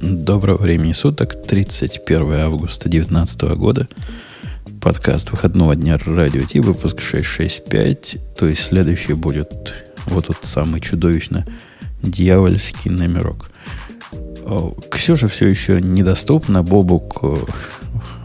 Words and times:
Доброго 0.00 0.58
времени 0.58 0.92
суток, 0.92 1.40
31 1.46 2.32
августа 2.34 2.88
2019 2.90 3.42
года. 3.56 3.88
Подкаст 4.80 5.30
выходного 5.30 5.74
дня 5.74 5.98
Радио 6.04 6.42
Ти, 6.42 6.60
выпуск 6.60 7.00
665. 7.00 8.16
То 8.36 8.46
есть 8.46 8.62
следующий 8.62 9.14
будет 9.14 9.86
вот 10.06 10.26
тот 10.26 10.38
самый 10.42 10.82
чудовищно 10.82 11.46
дьявольский 12.02 12.90
номерок. 12.90 13.50
Ксюша 14.90 15.28
все 15.28 15.46
еще 15.46 15.80
недоступна. 15.80 16.62
Бобук 16.62 17.18
э, 17.22 17.36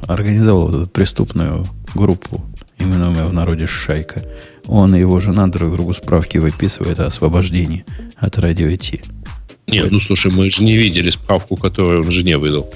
организовал 0.08 0.70
эту 0.70 0.88
преступную 0.88 1.64
группу, 1.96 2.44
именуемую 2.80 3.28
в 3.28 3.34
народе 3.34 3.66
«Шайка». 3.66 4.22
Он 4.68 4.94
и 4.94 5.00
его 5.00 5.20
жена 5.22 5.48
друг 5.48 5.72
другу 5.74 5.94
справки 5.94 6.38
выписывают 6.38 7.00
о 7.00 7.06
освобождении 7.06 7.86
от 8.18 8.38
радио 8.38 8.76
Ти. 8.76 9.02
Нет, 9.68 9.92
ну 9.92 10.00
слушай, 10.00 10.32
мы 10.32 10.50
же 10.50 10.64
не 10.64 10.76
видели 10.76 11.10
справку, 11.10 11.56
которую 11.56 12.04
он 12.04 12.12
жене 12.12 12.38
выдал. 12.38 12.70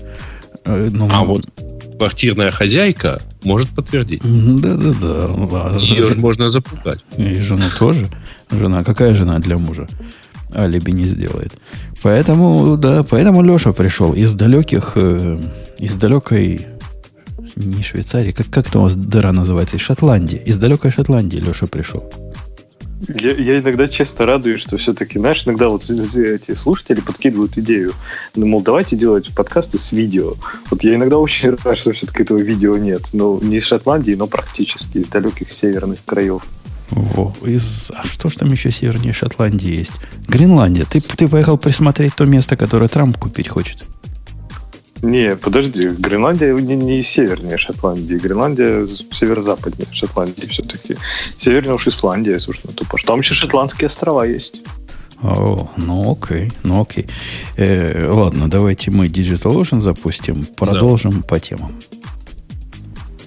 Э, 0.66 0.90
ну, 0.92 1.10
а 1.12 1.24
вот 1.24 1.46
квартирная 1.98 2.52
хозяйка 2.52 3.22
может 3.44 3.70
подтвердить. 3.70 4.22
Да-да-да. 4.24 5.78
Ее 5.80 6.12
же 6.12 6.20
можно 6.20 6.50
запугать. 6.50 7.04
И 7.18 7.36
жену 7.42 7.66
тоже. 7.78 8.08
Жена, 8.52 8.84
какая 8.84 9.16
жена 9.16 9.40
для 9.40 9.58
мужа? 9.58 9.88
Алиби 10.54 10.92
не 10.92 11.06
сделает. 11.06 11.54
Поэтому, 12.02 12.78
да, 12.78 13.04
поэтому 13.04 13.42
Леша 13.42 13.74
пришел 13.74 14.14
из 14.14 14.34
далеких, 14.36 14.94
э, 14.96 15.40
из 15.80 15.96
далекой, 15.96 16.68
не 17.56 17.84
Швейцарии, 17.84 18.32
как, 18.32 18.48
как 18.50 18.68
это 18.68 18.80
у 18.80 18.84
вас 18.84 18.96
дыра 18.96 19.32
называется, 19.32 19.78
из 19.78 19.82
Шотландии. 19.82 20.42
Из 20.46 20.58
далекой 20.58 20.92
Шотландии 20.92 21.38
Леша 21.38 21.66
пришел. 21.66 22.04
Я, 23.08 23.34
я 23.34 23.60
иногда 23.60 23.88
часто 23.88 24.26
радуюсь, 24.26 24.62
что 24.62 24.78
все-таки, 24.78 25.20
знаешь, 25.20 25.44
иногда 25.46 25.70
вот 25.70 25.84
эти 25.84 26.56
слушатели 26.56 27.02
подкидывают 27.02 27.58
идею, 27.58 27.94
ну, 28.36 28.46
мол, 28.46 28.62
давайте 28.62 28.96
делать 28.96 29.34
подкасты 29.34 29.78
с 29.78 29.92
видео. 29.92 30.36
Вот 30.70 30.84
я 30.84 30.96
иногда 30.96 31.18
очень 31.18 31.50
рад, 31.64 31.78
что 31.78 31.92
все-таки 31.92 32.24
этого 32.24 32.40
видео 32.40 32.78
нет. 32.78 33.02
Ну, 33.14 33.40
не 33.42 33.58
из 33.58 33.66
Шотландии, 33.66 34.14
но 34.14 34.28
практически 34.28 35.00
из 35.00 35.08
далеких 35.08 35.52
северных 35.52 36.04
краев. 36.06 36.44
Во, 36.92 37.34
из... 37.44 37.92
А 37.94 38.06
что 38.06 38.30
ж 38.30 38.36
там 38.36 38.52
еще 38.52 38.72
севернее 38.72 39.14
Шотландии 39.14 39.80
есть? 39.80 39.94
Гренландия. 40.28 40.86
Ты, 40.86 41.00
ты 41.00 41.28
поехал 41.28 41.58
присмотреть 41.58 42.16
то 42.16 42.26
место, 42.26 42.56
которое 42.56 42.88
Трамп 42.88 43.18
купить 43.18 43.48
хочет? 43.48 43.84
Не, 45.02 45.36
подожди, 45.36 45.88
Гренландия 45.90 46.54
не, 46.54 46.76
не 46.76 47.04
севернее 47.04 47.58
Шотландии. 47.58 48.16
Гренландия 48.16 48.88
северо-западнее 49.12 49.88
Шотландии 49.92 50.46
все-таки. 50.46 50.98
Севернее 51.38 51.76
уж 51.76 51.88
Исландия, 51.88 52.40
собственно, 52.40 52.74
тупо. 52.74 52.98
Там 53.06 53.20
еще 53.20 53.34
шотландские 53.34 53.88
острова 53.88 54.26
есть. 54.26 54.56
О, 55.22 55.70
ну 55.78 56.12
окей, 56.12 56.52
ну 56.64 56.82
окей. 56.82 57.08
Э, 57.58 58.10
ладно, 58.12 58.50
давайте 58.50 58.92
мы 58.92 59.08
Digital 59.08 59.56
Ocean 59.56 59.82
запустим, 59.82 60.46
продолжим 60.56 61.12
да. 61.12 61.22
по 61.28 61.40
темам. 61.40 61.74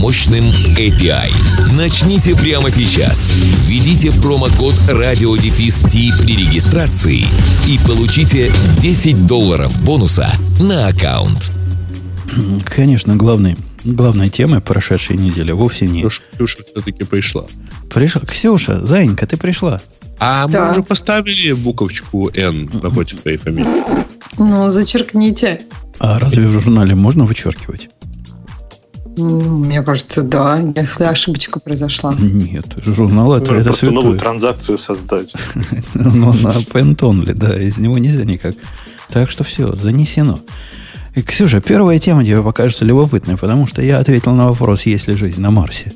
мощным 0.00 0.44
API. 0.78 1.30
Начните 1.76 2.34
прямо 2.34 2.70
сейчас. 2.70 3.30
Введите 3.66 4.10
промокод 4.10 4.74
радиодефис 4.88 5.82
при 5.82 6.36
регистрации 6.36 7.26
и 7.68 7.78
получите 7.86 8.50
10 8.78 9.26
долларов 9.26 9.70
бонуса 9.84 10.26
на 10.58 10.88
аккаунт. 10.88 11.52
Конечно, 12.64 13.14
главный, 13.16 13.58
главной 13.84 14.30
темой 14.30 14.62
прошедшей 14.62 15.18
недели 15.18 15.52
вовсе 15.52 15.86
не... 15.86 16.02
Ксюша 16.02 16.62
все-таки 16.62 17.04
пришла. 17.04 17.44
Пришла. 17.92 18.22
Ксюша, 18.22 18.86
Зайенька, 18.86 19.26
ты 19.26 19.36
пришла. 19.36 19.82
А 20.18 20.48
да. 20.48 20.64
мы 20.64 20.70
уже 20.70 20.82
поставили 20.82 21.52
буковочку 21.52 22.30
N 22.32 22.70
напротив 22.82 23.20
твоей 23.20 23.36
фамилии. 23.36 23.84
Ну, 24.38 24.70
зачеркните. 24.70 25.62
А 25.98 26.18
разве 26.18 26.46
в 26.46 26.52
журнале 26.52 26.94
можно 26.94 27.26
вычеркивать? 27.26 27.90
Мне 29.16 29.82
кажется, 29.82 30.22
да. 30.22 30.60
Если 30.76 31.04
ошибочка 31.04 31.60
произошла. 31.60 32.14
Нет, 32.18 32.66
журнал 32.84 33.34
это, 33.34 33.52
это 33.52 33.64
просто 33.64 33.86
святое. 33.86 33.94
новую 33.94 34.18
транзакцию 34.18 34.78
создать. 34.78 35.32
Ну, 35.94 36.26
на 36.26 36.48
Pent 36.72 37.34
да, 37.34 37.60
из 37.60 37.78
него 37.78 37.98
нельзя 37.98 38.24
никак. 38.24 38.54
Так 39.08 39.30
что 39.30 39.44
все, 39.44 39.74
занесено. 39.74 40.40
И, 41.14 41.22
Ксюша, 41.22 41.60
первая 41.60 41.98
тема 41.98 42.24
тебе 42.24 42.42
покажется 42.42 42.84
любопытной, 42.84 43.36
потому 43.36 43.66
что 43.66 43.82
я 43.82 43.98
ответил 43.98 44.32
на 44.32 44.48
вопрос, 44.48 44.86
есть 44.86 45.08
ли 45.08 45.16
жизнь 45.16 45.40
на 45.40 45.50
Марсе. 45.50 45.92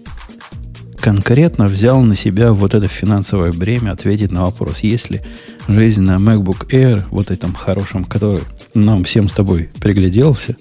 Конкретно 0.99 1.67
взял 1.67 2.01
на 2.03 2.17
себя 2.17 2.53
вот 2.53 2.75
это 2.75 2.89
финансовое 2.89 3.53
бремя 3.53 3.93
ответить 3.93 4.33
на 4.33 4.43
вопрос, 4.43 4.81
есть 4.81 5.11
ли 5.11 5.21
жизнь 5.69 6.03
на 6.03 6.17
MacBook 6.17 6.69
Air, 6.71 7.05
вот 7.11 7.31
этом 7.31 7.55
хорошем, 7.55 8.05
который 8.05 8.41
нам 8.75 9.05
всем 9.05 9.29
с 9.29 9.33
тобой 9.33 9.71
пригляделся, 9.81 10.57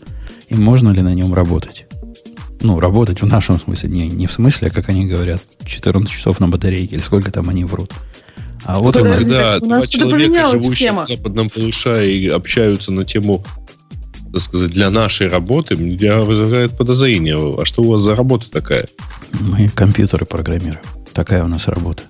и 0.50 0.56
можно 0.56 0.92
ли 0.92 1.02
на 1.02 1.14
нем 1.14 1.34
работать 1.34 1.88
ну, 2.64 2.80
работать 2.80 3.22
в 3.22 3.26
нашем 3.26 3.60
смысле, 3.60 3.90
не, 3.90 4.08
не 4.08 4.28
в 4.28 4.32
смысле, 4.32 4.70
как 4.70 4.90
они 4.90 5.06
говорят, 5.06 5.42
14 5.66 6.10
часов 6.10 6.40
на 6.40 6.48
батарейке, 6.48 6.96
или 6.96 7.02
сколько 7.02 7.32
там 7.32 7.50
они 7.50 7.66
врут. 7.66 7.94
А 8.66 8.80
вот 8.80 8.94
Подожди, 8.94 9.26
у 9.30 9.36
нас, 9.36 9.62
два 9.62 9.86
человека, 9.86 10.50
живущие 10.50 10.90
тема. 10.90 11.06
в 11.06 11.08
западном 11.10 11.50
полушарии, 11.50 12.30
общаются 12.30 12.92
на 12.92 13.04
тему, 13.04 13.44
так 14.32 14.42
сказать, 14.42 14.72
для 14.72 14.90
нашей 14.90 15.28
работы, 15.28 15.76
меня 15.76 16.22
вызывает 16.22 16.78
подозрение. 16.78 17.36
А 17.36 17.66
что 17.66 17.84
у 17.84 17.90
вас 17.90 18.02
за 18.02 18.16
работа 18.16 18.50
такая? 18.50 18.88
Мы 19.42 19.70
компьютеры 19.70 20.26
программируем. 20.26 20.82
Такая 21.14 21.44
у 21.44 21.48
нас 21.48 21.68
работа. 21.68 22.04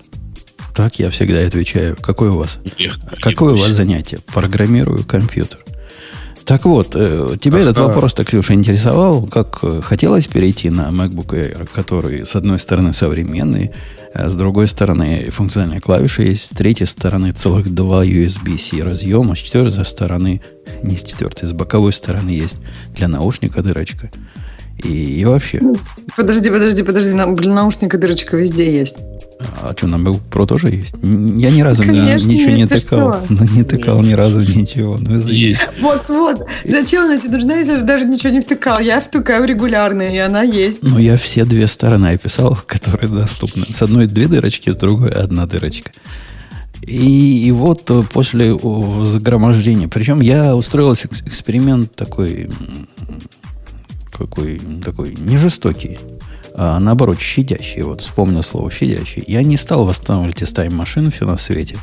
Так 0.74 0.98
я 0.98 1.10
всегда 1.10 1.40
отвечаю. 1.40 1.96
Какое 2.00 2.30
у 2.30 2.38
вас? 2.38 2.58
Нет, 2.78 2.98
какое 3.20 3.54
у 3.54 3.56
вас 3.56 3.70
занятие? 3.70 4.18
Программирую 4.32 5.04
компьютер. 5.04 5.64
Так 6.46 6.66
вот, 6.66 6.94
э, 6.94 7.36
тебя 7.40 7.60
этот 7.60 7.78
вопрос, 7.78 8.12
так, 8.12 8.26
Ксюша, 8.26 8.52
интересовал, 8.52 9.26
как 9.26 9.60
э, 9.62 9.80
хотелось 9.82 10.26
перейти 10.26 10.68
на 10.68 10.90
MacBook 10.90 11.28
Air, 11.28 11.68
который, 11.72 12.26
с 12.26 12.34
одной 12.34 12.58
стороны, 12.58 12.92
современный, 12.92 13.70
а 14.12 14.28
с 14.28 14.36
другой 14.36 14.68
стороны, 14.68 15.30
функциональные 15.30 15.80
клавиши 15.80 16.22
есть, 16.22 16.44
с 16.44 16.48
третьей 16.50 16.86
стороны, 16.86 17.32
целых 17.32 17.72
два 17.72 18.04
USB-C 18.04 18.82
разъема, 18.82 19.34
с 19.34 19.38
четвертой 19.38 19.86
стороны, 19.86 20.42
не 20.82 20.96
с 20.96 21.02
четвертой, 21.02 21.48
с 21.48 21.52
боковой 21.52 21.94
стороны 21.94 22.30
есть 22.30 22.58
для 22.94 23.08
наушника 23.08 23.62
дырочка. 23.62 24.10
И, 24.82 25.20
и 25.20 25.24
вообще. 25.24 25.60
Подожди, 26.16 26.50
подожди, 26.50 26.82
подожди, 26.82 27.10
для 27.12 27.54
наушника 27.54 27.96
дырочка 27.96 28.36
везде 28.36 28.70
есть. 28.70 28.96
А 29.62 29.72
что, 29.76 29.86
на 29.86 29.96
Pro 29.96 30.46
тоже 30.46 30.70
есть? 30.70 30.94
Я 31.02 31.50
ни 31.50 31.62
разу 31.62 31.82
Конечно, 31.82 32.30
ничего 32.30 32.50
не 32.50 32.66
тыкал. 32.66 33.16
Ну, 33.28 33.44
не 33.52 33.62
тыкал 33.62 34.02
ни 34.02 34.12
разу 34.12 34.38
ничего. 34.38 34.98
Ну, 34.98 35.18
есть. 35.18 35.60
Вот, 35.80 36.08
вот. 36.08 36.46
Зачем 36.64 37.04
она 37.04 37.18
тебе 37.18 37.34
нужна, 37.34 37.56
если 37.56 37.76
ты 37.76 37.82
даже 37.82 38.04
ничего 38.04 38.32
не 38.32 38.40
втыкал? 38.40 38.80
Я 38.80 39.00
втыкаю 39.00 39.44
регулярно, 39.44 40.02
и 40.02 40.18
она 40.18 40.42
есть. 40.42 40.82
Ну, 40.82 40.98
я 40.98 41.16
все 41.16 41.44
две 41.44 41.66
стороны 41.66 42.08
описал, 42.08 42.58
которые 42.66 43.08
доступны. 43.08 43.64
С 43.64 43.82
одной 43.82 44.06
две 44.06 44.28
дырочки, 44.28 44.70
с 44.70 44.76
другой 44.76 45.10
одна 45.10 45.46
дырочка. 45.46 45.92
И, 46.82 47.46
и 47.46 47.50
вот 47.52 47.90
после 48.12 48.58
загромождения, 49.06 49.88
причем 49.88 50.20
я 50.20 50.54
устроил 50.54 50.92
эксперимент 50.92 51.94
такой, 51.94 52.50
какой, 54.12 54.60
такой 54.84 55.14
не 55.14 55.38
жестокий 55.38 55.98
а 56.56 56.78
наоборот, 56.78 57.20
щадящий. 57.20 57.82
Вот 57.82 58.00
вспомнил 58.00 58.42
слово 58.42 58.70
щадящий. 58.70 59.24
Я 59.26 59.42
не 59.42 59.56
стал 59.56 59.84
восстанавливать 59.84 60.42
из 60.42 60.52
тайм-машин 60.52 61.10
все 61.10 61.26
на 61.26 61.36
свете, 61.36 61.76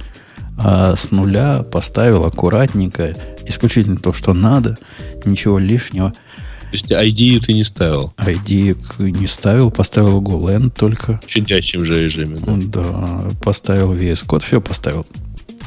а 0.58 0.96
с 0.96 1.12
нуля 1.12 1.64
поставил 1.64 2.26
аккуратненько, 2.26 3.16
исключительно 3.46 3.98
то, 3.98 4.14
что 4.14 4.34
надо, 4.34 4.78
ничего 5.26 5.60
лишнего. 5.60 6.12
То 6.12 6.78
есть 6.78 6.92
ID 6.92 7.46
ты 7.46 7.54
не 7.54 7.66
ставил? 7.66 8.14
ID 8.18 8.78
не 9.12 9.28
ставил, 9.28 9.72
поставил 9.72 10.22
GoLand 10.22 10.70
только. 10.70 11.20
В 11.26 11.30
щадящем 11.30 11.84
же 11.84 12.02
режиме, 12.02 12.40
да? 12.40 12.54
Да, 12.56 13.30
поставил 13.44 13.94
VS 13.94 14.26
Code, 14.26 14.46
все 14.46 14.62
поставил. 14.62 15.06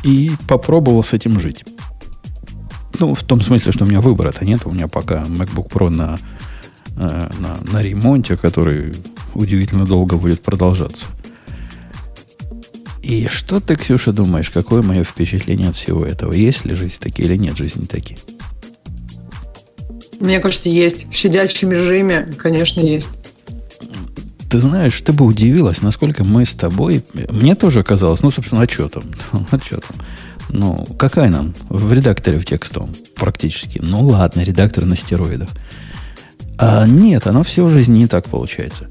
И 0.02 0.32
попробовал 0.48 1.04
с 1.04 1.12
этим 1.12 1.40
жить. 1.40 1.64
Ну, 3.00 3.14
в 3.14 3.22
том 3.22 3.40
смысле, 3.40 3.72
что 3.72 3.84
у 3.84 3.88
меня 3.88 4.00
выбора-то 4.00 4.44
нет. 4.44 4.64
У 4.64 4.70
меня 4.70 4.88
пока 4.88 5.24
MacBook 5.24 5.68
Pro 5.68 5.90
на 5.90 6.18
Э, 6.96 7.28
на, 7.38 7.58
на 7.72 7.82
ремонте, 7.82 8.36
который 8.36 8.92
удивительно 9.34 9.84
долго 9.84 10.16
будет 10.16 10.42
продолжаться. 10.42 11.06
И 13.02 13.26
что 13.26 13.60
ты, 13.60 13.76
Ксюша, 13.76 14.12
думаешь, 14.12 14.50
какое 14.50 14.80
мое 14.82 15.04
впечатление 15.04 15.68
от 15.70 15.76
всего 15.76 16.06
этого? 16.06 16.32
Есть 16.32 16.64
ли 16.64 16.74
жизнь 16.74 16.96
такие 17.00 17.28
или 17.28 17.36
нет 17.36 17.56
жизни 17.56 17.84
такие? 17.84 18.18
Мне 20.20 20.40
кажется, 20.40 20.68
есть. 20.68 21.06
В 21.10 21.14
щадящем 21.14 21.72
режиме, 21.72 22.32
конечно, 22.38 22.80
есть. 22.80 23.10
Ты 24.48 24.60
знаешь, 24.60 25.00
ты 25.02 25.12
бы 25.12 25.24
удивилась, 25.24 25.82
насколько 25.82 26.22
мы 26.22 26.46
с 26.46 26.54
тобой... 26.54 27.04
Мне 27.28 27.56
тоже 27.56 27.82
казалось, 27.82 28.22
ну, 28.22 28.30
собственно, 28.30 28.66
что 28.70 28.88
там? 28.88 29.02
Ну, 30.50 30.86
какая 30.98 31.28
нам 31.28 31.52
в 31.68 31.92
редакторе 31.92 32.38
в 32.38 32.46
текстовом 32.46 32.92
практически? 33.16 33.80
Ну, 33.82 34.06
ладно, 34.06 34.42
редактор 34.42 34.84
на 34.84 34.96
стероидах. 34.96 35.50
А 36.58 36.86
нет, 36.86 37.26
оно 37.26 37.42
все 37.42 37.64
в 37.64 37.70
жизни 37.70 37.98
не 37.98 38.06
так 38.06 38.28
получается. 38.28 38.88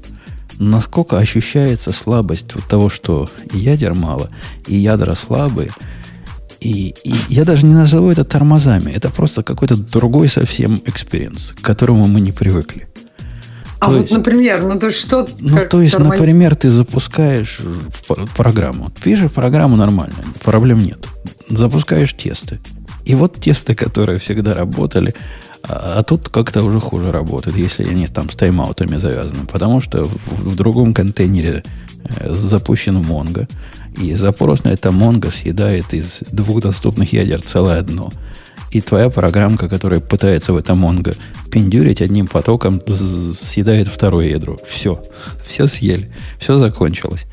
Насколько 0.58 1.18
ощущается 1.18 1.92
слабость 1.92 2.54
вот 2.54 2.64
того, 2.64 2.88
что 2.88 3.28
и 3.52 3.58
ядер 3.58 3.94
мало, 3.94 4.30
и 4.66 4.76
ядра 4.76 5.14
слабые, 5.14 5.70
и, 6.60 6.94
и 7.04 7.14
я 7.28 7.44
даже 7.44 7.66
не 7.66 7.74
назову 7.74 8.10
это 8.10 8.24
тормозами. 8.24 8.90
Это 8.90 9.10
просто 9.10 9.42
какой-то 9.42 9.76
другой 9.76 10.28
совсем 10.28 10.80
experience, 10.84 11.52
к 11.60 11.60
которому 11.60 12.06
мы 12.06 12.20
не 12.20 12.32
привыкли. 12.32 12.88
А 13.80 13.88
то 13.88 13.92
вот, 13.92 14.00
есть, 14.02 14.12
например, 14.12 14.62
ну 14.62 14.78
то 14.78 14.86
есть 14.86 14.98
что? 14.98 15.28
Ну, 15.38 15.66
то 15.68 15.82
есть, 15.82 15.96
тормоз... 15.96 16.18
например, 16.18 16.56
ты 16.56 16.70
запускаешь 16.70 17.60
программу. 18.34 18.90
Пишешь 19.02 19.30
программу 19.30 19.76
нормально, 19.76 20.16
проблем 20.42 20.80
нет. 20.80 21.06
Запускаешь 21.50 22.14
тесты. 22.14 22.60
И 23.04 23.14
вот 23.14 23.34
тесты, 23.38 23.74
которые 23.74 24.18
всегда 24.18 24.54
работали, 24.54 25.14
а, 25.66 26.02
тут 26.02 26.28
как-то 26.28 26.62
уже 26.62 26.80
хуже 26.80 27.10
работают, 27.10 27.56
если 27.56 27.84
они 27.84 28.06
там 28.06 28.28
с 28.28 28.36
тайм-аутами 28.36 28.96
завязаны. 28.98 29.46
Потому 29.46 29.80
что 29.80 30.04
в, 30.04 30.50
в 30.50 30.56
другом 30.56 30.92
контейнере 30.94 31.64
э, 32.04 32.34
запущен 32.34 32.98
Mongo, 32.98 33.48
и 34.00 34.14
запрос 34.14 34.64
на 34.64 34.70
это 34.70 34.90
Mongo 34.90 35.30
съедает 35.30 35.94
из 35.94 36.20
двух 36.30 36.60
доступных 36.60 37.12
ядер 37.12 37.40
целое 37.40 37.78
одно. 37.78 38.12
И 38.70 38.80
твоя 38.80 39.08
программка, 39.08 39.68
которая 39.68 40.00
пытается 40.00 40.52
в 40.52 40.56
это 40.56 40.72
Mongo 40.72 41.16
пиндюрить 41.50 42.02
одним 42.02 42.26
потоком, 42.26 42.82
съедает 42.88 43.86
второе 43.86 44.30
ядро. 44.30 44.58
Все. 44.66 45.02
Все 45.46 45.68
съели. 45.68 46.10
Все 46.40 46.58
закончилось. 46.58 47.26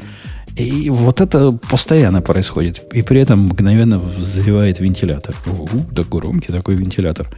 И 0.56 0.90
вот 0.90 1.20
это 1.20 1.52
постоянно 1.52 2.22
происходит. 2.22 2.84
И 2.94 3.02
при 3.02 3.22
этом 3.22 3.48
мгновенно 3.48 4.00
взрывает 4.00 4.80
вентилятор. 4.80 5.36
Угу, 5.48 5.88
да 5.92 6.04
громкий 6.04 6.52
такой 6.52 6.76
вентилятор. 6.76 7.30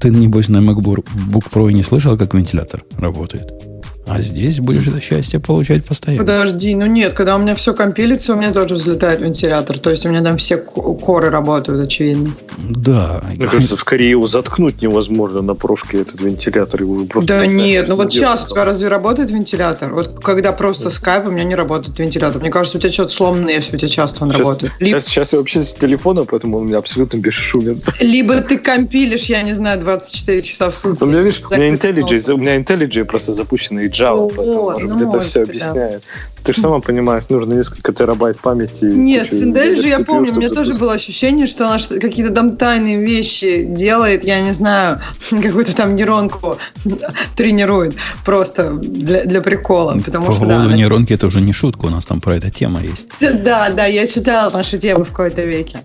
Ты, 0.00 0.10
небось, 0.10 0.48
на 0.48 0.58
MacBook 0.58 1.06
Pro 1.50 1.70
и 1.70 1.74
не 1.74 1.82
слышал, 1.82 2.16
как 2.16 2.34
вентилятор 2.34 2.84
работает? 2.98 3.75
А 4.06 4.20
здесь 4.22 4.60
будешь 4.60 4.86
это 4.86 5.00
счастье 5.00 5.40
получать 5.40 5.84
постоянно. 5.84 6.22
Подожди, 6.22 6.74
ну 6.74 6.86
нет, 6.86 7.14
когда 7.14 7.34
у 7.34 7.38
меня 7.38 7.56
все 7.56 7.74
компилится, 7.74 8.34
у 8.34 8.36
меня 8.36 8.52
тоже 8.52 8.76
взлетает 8.76 9.20
вентилятор. 9.20 9.78
То 9.78 9.90
есть 9.90 10.06
у 10.06 10.08
меня 10.08 10.22
там 10.22 10.36
все 10.36 10.58
коры 10.58 11.28
работают, 11.28 11.84
очевидно. 11.84 12.30
Да. 12.58 13.22
Мне 13.34 13.46
кажется, 13.46 13.76
скорее 13.76 14.10
его 14.10 14.26
заткнуть 14.26 14.80
невозможно 14.80 15.42
на 15.42 15.54
прошке 15.54 16.02
этот 16.02 16.20
вентилятор. 16.20 16.82
Его 16.82 17.04
просто 17.06 17.28
да 17.28 17.46
нет, 17.46 17.88
ну 17.88 17.96
вот 17.96 18.12
сейчас 18.12 18.46
у 18.46 18.50
тебя 18.50 18.64
разве 18.64 18.88
работает 18.88 19.30
вентилятор? 19.30 19.92
Вот 19.92 20.20
когда 20.20 20.52
просто 20.52 20.90
скайп, 20.90 21.26
у 21.26 21.30
меня 21.32 21.44
не 21.44 21.56
работает 21.56 21.98
вентилятор. 21.98 22.40
Мне 22.40 22.50
кажется, 22.50 22.78
у 22.78 22.80
тебя 22.80 22.92
что-то 22.92 23.12
сломано, 23.12 23.50
если 23.50 23.74
у 23.74 23.78
тебя 23.78 23.88
часто 23.88 24.22
он 24.22 24.30
сейчас, 24.30 24.40
работает. 24.40 24.72
Либо... 24.78 25.00
Сейчас, 25.00 25.06
сейчас 25.06 25.32
я 25.32 25.38
вообще 25.40 25.62
с 25.62 25.74
телефона, 25.74 26.22
поэтому 26.22 26.58
он 26.58 26.64
у 26.64 26.66
меня 26.66 26.78
абсолютно 26.78 27.18
бесшумен. 27.18 27.80
Либо 27.98 28.40
ты 28.40 28.58
компилишь, 28.58 29.24
я 29.24 29.42
не 29.42 29.52
знаю, 29.52 29.80
24 29.80 30.42
часа 30.42 30.70
в 30.70 30.74
сутки. 30.74 31.02
У 31.02 31.06
меня, 31.06 31.22
видишь, 31.22 31.42
у 31.50 31.56
меня 31.56 31.74
IntelliJ, 31.74 32.32
у 32.32 32.36
меня 32.36 32.56
IntelliJ 32.56 33.04
просто 33.04 33.34
запущенный 33.34 33.95
Java, 33.98 34.32
О, 34.36 34.78
ну, 34.78 35.08
это 35.08 35.20
все 35.20 35.42
объясняет. 35.42 36.02
Да. 36.02 36.42
Ты 36.46 36.52
же 36.52 36.60
сама 36.60 36.78
понимаешь, 36.78 37.24
нужно 37.28 37.54
несколько 37.54 37.92
терабайт 37.92 38.38
памяти. 38.38 38.84
Нет, 38.84 39.26
Синдель 39.26 39.76
же 39.80 39.88
я 39.88 39.98
помню, 40.00 40.32
у 40.32 40.36
меня 40.36 40.48
тоже 40.48 40.74
было 40.74 40.92
ощущение, 40.92 41.46
что 41.46 41.66
она 41.66 41.78
какие-то 41.78 42.32
там 42.32 42.56
тайные 42.56 43.04
вещи 43.04 43.64
делает, 43.64 44.22
я 44.22 44.40
не 44.40 44.52
знаю, 44.52 45.00
какую-то 45.30 45.74
там 45.74 45.96
нейронку 45.96 46.56
тренирует 47.36 47.96
просто 48.24 48.74
для, 48.74 49.24
для 49.24 49.40
прикола. 49.42 49.98
Потому 50.04 50.26
По 50.26 50.32
что, 50.32 50.44
поводу 50.44 50.68
да, 50.68 50.74
нейронки 50.76 51.12
это 51.12 51.26
уже 51.26 51.40
не 51.40 51.52
шутка, 51.52 51.86
у 51.86 51.90
нас 51.90 52.06
там 52.06 52.20
про 52.20 52.36
это 52.36 52.48
тема 52.48 52.80
есть. 52.80 53.06
Да, 53.20 53.70
да, 53.70 53.86
я 53.86 54.06
читала 54.06 54.50
ваши 54.50 54.78
темы 54.78 55.04
в 55.04 55.10
какой-то 55.10 55.42
веке. 55.42 55.80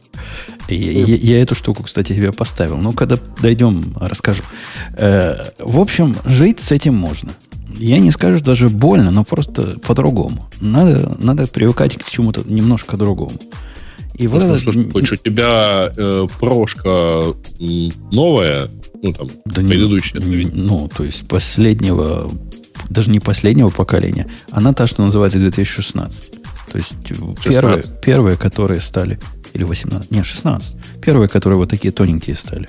Я, 0.68 0.92
я, 0.92 1.16
я 1.16 1.42
эту 1.42 1.56
штуку, 1.56 1.82
кстати, 1.84 2.14
тебе 2.14 2.32
поставил. 2.32 2.78
Ну, 2.78 2.94
когда 2.94 3.18
дойдем, 3.42 3.96
расскажу. 4.00 4.44
Э, 4.96 5.46
в 5.58 5.80
общем, 5.80 6.16
жить 6.26 6.60
с 6.60 6.72
этим 6.72 6.94
можно 6.94 7.32
я 7.78 8.00
не 8.00 8.12
скажу 8.12 8.44
даже 8.44 8.70
больно, 8.70 9.12
но 9.12 9.24
просто 9.24 9.80
по-другому. 9.80 10.50
Надо, 10.60 11.16
надо 11.20 11.48
привыкать 11.48 11.98
к 11.98 12.10
чему-то 12.10 12.44
немножко 12.46 12.98
другому. 12.98 13.40
И 14.16 14.28
вот 14.28 14.44
ну, 14.44 14.56
это... 14.56 14.92
хоть 14.92 15.12
у 15.12 15.16
тебя 15.16 15.92
э, 15.96 16.28
прошка 16.40 17.34
новая, 18.12 18.70
ну 19.02 19.14
там, 19.14 19.30
да 19.46 19.62
предыдущая. 19.62 20.22
Не, 20.22 20.46
ну, 20.46 20.90
то 20.96 21.04
есть 21.04 21.28
последнего, 21.28 22.32
даже 22.90 23.10
не 23.10 23.20
последнего 23.20 23.70
поколения, 23.70 24.28
она 24.52 24.74
та, 24.74 24.86
что 24.86 25.04
называется 25.04 25.40
2016. 25.40 26.32
То 26.72 26.78
есть 26.78 26.94
16. 27.08 27.44
первые, 27.44 27.82
первые, 28.04 28.38
которые 28.38 28.82
стали, 28.82 29.20
или 29.54 29.64
18, 29.64 30.12
не, 30.12 30.24
16. 30.24 30.76
Первые, 31.02 31.28
которые 31.28 31.58
вот 31.58 31.70
такие 31.70 31.92
тоненькие 31.92 32.36
стали. 32.36 32.68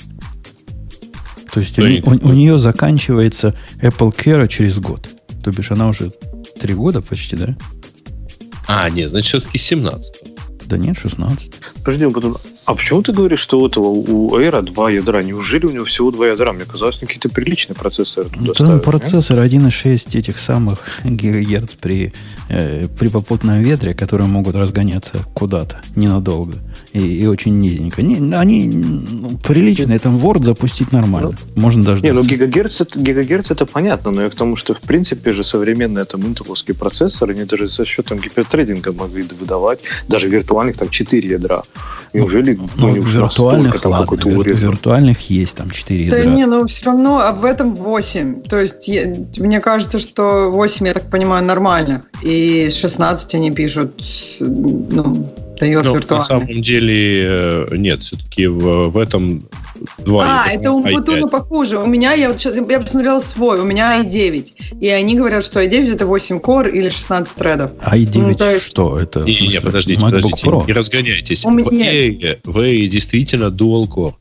То 1.53 1.61
есть 1.61 1.79
у, 1.79 1.83
у, 1.83 2.15
у 2.31 2.33
нее 2.33 2.59
заканчивается 2.59 3.55
Apple 3.81 4.15
Care 4.15 4.49
через 4.49 4.79
год. 4.79 5.09
То 5.45 5.51
бишь 5.51 5.71
она 5.71 5.89
уже 5.89 6.11
три 6.59 6.75
года 6.75 7.03
почти, 7.03 7.37
да? 7.37 7.57
А, 8.67 8.89
нет, 8.89 9.11
значит, 9.11 9.29
все-таки 9.29 9.59
17. 9.59 10.15
Да 10.67 10.79
нет, 10.79 10.97
16. 10.97 11.51
Подожди, 11.85 12.07
потом, 12.09 12.37
а 12.67 12.75
почему 12.75 13.03
ты 13.03 13.13
говоришь, 13.13 13.41
что 13.41 13.61
у 13.61 13.67
этого 13.67 13.89
у 13.89 14.39
Air 14.39 14.63
два 14.63 14.91
ядра? 14.91 15.23
Неужели 15.23 15.67
у 15.67 15.71
него 15.71 15.85
всего 15.85 16.11
два 16.11 16.29
ядра? 16.29 16.53
Мне 16.53 16.65
казалось, 16.65 16.99
какие-то 16.99 17.29
приличные 17.29 17.77
процессоры 17.77 18.31
туда 18.31 18.55
Там 18.55 18.67
ставят, 18.67 18.85
процессор 18.85 19.39
1.6 19.39 20.17
этих 20.17 20.39
самых 20.39 20.79
гигагерц 21.05 21.75
при, 21.75 22.15
э, 22.49 22.87
при 22.99 23.09
попутном 23.09 23.61
ветре, 23.61 23.93
которые 23.93 24.29
могут 24.29 24.55
разгоняться 24.55 25.19
куда-то 25.35 25.83
ненадолго 25.95 26.55
и, 26.93 27.23
и 27.23 27.27
очень 27.27 27.59
низенько. 27.59 28.03
Не, 28.03 28.37
они 28.37 28.69
ну, 28.69 29.31
приличные, 29.43 29.99
там 29.99 30.19
Word 30.19 30.45
запустить 30.45 30.93
нормально. 30.93 31.31
Ну, 31.55 31.63
Можно 31.63 31.85
даже... 31.85 32.03
Не, 32.03 32.13
ну 32.13 32.23
гигагерц 32.23 32.81
это, 32.81 32.99
гигагерц 32.99 33.51
это 33.51 33.65
понятно, 33.65 34.11
но 34.11 34.23
я 34.23 34.31
к 34.31 34.35
тому, 34.35 34.57
что 34.57 34.75
в 34.75 34.81
принципе 34.81 35.33
же 35.33 35.43
современные 35.43 36.05
там 36.05 36.23
интеловские 36.27 36.75
процессоры, 36.75 37.33
они 37.33 37.45
даже 37.45 37.69
за 37.69 37.85
счет 37.85 38.07
там 38.07 38.19
гипертрейдинга 38.19 38.93
могли 38.93 39.23
выдавать, 39.23 39.81
даже 40.09 40.29
виртуальных 40.29 40.77
там 40.77 40.91
4 40.91 41.29
ядра. 41.29 41.63
Неужели 42.13 42.55
ну, 42.55 42.69
ну, 42.77 43.03
виртуальных, 43.03 43.81
там 43.81 43.93
ладно, 43.93 44.29
вир, 44.29 44.55
виртуальных 44.55 45.31
есть 45.31 45.57
там 45.57 45.71
4 45.71 46.05
ядра. 46.05 46.19
Да 46.19 46.25
не, 46.31 46.47
но 46.47 46.67
все 46.67 46.87
равно 46.87 47.21
об 47.21 47.45
этом 47.45 47.75
8. 47.75 48.43
То 48.43 48.61
есть 48.61 48.87
я, 48.87 49.15
мне 49.39 49.61
кажется, 49.61 49.99
что 49.99 50.51
8, 50.51 50.87
я 50.87 50.93
так 50.93 51.09
понимаю, 51.09 51.43
нормально. 51.45 52.03
И 52.23 52.69
с 52.69 52.77
16 52.77 53.35
они 53.37 53.51
пишут, 53.51 54.03
ну, 54.41 55.33
дает 55.63 55.85
Но 55.85 55.95
виртуальный. 55.95 56.19
на 56.19 56.25
самом 56.25 56.63
деле 56.63 57.25
э, 57.25 57.77
нет, 57.77 58.03
все-таки 58.03 58.49
в, 58.49 58.89
в 58.91 58.99
этом 58.99 59.43
два. 59.99 60.45
А, 60.45 60.51
это 60.51 60.73
у 60.73 60.83
Путуна 60.83 61.29
похуже. 61.29 61.79
У 61.79 61.87
меня, 61.87 62.13
я 62.15 62.29
вот 62.29 62.41
сейчас 62.41 62.57
я 62.57 62.81
посмотрела 62.81 63.21
свой, 63.21 63.61
у 63.61 63.65
меня 63.65 64.03
i9. 64.03 64.81
И 64.81 64.89
они 64.89 65.15
говорят, 65.15 65.45
что 65.45 65.63
i9 65.63 65.95
это 65.95 66.07
8 66.07 66.39
core 66.39 66.71
или 66.71 66.89
16 66.89 67.35
тредов. 67.37 67.71
i9 67.81 68.11
ну, 68.15 68.35
то 68.35 68.51
есть... 68.51 68.67
что? 68.67 68.99
Это 68.99 69.21
не, 69.21 69.49
не, 69.49 69.61
подождите, 69.61 70.01
MacBook 70.01 70.07
подождите, 70.07 70.47
Pro. 70.49 70.67
не 70.67 70.73
разгоняйтесь. 70.73 71.45
У 71.45 71.51
меня... 71.51 72.39
В, 72.45 72.53
в 72.53 72.89
действительно 72.89 73.47
dual 73.47 73.89
core. 73.89 74.15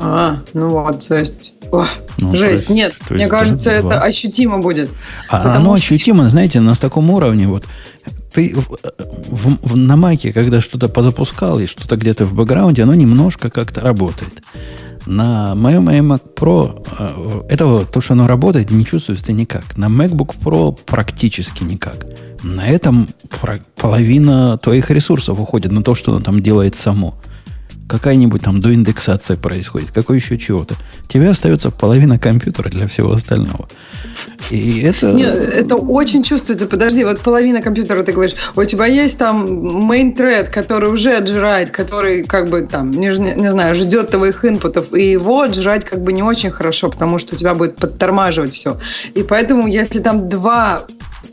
А, 0.00 0.38
ну 0.54 0.70
вот, 0.70 1.06
то 1.06 1.18
есть... 1.18 1.53
Ох, 1.70 1.88
ну, 2.18 2.34
жесть, 2.36 2.52
есть, 2.52 2.68
нет, 2.68 2.94
мне 3.10 3.20
есть, 3.20 3.30
кажется, 3.30 3.70
да, 3.70 3.76
это 3.76 4.00
ощутимо 4.00 4.58
будет. 4.58 4.90
А 5.28 5.56
оно 5.56 5.76
что... 5.76 5.84
ощутимо, 5.84 6.28
знаете, 6.30 6.60
на 6.60 6.74
таком 6.74 7.10
уровне, 7.10 7.48
вот 7.48 7.64
ты 8.32 8.54
в, 8.54 8.76
в, 9.30 9.58
в, 9.62 9.76
на 9.76 9.96
маке, 9.96 10.32
когда 10.32 10.60
что-то 10.60 10.88
позапускал 10.88 11.58
и 11.60 11.66
что-то 11.66 11.96
где-то 11.96 12.24
в 12.24 12.34
бэкграунде, 12.34 12.82
оно 12.82 12.94
немножко 12.94 13.50
как-то 13.50 13.80
работает. 13.80 14.42
На 15.06 15.54
моем 15.54 15.88
iMac 15.88 16.34
Pro 16.34 16.84
э, 16.98 17.52
этого, 17.52 17.84
то, 17.84 18.00
что 18.00 18.14
оно 18.14 18.26
работает, 18.26 18.70
не 18.70 18.84
чувствуется 18.84 19.32
никак. 19.32 19.76
На 19.76 19.86
MacBook 19.86 20.36
Pro 20.42 20.78
практически 20.86 21.62
никак. 21.62 22.06
На 22.42 22.66
этом 22.66 23.08
половина 23.76 24.58
твоих 24.58 24.90
ресурсов 24.90 25.38
уходит 25.38 25.72
на 25.72 25.82
то, 25.82 25.94
что 25.94 26.12
оно 26.12 26.20
там 26.20 26.42
делает 26.42 26.74
само 26.74 27.14
какая-нибудь 27.98 28.42
там 28.42 28.60
доиндексация 28.60 29.36
происходит, 29.36 29.92
какой 29.92 30.16
еще 30.16 30.36
чего-то. 30.36 30.74
Тебе 31.08 31.30
остается 31.30 31.70
половина 31.70 32.18
компьютера 32.18 32.68
для 32.68 32.86
всего 32.86 33.12
остального. 33.12 33.68
И 34.50 34.80
это... 34.80 35.12
Нет, 35.12 35.34
это 35.34 35.76
очень 35.76 36.22
чувствуется. 36.22 36.66
Подожди, 36.66 37.04
вот 37.04 37.20
половина 37.20 37.62
компьютера, 37.62 38.02
ты 38.02 38.12
говоришь, 38.12 38.34
у 38.56 38.64
тебя 38.64 38.86
есть 38.86 39.18
там 39.18 39.90
main 39.90 40.16
thread, 40.16 40.50
который 40.50 40.90
уже 40.90 41.16
отжирает, 41.16 41.70
который 41.70 42.24
как 42.24 42.50
бы 42.50 42.62
там, 42.62 42.90
не, 42.90 43.08
не 43.08 43.50
знаю, 43.50 43.74
ждет 43.74 44.10
твоих 44.10 44.44
инпутов, 44.44 44.92
и 44.92 45.12
его 45.12 45.42
отжирать 45.42 45.84
как 45.84 46.02
бы 46.02 46.12
не 46.12 46.22
очень 46.22 46.50
хорошо, 46.50 46.90
потому 46.90 47.18
что 47.18 47.34
у 47.34 47.38
тебя 47.38 47.54
будет 47.54 47.76
подтормаживать 47.76 48.54
все. 48.54 48.78
И 49.14 49.22
поэтому, 49.22 49.66
если 49.68 50.00
там 50.00 50.28
два 50.28 50.84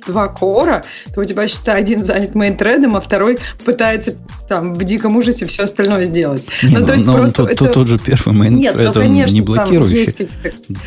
два 0.08 0.28
кора, 0.28 0.84
то 1.14 1.22
у 1.22 1.26
тебя, 1.26 1.48
считай, 1.48 1.80
один 1.80 2.04
занят 2.04 2.36
мейнтредом, 2.36 2.96
а 2.96 3.02
второй 3.02 3.40
пытается 3.66 4.16
там 4.48 4.74
в 4.74 4.84
диком 4.84 5.16
ужасе 5.16 5.46
все 5.46 5.64
остальное 5.64 6.04
сделать. 6.04 6.48
Не, 6.64 6.78
ну, 6.78 6.86
то 6.86 6.94
есть 6.94 7.06
но 7.06 7.14
просто 7.14 7.46
тут, 7.46 7.52
это... 7.52 7.66
тот 7.66 7.88
же 7.88 8.00
первый 8.00 8.34
мейнтред, 8.34 8.76
Нет, 8.76 8.88
ну, 8.88 9.02
конечно, 9.02 9.34
не 9.34 9.42
блокирующий. 9.42 10.30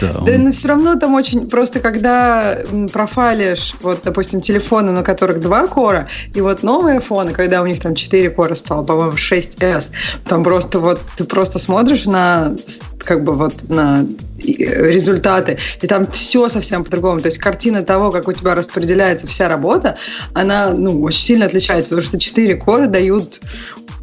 Да, 0.01 0.13
он... 0.19 0.25
да, 0.25 0.39
но 0.39 0.53
все 0.53 0.69
равно 0.69 0.95
там 0.97 1.15
очень... 1.15 1.49
Просто 1.49 1.81
когда 1.81 2.59
профайлишь, 2.93 3.75
вот, 3.81 4.01
допустим, 4.05 4.41
телефоны, 4.41 4.93
на 4.93 5.03
которых 5.03 5.41
два 5.41 5.67
кора, 5.67 6.09
и 6.35 6.41
вот 6.41 6.63
новые 6.63 7.01
фоны, 7.01 7.33
когда 7.33 7.63
у 7.63 7.67
них 7.67 7.81
там 7.81 7.95
4 7.95 8.31
кора 8.31 8.55
стало, 8.55 8.85
по-моему, 8.85 9.13
6S, 9.13 9.91
там 10.27 10.45
просто 10.45 10.79
вот 10.79 11.01
ты 11.17 11.25
просто 11.25 11.59
смотришь 11.59 12.07
на 12.07 12.55
как 12.99 13.23
бы 13.23 13.35
вот 13.35 13.69
на 13.69 14.07
результаты, 14.39 15.59
и 15.81 15.87
там 15.87 16.07
все 16.07 16.49
совсем 16.49 16.85
по-другому. 16.85 17.21
То 17.21 17.27
есть 17.27 17.39
картина 17.39 17.83
того, 17.83 18.11
как 18.11 18.29
у 18.29 18.33
тебя 18.33 18.55
распределяется 18.55 19.27
вся 19.27 19.49
работа, 19.49 19.97
она 20.33 20.71
ну, 20.73 21.03
очень 21.03 21.21
сильно 21.21 21.47
отличается, 21.47 21.91
потому 21.91 22.07
что 22.07 22.19
4 22.19 22.57
кора 22.57 22.87
дают 22.87 23.41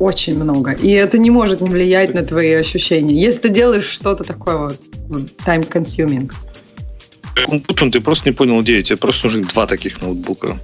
очень 0.01 0.35
много. 0.35 0.71
И 0.71 0.89
это 0.89 1.19
не 1.19 1.29
может 1.29 1.61
не 1.61 1.69
влиять 1.69 2.13
на 2.13 2.23
твои 2.23 2.53
ощущения. 2.53 3.13
Если 3.13 3.41
ты 3.41 3.49
делаешь 3.49 3.85
что-то 3.85 4.23
такое 4.23 4.57
вот, 4.57 4.79
time-consuming. 5.45 6.31
Умпутун, 7.47 7.91
ты 7.91 8.01
просто 8.01 8.29
не 8.29 8.33
понял 8.33 8.61
идею. 8.61 8.83
Тебе 8.83 8.97
просто 8.97 9.27
нужны 9.27 9.43
два 9.43 9.67
таких 9.67 10.01
ноутбука. 10.01 10.57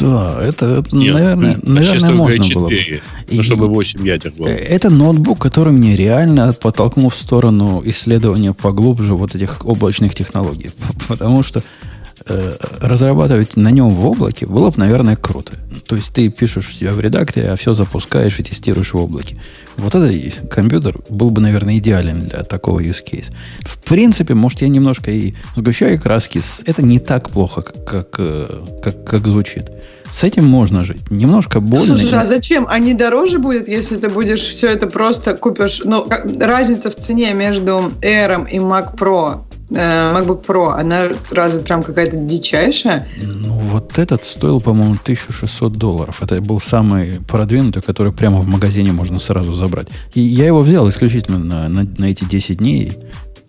Да, 0.00 0.40
это, 0.42 0.84
Нет, 0.92 1.14
наверное, 1.14 1.56
наверное 1.62 2.12
можно 2.12 2.54
было 2.54 2.68
бы. 2.68 3.00
И, 3.28 3.42
чтобы 3.42 3.68
8 3.68 4.06
ядер 4.06 4.32
было. 4.36 4.48
Это 4.48 4.90
ноутбук, 4.90 5.38
который 5.40 5.72
мне 5.72 5.96
реально 5.96 6.52
подтолкнул 6.52 7.08
в 7.08 7.16
сторону 7.16 7.82
исследования 7.84 8.52
поглубже 8.52 9.14
вот 9.14 9.34
этих 9.34 9.64
облачных 9.64 10.14
технологий. 10.14 10.70
Потому 11.08 11.42
что 11.44 11.60
Э, 11.60 11.93
разрабатывать 12.26 13.56
на 13.56 13.70
нем 13.70 13.90
в 13.90 14.06
облаке 14.06 14.46
было 14.46 14.70
бы, 14.70 14.78
наверное, 14.78 15.16
круто. 15.16 15.52
То 15.86 15.96
есть 15.96 16.12
ты 16.14 16.30
пишешь 16.30 16.68
у 16.68 16.72
себя 16.72 16.92
в 16.92 17.00
редакторе, 17.00 17.50
а 17.50 17.56
все 17.56 17.74
запускаешь 17.74 18.38
и 18.38 18.42
тестируешь 18.42 18.94
в 18.94 18.96
облаке. 18.96 19.38
Вот 19.76 19.94
этот 19.94 20.48
компьютер 20.48 20.98
был 21.10 21.30
бы, 21.30 21.40
наверное, 21.40 21.76
идеален 21.78 22.20
для 22.20 22.44
такого 22.44 22.80
use 22.80 23.04
case. 23.04 23.26
В 23.60 23.78
принципе, 23.78 24.34
может, 24.34 24.62
я 24.62 24.68
немножко 24.68 25.10
и 25.10 25.34
сгущаю 25.54 26.00
краски. 26.00 26.40
Это 26.64 26.82
не 26.82 26.98
так 26.98 27.30
плохо, 27.30 27.62
как, 27.62 27.84
как, 27.84 28.16
э, 28.18 28.64
как, 28.82 29.04
как 29.04 29.26
звучит. 29.26 29.70
С 30.10 30.22
этим 30.22 30.46
можно 30.46 30.84
жить. 30.84 31.10
Немножко 31.10 31.60
больно. 31.60 31.96
Слушай, 31.96 32.20
а 32.20 32.24
зачем? 32.24 32.66
А 32.68 32.78
не 32.78 32.94
дороже 32.94 33.38
будет, 33.38 33.66
если 33.68 33.96
ты 33.96 34.08
будешь 34.08 34.40
все 34.40 34.68
это 34.68 34.86
просто 34.86 35.36
купишь? 35.36 35.82
Ну, 35.84 36.06
разница 36.38 36.90
в 36.90 36.94
цене 36.94 37.34
между 37.34 37.92
Air 38.00 38.48
и 38.48 38.58
Mac 38.58 38.96
Pro 38.96 39.40
Э, 39.40 39.53
MacBook 39.74 40.44
Pro, 40.44 40.72
она 40.72 41.08
разве 41.30 41.60
прям 41.60 41.82
какая-то 41.82 42.16
дичайшая? 42.16 43.08
Ну, 43.20 43.54
вот 43.54 43.98
этот 43.98 44.24
стоил, 44.24 44.60
по-моему, 44.60 44.96
1600 45.02 45.72
долларов. 45.72 46.22
Это 46.22 46.40
был 46.40 46.60
самый 46.60 47.20
продвинутый, 47.20 47.82
который 47.82 48.12
прямо 48.12 48.40
в 48.40 48.46
магазине 48.46 48.92
можно 48.92 49.20
сразу 49.20 49.54
забрать. 49.54 49.88
И 50.14 50.20
я 50.20 50.46
его 50.46 50.60
взял 50.60 50.88
исключительно 50.88 51.38
на, 51.38 51.68
на, 51.68 51.86
на 51.98 52.04
эти 52.06 52.24
10 52.24 52.58
дней, 52.58 52.92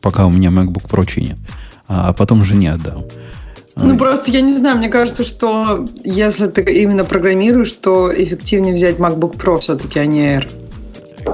пока 0.01 0.25
у 0.25 0.29
меня 0.29 0.49
MacBook 0.49 0.89
Pro 0.89 1.05
чинят. 1.05 1.37
А 1.87 2.13
потом 2.13 2.43
жене 2.43 2.73
отдал. 2.73 3.05
Ну, 3.75 3.97
просто 3.97 4.31
я 4.31 4.41
не 4.41 4.55
знаю, 4.55 4.77
мне 4.77 4.87
кажется, 4.87 5.23
что 5.23 5.85
если 6.03 6.47
ты 6.47 6.61
именно 6.61 7.03
программируешь, 7.03 7.73
то 7.73 8.09
эффективнее 8.11 8.73
взять 8.73 8.97
MacBook 8.97 9.37
Pro 9.37 9.59
все-таки, 9.59 9.99
а 9.99 10.05
не 10.05 10.21
Air. 10.21 10.49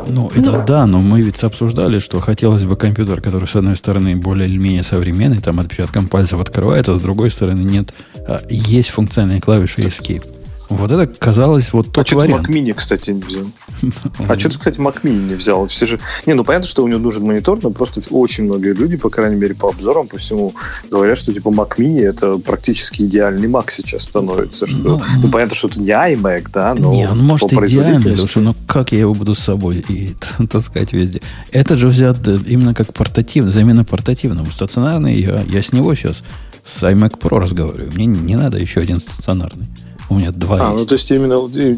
Ну, 0.08 0.30
это 0.34 0.52
ну, 0.52 0.64
да, 0.66 0.86
но 0.86 1.00
мы 1.00 1.22
ведь 1.22 1.44
обсуждали, 1.44 2.00
что 2.00 2.20
хотелось 2.20 2.64
бы 2.64 2.76
компьютер, 2.76 3.22
который, 3.22 3.48
с 3.48 3.56
одной 3.56 3.76
стороны, 3.76 4.16
более 4.16 4.48
или 4.48 4.58
менее 4.58 4.84
современный, 4.84 5.40
там 5.40 5.60
отпечатком 5.60 6.08
пальцев 6.08 6.40
открывается, 6.40 6.94
а 6.94 6.96
с 6.96 7.02
другой 7.02 7.32
стороны 7.32 7.62
нет. 7.62 7.94
А, 8.28 8.42
есть 8.50 8.90
функциональные 8.90 9.42
клавиши 9.42 9.82
Escape. 9.82 10.26
Вот 10.72 10.90
это 10.90 11.06
казалось 11.06 11.74
вот 11.74 11.92
тот 11.92 12.12
а 12.12 12.16
вариант. 12.16 12.48
Mac 12.48 12.52
Mini, 12.52 12.74
кстати, 12.74 13.12
не 13.12 13.22
взял. 13.22 13.46
А 14.28 14.38
что 14.38 14.50
ты, 14.50 14.58
кстати, 14.58 14.80
Mac 14.80 15.02
Mini 15.04 15.30
не 15.30 15.36
взял? 15.36 15.68
Все 15.68 15.86
же... 15.86 16.00
Не, 16.26 16.34
ну 16.34 16.44
понятно, 16.44 16.68
что 16.68 16.84
у 16.84 16.88
него 16.88 17.00
нужен 17.00 17.24
монитор, 17.26 17.60
но 17.62 17.72
просто 17.72 18.02
очень 18.10 18.46
многие 18.46 18.74
люди, 18.74 18.96
по 18.96 19.10
крайней 19.10 19.36
мере, 19.36 19.54
по 19.54 19.70
обзорам, 19.70 20.08
по 20.08 20.18
всему, 20.18 20.54
говорят, 20.90 21.18
что 21.18 21.34
типа 21.34 21.50
Mac 21.50 21.78
Mini 21.78 22.02
это 22.02 22.38
практически 22.38 23.04
идеальный 23.04 23.50
Mac 23.50 23.66
сейчас 23.70 24.04
становится. 24.04 24.66
Что... 24.66 24.80
Ну, 24.80 25.02
ну 25.24 25.30
понятно, 25.30 25.56
что 25.56 25.68
это 25.68 25.80
не 25.80 25.90
iMac, 25.90 26.48
да, 26.54 26.74
но 26.74 26.94
Не, 26.94 27.10
он 27.10 27.20
может 27.20 27.52
идеальный, 27.52 28.12
Леша, 28.12 28.40
но 28.40 28.56
как 28.66 28.94
я 28.94 29.00
его 29.00 29.14
буду 29.14 29.36
с 29.36 29.40
собой 29.40 29.84
и 29.90 30.16
таскать 30.50 30.94
везде? 30.94 31.22
Это 31.52 31.78
же 31.78 31.88
взят 31.88 32.26
именно 32.28 32.74
как 32.74 32.94
портативный, 32.94 33.52
замена 33.52 33.84
портативному. 33.84 34.50
Стационарный, 34.52 35.16
я, 35.20 35.42
я 35.42 35.62
с 35.62 35.74
него 35.74 35.94
сейчас 35.96 36.24
с 36.66 36.84
iMac 36.84 37.20
Pro 37.20 37.40
разговариваю. 37.40 37.92
Мне 37.94 38.06
не 38.06 38.36
надо 38.36 38.58
еще 38.58 38.80
один 38.80 39.00
стационарный. 39.00 39.68
У 40.12 40.16
меня 40.16 40.32
два 40.34 40.58
а, 40.60 40.66
есть. 40.66 40.78
ну 40.78 40.86
то 40.86 40.96
есть 40.96 41.10
именно, 41.12 41.36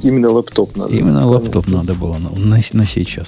именно 0.07 0.31
лэптоп 0.31 0.75
надо. 0.75 0.91
Именно 0.91 1.27
лэптоп 1.27 1.67
надо 1.67 1.93
было 1.93 2.17
на, 2.17 2.31
на, 2.31 2.59
на 2.73 2.85
сейчас. 2.87 3.27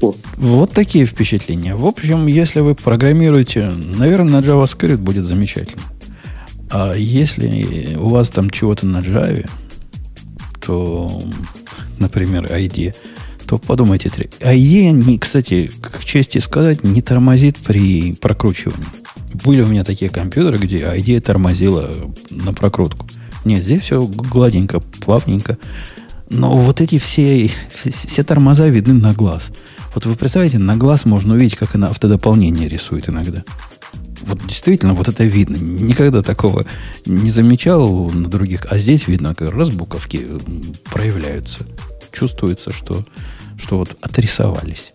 Вот. 0.00 0.16
вот 0.36 0.70
такие 0.70 1.06
впечатления. 1.06 1.74
В 1.74 1.84
общем, 1.84 2.28
если 2.28 2.60
вы 2.60 2.76
программируете, 2.76 3.68
наверное, 3.70 4.40
на 4.40 4.44
JavaScript 4.44 4.98
будет 4.98 5.24
замечательно. 5.24 5.82
А 6.70 6.94
если 6.94 7.96
у 7.96 8.10
вас 8.10 8.30
там 8.30 8.50
чего-то 8.50 8.86
на 8.86 8.98
Java, 8.98 9.50
то, 10.64 11.24
например, 11.98 12.44
ID, 12.44 12.94
то 13.48 13.58
подумайте. 13.58 14.08
IDE, 14.38 14.92
не, 14.92 15.18
кстати, 15.18 15.72
к 15.80 16.04
чести 16.04 16.38
сказать, 16.38 16.84
не 16.84 17.02
тормозит 17.02 17.58
при 17.58 18.12
прокручивании. 18.12 18.86
Были 19.44 19.62
у 19.62 19.66
меня 19.66 19.82
такие 19.82 20.12
компьютеры, 20.12 20.58
где 20.58 20.78
IDE 20.78 21.20
тормозила 21.20 21.90
на 22.30 22.54
прокрутку. 22.54 23.04
Нет, 23.44 23.62
здесь 23.62 23.82
все 23.82 24.02
гладенько, 24.02 24.80
плавненько. 24.80 25.58
Но 26.28 26.54
вот 26.54 26.80
эти 26.80 26.98
все, 26.98 27.50
все 27.84 28.22
тормоза 28.22 28.68
видны 28.68 28.94
на 28.94 29.12
глаз. 29.12 29.50
Вот 29.94 30.06
вы 30.06 30.14
представляете, 30.14 30.58
на 30.58 30.76
глаз 30.76 31.04
можно 31.04 31.34
увидеть, 31.34 31.56
как 31.56 31.74
она 31.74 31.88
автодополнение 31.88 32.68
рисует 32.68 33.08
иногда. 33.08 33.42
Вот 34.22 34.46
действительно, 34.46 34.94
вот 34.94 35.08
это 35.08 35.24
видно. 35.24 35.56
Никогда 35.56 36.22
такого 36.22 36.66
не 37.06 37.30
замечал 37.30 38.10
на 38.10 38.28
других. 38.28 38.66
А 38.70 38.78
здесь 38.78 39.08
видно, 39.08 39.34
как 39.34 39.50
раз 39.52 39.70
буковки 39.70 40.28
проявляются. 40.92 41.66
Чувствуется, 42.12 42.72
что, 42.72 43.04
что 43.58 43.78
вот 43.78 43.96
отрисовались. 44.00 44.92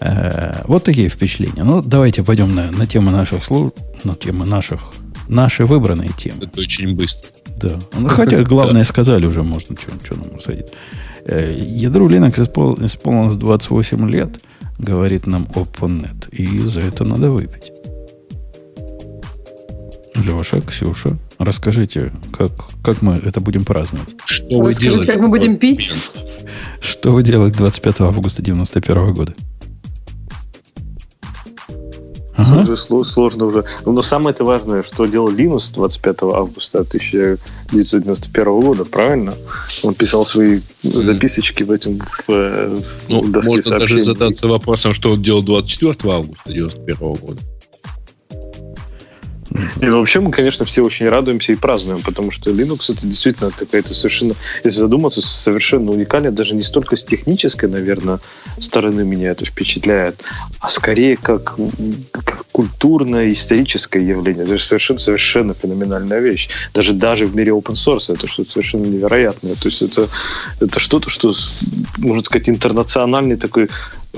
Э, 0.00 0.62
вот 0.64 0.84
такие 0.84 1.08
впечатления. 1.08 1.64
Ну, 1.64 1.80
давайте 1.80 2.22
пойдем 2.22 2.54
на, 2.54 2.70
на 2.70 2.86
тему 2.86 3.10
наших 3.10 3.44
служб, 3.44 3.78
на 4.04 4.14
тему 4.14 4.44
наших, 4.44 4.92
наши 5.28 5.66
выбранные 5.66 6.10
темы. 6.16 6.44
Это 6.44 6.60
очень 6.60 6.94
быстро. 6.94 7.30
Да. 7.60 7.80
Ну, 7.96 8.08
хотя 8.08 8.42
главное 8.44 8.84
сказали 8.84 9.26
уже, 9.26 9.42
можно 9.42 9.76
что, 9.76 9.92
что 10.04 10.16
нам 10.16 10.36
рассадить. 10.36 10.66
Э, 11.24 11.54
ядру 11.56 12.08
Linux 12.08 12.40
исполнилось 12.40 13.36
28 13.36 14.10
лет, 14.10 14.40
говорит 14.78 15.26
нам 15.26 15.44
OpenNet, 15.54 16.30
и 16.30 16.58
за 16.58 16.80
это 16.80 17.04
надо 17.04 17.30
выпить. 17.30 17.72
Леша, 20.14 20.60
Ксюша, 20.60 21.16
расскажите, 21.38 22.12
как, 22.32 22.52
как 22.82 23.02
мы 23.02 23.14
это 23.14 23.40
будем 23.40 23.64
праздновать. 23.64 24.14
Что 24.24 24.60
вы 24.60 24.72
делаете? 24.72 25.06
как 25.06 25.20
мы 25.20 25.28
будем 25.28 25.56
пить? 25.56 25.90
Что 26.80 27.12
вы 27.12 27.22
делаете 27.22 27.58
25 27.58 28.00
августа 28.00 28.42
91 28.42 29.12
года? 29.12 29.34
Ага. 32.36 32.60
Уже 32.60 32.76
сложно 33.04 33.46
уже. 33.46 33.64
Но 33.86 34.02
самое 34.02 34.34
это 34.34 34.44
важное, 34.44 34.82
что 34.82 35.06
делал 35.06 35.30
Линус 35.30 35.70
25 35.70 36.22
августа 36.22 36.80
1991 36.80 38.44
года, 38.60 38.84
правильно? 38.84 39.34
Он 39.84 39.94
писал 39.94 40.26
свои 40.26 40.58
записочки 40.82 41.62
в 41.62 41.70
этом 41.70 41.98
в, 41.98 42.30
э, 42.32 42.80
ну, 43.08 43.22
в 43.22 43.30
доске 43.30 43.50
Можно 43.50 43.62
сообщений. 43.62 43.80
даже 43.80 44.02
задаться 44.02 44.48
вопросом, 44.48 44.94
что 44.94 45.12
он 45.12 45.22
делал 45.22 45.42
24 45.42 46.12
августа 46.12 46.50
1991 46.50 47.14
года. 47.14 47.40
И 49.80 49.88
вообще 49.88 50.20
мы, 50.20 50.30
конечно, 50.30 50.64
все 50.64 50.82
очень 50.82 51.08
радуемся 51.08 51.52
и 51.52 51.56
празднуем, 51.56 52.02
потому 52.02 52.30
что 52.30 52.50
Linux 52.50 52.92
это 52.92 53.06
действительно 53.06 53.50
какая-то 53.50 53.94
совершенно, 53.94 54.34
если 54.64 54.78
задуматься, 54.78 55.22
совершенно 55.22 55.90
уникальная, 55.92 56.30
даже 56.30 56.54
не 56.54 56.62
столько 56.62 56.96
с 56.96 57.04
технической, 57.04 57.68
наверное, 57.68 58.18
стороны 58.60 59.04
меня 59.04 59.30
это 59.30 59.44
впечатляет, 59.44 60.16
а 60.60 60.70
скорее 60.70 61.16
как, 61.16 61.56
как 62.10 62.46
культурное, 62.50 63.30
историческое 63.30 64.04
явление. 64.04 64.44
Это 64.44 64.58
же 64.58 64.64
совершенно, 64.64 64.98
совершенно 64.98 65.54
феноменальная 65.54 66.20
вещь. 66.20 66.48
Даже, 66.72 66.92
даже 66.92 67.26
в 67.26 67.36
мире 67.36 67.52
open 67.52 67.74
source 67.74 68.12
это 68.12 68.26
что-то 68.26 68.52
совершенно 68.52 68.86
невероятное. 68.86 69.54
То 69.54 69.68
есть 69.68 69.82
это, 69.82 70.08
это 70.60 70.80
что-то, 70.80 71.10
что, 71.10 71.32
можно 71.98 72.22
сказать, 72.22 72.48
интернациональный 72.48 73.36
такой 73.36 73.68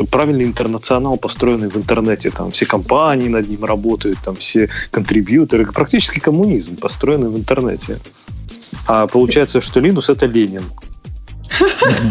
правильный 0.04 0.44
интернационал, 0.44 1.16
построенный 1.16 1.68
в 1.68 1.76
интернете. 1.76 2.30
Там 2.30 2.50
все 2.50 2.66
компании 2.66 3.28
над 3.28 3.48
ним 3.48 3.64
работают, 3.64 4.18
там 4.24 4.36
все 4.36 4.68
контрибьюторы. 4.90 5.66
Практически 5.66 6.18
коммунизм, 6.18 6.76
построенный 6.76 7.30
в 7.30 7.36
интернете. 7.36 7.98
А 8.86 9.06
получается, 9.06 9.60
что 9.60 9.80
Linux— 9.80 10.04
это 10.12 10.26
Ленин. 10.26 10.62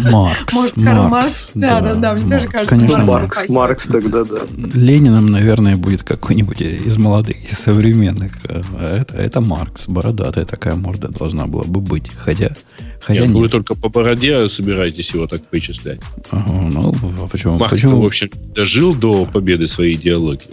Маркс. 0.09 0.53
Может, 0.53 0.75
Карл 0.83 1.07
Маркс? 1.09 1.51
Да, 1.53 1.81
да, 1.81 1.93
да, 1.93 2.13
мне 2.13 2.29
тоже 2.29 2.47
кажется. 2.47 2.75
Конечно, 2.75 3.03
Маркс. 3.03 3.49
Маркс 3.49 3.85
тогда, 3.85 4.23
да. 4.23 4.39
Лениным, 4.73 5.27
наверное, 5.27 5.75
будет 5.75 6.03
какой-нибудь 6.03 6.61
из 6.61 6.97
молодых, 6.97 7.51
из 7.51 7.59
современных. 7.59 8.31
А 8.47 8.97
это, 8.97 9.15
это 9.17 9.41
Маркс, 9.41 9.87
бородатая 9.87 10.45
такая 10.45 10.75
морда 10.75 11.09
должна 11.09 11.45
была 11.47 11.63
бы 11.63 11.81
быть. 11.81 12.09
Хотя, 12.15 12.55
хотя 13.05 13.21
нет, 13.21 13.29
нет. 13.29 13.37
Вы 13.37 13.49
только 13.49 13.75
по 13.75 13.89
бороде 13.89 14.49
собираетесь 14.49 15.13
его 15.13 15.27
так 15.27 15.41
вычислять. 15.51 15.99
Ага, 16.31 16.51
ну, 16.51 16.93
а 17.21 17.27
почему? 17.27 17.57
Маркс, 17.57 17.73
почему? 17.73 18.01
в 18.01 18.05
общем, 18.05 18.29
дожил 18.55 18.95
до 18.95 19.25
победы 19.25 19.67
своей 19.67 19.95
идеологии. 19.95 20.49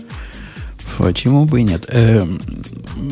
Почему 0.99 1.47
бы 1.47 1.61
и 1.61 1.65
нет? 1.65 1.87
Эм, 1.89 2.41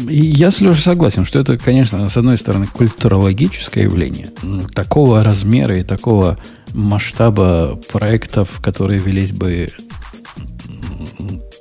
я 0.09 0.51
с 0.51 0.61
Лешей 0.61 0.83
согласен, 0.83 1.25
что 1.25 1.39
это, 1.39 1.57
конечно, 1.57 2.07
с 2.09 2.17
одной 2.19 2.37
стороны, 2.37 2.67
культурологическое 2.67 3.85
явление. 3.85 4.31
Такого 4.75 5.25
размера 5.25 5.79
и 5.79 5.83
такого 5.83 6.39
масштаба 6.75 7.81
проектов, 7.91 8.61
которые 8.63 8.99
велись 8.99 9.33
бы 9.33 9.69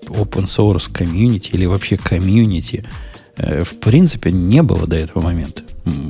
open 0.08 0.46
source 0.46 0.92
комьюнити 0.92 1.52
или 1.52 1.66
вообще 1.66 1.96
комьюнити, 1.96 2.84
э, 3.38 3.64
в 3.64 3.80
принципе, 3.80 4.32
не 4.32 4.62
было 4.62 4.86
до 4.86 4.98
этого 4.98 5.22
момента. 5.22 5.64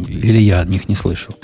Или 0.07 0.39
я 0.39 0.61
о 0.61 0.65
них 0.65 0.89
не 0.89 0.95
слышал. 0.95 1.35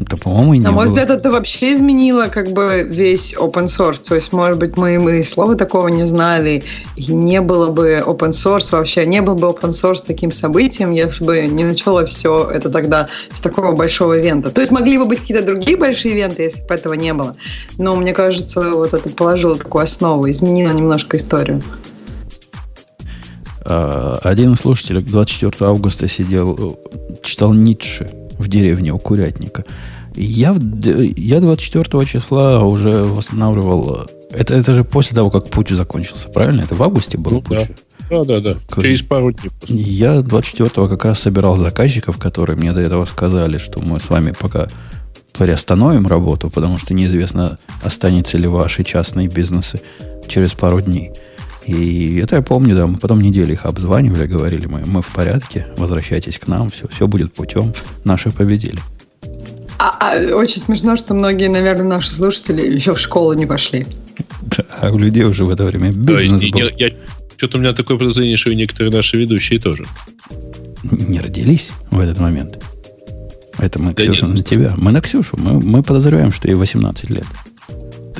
Это, 0.00 0.16
по-моему, 0.16 0.54
не 0.54 0.60
На 0.60 0.70
мой 0.70 0.86
было. 0.86 0.94
взгляд, 0.94 1.10
это 1.10 1.30
вообще 1.30 1.74
изменило 1.74 2.28
как 2.28 2.52
бы 2.52 2.88
весь 2.88 3.34
open 3.34 3.66
source. 3.66 4.00
То 4.02 4.14
есть, 4.14 4.32
может 4.32 4.58
быть, 4.58 4.78
мы, 4.78 4.98
мы 4.98 5.22
слова 5.22 5.54
такого 5.54 5.88
не 5.88 6.04
знали, 6.04 6.62
и 6.96 7.12
не 7.12 7.42
было 7.42 7.68
бы 7.68 8.02
open 8.04 8.30
source 8.30 8.72
вообще, 8.72 9.04
не 9.04 9.20
был 9.20 9.34
бы 9.34 9.48
open 9.48 9.70
source 9.70 10.02
таким 10.06 10.30
событием, 10.32 10.90
если 10.90 11.22
бы 11.22 11.46
не 11.46 11.64
начало 11.64 12.06
все 12.06 12.48
это 12.50 12.70
тогда 12.70 13.08
с 13.30 13.40
такого 13.42 13.72
большого 13.72 14.14
ивента. 14.14 14.50
То 14.50 14.62
есть, 14.62 14.72
могли 14.72 14.96
бы 14.96 15.04
быть 15.04 15.20
какие-то 15.20 15.44
другие 15.44 15.76
большие 15.76 16.14
ивенты, 16.14 16.44
если 16.44 16.62
бы 16.62 16.74
этого 16.74 16.94
не 16.94 17.12
было. 17.12 17.36
Но 17.76 17.94
мне 17.94 18.14
кажется, 18.14 18.70
вот 18.70 18.94
это 18.94 19.10
положило 19.10 19.56
такую 19.56 19.84
основу, 19.84 20.30
изменило 20.30 20.72
немножко 20.72 21.18
историю. 21.18 21.62
А, 23.66 24.18
один 24.22 24.54
из 24.54 24.60
слушателей 24.60 25.02
24 25.02 25.52
августа 25.70 26.08
сидел, 26.08 26.78
читал 27.22 27.52
Ницше 27.52 28.19
в 28.40 28.48
деревне 28.48 28.92
у 28.92 28.98
Курятника. 28.98 29.64
Я, 30.16 30.56
я 31.16 31.40
24 31.40 32.06
числа 32.06 32.64
уже 32.64 33.04
восстанавливал... 33.04 34.06
Это, 34.30 34.54
это 34.54 34.74
же 34.74 34.84
после 34.84 35.14
того, 35.14 35.30
как 35.30 35.50
путь 35.50 35.70
закончился, 35.70 36.28
правильно? 36.28 36.62
Это 36.62 36.74
в 36.74 36.82
августе 36.82 37.18
был 37.18 37.32
ну, 37.32 37.42
путь? 37.42 37.68
Да, 38.08 38.24
да, 38.24 38.40
да. 38.40 38.56
Как... 38.68 38.82
Через 38.82 39.02
пару 39.02 39.32
дней. 39.32 39.50
Я 39.66 40.18
24-го 40.18 40.88
как 40.88 41.04
раз 41.04 41.20
собирал 41.20 41.56
заказчиков, 41.56 42.18
которые 42.18 42.56
мне 42.56 42.72
до 42.72 42.80
этого 42.80 43.04
сказали, 43.06 43.58
что 43.58 43.80
мы 43.80 44.00
с 44.00 44.08
вами 44.08 44.32
пока 44.38 44.68
приостановим 45.38 46.06
работу, 46.06 46.50
потому 46.50 46.78
что 46.78 46.92
неизвестно, 46.92 47.58
останется 47.82 48.36
ли 48.36 48.46
ваши 48.46 48.84
частные 48.84 49.28
бизнесы 49.28 49.80
через 50.28 50.52
пару 50.52 50.80
дней. 50.80 51.12
И 51.66 52.16
это 52.16 52.36
я 52.36 52.42
помню, 52.42 52.74
да, 52.74 52.86
мы 52.86 52.96
потом 52.96 53.20
неделю 53.20 53.52
их 53.52 53.66
обзванивали, 53.66 54.26
говорили, 54.26 54.66
мы, 54.66 54.82
мы 54.86 55.02
в 55.02 55.08
порядке, 55.08 55.66
возвращайтесь 55.76 56.38
к 56.38 56.48
нам, 56.48 56.70
все, 56.70 56.88
все 56.88 57.06
будет 57.06 57.32
путем, 57.32 57.72
наши 58.04 58.30
победили. 58.30 58.78
А, 59.78 60.12
а, 60.12 60.34
очень 60.34 60.60
смешно, 60.60 60.96
что 60.96 61.14
многие, 61.14 61.48
наверное, 61.48 61.86
наши 61.86 62.10
слушатели 62.10 62.74
еще 62.74 62.94
в 62.94 63.00
школу 63.00 63.32
не 63.32 63.46
пошли. 63.46 63.86
Да, 64.42 64.64
а 64.80 64.90
у 64.90 64.98
людей 64.98 65.24
уже 65.24 65.44
в 65.44 65.50
это 65.50 65.64
время 65.64 65.92
бизнес 65.92 66.42
да, 66.42 66.48
был. 66.48 66.58
Я, 66.76 66.88
я, 66.88 66.94
что-то 67.36 67.56
у 67.56 67.60
меня 67.60 67.72
такое 67.72 67.96
подозрение, 67.96 68.36
что 68.36 68.50
и 68.50 68.56
некоторые 68.56 68.92
наши 68.92 69.16
ведущие 69.16 69.58
тоже. 69.58 69.86
Не 70.82 71.20
родились 71.20 71.70
в 71.90 71.98
этот 71.98 72.18
момент. 72.18 72.62
Это 73.56 73.80
мы, 73.80 73.94
да 73.94 74.02
Ксюша, 74.02 74.26
нет. 74.26 74.36
на 74.36 74.42
тебя. 74.42 74.74
Мы 74.76 74.92
на 74.92 75.00
Ксюшу. 75.00 75.36
Мы, 75.38 75.60
мы 75.60 75.82
подозреваем, 75.82 76.32
что 76.32 76.48
ей 76.48 76.54
18 76.54 77.10
лет. 77.10 77.26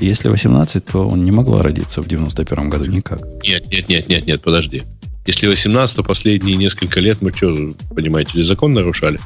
Если 0.01 0.29
18, 0.29 0.85
то 0.85 1.09
он 1.09 1.25
не 1.25 1.31
могла 1.31 1.63
родиться 1.63 2.03
в 2.03 2.09
91 2.09 2.71
году 2.71 2.91
никак. 2.91 3.21
Нет, 3.45 3.67
нет, 3.71 3.89
нет, 3.89 4.09
нет, 4.09 4.27
нет, 4.27 4.43
подожди. 4.43 4.83
Если 5.27 5.47
18, 5.47 5.97
то 5.97 6.03
последние 6.03 6.57
несколько 6.57 7.01
лет 7.01 7.19
мы 7.21 7.33
что, 7.33 7.55
понимаете, 7.95 8.39
ли 8.39 8.43
закон 8.43 8.73
нарушали? 8.73 9.21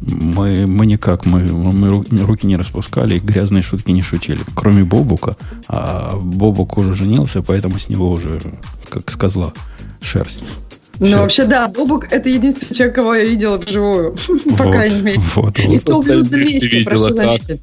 Мы, 0.00 0.66
мы 0.66 0.86
никак, 0.86 1.26
мы, 1.26 1.42
мы 1.42 2.04
руки 2.24 2.46
не 2.46 2.56
распускали 2.56 3.16
и 3.16 3.20
грязные 3.20 3.62
шутки 3.62 3.90
не 3.90 4.02
шутили. 4.02 4.40
Кроме 4.54 4.84
Бобука. 4.84 5.36
А 5.68 6.16
Бобук 6.16 6.78
уже 6.78 6.94
женился, 6.94 7.42
поэтому 7.42 7.78
с 7.78 7.88
него 7.88 8.10
уже, 8.10 8.40
как 8.88 9.10
с 9.10 9.16
козла, 9.16 9.52
шерсть. 10.00 10.42
Ну, 10.98 11.06
Все. 11.06 11.18
вообще, 11.18 11.44
да, 11.46 11.68
Бобук– 11.68 12.06
это 12.10 12.28
единственный 12.28 12.74
человек, 12.74 12.94
кого 12.94 13.14
я 13.14 13.24
видела 13.24 13.58
вживую, 13.58 14.14
по 14.56 14.64
крайней 14.64 15.02
мере. 15.02 15.20
Вот, 15.34 15.58
вот. 15.58 15.74
И 15.74 15.78
то 15.80 16.02
минут 16.02 16.28
200, 16.28 16.84
прошу 16.84 17.10
заметить. 17.10 17.60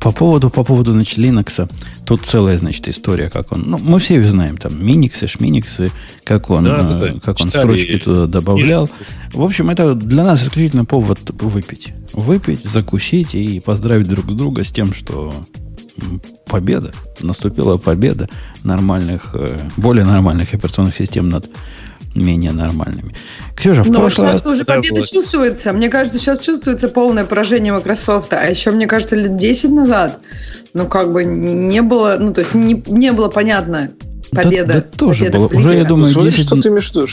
По 0.00 0.12
поводу, 0.12 0.50
по 0.50 0.64
поводу, 0.64 0.92
значит, 0.92 1.18
Linux, 1.18 1.70
тут 2.04 2.22
целая, 2.22 2.58
значит, 2.58 2.88
история, 2.88 3.28
как 3.28 3.52
он... 3.52 3.64
Ну, 3.66 3.78
мы 3.78 3.98
все 3.98 4.16
ее 4.16 4.30
знаем, 4.30 4.56
там, 4.56 4.84
миниксы, 4.84 5.26
шминиксы, 5.26 5.90
как 6.24 6.50
он, 6.50 6.64
да, 6.64 6.82
да, 6.82 6.98
да. 6.98 7.20
как 7.20 7.40
он 7.40 7.48
строчки 7.48 7.98
туда 7.98 8.26
добавлял. 8.26 8.88
В 9.32 9.42
общем, 9.42 9.70
это 9.70 9.94
для 9.94 10.24
нас 10.24 10.42
исключительно 10.42 10.84
повод 10.84 11.18
выпить. 11.40 11.92
Выпить, 12.12 12.64
закусить 12.64 13.34
и 13.34 13.60
поздравить 13.60 14.08
друг 14.08 14.26
друга 14.26 14.62
с 14.64 14.72
тем, 14.72 14.94
что 14.94 15.32
победа, 16.46 16.92
наступила 17.20 17.76
победа 17.76 18.28
нормальных, 18.62 19.34
э, 19.34 19.58
более 19.76 20.04
нормальных 20.04 20.54
операционных 20.54 20.96
систем 20.96 21.28
над 21.28 21.50
менее 22.24 22.52
нормальными. 22.52 23.14
Ксюша, 23.56 23.82
в 23.82 23.90
Но 23.90 24.00
прошлый 24.00 24.32
сейчас 24.32 24.46
уже 24.46 24.64
победа 24.64 25.00
вот. 25.00 25.08
чувствуется. 25.08 25.72
Мне 25.72 25.88
кажется, 25.88 26.18
сейчас 26.18 26.40
чувствуется 26.40 26.88
полное 26.88 27.24
поражение 27.24 27.72
Microsoft. 27.72 28.32
А 28.32 28.44
еще, 28.48 28.70
мне 28.70 28.86
кажется, 28.86 29.16
лет 29.16 29.36
10 29.36 29.70
назад, 29.70 30.20
ну, 30.74 30.86
как 30.86 31.12
бы 31.12 31.24
не 31.24 31.82
было, 31.82 32.16
ну, 32.20 32.32
то 32.32 32.40
есть 32.40 32.54
не, 32.54 32.82
не 32.86 33.12
было 33.12 33.28
понятно 33.28 33.90
победа. 34.30 34.66
Да, 34.66 34.74
да 34.74 34.80
тоже 34.80 35.24
победа 35.26 35.38
было. 35.38 35.58
Уже, 35.58 35.78
я 35.78 35.84
думаю, 35.84 36.12
ну, 36.14 36.24
10... 36.24 36.40
Что 36.40 36.60
ты 36.60 36.68
имеешь 36.68 36.90
в 36.90 36.94
виду? 36.94 37.06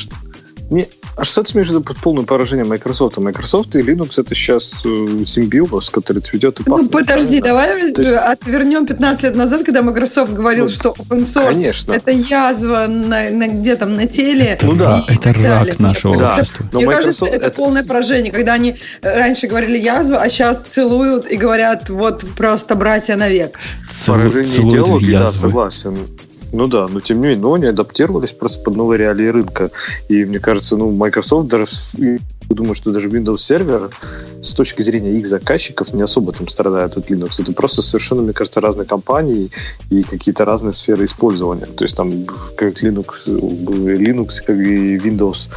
Не, 0.69 0.87
а 1.17 1.23
что 1.23 1.43
ты 1.43 1.53
имеешь 1.53 1.67
в 1.67 1.71
виду 1.71 1.81
под 1.81 1.97
полное 1.97 2.25
поражение 2.25 2.65
Microsoft? 2.65 3.17
Microsoft 3.17 3.75
и 3.75 3.79
Linux 3.79 4.19
это 4.19 4.35
сейчас 4.35 4.73
э, 4.85 5.23
симбиоз, 5.25 5.89
который 5.89 6.21
цветет 6.21 6.59
и 6.59 6.63
ну, 6.65 6.75
пахнет. 6.75 6.91
Ну, 6.91 6.99
подожди, 6.99 7.39
давай 7.39 7.89
есть... 7.89 7.99
отвернем 7.99 8.85
15 8.85 9.23
лет 9.23 9.35
назад, 9.35 9.63
когда 9.63 9.81
Microsoft 9.81 10.33
говорил, 10.33 10.65
ну, 10.65 10.69
что 10.71 10.89
open 10.89 11.21
source 11.21 11.53
конечно. 11.53 11.93
это 11.93 12.11
язва 12.11 12.87
на, 12.87 13.29
на, 13.29 13.47
где 13.47 13.77
там 13.77 13.95
на 13.95 14.07
теле. 14.07 14.57
Ну 14.61 14.73
да, 14.73 15.03
это 15.07 15.31
рак 15.31 15.43
далее. 15.43 15.75
нашего 15.79 16.17
да. 16.17 16.33
общества. 16.33 16.65
Мне 16.73 16.85
кажется, 16.85 17.25
это, 17.25 17.47
это 17.47 17.51
полное 17.51 17.83
поражение, 17.83 18.31
когда 18.31 18.53
они 18.53 18.75
раньше 19.01 19.47
говорили 19.47 19.77
язва, 19.77 20.17
а 20.17 20.29
сейчас 20.29 20.63
целуют 20.69 21.31
и 21.31 21.37
говорят, 21.37 21.89
вот 21.89 22.25
просто 22.35 22.75
братья 22.75 23.15
навек. 23.15 23.57
Цел, 23.89 24.15
поражение 24.15 24.69
идеологии, 24.69 25.17
да, 25.17 25.31
согласен. 25.31 25.97
Ну 26.55 26.67
да, 26.67 26.87
но 26.87 27.01
тем 27.01 27.17
не 27.17 27.23
менее, 27.23 27.39
но 27.39 27.53
они 27.53 27.65
адаптировались 27.65 28.31
просто 28.31 28.63
под 28.63 28.77
новые 28.77 28.97
реалии 28.97 29.27
рынка. 29.27 29.71
И 30.07 30.23
мне 30.23 30.39
кажется, 30.39 30.77
ну, 30.77 30.89
Microsoft 30.91 31.49
даже, 31.49 31.65
я 31.97 32.17
думаю, 32.47 32.75
что 32.75 32.91
даже 32.91 33.09
Windows 33.09 33.35
Server 33.35 33.91
с 34.41 34.53
точки 34.53 34.81
зрения 34.81 35.11
их 35.11 35.27
заказчиков 35.27 35.93
не 35.93 36.01
особо 36.01 36.31
там 36.31 36.47
страдает 36.47 36.95
от 36.95 37.09
Linux. 37.09 37.41
Это 37.41 37.51
просто 37.51 37.81
совершенно, 37.81 38.21
мне 38.21 38.33
кажется, 38.33 38.61
разные 38.61 38.85
компании 38.85 39.51
и 39.89 40.03
какие-то 40.03 40.45
разные 40.45 40.71
сферы 40.71 41.03
использования. 41.03 41.65
То 41.65 41.83
есть 41.83 41.97
там 41.97 42.25
как 42.25 42.81
Linux, 42.81 43.27
Linux 43.27 44.41
как 44.45 44.55
и 44.55 44.97
Windows 44.97 45.49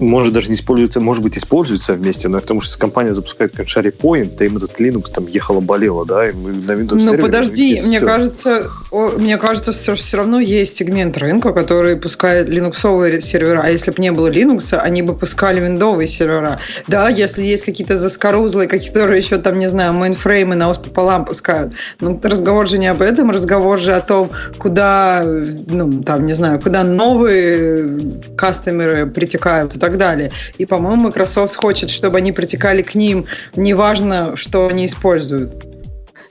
может 0.00 0.32
даже 0.32 0.48
не 0.48 0.54
используется, 0.54 1.00
может 1.00 1.22
быть, 1.22 1.36
используется 1.36 1.92
вместе, 1.92 2.28
но 2.28 2.40
потому 2.40 2.60
что 2.60 2.78
компания 2.78 3.14
запускает 3.14 3.52
как 3.52 3.66
SharePoint, 3.66 4.36
да 4.36 4.46
им 4.46 4.56
этот 4.56 4.80
Linux 4.80 5.10
там 5.12 5.26
ехало 5.26 5.60
болело, 5.60 6.06
да, 6.06 6.28
и 6.28 6.32
мы 6.32 6.52
на 6.52 6.72
Windows 6.72 7.00
Ну, 7.00 7.18
подожди, 7.18 7.80
мне 7.84 7.98
все. 7.98 8.06
кажется, 8.06 8.70
мне 8.90 9.36
кажется, 9.38 9.72
что 9.72 9.94
все 9.94 10.16
равно 10.16 10.40
есть 10.40 10.76
сегмент 10.76 11.16
рынка, 11.18 11.52
который 11.52 11.96
пускает 11.96 12.48
линуксовые 12.48 13.20
сервера, 13.20 13.62
а 13.64 13.70
если 13.70 13.90
бы 13.92 14.02
не 14.02 14.10
было 14.10 14.28
Linux, 14.28 14.76
они 14.76 15.02
бы 15.02 15.14
пускали 15.14 15.60
виндовые 15.60 16.08
сервера. 16.08 16.58
Да, 16.88 17.08
если 17.08 17.42
есть 17.42 17.64
какие-то 17.64 17.96
заскорузлые, 17.96 18.68
которые 18.68 19.18
еще 19.18 19.38
там, 19.38 19.58
не 19.58 19.68
знаю, 19.68 19.92
мейнфреймы 19.92 20.56
на 20.56 20.72
пополам 20.74 21.24
пускают. 21.24 21.74
Но 22.00 22.18
разговор 22.22 22.68
же 22.68 22.78
не 22.78 22.88
об 22.88 23.02
этом, 23.02 23.30
разговор 23.30 23.78
же 23.78 23.94
о 23.94 24.00
том, 24.00 24.30
куда, 24.58 25.22
ну, 25.24 26.02
там, 26.02 26.26
не 26.26 26.32
знаю, 26.32 26.60
куда 26.60 26.82
новые 26.82 28.00
кастомеры 28.36 29.06
притекают 29.06 29.76
и 29.76 29.78
так 29.78 29.98
далее. 29.98 30.32
И, 30.58 30.66
по-моему, 30.66 31.08
Microsoft 31.08 31.54
хочет, 31.56 31.90
чтобы 31.90 32.18
они 32.18 32.32
притекали 32.32 32.82
к 32.82 32.94
ним, 32.94 33.26
неважно, 33.54 34.36
что 34.36 34.66
они 34.66 34.86
используют. 34.86 35.69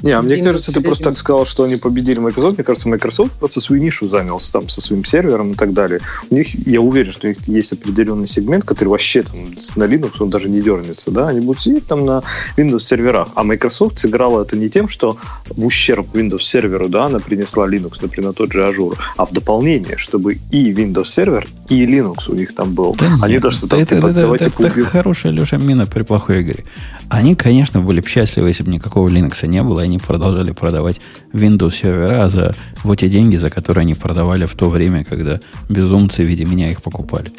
Не, 0.01 0.11
а 0.11 0.21
мне 0.21 0.37
кажется, 0.37 0.73
ты 0.73 0.81
просто 0.81 1.05
так 1.05 1.17
сказал, 1.17 1.45
что 1.45 1.63
они 1.63 1.75
победили 1.75 2.19
Microsoft. 2.19 2.57
Мне 2.57 2.63
кажется, 2.63 2.87
Microsoft 2.87 3.33
просто 3.33 3.61
свою 3.61 3.81
нишу 3.81 4.07
занялся 4.07 4.51
там 4.51 4.69
со 4.69 4.81
своим 4.81 5.03
сервером 5.03 5.51
и 5.51 5.55
так 5.55 5.73
далее. 5.73 5.99
У 6.29 6.35
них, 6.35 6.67
я 6.67 6.79
уверен, 6.81 7.11
что 7.11 7.27
у 7.27 7.29
них 7.29 7.47
есть 7.47 7.73
определенный 7.73 8.27
сегмент, 8.27 8.63
который 8.63 8.89
вообще 8.89 9.23
там 9.23 9.35
на 9.75 9.83
Linux, 9.83 10.13
он 10.19 10.29
даже 10.29 10.49
не 10.49 10.61
дернется, 10.61 11.11
да, 11.11 11.27
они 11.27 11.41
будут 11.41 11.61
сидеть 11.61 11.85
там 11.87 12.05
на 12.05 12.23
Windows 12.57 12.79
серверах. 12.79 13.29
А 13.35 13.43
Microsoft 13.43 13.99
сыграла 13.99 14.43
это 14.43 14.55
не 14.55 14.69
тем, 14.69 14.87
что 14.87 15.17
в 15.49 15.65
ущерб 15.65 16.07
Windows 16.13 16.41
серверу, 16.41 16.87
да, 16.87 17.05
она 17.05 17.19
принесла 17.19 17.67
Linux, 17.67 17.97
например, 18.01 18.29
на 18.29 18.33
тот 18.33 18.53
же 18.53 18.61
Azure, 18.61 18.97
а 19.17 19.25
в 19.25 19.31
дополнение, 19.31 19.97
чтобы 19.97 20.39
и 20.51 20.71
Windows 20.71 21.05
сервер, 21.05 21.47
и 21.67 21.85
Linux 21.85 22.29
у 22.29 22.35
них 22.35 22.55
там 22.55 22.73
был. 22.73 22.95
Да 22.95 23.07
они 23.21 23.33
нет, 23.33 23.43
даже 23.43 23.67
там, 23.67 23.79
это, 23.79 23.95
типа, 23.95 24.07
это, 24.07 24.19
это, 24.19 24.45
это, 24.45 24.63
это 24.67 24.85
хорошая, 24.85 25.31
Леша, 25.31 25.57
мина 25.57 25.85
при 25.85 26.03
плохой 26.03 26.41
игре. 26.41 26.63
Они, 27.09 27.35
конечно, 27.35 27.81
были 27.81 28.01
бы 28.01 28.07
счастливы, 28.07 28.49
если 28.49 28.63
бы 28.63 28.71
никакого 28.71 29.07
Linux 29.09 29.45
не 29.47 29.63
было, 29.63 29.81
они 29.89 29.97
продолжали 29.97 30.51
продавать 30.51 31.01
Windows 31.33 31.81
сервера 31.81 32.27
за 32.29 32.55
вот 32.83 32.99
те 32.99 33.09
деньги, 33.09 33.35
за 33.35 33.49
которые 33.49 33.81
они 33.81 33.95
продавали 33.95 34.45
в 34.45 34.53
то 34.53 34.69
время, 34.69 35.03
когда 35.03 35.39
безумцы 35.67 36.23
в 36.23 36.27
виде 36.27 36.45
меня 36.45 36.69
их 36.71 36.81
покупали. 36.81 37.31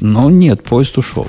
Но 0.00 0.30
нет, 0.30 0.62
поезд 0.62 0.98
ушел. 0.98 1.26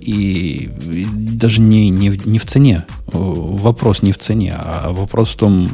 И, 0.00 0.70
и 0.92 1.06
даже 1.12 1.60
не, 1.60 1.90
не, 1.90 2.20
не 2.24 2.38
в 2.38 2.46
цене. 2.46 2.84
Вопрос 3.06 4.02
не 4.02 4.12
в 4.12 4.18
цене, 4.18 4.54
а 4.56 4.92
вопрос 4.92 5.30
в 5.30 5.36
том, 5.36 5.68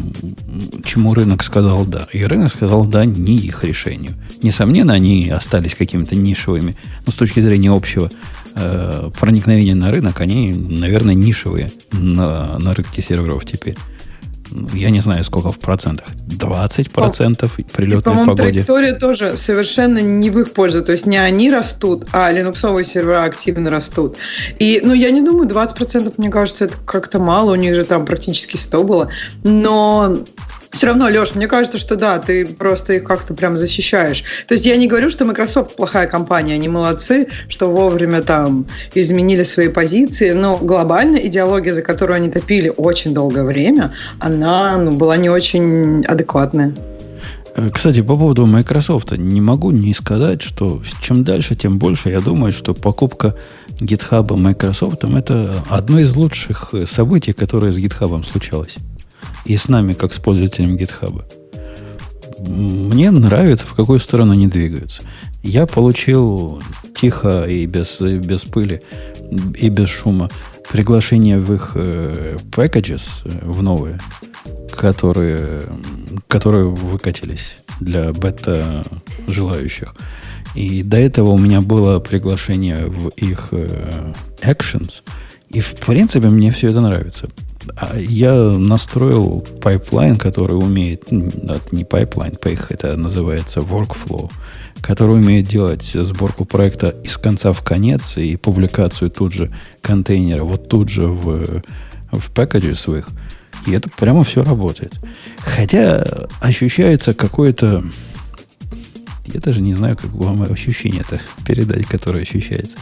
чему 0.84 1.12
рынок 1.12 1.42
сказал 1.42 1.84
да. 1.84 2.06
И 2.12 2.24
рынок 2.24 2.50
сказал 2.50 2.86
да 2.86 3.04
не 3.04 3.36
их 3.36 3.62
решению. 3.64 4.14
Несомненно, 4.42 4.94
они 4.94 5.28
остались 5.28 5.74
какими-то 5.74 6.16
нишевыми, 6.16 6.76
но 7.04 7.12
с 7.12 7.16
точки 7.16 7.40
зрения 7.40 7.70
общего 7.70 8.10
э, 8.54 9.10
проникновения 9.20 9.74
на 9.74 9.90
рынок, 9.90 10.20
они, 10.22 10.54
наверное, 10.54 11.14
нишевые 11.14 11.70
на, 11.92 12.58
на 12.58 12.74
рынке 12.74 13.02
серверов 13.02 13.44
теперь. 13.44 13.76
Я 14.74 14.90
не 14.90 15.00
знаю, 15.00 15.24
сколько 15.24 15.52
в 15.52 15.58
процентах. 15.58 16.08
20 16.26 16.90
процентов 16.90 17.58
при 17.72 17.86
летной 17.86 18.02
по-моему, 18.02 18.36
погоде. 18.36 18.50
траектория 18.50 18.92
тоже 18.92 19.36
совершенно 19.36 19.98
не 19.98 20.30
в 20.30 20.38
их 20.38 20.52
пользу. 20.52 20.82
То 20.82 20.92
есть 20.92 21.06
не 21.06 21.16
они 21.16 21.50
растут, 21.50 22.06
а 22.12 22.30
линуксовые 22.30 22.84
сервера 22.84 23.24
активно 23.24 23.70
растут. 23.70 24.16
И, 24.58 24.80
ну, 24.84 24.92
я 24.92 25.10
не 25.10 25.22
думаю, 25.22 25.48
20 25.48 25.76
процентов, 25.76 26.18
мне 26.18 26.30
кажется, 26.30 26.64
это 26.66 26.76
как-то 26.84 27.18
мало. 27.18 27.52
У 27.52 27.56
них 27.56 27.74
же 27.74 27.84
там 27.84 28.04
практически 28.04 28.56
100 28.56 28.84
было. 28.84 29.08
Но 29.44 30.18
все 30.72 30.86
равно, 30.86 31.08
Леш, 31.08 31.34
мне 31.34 31.46
кажется, 31.46 31.78
что 31.78 31.96
да, 31.96 32.18
ты 32.18 32.46
просто 32.46 32.94
их 32.94 33.04
как-то 33.04 33.34
прям 33.34 33.56
защищаешь. 33.56 34.24
То 34.48 34.54
есть 34.54 34.66
я 34.66 34.76
не 34.76 34.88
говорю, 34.88 35.10
что 35.10 35.24
Microsoft 35.24 35.76
плохая 35.76 36.06
компания, 36.06 36.54
они 36.54 36.68
молодцы, 36.68 37.28
что 37.48 37.70
вовремя 37.70 38.22
там 38.22 38.66
изменили 38.94 39.42
свои 39.42 39.68
позиции, 39.68 40.32
но 40.32 40.56
глобально 40.56 41.18
идеология, 41.18 41.74
за 41.74 41.82
которую 41.82 42.16
они 42.16 42.30
топили 42.30 42.72
очень 42.74 43.12
долгое 43.12 43.44
время, 43.44 43.92
она 44.18 44.78
ну, 44.78 44.92
была 44.92 45.16
не 45.16 45.28
очень 45.28 46.04
адекватная. 46.06 46.74
Э, 47.54 47.68
кстати, 47.70 48.00
по 48.00 48.16
поводу 48.16 48.46
Microsoft, 48.46 49.12
не 49.12 49.42
могу 49.42 49.70
не 49.72 49.92
сказать, 49.92 50.40
что 50.40 50.82
чем 51.02 51.22
дальше, 51.22 51.54
тем 51.54 51.78
больше 51.78 52.08
я 52.08 52.20
думаю, 52.20 52.52
что 52.52 52.72
покупка 52.72 53.36
GitHub 53.78 54.34
Microsoft 54.38 55.04
это 55.04 55.54
одно 55.68 55.98
из 56.00 56.16
лучших 56.16 56.74
событий, 56.86 57.32
которое 57.32 57.72
с 57.72 57.78
GitHub 57.78 58.24
случалось 58.24 58.76
и 59.44 59.56
с 59.56 59.68
нами, 59.68 59.92
как 59.92 60.12
с 60.12 60.18
пользователем 60.18 60.76
GitHub. 60.76 61.24
Мне 62.46 63.10
нравится, 63.10 63.66
в 63.66 63.74
какую 63.74 64.00
сторону 64.00 64.32
они 64.32 64.48
двигаются. 64.48 65.02
Я 65.42 65.66
получил 65.66 66.60
тихо 66.94 67.44
и 67.44 67.66
без, 67.66 68.00
без 68.00 68.42
пыли, 68.44 68.82
и 69.56 69.68
без 69.68 69.88
шума 69.88 70.30
приглашение 70.70 71.38
в 71.38 71.52
их 71.52 71.72
э, 71.74 72.36
packages, 72.50 73.22
э, 73.24 73.44
в 73.44 73.62
новые, 73.62 73.98
которые, 74.74 75.62
которые 76.28 76.66
выкатились 76.66 77.56
для 77.80 78.12
бета 78.12 78.82
желающих. 79.26 79.94
И 80.54 80.82
до 80.82 80.98
этого 80.98 81.30
у 81.30 81.38
меня 81.38 81.60
было 81.60 81.98
приглашение 81.98 82.86
в 82.86 83.08
их 83.08 83.48
э, 83.52 84.12
actions. 84.42 85.02
И 85.48 85.60
в 85.60 85.74
принципе 85.74 86.28
мне 86.28 86.50
все 86.50 86.68
это 86.68 86.80
нравится. 86.80 87.28
А 87.76 87.96
я 87.98 88.34
настроил 88.34 89.46
pipeline, 89.60 90.16
который 90.16 90.58
умеет, 90.58 91.10
не 91.10 91.84
pipeline, 91.84 92.38
это 92.68 92.96
называется 92.96 93.60
workflow, 93.60 94.30
который 94.80 95.16
умеет 95.16 95.48
делать 95.48 95.84
сборку 95.84 96.44
проекта 96.44 96.94
из 97.04 97.16
конца 97.16 97.52
в 97.52 97.62
конец 97.62 98.16
и 98.16 98.36
публикацию 98.36 99.10
тут 99.10 99.32
же 99.32 99.52
контейнера, 99.80 100.44
вот 100.44 100.68
тут 100.68 100.88
же 100.88 101.06
в, 101.06 101.62
в 102.10 102.30
пакете 102.32 102.74
своих. 102.74 103.08
И 103.66 103.72
это 103.72 103.88
прямо 103.90 104.24
все 104.24 104.42
работает. 104.42 104.94
Хотя 105.38 106.26
ощущается 106.40 107.14
какое-то... 107.14 107.84
Я 109.26 109.40
даже 109.40 109.60
не 109.60 109.74
знаю, 109.74 109.96
как 109.96 110.12
вам 110.12 110.42
ощущение 110.42 111.02
это 111.02 111.20
передать, 111.46 111.86
которое 111.86 112.22
ощущается. 112.22 112.76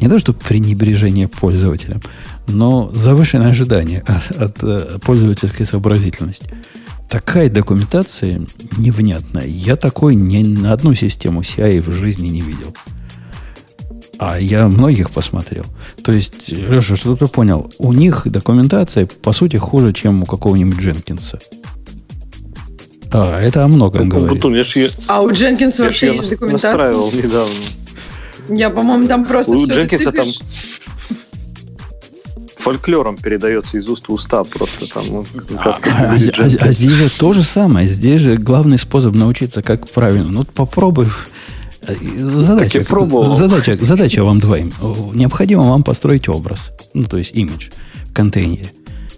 Не 0.00 0.08
то, 0.08 0.18
что 0.18 0.32
пренебрежение 0.32 1.28
пользователям, 1.28 2.00
но 2.48 2.90
завышенное 2.92 3.50
ожидание 3.50 4.02
от, 4.06 4.36
от 4.36 4.62
э, 4.62 4.98
пользовательской 5.00 5.66
сообразительности. 5.66 6.50
Такая 7.08 7.48
документация 7.48 8.42
невнятная. 8.76 9.46
Я 9.46 9.76
такой 9.76 10.16
ни 10.16 10.42
на 10.42 10.72
одну 10.72 10.94
систему 10.94 11.42
CI 11.42 11.80
в 11.80 11.92
жизни 11.92 12.28
не 12.28 12.40
видел. 12.40 12.74
А 14.18 14.38
я 14.38 14.66
многих 14.68 15.10
посмотрел. 15.10 15.64
То 16.02 16.12
есть, 16.12 16.48
Леша, 16.48 16.96
что 16.96 17.14
ты 17.14 17.26
понял? 17.26 17.70
У 17.78 17.92
них 17.92 18.22
документация, 18.24 19.06
по 19.06 19.32
сути, 19.32 19.56
хуже, 19.56 19.92
чем 19.92 20.22
у 20.22 20.26
какого-нибудь 20.26 20.78
Дженкинса. 20.78 21.38
А, 23.16 23.40
это 23.40 23.62
о 23.62 23.68
многом 23.68 24.08
говорит. 24.08 24.28
Бутун, 24.28 24.56
я 24.56 24.64
ж, 24.64 24.90
а 25.06 25.22
у 25.22 25.32
Дженкинса 25.32 25.84
вообще 25.84 26.16
есть 26.16 26.30
документация? 26.30 26.72
настраивал 26.72 27.12
недавно. 27.12 27.54
Я, 28.48 28.70
по-моему, 28.70 29.06
там 29.06 29.24
просто 29.24 29.52
У 29.52 29.64
Дженкинса 29.64 30.10
там 30.10 30.26
фольклором 32.56 33.16
передается 33.16 33.78
из 33.78 33.88
уст 33.88 34.08
в 34.08 34.12
уста 34.12 34.42
просто 34.42 34.92
там. 34.92 35.04
Ну, 35.08 35.24
а, 35.58 35.78
а, 35.80 35.80
а, 35.84 36.46
а 36.58 36.72
здесь 36.72 36.90
же 36.90 37.08
то 37.08 37.32
же 37.32 37.44
самое. 37.44 37.86
Здесь 37.86 38.20
же 38.20 38.36
главный 38.36 38.78
способ 38.78 39.14
научиться, 39.14 39.62
как 39.62 39.88
правильно. 39.88 40.30
Ну, 40.30 40.44
попробуй. 40.44 41.06
Задача, 42.16 42.84
задача, 42.90 43.74
задача 43.74 44.24
вам 44.24 44.40
двоим. 44.40 44.72
Необходимо 45.12 45.62
вам 45.64 45.84
построить 45.84 46.28
образ, 46.28 46.70
ну, 46.94 47.04
то 47.04 47.16
есть 47.16 47.32
имидж 47.34 47.68
в 48.06 48.12
контейнере. 48.12 48.72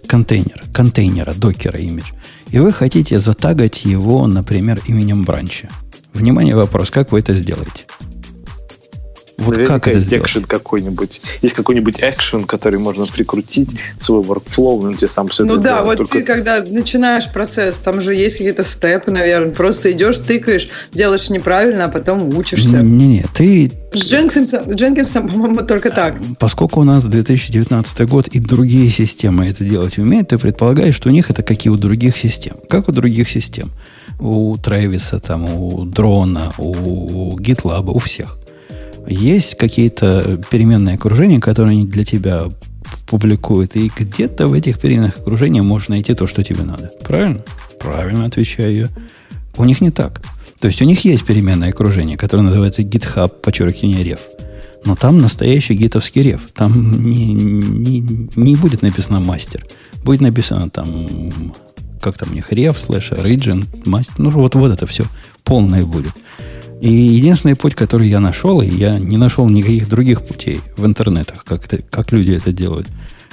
Контейнер, 0.05 0.63
контейнера, 0.71 1.33
докера 1.33 1.79
имидж. 1.79 2.11
И 2.49 2.59
вы 2.59 2.71
хотите 2.71 3.19
затагать 3.19 3.85
его, 3.85 4.25
например, 4.27 4.81
именем 4.87 5.23
бранча. 5.23 5.69
Внимание, 6.13 6.55
вопрос, 6.55 6.89
как 6.89 7.11
вы 7.11 7.19
это 7.19 7.33
сделаете? 7.33 7.85
Вот 9.37 9.55
Наверняка 9.55 9.75
как 9.75 9.87
это 9.89 9.97
есть 9.99 10.13
экшен 10.13 10.43
какой-нибудь. 10.45 11.21
Есть 11.43 11.53
какой-нибудь 11.53 11.99
экшен, 11.99 12.45
который 12.45 12.79
можно 12.79 13.05
прикрутить 13.05 13.69
в 13.99 14.05
свой 14.05 14.23
workflow, 14.23 14.81
ну, 14.81 14.93
тебе 14.95 15.07
сам 15.07 15.27
все 15.27 15.45
ну, 15.45 15.55
это 15.55 15.63
да, 15.63 15.83
вот 15.83 15.97
Только... 15.97 16.17
ты, 16.17 16.23
когда 16.23 16.63
начинаешь 16.63 17.31
процесс, 17.31 17.77
там 17.77 18.01
же 18.01 18.15
есть 18.15 18.37
какие-то 18.37 18.63
степы, 18.63 19.11
наверное. 19.11 19.53
Просто 19.53 19.91
идешь, 19.91 20.17
тыкаешь, 20.17 20.69
делаешь 20.91 21.29
неправильно, 21.29 21.85
а 21.85 21.87
потом 21.87 22.35
учишься. 22.35 22.77
Не-не, 22.77 23.25
ты... 23.35 23.71
С 23.93 24.03
Дженкинсом, 24.09 24.73
с 24.73 24.75
Дженкинсом, 24.75 25.29
по-моему, 25.29 25.61
только 25.61 25.91
так. 25.91 26.15
Поскольку 26.39 26.81
у 26.81 26.83
нас 26.83 27.05
2019 27.05 28.09
год 28.09 28.27
и 28.29 28.39
другие 28.39 28.89
системы 28.89 29.47
это 29.47 29.63
делать 29.63 29.99
умеют, 29.99 30.29
ты 30.29 30.39
предполагаешь, 30.39 30.95
что 30.95 31.09
у 31.09 31.11
них 31.11 31.29
это 31.29 31.43
как 31.43 31.63
и 31.63 31.69
у 31.69 31.77
других 31.77 32.17
систем. 32.17 32.57
Как 32.69 32.89
у 32.89 32.91
других 32.91 33.29
систем. 33.29 33.71
У 34.19 34.57
Трэвиса, 34.57 35.19
там, 35.19 35.45
у 35.45 35.85
Дрона, 35.85 36.51
у 36.57 37.37
GitLab, 37.37 37.91
у 37.91 37.99
всех. 37.99 38.37
Есть 39.07 39.55
какие-то 39.55 40.41
переменные 40.49 40.95
окружения, 40.95 41.39
которые 41.39 41.71
они 41.71 41.85
для 41.85 42.03
тебя 42.03 42.45
публикуют, 43.07 43.75
и 43.75 43.91
где-то 43.95 44.47
в 44.47 44.53
этих 44.53 44.79
переменных 44.79 45.19
окружениях 45.19 45.63
можно 45.63 45.95
найти 45.95 46.13
то, 46.13 46.27
что 46.27 46.43
тебе 46.43 46.63
надо. 46.63 46.91
Правильно? 47.03 47.43
Правильно 47.79 48.25
отвечаю 48.25 48.75
я. 48.75 48.89
У 49.55 49.63
них 49.63 49.81
не 49.81 49.91
так. 49.91 50.21
То 50.59 50.67
есть 50.67 50.81
у 50.81 50.85
них 50.85 51.05
есть 51.05 51.25
переменное 51.25 51.69
окружение, 51.69 52.17
которое 52.17 52.43
называется 52.43 52.81
GitHub, 52.81 53.29
подчеркивание 53.29 54.03
реф. 54.03 54.19
Но 54.85 54.95
там 54.95 55.19
настоящий 55.19 55.73
гитовский 55.73 56.21
реф. 56.21 56.49
Там 56.53 57.03
не, 57.07 57.33
не, 57.33 57.99
не 58.35 58.55
будет 58.55 58.81
написано 58.81 59.19
мастер. 59.19 59.65
Будет 60.03 60.21
написано 60.21 60.69
там, 60.69 61.33
как 62.01 62.17
там 62.17 62.31
у 62.31 62.33
них, 62.33 62.51
реф, 62.51 62.79
слэш, 62.79 63.11
origin, 63.11 63.65
мастер. 63.85 64.15
Ну, 64.17 64.29
вот, 64.31 64.55
вот 64.55 64.71
это 64.71 64.87
все 64.87 65.05
полное 65.43 65.85
будет. 65.85 66.13
И 66.81 66.91
единственный 66.91 67.55
путь, 67.55 67.73
который 67.73 68.07
я 68.07 68.19
нашел, 68.19 68.61
и 68.61 68.69
я 68.69 68.99
не 68.99 69.17
нашел 69.17 69.49
никаких 69.49 69.89
других 69.89 70.21
путей 70.21 70.61
в 70.77 70.85
интернетах, 70.85 71.43
как, 71.43 71.65
это, 71.65 71.81
как 71.89 72.11
люди 72.11 72.31
это 72.31 72.51
делают, 72.51 72.87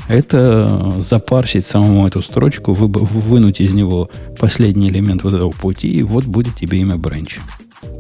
это 0.09 0.95
запарсить 0.99 1.67
самому 1.67 2.07
эту 2.07 2.23
строчку, 2.23 2.73
вы, 2.73 2.87
вынуть 2.87 3.61
из 3.61 3.75
него 3.75 4.11
последний 4.39 4.89
элемент 4.89 5.25
вот 5.25 5.35
этого 5.35 5.51
пути, 5.51 5.89
и 5.89 6.03
вот 6.03 6.25
будет 6.25 6.55
тебе 6.57 6.79
имя 6.79 6.97
Бренч 6.97 7.39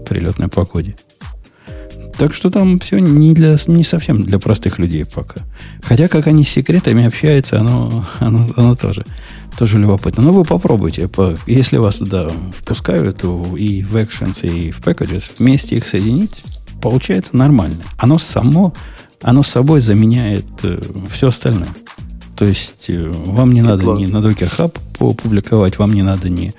при 0.08 0.20
летной 0.20 0.48
погоде. 0.48 0.96
Так 2.18 2.32
что 2.32 2.48
там 2.50 2.78
все 2.78 2.98
не, 3.00 3.34
для, 3.34 3.56
не 3.66 3.82
совсем 3.82 4.22
для 4.22 4.38
простых 4.38 4.78
людей 4.78 5.04
пока. 5.04 5.40
Хотя, 5.82 6.08
как 6.08 6.26
они 6.26 6.44
с 6.44 6.48
секретами 6.48 7.04
общаются, 7.04 7.58
оно, 7.58 8.04
оно, 8.20 8.48
оно 8.56 8.76
тоже 8.76 9.04
Тоже 9.58 9.78
любопытно. 9.78 10.22
Но 10.22 10.32
вы 10.32 10.44
попробуйте. 10.44 11.08
Если 11.46 11.76
вас 11.76 11.98
туда 11.98 12.28
впускают 12.52 13.22
и 13.22 13.82
в 13.82 13.96
Actions, 13.96 14.46
и 14.46 14.70
в 14.70 14.80
Packages, 14.80 15.30
вместе 15.38 15.76
их 15.76 15.84
соединить, 15.84 16.60
получается 16.82 17.36
нормально. 17.36 17.82
Оно 17.96 18.18
само, 18.18 18.74
оно 19.22 19.42
собой 19.42 19.80
заменяет 19.80 20.44
э, 20.64 20.80
все 21.10 21.28
остальное. 21.28 21.68
То 22.36 22.44
есть 22.44 22.86
э, 22.88 23.10
вам 23.26 23.52
не 23.52 23.62
надо 23.62 23.84
ни 23.92 24.06
на 24.06 24.18
Docker 24.18 24.50
Hub 24.58 24.78
публиковать, 25.14 25.78
вам 25.78 25.92
не 25.92 26.02
надо 26.02 26.28
ни 26.28 26.52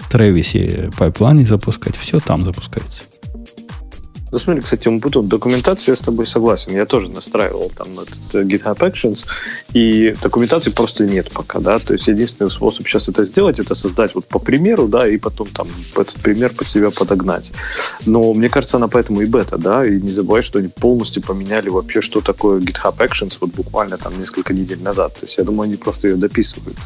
в 0.00 0.14
Travis 0.14 0.92
pipeline 0.96 1.39
ы 1.39 1.44
запускать. 1.46 1.96
Все 1.96 2.18
там 2.18 2.44
запускается. 2.44 3.02
Ну, 4.30 4.38
смотри, 4.38 4.62
кстати, 4.62 4.88
мы 4.88 5.00
потом 5.00 5.26
документацию 5.28 5.92
я 5.92 5.96
с 5.96 6.00
тобой 6.00 6.26
согласен. 6.26 6.72
Я 6.72 6.84
тоже 6.86 7.10
настраивал 7.10 7.70
там 7.74 7.88
этот 7.92 8.34
э, 8.34 8.42
GitHub 8.42 8.78
Actions, 8.78 9.26
и 9.72 10.14
документации 10.22 10.70
просто 10.70 11.06
нет 11.06 11.30
пока, 11.32 11.60
да. 11.60 11.78
То 11.78 11.94
есть 11.94 12.08
единственный 12.08 12.50
способ 12.50 12.86
сейчас 12.86 13.08
это 13.08 13.24
сделать, 13.24 13.58
это 13.58 13.74
создать 13.74 14.14
вот 14.14 14.26
по 14.26 14.38
примеру, 14.38 14.86
да, 14.88 15.08
и 15.08 15.16
потом 15.16 15.48
там 15.48 15.66
этот 15.96 16.14
пример 16.16 16.52
под 16.54 16.68
себя 16.68 16.90
подогнать. 16.90 17.52
Но 18.04 18.34
мне 18.34 18.48
кажется, 18.48 18.76
она 18.76 18.88
поэтому 18.88 19.22
и 19.22 19.26
бета, 19.26 19.56
да, 19.56 19.84
и 19.84 20.00
не 20.00 20.10
забывай, 20.10 20.42
что 20.42 20.58
они 20.58 20.68
полностью 20.68 21.22
поменяли 21.22 21.68
вообще, 21.70 22.00
что 22.00 22.20
такое 22.20 22.60
GitHub 22.60 22.96
Actions 22.98 23.38
вот 23.40 23.50
буквально 23.50 23.96
там 23.96 24.18
несколько 24.18 24.52
недель 24.52 24.82
назад. 24.82 25.14
То 25.14 25.26
есть 25.26 25.38
я 25.38 25.44
думаю, 25.44 25.68
они 25.68 25.76
просто 25.76 26.08
ее 26.08 26.16
дописывают. 26.16 26.76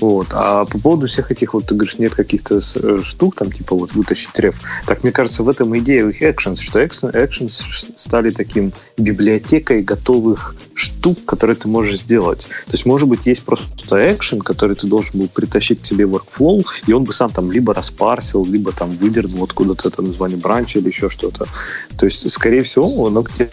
Вот. 0.00 0.28
А 0.30 0.64
по 0.64 0.78
поводу 0.78 1.06
всех 1.06 1.30
этих 1.30 1.52
вот, 1.52 1.66
ты 1.66 1.74
говоришь, 1.74 1.98
нет 1.98 2.14
каких-то 2.14 2.58
э, 2.58 3.00
штук, 3.02 3.34
там, 3.36 3.52
типа 3.52 3.76
вот 3.76 3.92
вытащить 3.92 4.38
реф. 4.38 4.60
Так, 4.86 5.02
мне 5.02 5.12
кажется, 5.12 5.42
в 5.42 5.48
этом 5.48 5.76
идея 5.78 6.08
их 6.08 6.22
Actions, 6.22 6.56
что 6.70 7.08
Actions 7.08 7.92
стали 7.96 8.30
таким 8.30 8.72
библиотекой 8.96 9.82
готовых 9.82 10.54
штук, 10.74 11.24
которые 11.24 11.56
ты 11.56 11.68
можешь 11.68 12.00
сделать. 12.00 12.46
То 12.66 12.72
есть, 12.72 12.86
может 12.86 13.08
быть, 13.08 13.26
есть 13.26 13.42
просто 13.42 13.96
Action, 13.96 14.38
который 14.38 14.76
ты 14.76 14.86
должен 14.86 15.20
был 15.20 15.28
притащить 15.28 15.82
к 15.82 15.86
себе 15.86 16.06
в 16.06 16.14
workflow, 16.14 16.64
и 16.86 16.92
он 16.92 17.04
бы 17.04 17.12
сам 17.12 17.30
там 17.30 17.50
либо 17.50 17.74
распарсил, 17.74 18.44
либо 18.44 18.72
там 18.72 18.90
выдернул 18.90 19.44
откуда-то 19.44 19.88
это 19.88 20.02
название 20.02 20.38
бранча 20.38 20.78
или 20.78 20.88
еще 20.88 21.08
что-то. 21.08 21.46
То 21.98 22.06
есть, 22.06 22.30
скорее 22.30 22.62
всего, 22.62 23.06
оно 23.06 23.22
где 23.22 23.50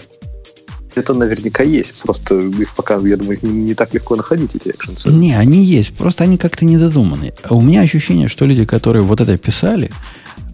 это 0.97 1.13
наверняка 1.13 1.63
есть. 1.63 2.01
Просто 2.03 2.39
их 2.39 2.73
пока, 2.75 2.97
я 2.97 3.17
думаю, 3.17 3.37
не 3.41 3.73
так 3.73 3.93
легко 3.93 4.15
находить, 4.15 4.55
эти 4.55 4.69
экшенсы. 4.69 5.09
Не, 5.09 5.35
они 5.35 5.63
есть. 5.63 5.93
Просто 5.95 6.23
они 6.23 6.37
как-то 6.37 6.65
недодуманы. 6.65 7.33
А 7.43 7.55
у 7.55 7.61
меня 7.61 7.81
ощущение, 7.81 8.27
что 8.27 8.45
люди, 8.45 8.65
которые 8.65 9.03
вот 9.03 9.21
это 9.21 9.37
писали, 9.37 9.91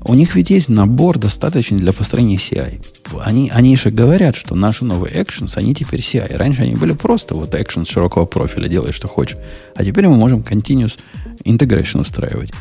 у 0.06 0.14
них 0.14 0.36
ведь 0.36 0.50
есть 0.50 0.70
набор 0.70 1.18
достаточный 1.18 1.80
для 1.80 1.94
построения 1.94 2.36
CI. 2.36 2.86
Они, 3.22 3.50
они 3.54 3.76
же 3.76 3.90
говорят, 3.90 4.36
что 4.36 4.56
наши 4.56 4.86
новые 4.86 5.14
actions, 5.14 5.54
они 5.56 5.74
теперь 5.74 6.02
CI. 6.02 6.36
Раньше 6.36 6.64
они 6.64 6.76
были 6.76 6.94
просто 6.94 7.36
вот 7.36 7.54
actions 7.56 7.90
широкого 7.90 8.26
профиля, 8.26 8.68
делай 8.68 8.92
что 8.92 9.08
хочешь. 9.08 9.38
А 9.76 9.84
теперь 9.84 10.08
мы 10.08 10.16
можем 10.16 10.42
continuous 10.42 10.98
integration 11.46 12.02
устраивать. 12.02 12.52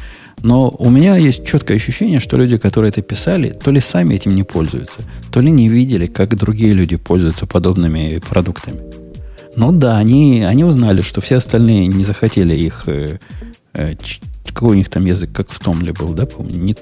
Но 0.42 0.74
у 0.78 0.90
меня 0.90 1.16
есть 1.16 1.46
четкое 1.46 1.76
ощущение, 1.76 2.18
что 2.18 2.36
люди, 2.36 2.56
которые 2.56 2.90
это 2.90 3.02
писали, 3.02 3.50
то 3.50 3.70
ли 3.70 3.80
сами 3.80 4.14
этим 4.14 4.34
не 4.34 4.42
пользуются, 4.42 5.00
то 5.30 5.40
ли 5.40 5.50
не 5.50 5.68
видели, 5.68 6.06
как 6.06 6.36
другие 6.36 6.72
люди 6.72 6.96
пользуются 6.96 7.46
подобными 7.46 8.20
продуктами. 8.28 8.80
Ну 9.54 9.70
да, 9.70 9.98
они, 9.98 10.42
они 10.42 10.64
узнали, 10.64 11.02
что 11.02 11.20
все 11.20 11.36
остальные 11.36 11.86
не 11.86 12.04
захотели 12.04 12.54
их 12.54 12.84
э, 12.86 13.18
э, 13.74 13.94
какой 14.44 14.70
у 14.70 14.74
них 14.74 14.88
там 14.88 15.04
язык, 15.04 15.30
как 15.32 15.50
в 15.50 15.58
Томле 15.58 15.92
был, 15.92 16.10
да, 16.10 16.26
помню? 16.26 16.58
Не, 16.58 16.72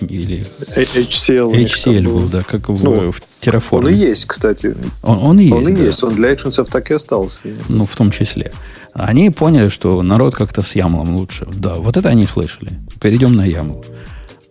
или... 0.00 0.40
HCL. 0.40 1.52
HCL 1.52 2.04
был, 2.04 2.20
был, 2.20 2.28
да, 2.28 2.42
как 2.42 2.68
в, 2.68 2.84
ну, 2.84 3.12
в 3.12 3.20
Terraform. 3.40 3.78
Он 3.78 3.88
и 3.88 3.94
есть, 3.94 4.26
кстати. 4.26 4.74
Он, 5.02 5.18
он 5.18 5.38
и 5.40 5.44
есть, 5.44 5.54
Он 5.54 5.68
и 5.68 5.74
да. 5.74 5.82
есть, 5.82 6.02
он 6.04 6.14
для 6.14 6.32
экшенсов 6.32 6.68
так 6.68 6.90
и 6.90 6.94
остался. 6.94 7.42
Ну, 7.68 7.86
в 7.86 7.96
том 7.96 8.10
числе. 8.10 8.52
Они 8.92 9.30
поняли, 9.30 9.68
что 9.68 10.02
народ 10.02 10.34
как-то 10.34 10.62
с 10.62 10.74
Ямлом 10.74 11.16
лучше. 11.16 11.46
Да, 11.52 11.74
вот 11.74 11.96
это 11.96 12.08
они 12.08 12.26
слышали. 12.26 12.72
Перейдем 13.00 13.34
на 13.34 13.44
Ямл. 13.44 13.84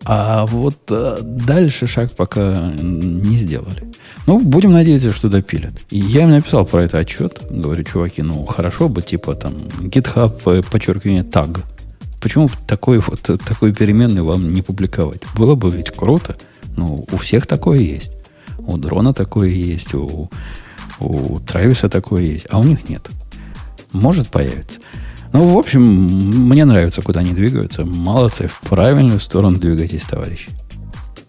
А 0.03 0.45
вот 0.45 0.77
а, 0.89 1.19
дальше 1.21 1.88
шаг 1.88 2.12
пока 2.13 2.73
не 2.80 3.38
сделали. 3.38 3.84
Ну, 4.25 4.39
будем 4.39 4.71
надеяться, 4.73 5.12
что 5.12 5.30
допилят. 5.30 5.73
И 5.89 5.99
я 5.99 6.23
им 6.23 6.32
написал 6.32 6.65
про 6.65 6.84
это 6.84 6.97
отчет. 6.97 7.41
Говорю, 7.49 7.84
чуваки, 7.84 8.21
ну, 8.21 8.43
хорошо 8.45 8.88
бы, 8.89 9.01
типа, 9.01 9.36
там, 9.36 9.53
GitHub, 9.80 10.34
э, 10.45 10.62
подчеркивание, 10.69 11.23
таг 11.23 11.60
Почему 12.21 12.49
такой 12.67 12.99
вот 12.99 13.21
такой 13.21 13.73
переменный 13.73 14.21
вам 14.21 14.53
не 14.53 14.62
публиковать? 14.62 15.21
Было 15.36 15.56
бы 15.56 15.69
ведь 15.69 15.91
круто. 15.91 16.36
Ну, 16.75 17.08
у 17.12 17.17
всех 17.17 17.47
такое 17.47 17.80
есть. 17.80 18.12
У 18.58 18.77
дрона 18.77 19.13
такое 19.13 19.49
есть, 19.49 19.93
у, 19.93 20.30
у 20.99 21.39
Трэвиса 21.39 21.89
такое 21.89 22.23
есть, 22.23 22.47
а 22.49 22.60
у 22.60 22.63
них 22.63 22.89
нет. 22.89 23.08
Может 23.93 24.30
появиться. 24.30 24.80
Ну, 25.34 25.47
в 25.47 25.58
общем, 25.58 25.82
мне 25.82 26.65
нравится, 26.65 27.01
куда 27.01 27.19
они 27.19 27.32
двигаются. 27.32 27.86
Молодцы, 27.86 28.47
в 28.47 28.62
правильную 28.62 29.19
сторону 29.19 29.58
двигайтесь, 29.58 30.03
товарищи. 30.03 30.49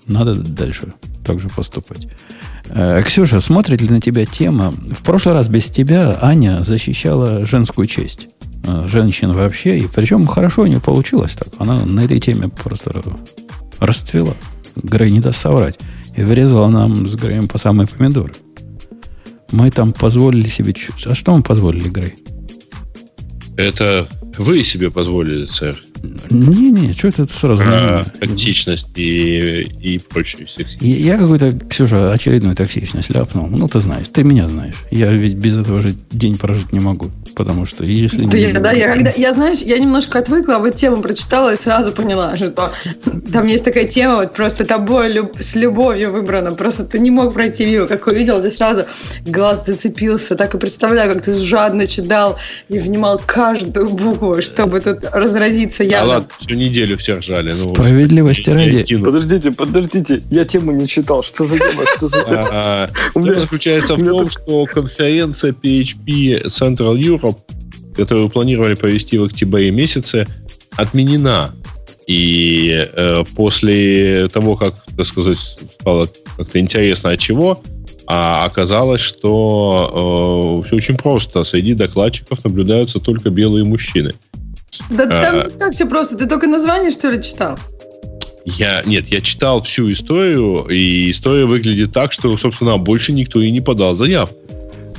Надо 0.07 0.35
дальше 0.35 0.95
так 1.25 1.41
же 1.41 1.49
поступать. 1.49 2.09
Э, 2.71 3.03
Ксюша, 3.05 3.41
смотрит 3.41 3.81
ли 3.83 3.89
на 3.89 4.01
тебя 4.01 4.25
тема? 4.25 4.71
В 4.71 5.03
прошлый 5.03 5.35
раз 5.35 5.49
без 5.49 5.67
тебя 5.67 6.19
Аня 6.23 6.63
защищала 6.63 7.45
женскую 7.45 7.87
честь. 7.87 8.29
Э, 8.65 8.87
женщин 8.87 9.33
вообще. 9.33 9.79
И 9.79 9.87
причем 9.87 10.27
хорошо 10.27 10.63
у 10.63 10.67
нее 10.67 10.81
получилось 10.81 11.35
так. 11.35 11.49
Она 11.59 11.85
на 11.85 12.01
этой 12.01 12.21
теме 12.21 12.49
просто 12.49 13.03
расцвела. 13.79 14.35
Грей 14.77 15.11
не 15.11 15.21
даст 15.21 15.41
соврать. 15.41 15.79
И 16.17 16.23
вырезала 16.23 16.69
нам 16.69 17.07
с 17.07 17.15
Греем 17.15 17.49
по 17.49 17.59
самые 17.59 17.87
помидоры. 17.87 18.35
Мы 19.51 19.71
там 19.71 19.93
позволили 19.93 20.47
себе... 20.47 20.75
А 21.07 21.15
что 21.15 21.35
мы 21.35 21.43
позволили, 21.43 21.89
Грей? 21.89 22.15
Это 23.57 24.09
вы 24.41 24.63
себе 24.63 24.91
позволили, 24.91 25.47
сэр. 25.47 25.83
Не-не, 26.31 26.93
что 26.93 27.09
это 27.09 27.27
сразу? 27.27 27.63
Про 27.63 28.05
токсичность 28.21 28.97
и, 28.97 29.63
и 29.63 29.99
прочую 29.99 30.47
сексизм. 30.47 30.79
Я, 30.81 30.97
я 30.97 31.19
какую-то, 31.19 31.59
Ксюша, 31.69 32.13
очередную 32.13 32.55
токсичность 32.55 33.11
ляпнул. 33.11 33.49
Ну, 33.49 33.69
ты 33.69 33.81
знаешь, 33.81 34.07
ты 34.13 34.23
меня 34.23 34.49
знаешь. 34.49 34.77
Я 34.91 35.11
ведь 35.11 35.35
без 35.35 35.59
этого 35.59 35.81
же 35.81 35.95
день 36.11 36.39
прожить 36.39 36.73
не 36.73 36.81
могу. 36.81 37.11
Потому 37.35 37.67
что 37.67 37.85
если... 37.85 38.25
Да, 38.27 38.37
я, 38.37 38.61
да, 38.61 38.73
я, 38.73 38.93
когда, 38.93 39.13
я, 39.17 39.33
знаешь, 39.33 39.59
я 39.59 39.79
немножко 39.79 40.19
отвыкла, 40.19 40.57
а 40.57 40.59
вот 40.59 40.75
тему 40.75 41.03
прочитала 41.03 41.55
и 41.55 41.57
сразу 41.57 41.93
поняла, 41.93 42.37
что 42.37 42.73
там 43.33 43.47
есть 43.47 43.65
такая 43.65 43.87
тема, 43.87 44.17
вот 44.17 44.35
просто 44.35 44.65
тобой 44.65 45.13
люб, 45.13 45.37
с 45.39 45.55
любовью 45.55 46.13
выбрана. 46.13 46.53
Просто 46.53 46.85
ты 46.85 46.99
не 46.99 47.11
мог 47.11 47.35
пройти 47.35 47.67
мимо. 47.67 47.87
Как 47.87 48.07
увидел, 48.07 48.43
ты 48.43 48.51
сразу 48.51 48.85
глаз 49.25 49.67
зацепился. 49.67 50.35
Так 50.35 50.55
и 50.55 50.59
представляю, 50.59 51.13
как 51.13 51.25
ты 51.25 51.33
жадно 51.33 51.87
читал 51.87 52.39
и 52.69 52.79
внимал 52.79 53.21
каждую 53.25 53.89
букву, 53.89 54.28
чтобы 54.43 54.81
тут 54.81 55.05
разразиться 55.13 55.85
я. 55.85 56.03
А 56.03 56.05
ладно, 56.05 56.29
всю 56.39 56.55
неделю 56.55 56.97
все 56.97 57.19
ржали. 57.19 57.51
Ну, 57.51 57.75
Справедливости 57.75 58.51
ради. 58.51 58.97
Подождите, 58.97 59.53
подождите, 59.53 60.23
я 60.31 60.45
тему 60.45 60.73
не 60.73 60.87
читал. 60.87 61.23
Что 61.23 61.45
за 61.45 61.59
тема? 61.59 61.85
Что 61.97 62.09
за 62.09 62.25
тема? 62.25 62.49
А, 62.51 62.91
тема 63.15 63.41
заключается 63.41 63.95
в 63.97 64.05
том, 64.05 64.31
что 64.31 64.65
конференция 64.67 65.53
PHP 65.53 66.47
Central 66.47 66.97
Europe, 66.97 67.39
которую 67.97 68.29
планировали 68.29 68.75
провести 68.75 69.19
в 69.19 69.25
октябре 69.25 69.71
месяце, 69.71 70.27
отменена. 70.77 71.53
И 72.07 72.89
э, 72.91 73.23
после 73.37 74.29
того, 74.29 74.57
как, 74.57 74.75
так 74.97 75.05
сказать, 75.05 75.37
стало 75.39 76.09
как-то 76.39 76.59
интересно 76.59 77.11
от 77.11 77.19
чего, 77.19 77.63
а 78.11 78.47
оказалось, 78.47 79.03
что 79.03 80.63
э, 80.63 80.67
все 80.67 80.77
очень 80.77 80.97
просто. 80.97 81.45
Среди 81.45 81.75
докладчиков 81.75 82.43
наблюдаются 82.43 83.01
только 83.01 83.29
белые 83.29 83.67
мужчины. 83.67 84.15
Да 84.89 85.05
а, 85.05 85.23
там 85.23 85.37
не 85.37 85.59
так 85.59 85.73
все 85.75 85.85
просто. 85.85 86.17
Ты 86.17 86.27
только 86.27 86.47
название, 86.47 86.91
что 86.91 87.11
ли, 87.11 87.23
читал? 87.23 87.59
Я, 88.47 88.83
нет, 88.87 89.09
я 89.09 89.21
читал 89.21 89.61
всю 89.61 89.93
историю, 89.93 90.67
и 90.71 91.11
история 91.11 91.45
выглядит 91.45 91.93
так, 91.93 92.13
что, 92.13 92.35
собственно, 92.39 92.79
больше 92.79 93.13
никто 93.13 93.43
и 93.43 93.51
не 93.51 93.61
подал 93.61 93.95
заявку. 93.95 94.37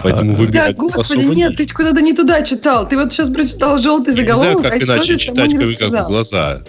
Поэтому 0.04 0.36
выбирать 0.36 0.76
Да, 0.76 0.82
господи, 0.82 1.26
нет, 1.26 1.36
нет, 1.36 1.56
ты 1.56 1.67
куда-то 1.67 2.02
не 2.02 2.13
туда 2.13 2.43
читал. 2.43 2.88
Ты 2.88 2.95
вот 2.95 3.12
сейчас 3.12 3.30
прочитал 3.32 3.80
желтый 3.80 4.13
заголовок, 4.13 4.58
не 4.58 4.60
знаю, 4.62 4.80
как 4.80 4.82
а 4.82 4.86
иначе 4.86 5.17
читать, 5.17 5.78
как 5.80 6.08
глаза. 6.08 6.62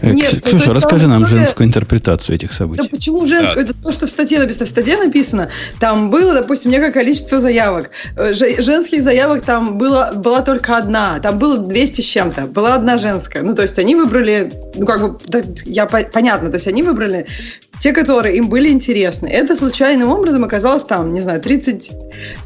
Э, 0.00 0.10
Нет, 0.12 0.42
Ксюша, 0.44 0.72
расскажи 0.74 1.06
нам 1.06 1.24
история... 1.24 1.44
женскую 1.44 1.66
интерпретацию 1.68 2.36
этих 2.36 2.52
событий. 2.52 2.82
Да 2.82 2.88
почему 2.88 3.26
женскую? 3.26 3.64
Да. 3.66 3.72
Это 3.72 3.74
то, 3.74 3.92
что 3.92 4.06
в 4.06 4.10
статье 4.10 4.38
написано. 4.38 4.66
В 4.66 4.68
статье 4.68 4.96
написано, 4.96 5.48
там 5.80 6.10
было, 6.10 6.34
допустим, 6.34 6.70
некое 6.70 6.90
количество 6.90 7.40
заявок. 7.40 7.90
Э, 8.16 8.32
женских 8.32 9.02
заявок 9.02 9.44
там 9.44 9.78
было, 9.78 10.12
была 10.14 10.42
только 10.42 10.76
одна. 10.76 11.18
Там 11.20 11.38
было 11.38 11.58
200 11.58 12.00
с 12.00 12.04
чем-то. 12.04 12.42
Была 12.42 12.74
одна 12.74 12.98
женская. 12.98 13.42
Ну, 13.42 13.54
то 13.54 13.62
есть 13.62 13.78
они 13.78 13.94
выбрали, 13.94 14.52
ну, 14.74 14.86
как 14.86 15.00
бы, 15.00 15.18
да, 15.26 15.40
я, 15.64 15.86
понятно, 15.86 16.50
то 16.50 16.56
есть 16.56 16.68
они 16.68 16.82
выбрали 16.82 17.26
те, 17.80 17.92
которые 17.92 18.36
им 18.36 18.48
были 18.48 18.68
интересны. 18.68 19.26
Это 19.26 19.56
случайным 19.56 20.08
образом 20.10 20.44
оказалось 20.44 20.84
там, 20.84 21.12
не 21.12 21.20
знаю, 21.20 21.40
30 21.40 21.92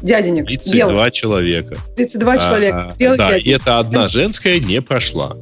дяденек. 0.01 0.47
32 0.47 0.77
белых. 0.77 1.11
человека. 1.13 1.77
32 1.95 2.33
а, 2.33 2.37
человека. 2.37 2.95
да, 2.99 3.15
дяденек. 3.15 3.45
и 3.45 3.49
эта 3.51 3.79
одна 3.79 4.07
женская 4.07 4.59
не 4.59 4.81
прошла. 4.81 5.37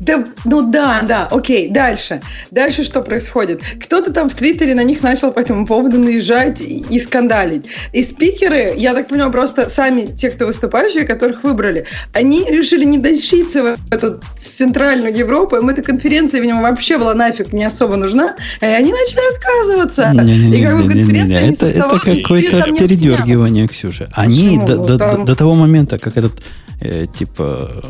Да, 0.00 0.24
ну 0.46 0.62
да, 0.62 1.02
да, 1.06 1.28
окей, 1.30 1.68
дальше. 1.68 2.22
Дальше 2.50 2.84
что 2.84 3.02
происходит? 3.02 3.60
Кто-то 3.84 4.10
там 4.12 4.30
в 4.30 4.34
Твиттере 4.34 4.74
на 4.74 4.82
них 4.82 5.02
начал 5.02 5.30
по 5.30 5.40
этому 5.40 5.66
поводу 5.66 5.98
наезжать 5.98 6.62
и, 6.62 6.98
скандалить. 6.98 7.66
И 7.92 8.02
спикеры, 8.02 8.72
я 8.76 8.94
так 8.94 9.08
понимаю, 9.08 9.30
просто 9.30 9.68
сами 9.68 10.06
те, 10.06 10.30
кто 10.30 10.46
выступающие, 10.46 11.04
которых 11.04 11.44
выбрали, 11.44 11.84
они 12.14 12.46
решили 12.48 12.84
не 12.84 12.96
дощиться 12.96 13.62
в 13.62 13.94
эту 13.94 14.20
центральную 14.38 15.14
Европу, 15.14 15.56
им 15.56 15.68
эта 15.68 15.82
конференция, 15.82 16.40
видимо, 16.40 16.62
вообще 16.62 16.96
была 16.96 17.12
нафиг 17.12 17.52
не 17.52 17.64
особо 17.64 17.96
нужна, 17.96 18.36
и 18.62 18.64
они 18.64 18.92
начали 18.92 19.34
отказываться. 19.34 20.12
Не, 20.14 20.38
не, 20.38 20.48
не, 20.48 20.60
и 20.60 20.64
как 20.64 20.82
бы 20.82 20.88
конференция 20.88 21.52
это, 21.52 21.66
это 21.66 21.98
какое-то 21.98 22.62
передергивание, 22.78 23.68
Ксюша. 23.68 24.10
Они 24.14 24.58
до, 24.58 24.78
до, 24.78 24.96
до, 24.96 25.24
до 25.24 25.36
того 25.36 25.52
момента, 25.52 25.98
как 25.98 26.16
этот 26.16 26.32
э, 26.80 27.06
типа, 27.14 27.82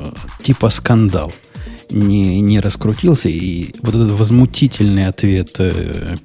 типа 0.42 0.70
скандал 0.70 1.32
не, 1.90 2.40
не 2.40 2.60
раскрутился, 2.60 3.28
и 3.28 3.74
вот 3.82 3.94
этот 3.94 4.12
возмутительный 4.12 5.06
ответ 5.06 5.56
э, 5.58 6.16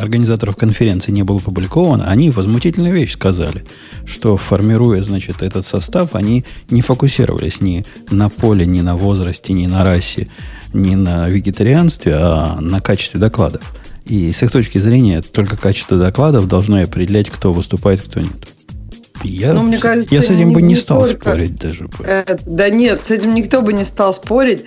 организаторов 0.00 0.56
конференции 0.56 1.12
не 1.12 1.22
был 1.22 1.36
опубликован, 1.36 2.02
они 2.04 2.30
возмутительную 2.30 2.94
вещь 2.94 3.12
сказали, 3.12 3.64
что 4.06 4.36
формируя, 4.36 5.02
значит, 5.02 5.42
этот 5.42 5.66
состав, 5.66 6.14
они 6.14 6.44
не 6.70 6.82
фокусировались 6.82 7.60
ни 7.60 7.84
на 8.10 8.28
поле, 8.28 8.66
ни 8.66 8.80
на 8.80 8.96
возрасте, 8.96 9.52
ни 9.52 9.66
на 9.66 9.84
расе, 9.84 10.28
ни 10.72 10.94
на 10.94 11.28
вегетарианстве, 11.28 12.14
а 12.16 12.60
на 12.60 12.80
качестве 12.80 13.20
докладов. 13.20 13.62
И 14.04 14.32
с 14.32 14.42
их 14.42 14.50
точки 14.50 14.78
зрения 14.78 15.22
только 15.22 15.56
качество 15.56 15.96
докладов 15.96 16.46
должно 16.46 16.82
определять, 16.82 17.30
кто 17.30 17.52
выступает, 17.52 18.02
кто 18.02 18.20
нет. 18.20 18.53
Я, 19.24 19.54
ну, 19.54 19.62
мне 19.62 19.78
кажется, 19.78 20.14
я 20.14 20.22
с 20.22 20.26
этим 20.26 20.52
бы 20.52 20.62
не, 20.62 20.68
не 20.68 20.76
стал 20.76 21.04
только... 21.04 21.30
спорить 21.30 21.56
даже. 21.56 21.88
Это, 22.04 22.38
да 22.46 22.68
нет, 22.68 23.04
с 23.04 23.10
этим 23.10 23.34
никто 23.34 23.62
бы 23.62 23.72
не 23.72 23.84
стал 23.84 24.12
спорить. 24.14 24.64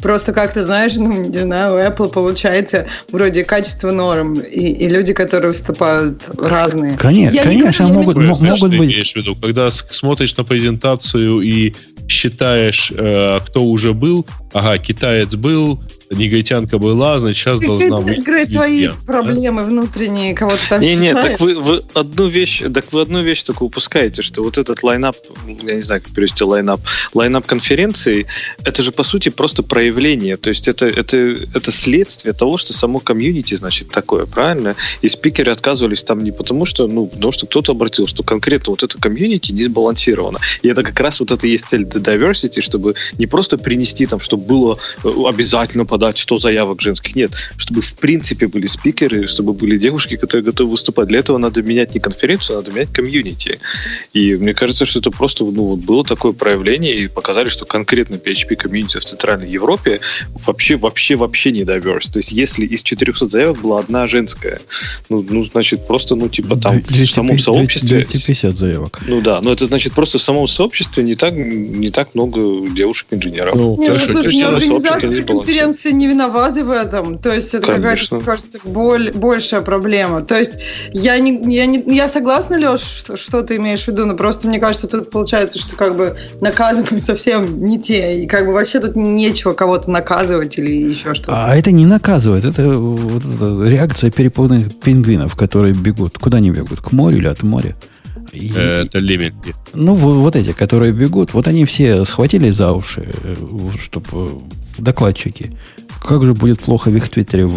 Просто 0.00 0.32
как 0.32 0.54
то 0.54 0.64
знаешь, 0.64 0.94
ну, 0.94 1.12
не 1.28 1.38
знаю, 1.40 1.74
у 1.74 1.78
Apple 1.78 2.10
получается 2.10 2.86
вроде 3.10 3.44
качество 3.44 3.90
норм, 3.90 4.38
и, 4.40 4.60
и 4.60 4.88
люди, 4.88 5.12
которые 5.12 5.48
выступают, 5.48 6.22
разные. 6.38 6.96
Конечно, 6.96 7.36
я 7.36 7.42
конечно, 7.42 7.84
говорю, 7.84 8.00
могут, 8.00 8.16
могут, 8.16 8.40
могут 8.40 8.70
быть. 8.70 8.92
Имеешь 8.94 9.12
в 9.12 9.16
виду, 9.16 9.36
когда 9.36 9.70
смотришь 9.70 10.36
на 10.36 10.44
презентацию 10.44 11.40
и 11.40 11.74
считаешь, 12.08 12.92
э, 12.96 13.38
кто 13.46 13.64
уже 13.64 13.92
был, 13.92 14.26
ага, 14.52 14.78
китаец 14.78 15.34
был, 15.34 15.82
негритянка 16.10 16.78
была, 16.78 17.18
значит, 17.18 17.38
сейчас 17.38 17.60
должна 17.60 18.00
быть... 18.00 18.18
Игры 18.18 18.46
твои 18.46 18.88
проблемы 19.06 19.64
внутренние, 19.64 20.34
кого-то 20.34 20.60
там 20.68 20.80
Не, 20.80 20.96
не, 20.96 21.14
так 21.14 21.40
вы, 21.40 21.54
вы 21.54 21.82
одну 21.94 22.28
вещь, 22.28 22.62
так 22.72 22.92
вы 22.92 23.00
одну 23.00 23.22
вещь 23.22 23.42
только 23.42 23.64
упускаете, 23.64 24.22
что 24.22 24.42
вот 24.42 24.58
этот 24.58 24.82
lineup, 24.82 25.16
я 25.46 25.74
не 25.74 25.82
знаю, 25.82 26.02
как 26.02 26.12
перевести 26.12 26.44
lineup, 26.44 26.80
lineup 27.14 27.46
конференции, 27.46 28.26
это 28.64 28.82
же, 28.82 28.92
по 28.92 29.02
сути, 29.02 29.28
просто 29.28 29.62
проявление, 29.62 30.36
то 30.36 30.48
есть 30.48 30.68
это, 30.68 30.86
это, 30.86 31.16
это 31.16 31.72
следствие 31.72 32.32
того, 32.32 32.56
что 32.56 32.72
само 32.72 32.98
комьюнити, 32.98 33.54
значит, 33.54 33.88
такое, 33.88 34.26
правильно? 34.26 34.76
И 35.02 35.08
спикеры 35.08 35.52
отказывались 35.52 36.04
там 36.04 36.22
не 36.22 36.32
потому, 36.32 36.64
что, 36.64 36.86
ну, 36.86 37.06
потому 37.06 37.32
что 37.32 37.46
кто-то 37.46 37.72
обратил, 37.72 38.06
что 38.06 38.22
конкретно 38.22 38.70
вот 38.70 38.82
это 38.82 38.98
комьюнити 38.98 39.52
не 39.52 39.64
сбалансировано. 39.64 40.38
И 40.62 40.68
это 40.68 40.82
как 40.82 40.98
раз 41.00 41.20
вот 41.20 41.30
это 41.30 41.46
и 41.46 41.50
есть 41.50 41.68
цель 41.68 41.82
diversity, 41.82 42.60
чтобы 42.60 42.94
не 43.18 43.26
просто 43.26 43.58
принести 43.58 44.06
там, 44.06 44.20
чтобы 44.20 44.44
было 44.44 44.78
э, 45.02 45.08
обязательно 45.26 45.84
подать 45.96 46.18
100 46.18 46.38
заявок 46.38 46.82
женских. 46.82 47.16
Нет, 47.16 47.30
чтобы 47.56 47.80
в 47.80 47.94
принципе 47.94 48.48
были 48.48 48.66
спикеры, 48.66 49.26
чтобы 49.26 49.54
были 49.54 49.78
девушки, 49.78 50.16
которые 50.16 50.44
готовы 50.44 50.72
выступать. 50.72 51.08
Для 51.08 51.20
этого 51.20 51.38
надо 51.38 51.62
менять 51.62 51.94
не 51.94 52.00
конференцию, 52.00 52.58
надо 52.58 52.70
менять 52.70 52.92
комьюнити. 52.92 53.60
И 54.12 54.34
мне 54.34 54.52
кажется, 54.52 54.84
что 54.84 54.98
это 54.98 55.10
просто 55.10 55.44
ну, 55.44 55.64
вот 55.64 55.78
было 55.78 56.04
такое 56.04 56.32
проявление 56.32 56.98
и 56.98 57.08
показали, 57.08 57.48
что 57.48 57.64
конкретно 57.64 58.16
PHP 58.16 58.56
комьюнити 58.56 58.98
в 58.98 59.04
Центральной 59.04 59.48
Европе 59.48 60.00
вообще, 60.46 60.76
вообще, 60.76 61.16
вообще 61.16 61.50
не 61.50 61.62
diverse. 61.62 62.12
То 62.12 62.18
есть 62.18 62.32
если 62.32 62.66
из 62.66 62.82
400 62.82 63.30
заявок 63.30 63.62
была 63.62 63.80
одна 63.80 64.06
женская, 64.06 64.60
ну, 65.08 65.24
ну 65.26 65.44
значит, 65.44 65.86
просто, 65.86 66.14
ну, 66.14 66.28
типа 66.28 66.56
там 66.56 66.82
200, 66.82 67.04
в 67.04 67.14
самом 67.14 67.38
сообществе... 67.38 68.00
250 68.00 68.54
заявок. 68.54 69.00
Ну 69.06 69.22
да, 69.22 69.40
но 69.40 69.50
это 69.50 69.64
значит 69.64 69.94
просто 69.94 70.18
в 70.18 70.22
самом 70.22 70.46
сообществе 70.46 71.02
не 71.02 71.14
так, 71.14 71.32
не 71.34 71.88
так 71.88 72.14
много 72.14 72.68
девушек-инженеров. 72.68 73.54
Ну, 73.54 73.78
не, 73.80 73.88
ну, 73.88 73.98
слушай, 73.98 74.42
организаторы 74.42 75.22
конференции 75.22 75.85
не 75.92 76.06
виноваты 76.06 76.64
в 76.64 76.70
этом. 76.70 77.18
То 77.18 77.32
есть 77.32 77.54
это 77.54 77.66
какая-то, 77.66 78.20
кажется, 78.20 78.58
боль, 78.64 79.12
большая 79.12 79.60
проблема. 79.60 80.20
То 80.20 80.38
есть 80.38 80.54
я, 80.92 81.18
не, 81.18 81.54
я, 81.54 81.66
не, 81.66 81.82
я 81.94 82.08
согласна, 82.08 82.56
Леш, 82.56 82.80
что, 82.80 83.16
что 83.16 83.42
ты 83.42 83.56
имеешь 83.56 83.84
в 83.84 83.88
виду, 83.88 84.06
но 84.06 84.14
просто 84.14 84.48
мне 84.48 84.58
кажется, 84.58 84.86
тут 84.86 85.10
получается, 85.10 85.58
что 85.58 85.76
как 85.76 85.96
бы 85.96 86.16
наказаны 86.40 87.00
совсем 87.00 87.60
не 87.60 87.80
те. 87.80 88.22
И 88.22 88.26
как 88.26 88.46
бы 88.46 88.52
вообще 88.52 88.80
тут 88.80 88.96
нечего 88.96 89.52
кого-то 89.52 89.90
наказывать 89.90 90.58
или 90.58 90.90
еще 90.90 91.14
что-то. 91.14 91.46
А 91.46 91.56
это 91.56 91.72
не 91.72 91.86
наказывает. 91.86 92.44
Это, 92.44 92.70
вот, 92.70 93.22
это 93.24 93.64
реакция 93.64 94.10
перепуганных 94.10 94.78
пингвинов, 94.80 95.34
которые 95.36 95.74
бегут. 95.74 96.18
Куда 96.18 96.38
они 96.38 96.50
бегут? 96.50 96.80
К 96.80 96.92
морю 96.92 97.18
или 97.18 97.28
от 97.28 97.42
моря? 97.42 97.74
И, 98.32 98.52
это 98.52 98.98
лемминги. 98.98 99.54
Ну, 99.74 99.94
вот 99.94 100.36
эти, 100.36 100.52
которые 100.52 100.92
бегут, 100.92 101.32
вот 101.34 101.48
они 101.48 101.64
все 101.64 102.04
схватили 102.04 102.50
за 102.50 102.72
уши, 102.72 103.08
э, 103.24 103.34
чтобы 103.80 104.08
э, 104.12 104.28
докладчики. 104.78 105.56
Как 106.02 106.24
же 106.24 106.34
будет 106.34 106.60
плохо 106.60 106.90
в 106.90 106.96
их 106.96 107.08
твиттере 107.08 107.50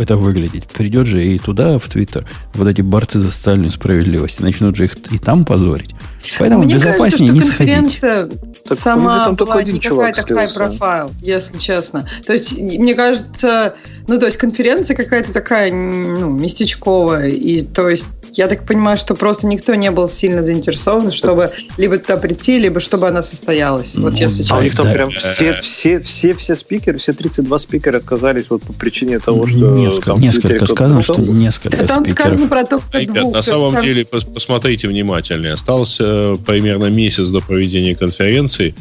это 0.00 0.16
выглядеть? 0.16 0.66
Придет 0.66 1.06
же 1.06 1.24
и 1.24 1.38
туда, 1.38 1.78
в 1.78 1.88
твиттер, 1.88 2.26
вот 2.54 2.66
эти 2.66 2.80
борцы 2.80 3.18
за 3.18 3.30
социальную 3.30 3.70
справедливость, 3.70 4.40
начнут 4.40 4.74
же 4.74 4.84
их 4.84 4.96
и 5.12 5.18
там 5.18 5.44
позорить. 5.44 5.94
Поэтому 6.38 6.64
Мне 6.64 6.74
безопаснее 6.74 7.30
кажется, 7.30 7.52
что 7.52 7.64
не 7.64 7.76
конференция 7.80 8.24
сходить. 8.24 8.78
сама 8.80 9.24
там 9.26 9.34
была 9.36 9.62
не 9.62 9.78
какая-то 9.78 10.22
high 10.22 10.56
profile, 10.56 11.12
если 11.20 11.58
честно. 11.58 12.08
То 12.26 12.32
есть, 12.32 12.58
мне 12.60 12.94
кажется, 12.94 13.76
ну, 14.08 14.18
то 14.18 14.26
есть 14.26 14.38
конференция 14.38 14.96
какая-то 14.96 15.32
такая, 15.32 15.72
ну, 15.72 16.30
местечковая. 16.30 17.28
И, 17.28 17.62
то 17.62 17.88
есть, 17.88 18.08
я 18.36 18.48
так 18.48 18.66
понимаю, 18.66 18.98
что 18.98 19.14
просто 19.14 19.46
никто 19.46 19.74
не 19.74 19.90
был 19.90 20.08
сильно 20.08 20.42
заинтересован, 20.42 21.10
чтобы 21.10 21.52
либо 21.78 21.96
туда 21.98 22.18
прийти, 22.18 22.58
либо 22.58 22.80
чтобы 22.80 23.08
она 23.08 23.22
состоялась. 23.22 23.94
Вот 23.96 24.12
ну, 24.12 24.18
если 24.18 24.42
честно. 24.42 24.56
А 24.56 24.60
у 24.60 24.62
них 24.62 24.76
там 24.76 24.92
прям 24.92 25.10
все, 25.10 25.54
все, 25.54 26.00
все, 26.00 26.34
все 26.34 26.54
спикеры, 26.54 26.98
все 26.98 27.14
32 27.14 27.58
спикера 27.58 27.96
отказались 27.96 28.44
вот 28.50 28.62
по 28.62 28.72
причине 28.74 29.18
того, 29.18 29.46
что... 29.46 29.76
Несколько, 29.76 30.06
там 30.10 30.20
несколько 30.20 30.66
сказано, 30.66 31.02
что 31.02 31.16
несколько 31.16 31.78
да, 31.78 31.86
Там 31.86 32.04
спикеров. 32.04 32.26
сказано 32.26 32.48
про 32.48 32.64
то, 32.64 32.80
что 32.80 32.98
Ребят, 32.98 33.16
двух. 33.16 33.34
на 33.34 33.42
самом 33.42 33.74
там... 33.74 33.84
деле, 33.84 34.04
посмотрите 34.04 34.88
внимательнее. 34.88 35.54
Осталось 35.54 35.96
э, 36.00 36.36
примерно 36.46 36.86
месяц 36.86 37.30
до 37.30 37.40
проведения 37.40 37.94
конференции, 37.94 38.74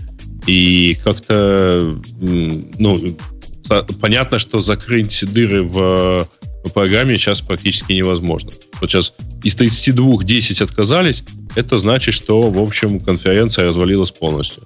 и 0.47 0.97
как-то, 1.01 1.95
ну, 2.19 2.99
понятно, 3.99 4.37
что 4.37 4.59
закрыть 4.59 5.23
дыры 5.31 5.63
в 5.63 6.27
по 6.65 6.71
программе 6.71 7.19
сейчас 7.19 7.41
практически 7.41 7.93
невозможно. 7.93 8.49
Вот 8.81 8.89
сейчас 8.89 9.13
из 9.43 9.53
32 9.53 10.23
10 10.23 10.61
отказались, 10.61 11.23
это 11.55 11.77
значит, 11.77 12.15
что, 12.15 12.41
в 12.41 12.57
общем, 12.59 12.99
конференция 12.99 13.65
развалилась 13.65 14.09
полностью. 14.09 14.63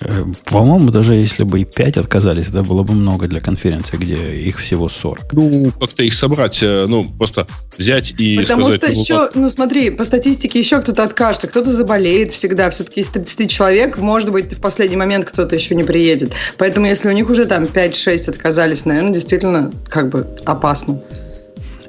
Э, 0.00 0.24
по-моему, 0.44 0.90
даже 0.90 1.14
если 1.14 1.44
бы 1.44 1.60
и 1.60 1.64
5 1.64 1.98
отказались, 1.98 2.48
это 2.48 2.62
было 2.62 2.82
бы 2.82 2.94
много 2.94 3.26
для 3.26 3.40
конференции, 3.40 3.96
где 3.96 4.14
их 4.14 4.58
всего 4.58 4.88
40. 4.88 5.32
Ну, 5.32 5.72
как-то 5.80 6.02
их 6.02 6.14
собрать, 6.14 6.62
э, 6.62 6.86
ну, 6.88 7.04
просто 7.04 7.46
взять 7.76 8.14
и 8.18 8.38
Потому 8.38 8.70
сказать... 8.70 8.82
что 8.82 8.92
еще, 8.92 9.30
ну, 9.34 9.50
смотри, 9.50 9.90
по 9.90 10.04
статистике 10.04 10.58
еще 10.58 10.80
кто-то 10.80 11.02
откажется, 11.02 11.48
кто-то 11.48 11.72
заболеет 11.72 12.32
всегда. 12.32 12.70
Все-таки 12.70 13.00
из 13.00 13.08
30 13.08 13.50
человек, 13.50 13.98
может 13.98 14.30
быть, 14.30 14.52
в 14.52 14.60
последний 14.60 14.96
момент 14.96 15.26
кто-то 15.26 15.54
еще 15.54 15.74
не 15.74 15.84
приедет. 15.84 16.32
Поэтому, 16.58 16.86
если 16.86 17.08
у 17.08 17.12
них 17.12 17.28
уже 17.30 17.46
там 17.46 17.64
5-6 17.64 18.30
отказались, 18.30 18.84
наверное, 18.84 19.12
действительно 19.12 19.72
как 19.88 20.10
бы 20.10 20.26
опасно. 20.44 21.00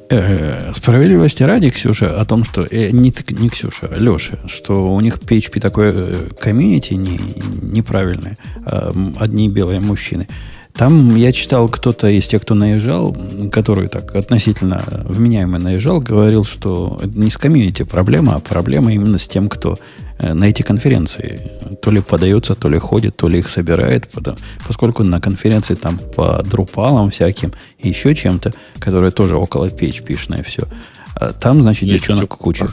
Э, 0.10 0.72
справедливости 0.74 1.42
ради, 1.44 1.70
Ксюша, 1.70 2.22
о 2.22 2.26
том, 2.26 2.44
что... 2.44 2.66
Э, 2.70 2.92
не, 2.92 3.12
не 3.30 3.50
Ксюша, 3.50 3.88
а 3.92 3.98
Леша, 3.98 4.38
что 4.48 4.94
у 4.94 5.02
них 5.02 5.18
PHP 5.18 5.60
такое 5.60 5.92
э, 5.94 6.16
комьюнити 6.40 6.94
не, 6.94 7.20
неправильное. 7.62 8.38
Э, 8.66 8.92
одни 9.18 9.50
белые 9.50 9.80
мужчины. 9.80 10.28
Там 10.78 11.16
я 11.16 11.32
читал, 11.32 11.70
кто-то 11.70 12.10
из 12.10 12.28
тех, 12.28 12.42
кто 12.42 12.54
наезжал, 12.54 13.16
который 13.52 13.88
так 13.88 14.14
относительно 14.16 14.84
вменяемо 15.06 15.58
наезжал, 15.58 16.02
говорил, 16.02 16.44
что 16.44 17.00
это 17.02 17.18
не 17.18 17.30
с 17.30 17.38
комьюнити 17.38 17.84
проблема, 17.84 18.36
а 18.36 18.40
проблема 18.40 18.94
именно 18.94 19.18
с 19.18 19.28
тем, 19.28 19.48
кто 19.48 19.78
Э, 20.18 20.34
на 20.34 20.46
эти 20.46 20.62
конференции. 20.62 21.40
То 21.82 21.92
ли 21.92 22.02
подается, 22.02 22.56
то 22.56 22.70
ли 22.70 22.78
ходит, 22.78 23.18
то 23.18 23.28
ли 23.28 23.40
их 23.40 23.50
собирает, 23.50 24.08
потому, 24.08 24.38
поскольку 24.66 25.04
на 25.04 25.20
конференции 25.20 25.76
там 25.76 25.98
по 25.98 26.42
друпалам 26.44 27.10
всяким 27.10 27.52
и 27.80 27.90
еще 27.90 28.16
чем-то, 28.16 28.54
которое 28.80 29.12
тоже 29.12 29.36
около 29.36 29.66
PHP-шное 29.66 30.44
все, 30.44 30.64
там, 31.40 31.62
значит, 31.62 31.84
Есть 31.84 31.94
девчонок 31.94 32.30
куча. 32.30 32.68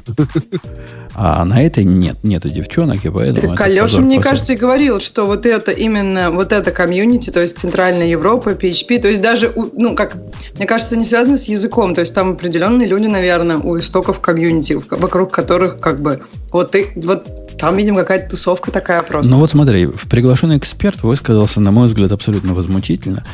А 1.14 1.44
на 1.44 1.62
этой 1.62 1.84
нет, 1.84 2.24
нету 2.24 2.48
девчонок, 2.48 3.04
и 3.04 3.10
поэтому... 3.10 3.54
Так 3.54 3.66
Алеша, 3.66 4.00
мне 4.00 4.16
позор. 4.16 4.30
кажется, 4.30 4.52
и 4.54 4.56
говорил, 4.56 4.98
что 4.98 5.26
вот 5.26 5.44
это 5.44 5.70
именно, 5.70 6.30
вот 6.30 6.52
это 6.52 6.70
комьюнити, 6.70 7.30
то 7.30 7.40
есть 7.40 7.58
Центральная 7.58 8.06
Европа, 8.06 8.50
PHP, 8.52 8.98
то 8.98 9.08
есть 9.08 9.20
даже, 9.20 9.52
ну, 9.74 9.94
как, 9.94 10.16
мне 10.56 10.66
кажется, 10.66 10.96
не 10.96 11.04
связано 11.04 11.36
с 11.36 11.44
языком, 11.44 11.94
то 11.94 12.00
есть 12.00 12.14
там 12.14 12.32
определенные 12.32 12.88
люди, 12.88 13.06
наверное, 13.08 13.58
у 13.58 13.78
истоков 13.78 14.20
комьюнити, 14.20 14.78
вокруг 14.90 15.32
которых 15.32 15.80
как 15.80 16.00
бы 16.00 16.22
вот, 16.50 16.74
и, 16.76 16.86
вот 16.96 17.58
там, 17.58 17.76
видимо, 17.76 18.00
какая-то 18.00 18.30
тусовка 18.30 18.70
такая 18.70 19.02
просто. 19.02 19.30
Ну 19.30 19.38
вот 19.38 19.50
смотри, 19.50 19.86
приглашенный 20.10 20.58
эксперт 20.58 21.02
высказался, 21.02 21.60
на 21.60 21.70
мой 21.70 21.86
взгляд, 21.86 22.12
абсолютно 22.12 22.54
возмутительно. 22.54 23.24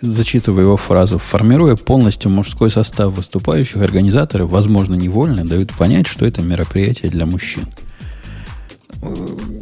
Зачитывая 0.00 0.64
его 0.64 0.76
фразу, 0.76 1.18
формируя 1.18 1.76
полностью 1.76 2.30
мужской 2.30 2.70
состав 2.70 3.12
выступающих, 3.12 3.76
организаторы, 3.76 4.46
возможно, 4.46 4.94
невольно 4.94 5.44
дают 5.44 5.72
понять, 5.74 6.06
что 6.06 6.26
это 6.26 6.42
мероприятие 6.42 7.10
для 7.10 7.26
мужчин. 7.26 7.66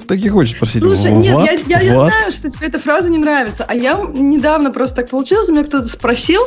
Так 0.09 0.19
и 0.19 0.29
хочешь 0.29 0.57
спросить. 0.57 0.83
Слушай, 0.83 1.13
нет, 1.13 1.35
what? 1.35 1.45
я, 1.69 1.79
я, 1.79 1.81
я 1.81 1.95
знаю, 1.95 2.33
что 2.33 2.51
тебе 2.51 2.67
эта 2.67 2.79
фраза 2.79 3.09
не 3.09 3.19
нравится. 3.19 3.65
А 3.69 3.75
я 3.75 3.95
недавно 4.13 4.71
просто 4.71 4.97
так 4.97 5.11
получилось, 5.11 5.49
у 5.49 5.53
меня 5.53 5.65
кто-то 5.65 5.87
спросил, 5.87 6.43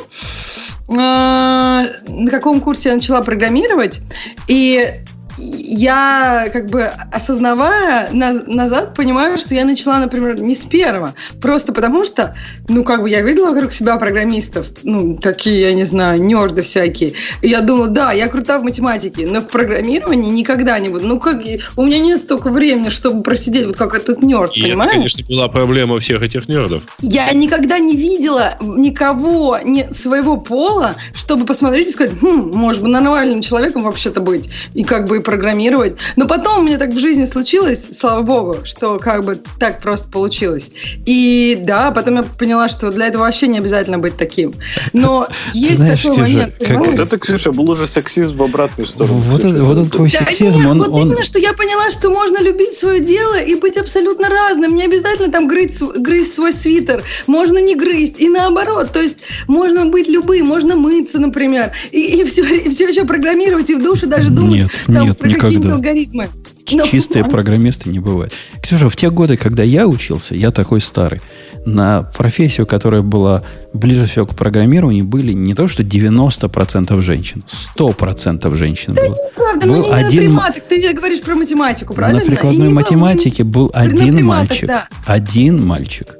э, 0.90 0.94
на 0.94 2.28
каком 2.30 2.60
курсе 2.60 2.90
я 2.90 2.96
начала 2.96 3.22
программировать. 3.22 4.02
И 4.48 5.04
я 5.38 6.50
как 6.52 6.68
бы 6.68 6.84
осознавая 7.12 8.10
на, 8.12 8.34
назад 8.46 8.96
понимаю, 8.96 9.38
что 9.38 9.56
я 9.56 9.66
начала, 9.66 10.00
например, 10.00 10.40
не 10.42 10.56
с 10.56 10.66
первого. 10.66 11.14
Просто 11.42 11.74
потому 11.74 12.06
что, 12.06 12.36
ну, 12.68 12.84
как 12.84 13.02
бы 13.02 13.10
я 13.10 13.22
видела 13.22 13.50
вокруг 13.52 13.72
себя 13.72 13.98
программистов, 13.98 14.68
ну, 14.84 15.18
такие, 15.18 15.62
я 15.62 15.74
не 15.74 15.86
знаю, 15.86 16.22
нерды 16.22 16.62
всякие. 16.62 17.14
И 17.42 17.48
я 17.48 17.62
думала, 17.62 17.88
да, 17.88 18.12
я 18.12 18.28
крута 18.28 18.60
в 18.60 18.64
математике, 18.64 19.26
но 19.26 19.42
в 19.42 19.48
программировании 19.48 20.32
никогда 20.32 20.78
не 20.80 20.90
буду. 20.90 21.08
Ну, 21.08 21.20
как, 21.20 21.42
у 21.76 21.84
меня 21.84 22.00
нет 22.00 22.20
столько 22.20 22.50
времени, 22.50 22.90
чтобы 22.90 23.24
просидеть 23.24 23.66
вот 23.66 23.78
как 23.78 23.94
этот 23.94 24.22
нерд, 24.22 24.52
И 24.56 24.62
понимаешь? 24.62 24.92
это, 24.92 25.00
конечно, 25.00 25.26
была 25.28 25.48
проблема 25.48 26.00
всех 26.00 26.22
этих 26.22 26.48
нердов. 26.48 26.84
Я 27.00 27.32
никогда 27.32 27.80
не 27.80 27.96
видела 27.96 28.58
никого 28.62 29.60
не 29.64 29.88
своего 29.94 30.38
пола, 30.38 30.96
чтобы 31.14 31.46
посмотреть 31.46 31.90
и 31.90 31.92
сказать, 31.92 32.14
хм, 32.22 32.52
может 32.54 32.82
быть, 32.82 32.92
нормальным 32.92 33.42
человеком 33.42 33.84
вообще-то 33.84 34.22
быть. 34.22 34.50
И 34.74 34.84
как 34.84 35.08
бы 35.08 35.21
программировать. 35.22 35.96
Но 36.16 36.28
потом 36.28 36.60
у 36.60 36.64
меня 36.64 36.78
так 36.78 36.90
в 36.90 37.00
жизни 37.00 37.26
случилось, 37.26 37.90
слава 37.92 38.22
богу, 38.22 38.58
что 38.64 38.98
как 38.98 39.24
бы 39.24 39.40
так 39.60 39.82
просто 39.82 40.10
получилось. 40.10 40.72
И 41.06 41.58
да, 41.62 41.92
потом 41.92 42.16
я 42.18 42.24
поняла, 42.24 42.70
что 42.70 42.92
для 42.92 43.08
этого 43.08 43.24
вообще 43.24 43.48
не 43.48 43.60
обязательно 43.60 44.00
быть 44.00 44.18
таким. 44.18 44.54
Но 44.94 45.28
есть 45.54 45.78
Знаешь, 45.78 46.02
такой 46.02 46.18
момент. 46.18 46.56
Же, 46.60 46.68
как... 46.68 46.78
Вот 46.78 47.00
это, 47.00 47.18
Ксюша, 47.18 47.52
был 47.52 47.70
уже 47.70 47.88
сексизм 47.88 48.38
в 48.38 48.44
обратную 48.44 48.88
сторону. 48.88 49.20
Вот, 49.20 49.44
это, 49.44 49.64
вот 49.64 49.78
этот 49.78 49.94
твой 49.94 50.12
да, 50.12 50.20
сексизм, 50.20 50.60
нет, 50.60 50.68
он... 50.68 50.80
Вот 50.80 50.90
он... 50.90 51.02
именно, 51.08 51.24
что 51.24 51.40
я 51.40 51.54
поняла, 51.54 51.90
что 51.90 52.10
можно 52.10 52.42
любить 52.42 52.74
свое 52.74 53.00
дело 53.00 53.40
и 53.40 53.56
быть 53.56 53.78
абсолютно 53.78 54.30
разным. 54.30 54.76
Не 54.76 54.86
обязательно 54.86 55.32
там 55.32 55.48
грызть, 55.48 55.82
грызть 55.82 56.36
свой 56.36 56.54
свитер. 56.54 57.04
Можно 57.28 57.60
не 57.60 57.76
грызть. 57.76 58.20
И 58.20 58.30
наоборот. 58.30 58.92
То 58.92 59.02
есть 59.02 59.18
можно 59.48 59.86
быть 59.86 60.08
любым, 60.08 60.48
можно 60.48 60.76
мыться, 60.76 61.20
например. 61.20 61.72
И, 61.92 62.20
и, 62.20 62.24
все, 62.24 62.44
и 62.44 62.70
все 62.70 62.88
еще 62.88 63.06
программировать, 63.06 63.70
и 63.70 63.76
в 63.76 63.84
душе 63.84 64.06
даже 64.06 64.30
думать. 64.30 64.64
Нет, 64.64 64.72
там, 64.88 65.08
нет, 65.08 65.11
про 65.14 65.30
какие-нибудь 65.30 65.70
алгоритмы. 65.70 66.30
Но... 66.72 66.86
Чистые 66.86 67.26
программисты 67.26 67.90
не 67.90 68.00
бывают. 68.00 68.34
Ксюша, 68.62 68.90
в 68.90 68.96
те 68.96 69.10
годы, 69.10 69.36
когда 69.38 69.64
я 69.64 69.88
учился, 69.88 70.36
я 70.36 70.52
такой 70.52 70.80
старый, 70.80 71.22
на 71.66 72.04
профессию, 72.04 72.66
которая 72.66 73.02
была 73.02 73.44
ближе 73.74 74.06
всего 74.06 74.26
к 74.26 74.36
программированию, 74.36 75.06
были 75.06 75.34
не 75.34 75.54
то, 75.54 75.68
что 75.68 75.84
90% 75.84 77.02
женщин, 77.02 77.44
100% 77.78 78.56
женщин 78.56 78.94
да 78.94 79.02
было. 79.04 79.16
неправда, 79.16 79.68
был 79.68 79.76
ну 79.76 79.84
не 79.84 79.94
один... 79.94 80.24
на 80.24 80.30
приматок, 80.30 80.64
ты 80.68 80.94
говоришь 80.94 81.22
про 81.22 81.36
математику, 81.36 81.94
правильно? 81.94 82.22
На 82.22 82.26
прикладной 82.26 82.70
И 82.70 82.74
математике 82.74 83.44
был, 83.44 83.66
был 83.66 83.72
один 83.74 84.16
приматок, 84.16 84.50
мальчик. 84.50 84.68
Да. 84.68 84.88
Один 85.06 85.66
мальчик. 85.66 86.16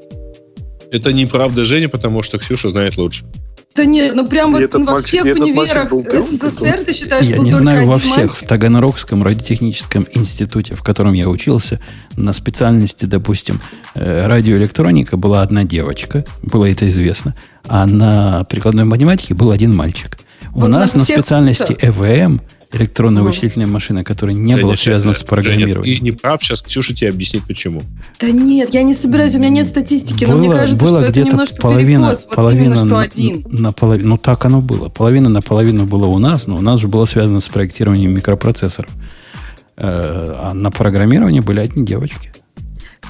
Это 0.90 1.12
неправда, 1.12 1.64
Женя, 1.64 1.88
потому 1.88 2.22
что 2.22 2.38
Ксюша 2.38 2.70
знает 2.70 2.96
лучше. 2.98 3.24
Да 3.74 3.84
нет, 3.84 4.14
ну 4.14 4.26
прям 4.26 4.56
и 4.56 4.66
вот 4.66 4.74
во 4.74 5.00
всех 5.00 5.24
универах 5.24 5.90
СССР 5.90 6.84
ты 6.84 6.92
считаешь, 6.92 7.26
Я 7.26 7.38
не 7.38 7.52
знаю 7.52 7.86
во 7.86 7.98
всех. 7.98 8.16
Мальчик? 8.16 8.34
В 8.34 8.46
Таганрогском 8.46 9.22
радиотехническом 9.22 10.06
институте, 10.12 10.74
в 10.74 10.82
котором 10.82 11.14
я 11.14 11.28
учился, 11.28 11.80
на 12.16 12.32
специальности, 12.32 13.06
допустим, 13.06 13.60
э, 13.94 14.26
радиоэлектроника 14.26 15.16
была 15.16 15.42
одна 15.42 15.64
девочка, 15.64 16.24
было 16.42 16.70
это 16.70 16.88
известно, 16.88 17.34
а 17.66 17.86
на 17.86 18.44
прикладной 18.44 18.84
математике 18.84 19.34
был 19.34 19.50
один 19.50 19.74
мальчик. 19.74 20.18
Вот 20.50 20.68
У 20.68 20.68
нас 20.68 20.92
на, 20.92 21.00
на 21.00 21.04
специальности 21.04 21.76
ЭВМ 21.80 22.42
электронная 22.72 23.22
вычислительная 23.22 23.66
машина, 23.66 24.04
которая 24.04 24.34
не 24.34 24.56
была 24.56 24.76
связана 24.76 25.14
с 25.14 25.22
программированием. 25.22 25.98
Ты 25.98 26.04
не 26.04 26.12
прав, 26.12 26.42
сейчас 26.42 26.62
Ксюша 26.62 26.94
тебе 26.94 27.10
объяснит, 27.10 27.42
почему. 27.46 27.82
Да 28.18 28.30
нет, 28.30 28.72
я 28.72 28.82
не 28.82 28.94
собираюсь, 28.94 29.34
у 29.34 29.38
меня 29.38 29.50
нет 29.50 29.68
статистики, 29.68 30.24
было, 30.24 30.34
но 30.34 30.38
мне 30.38 30.50
кажется, 30.50 30.84
было 30.84 31.00
что 31.00 31.10
это 31.10 31.22
немножко 31.22 31.56
половина, 31.56 32.08
перекос, 32.08 32.26
вот 32.26 32.36
половина 32.36 32.62
именно, 32.62 32.76
что 32.76 32.86
на, 32.86 33.00
один. 33.00 33.44
На 33.48 33.72
половину, 33.72 34.08
ну 34.10 34.18
так 34.18 34.44
оно 34.44 34.60
было. 34.60 34.88
Половина 34.88 35.28
на 35.28 35.42
половину 35.42 35.84
было 35.86 36.06
у 36.06 36.18
нас, 36.18 36.46
но 36.46 36.56
у 36.56 36.60
нас 36.60 36.80
же 36.80 36.88
было 36.88 37.04
связано 37.04 37.40
с 37.40 37.48
проектированием 37.48 38.12
микропроцессоров. 38.12 38.90
Э, 39.76 40.34
а 40.38 40.54
на 40.54 40.70
программировании 40.70 41.40
были 41.40 41.60
одни 41.60 41.84
девочки. 41.84 42.32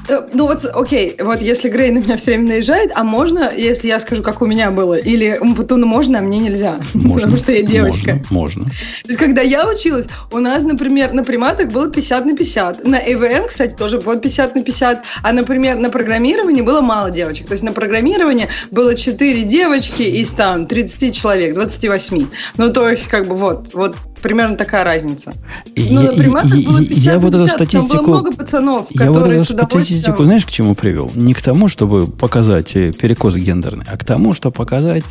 Э, 0.08 0.26
ну 0.32 0.46
вот, 0.46 0.64
окей, 0.64 1.16
вот 1.20 1.40
если 1.40 1.68
Грей 1.68 1.90
на 1.90 1.98
меня 1.98 2.16
все 2.16 2.32
время 2.32 2.48
наезжает, 2.48 2.90
а 2.94 3.04
можно, 3.04 3.50
если 3.56 3.88
я 3.88 4.00
скажу, 4.00 4.22
как 4.22 4.42
у 4.42 4.46
меня 4.46 4.70
было? 4.70 4.94
Или 4.94 5.38
Умпутуну 5.40 5.86
можно, 5.86 6.18
а 6.18 6.22
мне 6.22 6.38
нельзя? 6.38 6.76
Можно, 6.94 7.12
Потому 7.14 7.36
что 7.36 7.52
я 7.52 7.62
девочка. 7.62 8.20
Можно, 8.30 8.62
можно. 8.62 8.64
То 8.64 9.08
есть, 9.08 9.18
когда 9.18 9.42
я 9.42 9.68
училась, 9.68 10.06
у 10.30 10.38
нас, 10.38 10.64
например, 10.64 11.12
на 11.12 11.24
приматах 11.24 11.70
было 11.70 11.90
50 11.90 12.26
на 12.26 12.36
50. 12.36 12.86
На 12.86 13.00
AVM, 13.00 13.48
кстати, 13.48 13.74
тоже 13.74 14.00
было 14.00 14.16
50 14.16 14.54
на 14.54 14.62
50. 14.62 15.04
А, 15.22 15.32
например, 15.32 15.76
на 15.76 15.90
программировании 15.90 16.62
было 16.62 16.80
мало 16.80 17.10
девочек. 17.10 17.46
То 17.46 17.52
есть, 17.52 17.64
на 17.64 17.72
программировании 17.72 18.48
было 18.70 18.94
4 18.94 19.42
девочки 19.44 20.02
из 20.02 20.32
там 20.32 20.66
30 20.66 21.14
человек, 21.14 21.54
28. 21.54 22.26
Ну, 22.56 22.72
то 22.72 22.88
есть, 22.88 23.08
как 23.08 23.26
бы 23.26 23.36
вот, 23.36 23.74
вот 23.74 23.96
примерно 24.22 24.56
такая 24.56 24.84
разница. 24.84 25.34
Ну, 25.76 26.02
на 26.02 26.12
приматах 26.12 26.64
было 26.64 26.78
50 26.78 27.04
я 27.04 27.18
вот 27.18 27.34
эту 27.34 27.48
статистику, 27.48 27.88
там 27.88 28.04
было 28.04 28.20
много 28.20 28.32
пацанов, 28.32 28.86
я 28.90 29.06
которые 29.06 29.40
вот 29.40 29.50
эту 29.50 29.66
статистику, 29.66 30.24
знаешь, 30.24 30.46
к 30.46 30.50
чему 30.50 30.74
привел? 30.74 31.10
Не 31.14 31.34
к 31.34 31.42
тому, 31.42 31.68
чтобы 31.68 32.06
показать 32.06 32.74
э, 32.76 32.92
перекос 32.92 33.36
гендерный, 33.36 33.84
а 33.88 33.98
к 33.98 34.04
тому, 34.04 34.32
чтобы 34.32 34.54
показать, 34.54 35.04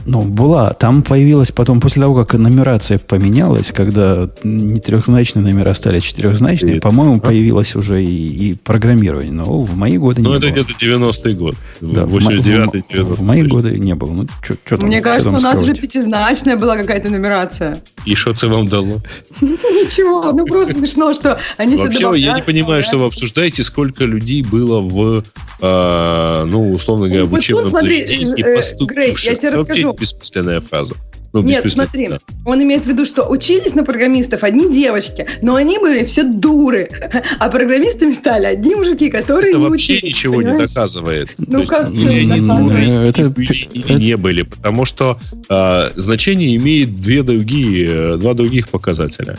Ну, 0.04 0.22
была. 0.22 0.72
Там 0.72 1.02
появилась 1.02 1.52
потом, 1.52 1.80
после 1.80 2.02
того, 2.02 2.24
как 2.24 2.34
нумерация 2.38 2.98
поменялась, 2.98 3.72
когда 3.72 4.28
не 4.42 4.80
трехзначные 4.80 5.42
номера 5.42 5.74
стали 5.74 6.00
четырехзначные, 6.00 6.80
по-моему, 6.80 7.20
появилось 7.20 7.76
уже 7.76 8.02
и, 8.02 8.50
и 8.50 8.54
программирование. 8.54 9.32
Но 9.32 9.62
в 9.62 9.76
мои 9.76 9.98
годы 9.98 10.22
ну, 10.22 10.30
не 10.30 10.36
это 10.36 10.48
было. 10.48 10.64
где-то 10.64 10.72
90-й 10.84 11.34
год. 11.34 11.54
Да, 11.80 12.06
89 12.06 12.91
в, 13.00 13.16
в, 13.16 13.22
мои 13.22 13.42
годы 13.42 13.78
не 13.78 13.94
было. 13.94 14.10
Ну, 14.12 14.26
чё, 14.42 14.54
чё 14.64 14.76
там, 14.76 14.86
Мне 14.86 15.00
кажется, 15.00 15.30
там 15.30 15.38
у 15.38 15.42
нас 15.42 15.58
скрывать? 15.58 15.78
уже 15.78 15.80
пятизначная 15.80 16.56
была 16.56 16.76
какая-то 16.76 17.10
нумерация. 17.10 17.82
И 18.04 18.14
что 18.14 18.30
это 18.30 18.48
вам 18.48 18.68
дало? 18.68 19.00
Ничего, 19.40 20.32
ну 20.32 20.44
просто 20.46 20.74
смешно, 20.74 21.12
что 21.14 21.38
они 21.56 21.76
Вообще, 21.76 22.12
я 22.16 22.34
не 22.34 22.42
понимаю, 22.42 22.82
что 22.82 22.98
вы 22.98 23.06
обсуждаете, 23.06 23.62
сколько 23.64 24.04
людей 24.04 24.42
было 24.42 24.80
в, 24.80 25.24
а, 25.60 26.44
ну, 26.44 26.72
условно 26.72 27.08
говоря, 27.08 27.26
в 27.26 27.32
учебном 27.32 27.70
заведении 27.70 28.32
э, 28.32 28.84
Грей, 28.84 29.16
я 29.22 29.34
тебе 29.34 29.50
расскажу. 29.50 29.96
бессмысленная 29.98 30.60
фраза. 30.60 30.94
Ну, 31.32 31.42
Нет, 31.42 31.70
смотри, 31.70 32.10
он 32.44 32.62
имеет 32.62 32.84
в 32.84 32.88
виду, 32.88 33.06
что 33.06 33.26
учились 33.26 33.74
на 33.74 33.84
программистов 33.84 34.42
одни 34.42 34.70
девочки, 34.70 35.26
но 35.40 35.54
они 35.54 35.78
были 35.78 36.04
все 36.04 36.24
дуры, 36.24 36.90
а 37.38 37.48
программистами 37.48 38.12
стали 38.12 38.46
одни 38.46 38.74
мужики, 38.74 39.10
которые 39.10 39.50
это 39.50 39.58
не 39.58 39.68
вообще 39.68 39.94
учились, 39.94 40.14
ничего 40.14 40.36
понимаешь? 40.36 40.60
не 40.60 40.66
доказывает. 40.66 41.34
Ну 41.38 41.60
есть, 41.60 41.70
как 41.70 41.88
не, 41.90 42.04
не, 42.04 42.40
не, 42.40 43.08
это, 43.08 43.30
были 43.30 43.80
это... 43.80 43.94
не 43.94 44.16
были, 44.16 44.42
потому 44.42 44.84
что 44.84 45.18
э, 45.48 45.90
значение 45.96 46.54
имеет 46.56 47.00
две 47.00 47.22
другие, 47.22 48.14
э, 48.14 48.16
два 48.18 48.34
других 48.34 48.68
показателя. 48.68 49.36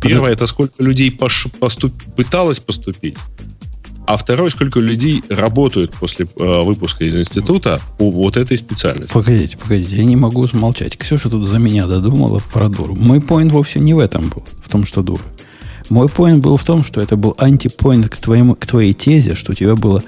Первое, 0.00 0.32
это 0.32 0.46
сколько 0.46 0.82
людей 0.82 1.10
пош, 1.10 1.46
поступ, 1.58 1.92
пыталось 2.16 2.60
поступить, 2.60 3.16
а 4.06 4.16
второе, 4.16 4.50
сколько 4.50 4.80
людей 4.80 5.22
работают 5.28 5.94
после 5.94 6.26
э, 6.26 6.60
выпуска 6.62 7.04
из 7.04 7.14
института 7.16 7.80
по 7.98 8.10
вот 8.10 8.36
этой 8.36 8.56
специальности. 8.56 9.12
Погодите, 9.12 9.56
погодите, 9.56 9.96
я 9.96 10.04
не 10.04 10.16
могу 10.16 10.46
смолчать. 10.46 10.96
Ксюша 10.96 11.30
тут 11.30 11.46
за 11.46 11.58
меня 11.58 11.86
додумала 11.86 12.40
про 12.52 12.68
дуру. 12.68 12.94
Мой 12.94 13.20
поинт 13.20 13.52
вовсе 13.52 13.80
не 13.80 13.94
в 13.94 13.98
этом 13.98 14.28
был, 14.28 14.44
в 14.62 14.68
том, 14.68 14.84
что 14.84 15.02
дура. 15.02 15.22
Мой 15.88 16.08
поинт 16.08 16.42
был 16.42 16.56
в 16.56 16.64
том, 16.64 16.84
что 16.84 17.00
это 17.00 17.16
был 17.16 17.34
антипоинт 17.38 18.08
к, 18.08 18.16
твоему, 18.16 18.54
к 18.54 18.66
твоей 18.66 18.92
тезе, 18.92 19.34
что 19.34 19.52
у 19.52 19.54
тебя 19.54 19.76
было 19.76 20.02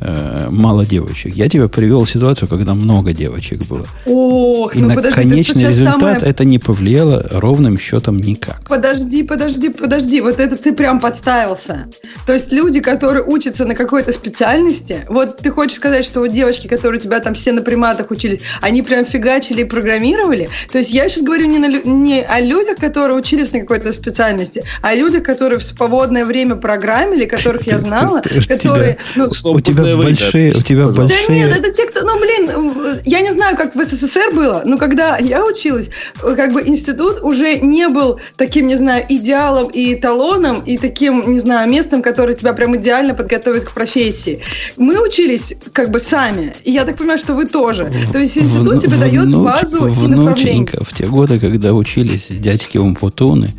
э, 0.00 0.48
мало 0.50 0.86
девочек. 0.86 1.34
Я 1.34 1.48
тебе 1.48 1.68
привел 1.68 2.06
ситуацию, 2.06 2.48
когда 2.48 2.74
много 2.74 3.12
девочек 3.12 3.64
было. 3.64 3.86
Ох, 4.06 4.74
И 4.76 4.80
ну 4.80 4.88
на 4.88 4.94
подожди, 4.94 5.22
конечный 5.22 5.64
результат 5.68 6.00
самое... 6.00 6.16
это 6.18 6.44
не 6.44 6.58
повлияло 6.58 7.26
ровным 7.30 7.78
счетом 7.78 8.18
никак. 8.18 8.62
Подожди, 8.68 9.22
подожди, 9.22 9.68
подожди. 9.68 10.20
Вот 10.20 10.40
это 10.40 10.56
ты 10.56 10.72
прям 10.72 11.00
подставился. 11.00 11.86
То 12.26 12.32
есть 12.32 12.52
люди, 12.52 12.80
которые 12.80 13.24
учатся 13.24 13.64
на 13.64 13.74
какой-то 13.74 14.12
специальности, 14.12 15.04
вот 15.08 15.38
ты 15.38 15.50
хочешь 15.50 15.76
сказать, 15.76 16.04
что 16.04 16.20
вот 16.20 16.32
девочки, 16.32 16.66
которые 16.66 16.98
у 16.98 17.02
тебя 17.02 17.20
там 17.20 17.34
все 17.34 17.52
на 17.52 17.62
приматах 17.62 18.10
учились, 18.10 18.40
они 18.60 18.82
прям 18.82 19.04
фигачили 19.04 19.62
и 19.62 19.64
программировали? 19.64 20.48
То 20.70 20.78
есть 20.78 20.92
я 20.92 21.08
сейчас 21.08 21.24
говорю 21.24 21.46
не, 21.46 21.58
на, 21.58 21.68
не 21.68 22.22
о 22.22 22.40
людях, 22.40 22.76
которые 22.76 23.16
учились 23.18 23.52
на 23.52 23.60
какой-то 23.60 23.92
специальности, 23.92 24.64
а 24.82 24.88
о 24.88 24.94
людях, 24.94 25.22
которые 25.22 25.58
в 25.58 25.64
свободное 25.64 26.24
время 26.24 26.56
программили, 26.56 27.24
которых 27.24 27.66
я 27.66 27.78
знала, 27.88 28.22
которые... 28.48 28.98
Ну, 29.16 29.28
у 29.44 29.60
тебя 29.60 29.87
большие, 29.96 30.50
у 30.52 30.60
тебя 30.60 30.86
большие... 30.86 31.26
Да 31.28 31.34
нет, 31.34 31.58
это 31.58 31.72
те, 31.72 31.86
кто... 31.86 32.04
Ну, 32.04 32.18
блин, 32.18 33.00
я 33.04 33.20
не 33.20 33.30
знаю, 33.30 33.56
как 33.56 33.74
в 33.74 33.82
СССР 33.84 34.32
было, 34.32 34.62
но 34.64 34.78
когда 34.78 35.18
я 35.18 35.44
училась, 35.44 35.90
как 36.20 36.52
бы 36.52 36.62
институт 36.66 37.20
уже 37.22 37.58
не 37.58 37.88
был 37.88 38.20
таким, 38.36 38.66
не 38.66 38.76
знаю, 38.76 39.04
идеалом 39.08 39.68
и 39.68 39.94
эталоном, 39.94 40.60
и 40.60 40.78
таким, 40.78 41.32
не 41.32 41.40
знаю, 41.40 41.70
местом, 41.70 42.02
которое 42.02 42.34
тебя 42.34 42.52
прям 42.52 42.76
идеально 42.76 43.14
подготовит 43.14 43.64
к 43.64 43.72
профессии. 43.72 44.40
Мы 44.76 45.00
учились 45.02 45.54
как 45.72 45.90
бы 45.90 46.00
сами, 46.00 46.54
и 46.64 46.72
я 46.72 46.84
так 46.84 46.98
понимаю, 46.98 47.18
что 47.18 47.34
вы 47.34 47.46
тоже. 47.46 47.90
То 48.12 48.18
есть 48.18 48.38
институт 48.38 48.74
в, 48.74 48.80
тебе 48.80 48.96
дает 48.96 49.34
базу 49.34 49.86
и 49.86 50.06
направление. 50.06 50.68
В 50.80 50.96
те 50.96 51.06
годы, 51.06 51.38
когда 51.38 51.74
учились 51.74 52.26
дядьки 52.30 52.78
Умпутуны, 52.78 53.50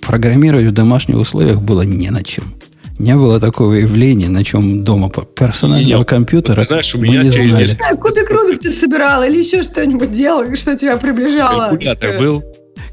программировать 0.00 0.66
в 0.66 0.72
домашних 0.72 1.16
условиях 1.16 1.60
было 1.60 1.82
не 1.82 2.10
на 2.10 2.22
чем 2.22 2.59
не 3.00 3.16
было 3.16 3.40
такого 3.40 3.74
явления, 3.74 4.28
на 4.28 4.44
чем 4.44 4.84
дома 4.84 5.10
персонального 5.10 5.98
Нет, 5.98 6.08
компьютера. 6.08 6.64
Знаешь, 6.64 6.94
у 6.94 6.98
меня 6.98 7.22
не 7.22 7.30
знали. 7.30 7.62
Несколько... 7.62 7.96
Кубик 7.96 8.30
Рубик 8.30 8.60
ты 8.60 8.70
собирал 8.70 9.22
или 9.24 9.38
еще 9.38 9.62
что-нибудь 9.62 10.12
делал, 10.12 10.44
что 10.54 10.76
тебя 10.76 10.96
приближало? 10.96 11.70
Калькулятор 11.70 12.18
был. 12.18 12.44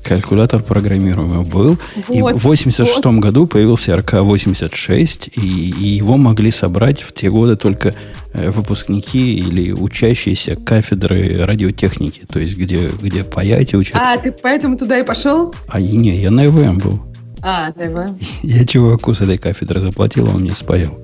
Калькулятор 0.03 0.63
программируемый 0.63 1.43
был. 1.45 1.77
Вот, 2.07 2.35
и 2.35 2.37
в 2.37 2.43
86 2.43 3.03
вот. 3.03 3.15
году 3.15 3.47
появился 3.47 3.93
РК-86, 3.95 5.31
и, 5.35 5.41
и 5.41 5.87
его 5.97 6.15
могли 6.15 6.51
собрать 6.51 7.01
в 7.01 7.11
те 7.13 7.29
годы 7.29 7.57
только 7.57 7.93
э, 8.33 8.49
выпускники 8.49 9.37
или 9.37 9.73
учащиеся 9.73 10.55
кафедры 10.55 11.37
радиотехники, 11.39 12.21
то 12.31 12.39
есть 12.39 12.57
где, 12.57 12.87
где 13.01 13.23
по 13.23 13.41
Яте 13.41 13.75
учат. 13.75 13.95
А, 13.95 14.17
ты 14.17 14.31
поэтому 14.31 14.77
туда 14.77 14.97
и 14.99 15.03
пошел? 15.03 15.53
А 15.67 15.81
не, 15.81 16.17
я 16.21 16.31
на 16.31 16.45
ЭВМ 16.45 16.77
был. 16.77 17.06
А, 17.41 17.71
ТВ. 17.71 18.19
Я 18.43 18.65
чуваку 18.65 19.13
с 19.13 19.21
этой 19.21 19.37
кафедры 19.37 19.79
заплатил, 19.79 20.29
он 20.29 20.41
мне 20.41 20.55
спаял. 20.55 20.99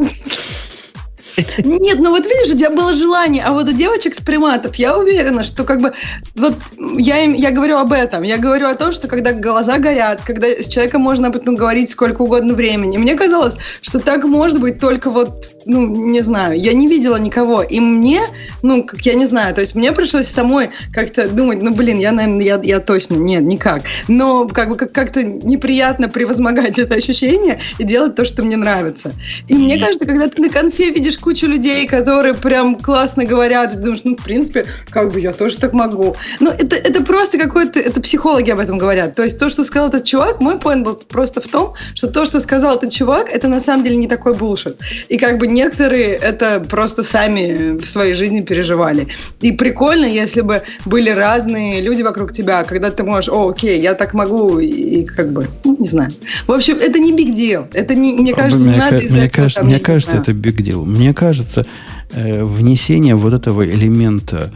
Нет, 1.64 2.00
ну 2.00 2.12
вот 2.12 2.26
видишь, 2.26 2.54
у 2.54 2.58
тебя 2.58 2.70
было 2.70 2.94
желание, 2.94 3.44
а 3.44 3.52
вот 3.52 3.70
у 3.70 3.72
девочек 3.72 4.16
с 4.16 4.20
приматов, 4.20 4.76
я 4.76 4.98
уверена, 4.98 5.44
что 5.44 5.64
как 5.64 5.82
бы, 5.82 5.94
вот 6.36 6.56
я, 6.98 7.24
им, 7.24 7.34
я 7.34 7.52
говорю 7.52 7.78
об 7.78 7.92
этом, 7.92 8.24
я 8.24 8.38
говорю 8.38 8.68
о 8.68 8.76
том, 8.76 8.92
что 8.92 9.08
когда 9.08 9.34
глаза 9.34 9.78
горят, 9.78 10.22
когда 10.24 10.48
с 10.48 10.68
человеком 10.68 11.02
можно 11.02 11.28
об 11.28 11.36
этом 11.36 11.56
говорить 11.56 11.90
сколько 11.90 12.22
угодно 12.22 12.54
времени. 12.54 12.98
Мне 12.98 13.16
казалось, 13.16 13.56
что 13.82 14.00
так 14.00 14.24
может 14.26 14.60
быть 14.60 14.80
только 14.80 15.10
вот, 15.10 15.54
ну, 15.66 15.86
не 15.88 16.22
знаю, 16.22 16.60
я 16.60 16.74
не 16.74 16.88
видела 16.88 17.18
никого, 17.18 17.64
и 17.64 17.80
мне, 17.80 18.22
ну, 18.62 18.84
как 18.84 19.02
я 19.02 19.14
не 19.14 19.26
знаю, 19.26 19.54
то 19.56 19.62
есть 19.62 19.76
мне 19.76 19.92
пришлось 19.92 20.28
самой 20.28 20.70
как-то 20.94 21.28
думать, 21.28 21.62
ну, 21.62 21.74
блин, 21.74 22.00
я, 22.00 22.12
наверное, 22.12 22.44
я, 22.44 22.60
я 22.64 22.80
точно, 22.80 23.16
нет, 23.16 23.42
никак. 23.42 23.84
Но 24.08 24.48
как 24.48 24.70
бы 24.70 24.76
как-то 24.76 25.24
неприятно 25.24 26.10
превозмогать 26.10 26.80
это 26.80 26.96
ощущение 26.96 27.60
и 27.78 27.84
делать 27.84 28.16
то, 28.16 28.26
что 28.26 28.44
мне 28.44 28.58
нравится. 28.58 29.14
И 29.48 29.54
мне 29.56 29.80
кажется, 29.80 30.06
когда 30.06 30.28
ты 30.28 30.42
на 30.42 30.50
конфе 30.50 30.92
видишь 30.92 31.18
кучу 31.24 31.48
людей, 31.48 31.88
которые 31.88 32.34
прям 32.34 32.76
классно 32.76 33.24
говорят, 33.26 33.80
думаешь, 33.82 34.02
ну, 34.04 34.16
в 34.16 34.24
принципе, 34.24 34.66
как 34.90 35.12
бы 35.12 35.22
я 35.22 35.32
тоже 35.32 35.58
так 35.58 35.74
могу. 35.74 36.16
Но 36.40 36.52
это, 36.52 36.76
это 36.76 37.02
просто 37.02 37.38
какой-то, 37.38 37.80
это 37.80 38.02
психологи 38.02 38.52
об 38.52 38.60
этом 38.60 38.78
говорят. 38.78 39.16
То 39.16 39.24
есть 39.24 39.40
то, 39.40 39.50
что 39.50 39.64
сказал 39.64 39.88
этот 39.88 40.04
чувак, 40.04 40.42
мой 40.42 40.60
поинт 40.60 40.86
был 40.86 40.96
просто 40.96 41.40
в 41.40 41.48
том, 41.48 41.74
что 41.96 42.08
то, 42.08 42.26
что 42.26 42.42
сказал 42.42 42.76
этот 42.76 42.92
чувак, 42.92 43.30
это 43.32 43.48
на 43.48 43.62
самом 43.62 43.86
деле 43.86 43.96
не 43.96 44.08
такой 44.08 44.34
булшит. 44.34 44.80
И 45.08 45.18
как 45.18 45.38
бы 45.38 45.48
некоторые 45.48 46.08
это 46.08 46.60
просто 46.60 47.04
сами 47.04 47.78
в 47.78 47.86
своей 47.86 48.14
жизни 48.14 48.42
переживали. 48.42 49.08
И 49.40 49.54
прикольно, 49.54 50.06
если 50.06 50.42
бы 50.42 50.64
были 50.86 51.10
разные 51.10 51.82
люди 51.82 52.02
вокруг 52.02 52.34
тебя, 52.34 52.64
когда 52.66 52.92
ты 52.92 53.04
можешь, 53.04 53.30
о, 53.30 53.50
окей, 53.50 53.80
я 53.80 53.94
так 53.94 54.14
могу, 54.14 54.60
и, 54.60 54.68
и 54.68 55.06
как 55.06 55.32
бы, 55.32 55.48
ну, 55.64 55.78
не 55.80 55.88
знаю. 55.88 56.12
В 56.48 56.52
общем, 56.52 56.78
это 56.80 57.00
не 57.00 57.14
big 57.14 57.34
deal. 57.34 57.68
Это 57.74 57.96
не, 57.96 58.14
мне 58.14 58.34
кажется, 58.34 58.66
мне, 58.66 58.74
не 58.74 58.80
надо 58.80 58.96
мне, 58.96 59.30
кажется, 59.30 59.60
там, 59.60 59.70
мне 59.70 59.80
кажется, 59.80 60.18
это 60.18 60.32
big 60.32 60.58
deal. 60.58 60.84
Мне 60.86 61.13
кажется, 61.14 61.66
э, 62.12 62.44
внесение 62.44 63.16
вот 63.16 63.34
этого 63.34 63.66
элемента 63.66 64.52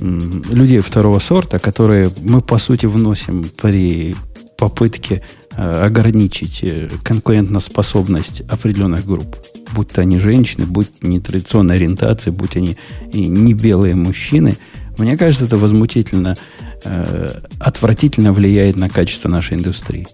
людей 0.00 0.78
второго 0.78 1.18
сорта, 1.18 1.58
которые 1.58 2.10
мы, 2.20 2.40
по 2.40 2.58
сути, 2.58 2.86
вносим 2.86 3.44
при 3.60 4.14
попытке 4.56 5.22
э, 5.56 5.62
ограничить 5.62 6.60
э, 6.62 6.88
конкурентоспособность 7.02 8.40
определенных 8.42 9.06
групп. 9.06 9.36
Будь 9.74 9.88
то 9.88 10.00
они 10.00 10.18
женщины, 10.18 10.66
будь 10.66 11.02
нетрадиционной 11.02 11.76
ориентации, 11.76 12.30
будь 12.30 12.56
они 12.56 12.76
и 13.12 13.26
не 13.26 13.54
белые 13.54 13.94
мужчины. 13.94 14.56
Мне 14.98 15.16
кажется, 15.16 15.44
это 15.44 15.56
возмутительно, 15.56 16.36
отвратительно 17.58 18.32
влияет 18.32 18.76
на 18.76 18.88
качество 18.88 19.28
нашей 19.28 19.56
индустрии. 19.56 20.06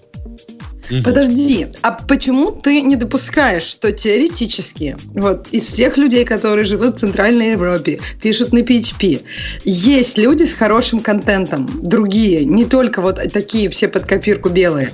Угу. 0.91 1.03
Подожди, 1.03 1.68
а 1.82 1.93
почему 1.93 2.53
ты 2.53 2.80
не 2.80 2.97
допускаешь, 2.97 3.62
что 3.62 3.93
теоретически 3.93 4.97
вот 5.14 5.49
из 5.51 5.64
всех 5.64 5.97
людей, 5.97 6.24
которые 6.24 6.64
живут 6.64 6.97
в 6.97 6.99
Центральной 6.99 7.53
Европе, 7.53 8.01
пишут 8.22 8.53
на 8.53 8.59
PHP, 8.59 9.22
есть 9.64 10.18
люди 10.18 10.45
с 10.45 10.55
хорошим 10.55 11.01
контентом, 11.01 11.68
другие, 11.82 12.45
не 12.45 12.64
только 12.64 13.03
вот 13.03 13.20
такие 13.32 13.70
все 13.70 13.89
под 13.89 14.05
копирку 14.05 14.49
белые? 14.49 14.91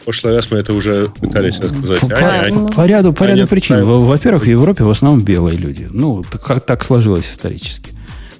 В 0.00 0.04
прошлый 0.06 0.36
раз 0.36 0.50
мы 0.52 0.58
это 0.58 0.72
уже 0.72 1.08
пытались 1.08 1.58
рассказать. 1.58 2.00
По, 2.00 2.08
по, 2.08 2.72
по 2.72 2.86
ряду, 2.86 3.12
по 3.12 3.24
ряду 3.24 3.48
причин. 3.48 3.84
Во-первых, 3.84 4.44
в 4.44 4.46
Европе 4.46 4.84
в 4.84 4.90
основном 4.90 5.24
белые 5.24 5.56
люди. 5.56 5.88
Ну, 5.90 6.24
как 6.44 6.64
так 6.64 6.84
сложилось 6.84 7.28
исторически. 7.28 7.95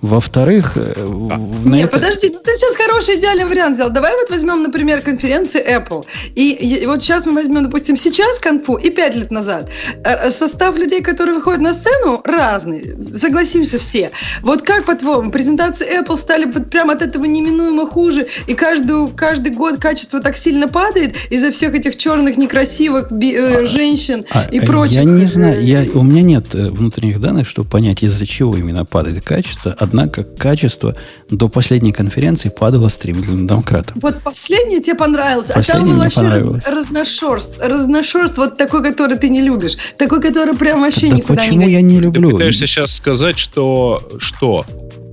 Во-вторых... 0.06 0.76
Э, 0.76 0.94
а. 0.96 1.38
Не, 1.64 1.82
это... 1.82 1.98
подожди, 1.98 2.28
ты 2.30 2.54
сейчас 2.54 2.76
хороший 2.76 3.16
идеальный 3.16 3.44
вариант 3.44 3.74
взял. 3.74 3.90
Давай 3.90 4.12
вот 4.16 4.30
возьмем, 4.30 4.62
например, 4.62 5.00
конференции 5.00 5.60
Apple. 5.60 6.04
И, 6.34 6.52
и 6.52 6.86
вот 6.86 7.02
сейчас 7.02 7.26
мы 7.26 7.34
возьмем, 7.34 7.64
допустим, 7.64 7.96
сейчас 7.96 8.38
конфу 8.38 8.76
и 8.76 8.90
пять 8.90 9.16
лет 9.16 9.30
назад. 9.30 9.68
Э, 10.04 10.30
состав 10.30 10.76
людей, 10.76 11.02
которые 11.02 11.34
выходят 11.34 11.60
на 11.60 11.72
сцену, 11.72 12.20
разный. 12.24 12.94
Согласимся 13.18 13.78
все. 13.78 14.10
Вот 14.42 14.62
как, 14.62 14.84
по-твоему, 14.84 15.30
презентации 15.30 16.00
Apple 16.00 16.16
стали 16.16 16.44
прямо 16.44 16.92
от 16.92 17.02
этого 17.02 17.24
неминуемо 17.24 17.86
хуже, 17.86 18.28
и 18.46 18.54
каждую, 18.54 19.08
каждый 19.08 19.52
год 19.52 19.80
качество 19.80 20.20
так 20.20 20.36
сильно 20.36 20.68
падает 20.68 21.16
из-за 21.30 21.50
всех 21.50 21.74
этих 21.74 21.96
черных, 21.96 22.36
некрасивых 22.36 23.10
би- 23.10 23.34
э, 23.34 23.64
а, 23.64 23.66
женщин 23.66 24.24
а, 24.30 24.46
и 24.52 24.60
прочих? 24.60 25.00
Я 25.00 25.04
не 25.04 25.26
знаю. 25.26 25.64
Я, 25.64 25.84
у 25.94 26.02
меня 26.02 26.22
нет 26.22 26.54
внутренних 26.54 27.20
данных, 27.20 27.48
чтобы 27.48 27.68
понять, 27.68 28.02
из-за 28.02 28.26
чего 28.26 28.56
именно 28.56 28.84
падает 28.84 29.24
качество. 29.24 29.74
Однако 29.96 30.24
качество 30.24 30.94
до 31.30 31.48
последней 31.48 31.90
конференции 31.90 32.50
падало 32.50 32.88
стремительно 32.88 33.46
домкратом. 33.48 33.98
Вот 34.02 34.22
последний 34.22 34.82
тебе 34.82 34.94
понравился, 34.94 35.54
последний 35.54 35.80
а 35.80 35.84
там 35.84 35.94
был 35.94 36.02
вообще 36.02 36.20
понравилось. 36.20 36.64
разношерст, 36.66 37.58
разношерст 37.58 38.36
вот 38.36 38.58
такой, 38.58 38.82
который 38.82 39.16
ты 39.16 39.30
не 39.30 39.40
любишь, 39.40 39.78
такой, 39.96 40.20
который 40.20 40.54
прям 40.54 40.82
вообще 40.82 41.08
да 41.08 41.16
никуда 41.16 41.42
почему 41.42 41.62
не 41.62 41.72
я 41.72 41.80
не 41.80 41.98
люблю? 42.00 42.28
Ты 42.28 42.34
пытаешься 42.34 42.66
сейчас 42.66 42.92
сказать, 42.92 43.38
что 43.38 44.06
что? 44.18 44.66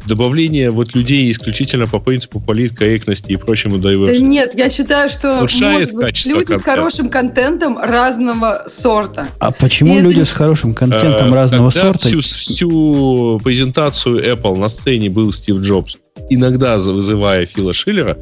Добавление 0.06 0.72
вот 0.72 0.96
людей 0.96 1.32
исключительно 1.32 1.88
по 1.88 2.00
принципу 2.00 2.40
политкорректности 2.40 3.34
и 3.34 3.36
прочему 3.36 3.78
diversity. 3.78 4.20
Нет, 4.20 4.52
я 4.56 4.70
считаю, 4.70 5.10
что 5.10 5.40
может 5.42 5.94
быть, 5.94 6.26
люди 6.26 6.54
с 6.54 6.62
хорошим 6.62 7.10
контентом 7.10 7.78
разного 7.78 8.64
сорта. 8.68 9.28
А 9.40 9.52
почему 9.52 9.98
и 9.98 10.02
люди 10.02 10.18
это... 10.18 10.26
с 10.26 10.32
хорошим 10.32 10.74
контентом 10.74 11.34
а, 11.34 11.36
разного 11.36 11.70
сорта? 11.70 12.08
Всю, 12.08 12.22
всю 12.22 13.40
презентацию 13.44 14.24
Apple 14.24 14.58
на 14.58 14.70
сцене 14.70 15.10
был 15.10 15.32
Стив 15.32 15.58
Джобс. 15.58 15.98
иногда 16.30 16.78
вызывая 16.78 17.46
Фила 17.46 17.74
Шиллера, 17.74 18.18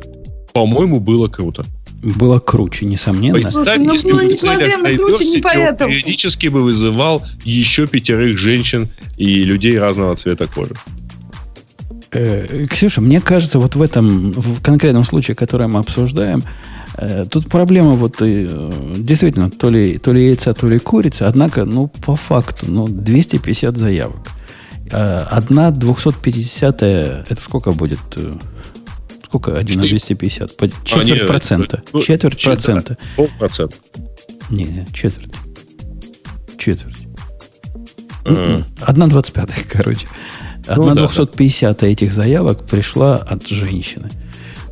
по-моему, 0.53 0.99
было 0.99 1.27
круто. 1.27 1.65
Было 2.01 2.39
круче, 2.39 2.85
несомненно. 2.85 3.35
Представь, 3.35 3.77
ну, 3.77 3.93
если 3.93 4.11
было 4.11 4.21
несмотренно 4.21 4.89
круче, 4.95 5.25
не 5.25 5.37
поэтому. 5.39 5.91
периодически 5.91 6.47
бы 6.47 6.63
вызывал 6.63 7.23
еще 7.45 7.85
пятерых 7.85 8.37
женщин 8.37 8.89
и 9.17 9.43
людей 9.43 9.77
разного 9.77 10.15
цвета 10.15 10.47
кожи. 10.47 10.73
Э, 12.13 12.65
Ксюша, 12.69 12.99
мне 13.01 13.21
кажется, 13.21 13.57
вот 13.59 13.75
в 13.75 13.81
этом 13.81 14.31
в 14.31 14.61
конкретном 14.61 15.03
случае, 15.03 15.35
который 15.35 15.67
мы 15.67 15.79
обсуждаем, 15.79 16.43
э, 16.97 17.25
тут 17.29 17.47
проблема 17.47 17.91
вот 17.91 18.21
э, 18.21 18.71
действительно 18.97 19.49
то 19.49 19.69
ли, 19.69 19.97
то 19.97 20.11
ли 20.11 20.27
яйца, 20.27 20.53
то 20.53 20.67
ли 20.67 20.77
курица, 20.79 21.27
однако, 21.27 21.63
ну, 21.63 21.87
по 21.87 22.15
факту, 22.17 22.65
ну, 22.69 22.87
250 22.87 23.77
заявок. 23.77 24.27
Одна 24.91 25.71
250 25.71 26.83
это 26.83 27.41
сколько 27.41 27.71
будет? 27.71 27.99
Сколько 29.23 29.57
1 29.57 29.79
на 29.79 29.87
250? 29.87 30.57
Четверть 30.83 31.21
а, 31.21 31.25
процента. 31.25 31.83
Ну, 31.93 32.01
четверть 32.01 32.43
процента. 32.43 32.97
Полпроцента. 33.15 33.77
Не, 34.49 34.65
не, 34.65 34.85
четверть. 34.91 35.33
Четверть. 36.57 37.07
А. 38.25 38.63
Одна 38.81 39.07
двадцать 39.07 39.33
пятая, 39.33 39.59
короче. 39.71 40.07
Одна 40.73 40.93
ну, 40.93 41.07
250 41.07 41.77
да, 41.79 41.87
этих 41.87 42.11
заявок 42.11 42.63
пришла 42.63 43.17
от 43.17 43.47
женщины. 43.47 44.09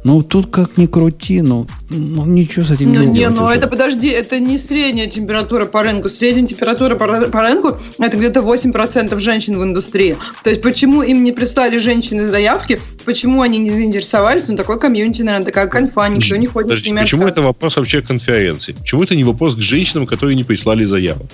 Ну, 0.06 0.24
тут 0.24 0.50
как 0.50 0.78
ни 0.78 0.86
крути, 0.86 1.42
ну, 1.42 1.68
ну 1.90 2.26
ничего 2.26 2.66
с 2.66 2.72
этим 2.72 2.94
ну, 2.94 3.04
не 3.04 3.08
Не, 3.08 3.30
ну 3.30 3.44
уже. 3.44 3.56
это 3.56 3.68
подожди, 3.68 4.08
это 4.08 4.40
не 4.40 4.58
средняя 4.58 5.08
температура 5.08 5.66
по 5.66 5.84
рынку. 5.84 6.08
Средняя 6.08 6.48
температура 6.48 6.96
по, 6.96 7.06
по 7.28 7.42
рынку 7.42 7.78
это 8.00 8.16
где-то 8.16 8.40
8% 8.40 9.20
женщин 9.20 9.60
в 9.60 9.64
индустрии. 9.64 10.16
То 10.44 10.52
есть 10.52 10.62
почему 10.62 11.02
им 11.02 11.24
не 11.24 11.34
прислали 11.34 11.78
женщины 11.80 12.26
заявки, 12.26 12.80
почему 13.04 13.42
они 13.42 13.58
не 13.58 13.72
заинтересовались? 13.72 14.48
Ну, 14.48 14.56
такой 14.56 14.80
комьюнити, 14.80 15.22
наверное, 15.22 15.46
такая 15.46 15.68
конфа, 15.68 16.08
никто 16.08 16.38
не 16.38 16.48
ходит 16.48 16.70
подожди, 16.70 16.86
с 16.86 16.88
ними 16.88 17.02
Почему 17.02 17.24
общаться. 17.24 17.42
это 17.42 17.48
вопрос 17.48 17.76
вообще 17.76 18.02
конференции? 18.02 18.72
Почему 18.72 19.04
это 19.04 19.16
не 19.18 19.26
вопрос 19.26 19.56
к 19.56 19.60
женщинам, 19.60 20.08
которые 20.08 20.38
не 20.38 20.46
прислали 20.46 20.86
заявок? 20.86 21.28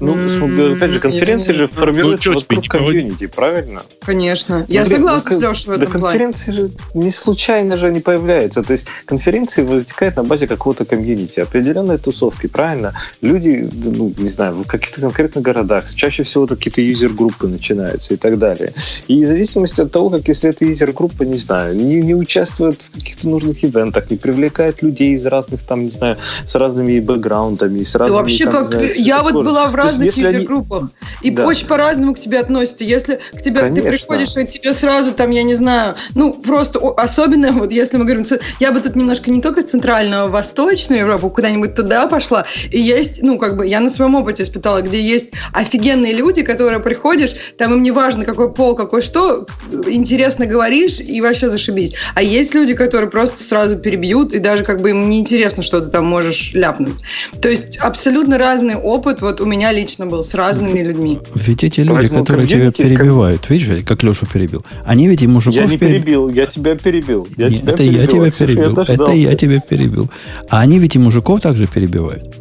Ну, 0.00 0.14
mm-hmm. 0.14 0.76
опять 0.76 0.90
же, 0.92 1.00
конференции 1.00 1.52
же 1.52 1.68
формируются 1.68 2.30
ну, 2.30 2.38
вокруг 2.38 2.66
комьюнити, 2.66 3.26
правильно? 3.26 3.82
Конечно. 4.00 4.64
Я 4.66 4.84
Смотри, 4.84 4.96
согласна 4.96 5.30
ну, 5.32 5.38
с 5.38 5.42
Лешей 5.42 5.66
в 5.66 5.72
этом 5.72 5.84
да, 5.84 5.98
плане. 5.98 6.02
конференции 6.02 6.52
же 6.52 6.70
не 6.94 7.10
случайно 7.10 7.76
же 7.76 7.88
они 7.88 8.00
появляются. 8.00 8.62
То 8.62 8.72
есть 8.72 8.88
конференции 9.04 9.62
вытекают 9.62 10.16
на 10.16 10.24
базе 10.24 10.46
какого-то 10.46 10.86
комьюнити, 10.86 11.40
определенной 11.40 11.98
тусовки, 11.98 12.46
правильно? 12.46 12.94
Люди, 13.20 13.68
ну, 13.72 14.14
не 14.16 14.30
знаю, 14.30 14.54
в 14.54 14.66
каких-то 14.66 15.02
конкретных 15.02 15.44
городах, 15.44 15.84
чаще 15.94 16.22
всего 16.22 16.46
какие-то 16.46 16.80
юзер-группы 16.80 17.46
начинаются 17.46 18.14
и 18.14 18.16
так 18.16 18.38
далее. 18.38 18.72
И 19.06 19.22
в 19.24 19.28
зависимости 19.28 19.82
от 19.82 19.92
того, 19.92 20.08
как 20.08 20.26
если 20.28 20.48
эта 20.48 20.64
юзер-группа, 20.64 21.24
не 21.24 21.36
знаю, 21.36 21.76
не, 21.76 22.00
не 22.00 22.14
участвует 22.14 22.82
в 22.82 22.92
каких-то 22.92 23.28
нужных 23.28 23.62
ивентах, 23.62 24.10
не 24.10 24.16
привлекает 24.16 24.82
людей 24.82 25.12
из 25.14 25.26
разных, 25.26 25.60
там, 25.62 25.84
не 25.84 25.90
знаю, 25.90 26.16
с 26.46 26.54
разными 26.54 27.00
бэкграундами, 27.00 27.82
с 27.82 27.94
разными... 27.94 28.16
Да 28.16 28.22
вообще, 28.22 28.44
там, 28.46 28.66
как... 28.66 28.66
Знаю, 28.66 28.94
я 28.96 29.22
вот 29.22 29.34
была 29.34 29.66
в 29.66 29.74
разных 29.74 29.89
юзер-группах. 29.98 30.82
Они... 30.82 30.90
И 31.22 31.30
да. 31.30 31.46
очень 31.46 31.66
по-разному 31.66 32.14
к 32.14 32.18
тебе 32.18 32.38
относятся. 32.38 32.84
Если 32.84 33.20
к 33.32 33.42
тебе 33.42 33.60
Конечно. 33.60 33.90
ты 33.90 33.96
приходишь, 33.96 34.36
и 34.36 34.46
тебе 34.46 34.74
сразу 34.74 35.12
там, 35.12 35.30
я 35.30 35.42
не 35.42 35.54
знаю, 35.54 35.96
ну, 36.14 36.32
просто 36.32 36.78
особенно, 36.96 37.52
вот 37.52 37.72
если 37.72 37.96
мы 37.96 38.04
говорим, 38.04 38.24
я 38.58 38.72
бы 38.72 38.80
тут 38.80 38.96
немножко 38.96 39.30
не 39.30 39.40
только 39.40 39.62
центральную, 39.62 40.22
а 40.22 40.28
восточную 40.28 41.00
Европу, 41.00 41.30
куда-нибудь 41.30 41.74
туда 41.74 42.06
пошла, 42.06 42.44
и 42.70 42.80
есть, 42.80 43.22
ну, 43.22 43.38
как 43.38 43.56
бы, 43.56 43.66
я 43.66 43.80
на 43.80 43.90
своем 43.90 44.14
опыте 44.14 44.42
испытала, 44.42 44.82
где 44.82 45.00
есть 45.00 45.30
офигенные 45.52 46.12
люди, 46.12 46.42
которые 46.42 46.80
приходишь, 46.80 47.34
там 47.58 47.72
им 47.74 47.82
не 47.82 47.90
важно, 47.90 48.24
какой 48.24 48.52
пол, 48.52 48.74
какой 48.74 49.02
что, 49.02 49.46
интересно 49.86 50.46
говоришь, 50.46 51.00
и 51.00 51.20
вообще 51.20 51.50
зашибись. 51.50 51.94
А 52.14 52.22
есть 52.22 52.54
люди, 52.54 52.74
которые 52.74 53.10
просто 53.10 53.42
сразу 53.42 53.76
перебьют, 53.76 54.34
и 54.34 54.38
даже 54.38 54.64
как 54.64 54.80
бы 54.80 54.90
им 54.90 55.08
не 55.08 55.18
интересно, 55.18 55.62
что 55.62 55.80
ты 55.80 55.90
там 55.90 56.06
можешь 56.06 56.52
ляпнуть. 56.54 56.94
То 57.40 57.48
есть 57.48 57.78
абсолютно 57.78 58.38
разный 58.38 58.76
опыт, 58.76 59.20
вот 59.20 59.40
у 59.40 59.46
меня 59.46 59.72
лично 59.80 60.06
был 60.06 60.22
с 60.22 60.34
разными 60.34 60.80
людьми. 60.80 61.18
Ведь 61.34 61.64
эти 61.64 61.80
люди, 61.80 61.94
Поэтому 61.94 62.20
которые 62.20 62.46
тебя 62.46 62.70
перебивают, 62.70 63.42
как... 63.42 63.50
видишь, 63.50 63.84
как 63.84 64.02
Леша 64.02 64.26
перебил, 64.26 64.64
они 64.84 65.08
ведь 65.08 65.22
и 65.22 65.26
мужиков... 65.26 65.56
Я 65.56 65.66
не 65.66 65.78
перебил, 65.78 66.28
я 66.28 66.46
тебя 66.46 66.76
перебил. 66.76 67.26
Я 67.36 67.48
Нет, 67.48 67.58
тебя 67.58 67.72
это 67.72 67.78
перебил. 67.78 68.00
я 68.00 68.06
тебя 68.06 68.30
перебил. 68.30 68.74
Слушай, 68.74 68.94
это 68.94 69.12
я 69.12 69.34
тебя 69.34 69.60
перебил. 69.60 70.10
А 70.48 70.60
они 70.60 70.78
ведь 70.78 70.96
и 70.96 70.98
мужиков 70.98 71.40
также 71.40 71.66
перебивают. 71.66 72.40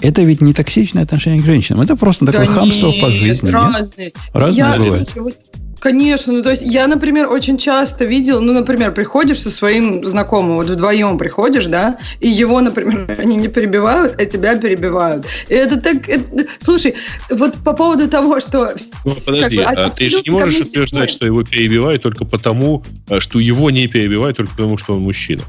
Это 0.00 0.22
ведь 0.22 0.40
не 0.40 0.52
токсичное 0.52 1.02
отношение 1.02 1.42
к 1.42 1.44
женщинам. 1.44 1.80
Это 1.80 1.96
просто 1.96 2.24
такое 2.24 2.46
да 2.46 2.52
хамство 2.52 2.86
нет, 2.88 3.00
по 3.00 3.10
жизни. 3.10 3.50
Разные. 3.50 4.12
Разные 4.32 4.64
я, 4.64 4.76
бывает. 4.76 5.08
Слушай, 5.08 5.34
Конечно, 5.80 6.32
ну 6.32 6.42
то 6.42 6.50
есть 6.50 6.62
я, 6.62 6.86
например, 6.86 7.28
очень 7.28 7.56
часто 7.56 8.04
видел, 8.04 8.40
ну, 8.40 8.52
например, 8.52 8.92
приходишь 8.92 9.40
со 9.40 9.50
своим 9.50 10.04
знакомым, 10.04 10.56
вот 10.56 10.70
вдвоем 10.70 11.18
приходишь, 11.18 11.66
да, 11.66 11.98
и 12.20 12.28
его, 12.28 12.60
например, 12.60 13.14
они 13.18 13.36
не 13.36 13.48
перебивают, 13.48 14.20
а 14.20 14.24
тебя 14.24 14.56
перебивают. 14.56 15.26
И 15.48 15.54
это 15.54 15.80
так, 15.80 16.08
это, 16.08 16.46
слушай, 16.58 16.94
вот 17.30 17.54
по 17.64 17.72
поводу 17.72 18.08
того, 18.08 18.40
что... 18.40 18.74
Ну, 19.04 19.14
подожди, 19.24 19.58
как 19.58 19.74
бы, 19.74 19.82
а 19.82 19.90
ты 19.90 20.08
же 20.08 20.22
не 20.24 20.30
можешь 20.30 20.66
утверждать, 20.66 21.10
что 21.10 21.26
его 21.26 21.42
перебивают 21.44 22.02
только 22.02 22.24
потому, 22.24 22.82
э, 23.08 23.20
что 23.20 23.38
его 23.38 23.70
не 23.70 23.86
перебивают 23.86 24.36
только 24.36 24.52
потому, 24.52 24.78
что 24.78 24.94
он 24.94 25.02
мужчина. 25.02 25.42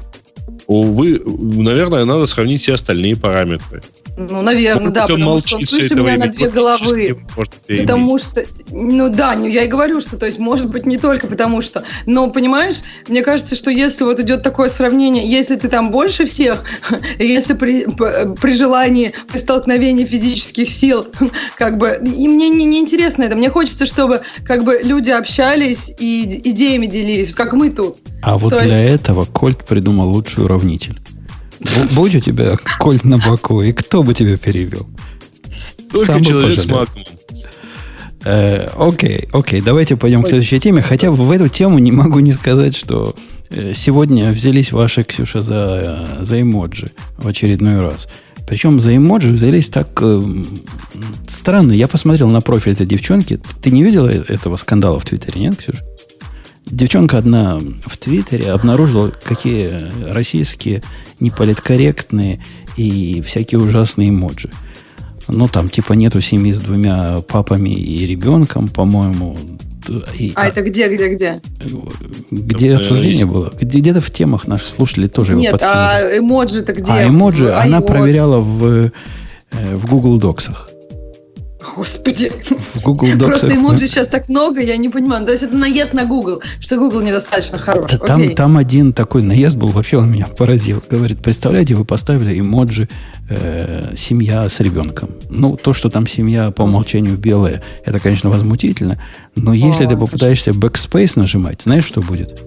Вы, 0.68 1.20
наверное, 1.24 2.04
надо 2.04 2.26
сравнить 2.26 2.62
все 2.62 2.74
остальные 2.74 3.16
параметры. 3.16 3.82
Ну, 4.28 4.42
наверное, 4.42 4.90
да, 4.90 5.06
потому 5.06 5.40
что 5.40 5.56
он 5.56 5.66
слышит 5.66 5.92
меня 5.92 6.18
на 6.18 6.26
две 6.26 6.50
головы. 6.50 7.18
Потому 7.66 8.18
что, 8.18 8.44
ну 8.70 9.08
да, 9.08 9.34
ну, 9.34 9.46
я 9.46 9.64
и 9.64 9.66
говорю, 9.66 10.00
что, 10.00 10.18
то 10.18 10.26
есть, 10.26 10.38
может 10.38 10.68
быть, 10.68 10.84
не 10.84 10.98
только 10.98 11.26
потому 11.26 11.62
что, 11.62 11.84
но, 12.04 12.28
понимаешь, 12.28 12.76
мне 13.08 13.22
кажется, 13.22 13.56
что 13.56 13.70
если 13.70 14.04
вот 14.04 14.20
идет 14.20 14.42
такое 14.42 14.68
сравнение, 14.68 15.24
если 15.26 15.56
ты 15.56 15.68
там 15.68 15.90
больше 15.90 16.26
всех, 16.26 16.64
если 17.18 17.54
при, 17.54 17.86
при 17.86 18.52
желании, 18.52 19.12
при 19.28 19.38
столкновении 19.38 20.04
физических 20.04 20.68
сил, 20.68 21.06
как 21.56 21.78
бы, 21.78 21.98
и 22.04 22.28
мне 22.28 22.50
не, 22.50 22.66
не 22.66 22.80
интересно 22.80 23.24
это, 23.24 23.36
мне 23.36 23.48
хочется, 23.48 23.86
чтобы, 23.86 24.20
как 24.44 24.64
бы, 24.64 24.80
люди 24.82 25.10
общались 25.10 25.92
и 25.98 26.42
идеями 26.44 26.86
делились, 26.86 27.34
как 27.34 27.54
мы 27.54 27.70
тут. 27.70 27.96
А 28.22 28.36
вот 28.36 28.50
То 28.50 28.60
для 28.60 28.82
есть... 28.82 29.02
этого 29.02 29.24
Кольт 29.24 29.64
придумал 29.64 30.10
лучший 30.10 30.44
уравнитель. 30.44 30.98
Будь 31.94 32.14
у 32.14 32.20
тебя 32.20 32.56
кольт 32.78 33.04
на 33.04 33.18
боку, 33.18 33.62
и 33.62 33.72
кто 33.72 34.02
бы 34.02 34.14
тебя 34.14 34.36
перевел? 34.38 34.86
Только 35.90 36.06
Сам 36.06 36.24
человек 36.24 36.60
с 36.60 36.66
маком. 36.66 37.02
Э, 38.24 38.68
окей, 38.76 39.28
окей, 39.32 39.60
давайте 39.60 39.96
пойдем 39.96 40.22
к 40.22 40.28
следующей 40.28 40.60
теме. 40.60 40.82
Хотя 40.82 41.10
в 41.10 41.30
эту 41.30 41.48
тему 41.48 41.78
не 41.78 41.92
могу 41.92 42.20
не 42.20 42.32
сказать, 42.32 42.76
что 42.76 43.14
э, 43.50 43.72
сегодня 43.74 44.30
взялись 44.30 44.72
ваши, 44.72 45.02
Ксюша, 45.02 45.42
за, 45.42 46.18
за 46.20 46.40
эмоджи 46.40 46.92
в 47.18 47.26
очередной 47.28 47.80
раз. 47.80 48.08
Причем 48.46 48.80
за 48.80 48.96
эмоджи 48.96 49.30
взялись 49.30 49.68
так 49.70 49.88
э, 50.02 50.22
странно. 51.28 51.72
Я 51.72 51.88
посмотрел 51.88 52.28
на 52.28 52.40
профиль 52.40 52.72
этой 52.72 52.86
девчонки. 52.86 53.40
Ты 53.62 53.70
не 53.70 53.82
видела 53.82 54.08
этого 54.08 54.56
скандала 54.56 54.98
в 54.98 55.04
Твиттере, 55.04 55.40
нет, 55.40 55.56
Ксюша? 55.56 55.84
Девчонка 56.70 57.18
одна 57.18 57.58
в 57.84 57.96
Твиттере 57.96 58.50
обнаружила, 58.50 59.12
какие 59.24 59.90
российские 60.12 60.82
неполиткорректные 61.18 62.40
и 62.76 63.22
всякие 63.26 63.60
ужасные 63.60 64.10
эмоджи. 64.10 64.50
Ну, 65.28 65.48
там, 65.48 65.68
типа, 65.68 65.92
нету 65.92 66.20
семьи 66.20 66.52
с 66.52 66.60
двумя 66.60 67.20
папами 67.22 67.70
и 67.70 68.06
ребенком, 68.06 68.68
по-моему. 68.68 69.36
И, 70.18 70.32
а, 70.34 70.42
а 70.42 70.46
это 70.46 70.62
где, 70.62 70.88
где, 70.88 71.12
где? 71.12 71.40
Где 72.30 72.76
обсуждение 72.76 73.26
было? 73.26 73.52
Где, 73.60 73.78
где-то 73.78 74.00
в 74.00 74.10
темах 74.10 74.46
наши 74.46 74.66
слушатели 74.68 75.06
тоже 75.06 75.34
Нет, 75.34 75.48
его 75.48 75.52
подкинули. 75.52 75.76
а 75.76 76.18
эмоджи-то 76.18 76.72
где? 76.72 76.92
А 76.92 77.06
эмоджи 77.06 77.46
в 77.46 77.58
она 77.58 77.80
проверяла 77.80 78.38
в, 78.38 78.64
э, 78.66 78.90
в 79.74 79.86
Google 79.86 80.18
Доксах. 80.18 80.69
Господи. 81.76 82.32
Google 82.84 83.08
Docs 83.08 83.26
Просто 83.26 83.54
эмоджи 83.54 83.86
сейчас 83.86 84.08
так 84.08 84.28
много, 84.28 84.60
я 84.60 84.76
не 84.76 84.88
понимаю. 84.88 85.24
То 85.26 85.32
есть 85.32 85.44
это 85.44 85.56
наезд 85.56 85.92
на 85.92 86.04
Google, 86.04 86.42
что 86.60 86.76
Google 86.76 87.02
недостаточно 87.02 87.58
хорош. 87.58 87.92
Там, 88.06 88.34
там 88.34 88.56
один 88.56 88.92
такой 88.92 89.22
наезд 89.22 89.56
был, 89.56 89.68
вообще 89.68 89.98
он 89.98 90.10
меня 90.10 90.26
поразил. 90.26 90.82
Говорит, 90.88 91.22
представляете, 91.22 91.74
вы 91.74 91.84
поставили 91.84 92.38
эмоджи 92.38 92.88
э, 93.28 93.94
семья 93.96 94.48
с 94.48 94.60
ребенком. 94.60 95.10
Ну, 95.28 95.56
то, 95.56 95.72
что 95.72 95.90
там 95.90 96.06
семья 96.06 96.50
по 96.50 96.62
умолчанию 96.62 97.16
белая, 97.16 97.62
это, 97.84 97.98
конечно, 97.98 98.30
возмутительно. 98.30 99.00
Но 99.36 99.52
если 99.52 99.84
О, 99.84 99.88
ты 99.88 99.96
попытаешься 99.96 100.52
backspace 100.52 101.12
нажимать, 101.16 101.62
знаешь, 101.62 101.84
что 101.84 102.00
будет? 102.00 102.42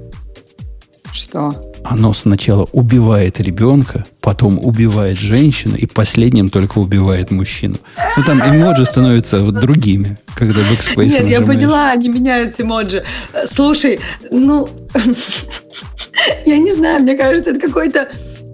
Что? 1.12 1.73
Оно 1.84 2.14
сначала 2.14 2.68
убивает 2.72 3.40
ребенка, 3.40 4.06
потом 4.22 4.60
убивает 4.64 5.18
женщину, 5.18 5.76
и 5.76 5.86
последним 5.86 6.50
только 6.50 6.80
убивает 6.80 7.32
мужчину. 7.32 7.76
Ну, 8.18 8.24
там 8.24 8.40
эмоджи 8.40 8.86
становятся 8.86 9.40
вот 9.40 9.56
другими, 9.56 10.18
когда 10.36 10.62
backspace 10.62 11.06
Нет, 11.06 11.24
нажимаешь. 11.24 11.32
я 11.32 11.42
поняла, 11.42 11.92
они 11.92 12.10
меняют 12.10 12.60
эмоджи. 12.60 13.04
Слушай, 13.46 14.00
ну, 14.32 14.70
я 16.46 16.58
не 16.58 16.72
знаю, 16.72 17.02
мне 17.02 17.16
кажется, 17.16 17.52
это 17.52 17.60
какой-то 17.60 18.08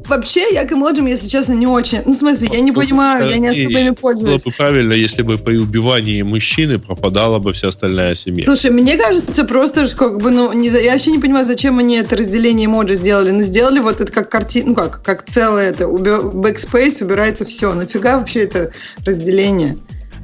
вообще 0.10 0.48
я 0.52 0.66
к 0.66 0.74
эмоджам, 0.74 1.06
если 1.06 1.28
честно, 1.28 1.54
не 1.54 1.68
очень. 1.68 2.00
Ну, 2.06 2.14
в 2.14 2.18
смысле, 2.18 2.50
я 2.52 2.60
не 2.60 2.72
ну, 2.72 2.82
понимаю, 2.82 3.30
я 3.30 3.38
не 3.38 3.48
особо 3.48 3.80
ими 3.80 3.92
пользуюсь. 3.92 4.44
Было 4.44 4.52
бы 4.52 4.56
правильно, 4.56 4.94
если 4.94 5.22
бы 5.22 5.38
при 5.38 5.58
убивании 5.58 6.22
мужчины 6.22 6.80
пропадала 6.80 7.40
бы 7.40 7.54
вся 7.54 7.70
остальная 7.70 8.16
семья. 8.16 8.44
Слушай, 8.44 8.72
мне 8.72 8.98
кажется, 8.98 9.46
просто 9.46 9.88
как 9.96 10.18
бы, 10.18 10.32
ну, 10.32 10.52
не, 10.54 10.70
я 10.70 10.92
вообще 10.92 11.12
не 11.12 11.20
понимаю, 11.20 11.46
зачем 11.46 11.80
они 11.80 11.98
это 11.98 12.18
разделение 12.18 12.66
эмоджи 12.66 12.96
сделали. 12.96 13.32
Ну, 13.32 13.42
сделали 13.44 13.80
вот 13.80 14.02
это 14.02 14.12
как 14.12 14.30
картина, 14.30 14.70
ну, 14.70 14.76
как, 14.76 15.02
как 15.02 15.26
целое 15.26 15.70
это, 15.70 15.86
backspace, 15.86 17.04
убирается 17.04 17.46
все. 17.46 17.74
Нафига 17.74 18.18
вообще 18.18 18.42
это 18.42 18.72
разделение? 19.06 19.78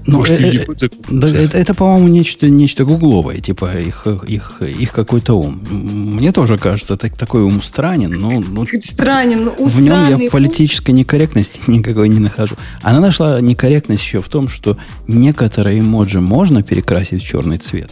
Ну, 0.08 0.18
Может, 0.20 0.40
э, 0.40 0.66
э, 0.82 0.90
да, 1.10 1.28
это, 1.28 1.58
это, 1.58 1.74
по-моему, 1.74 2.08
нечто, 2.10 2.48
нечто 2.48 2.86
гугловое, 2.86 3.38
типа 3.38 3.76
их, 3.78 4.06
их, 4.28 4.62
их 4.62 4.92
какой-то 4.92 5.34
ум. 5.34 5.60
Мне 5.70 6.32
тоже 6.32 6.60
кажется, 6.60 6.96
так, 6.96 7.18
такой 7.18 7.42
ум 7.42 7.64
странен, 7.64 8.12
но 8.12 8.32
ну, 8.32 8.66
странен, 8.80 9.50
в 9.58 9.80
нем 9.82 10.18
я 10.20 10.30
политической 10.30 10.92
некорректности 10.92 11.60
никакой 11.68 12.10
не 12.10 12.20
нахожу. 12.20 12.56
Она 12.84 13.00
нашла 13.00 13.42
некорректность 13.42 14.04
еще 14.04 14.20
в 14.20 14.30
том, 14.30 14.48
что 14.48 14.78
некоторые 15.08 15.80
эмоджи 15.80 16.22
можно 16.22 16.62
перекрасить 16.62 17.24
в 17.24 17.28
черный 17.28 17.58
цвет, 17.58 17.90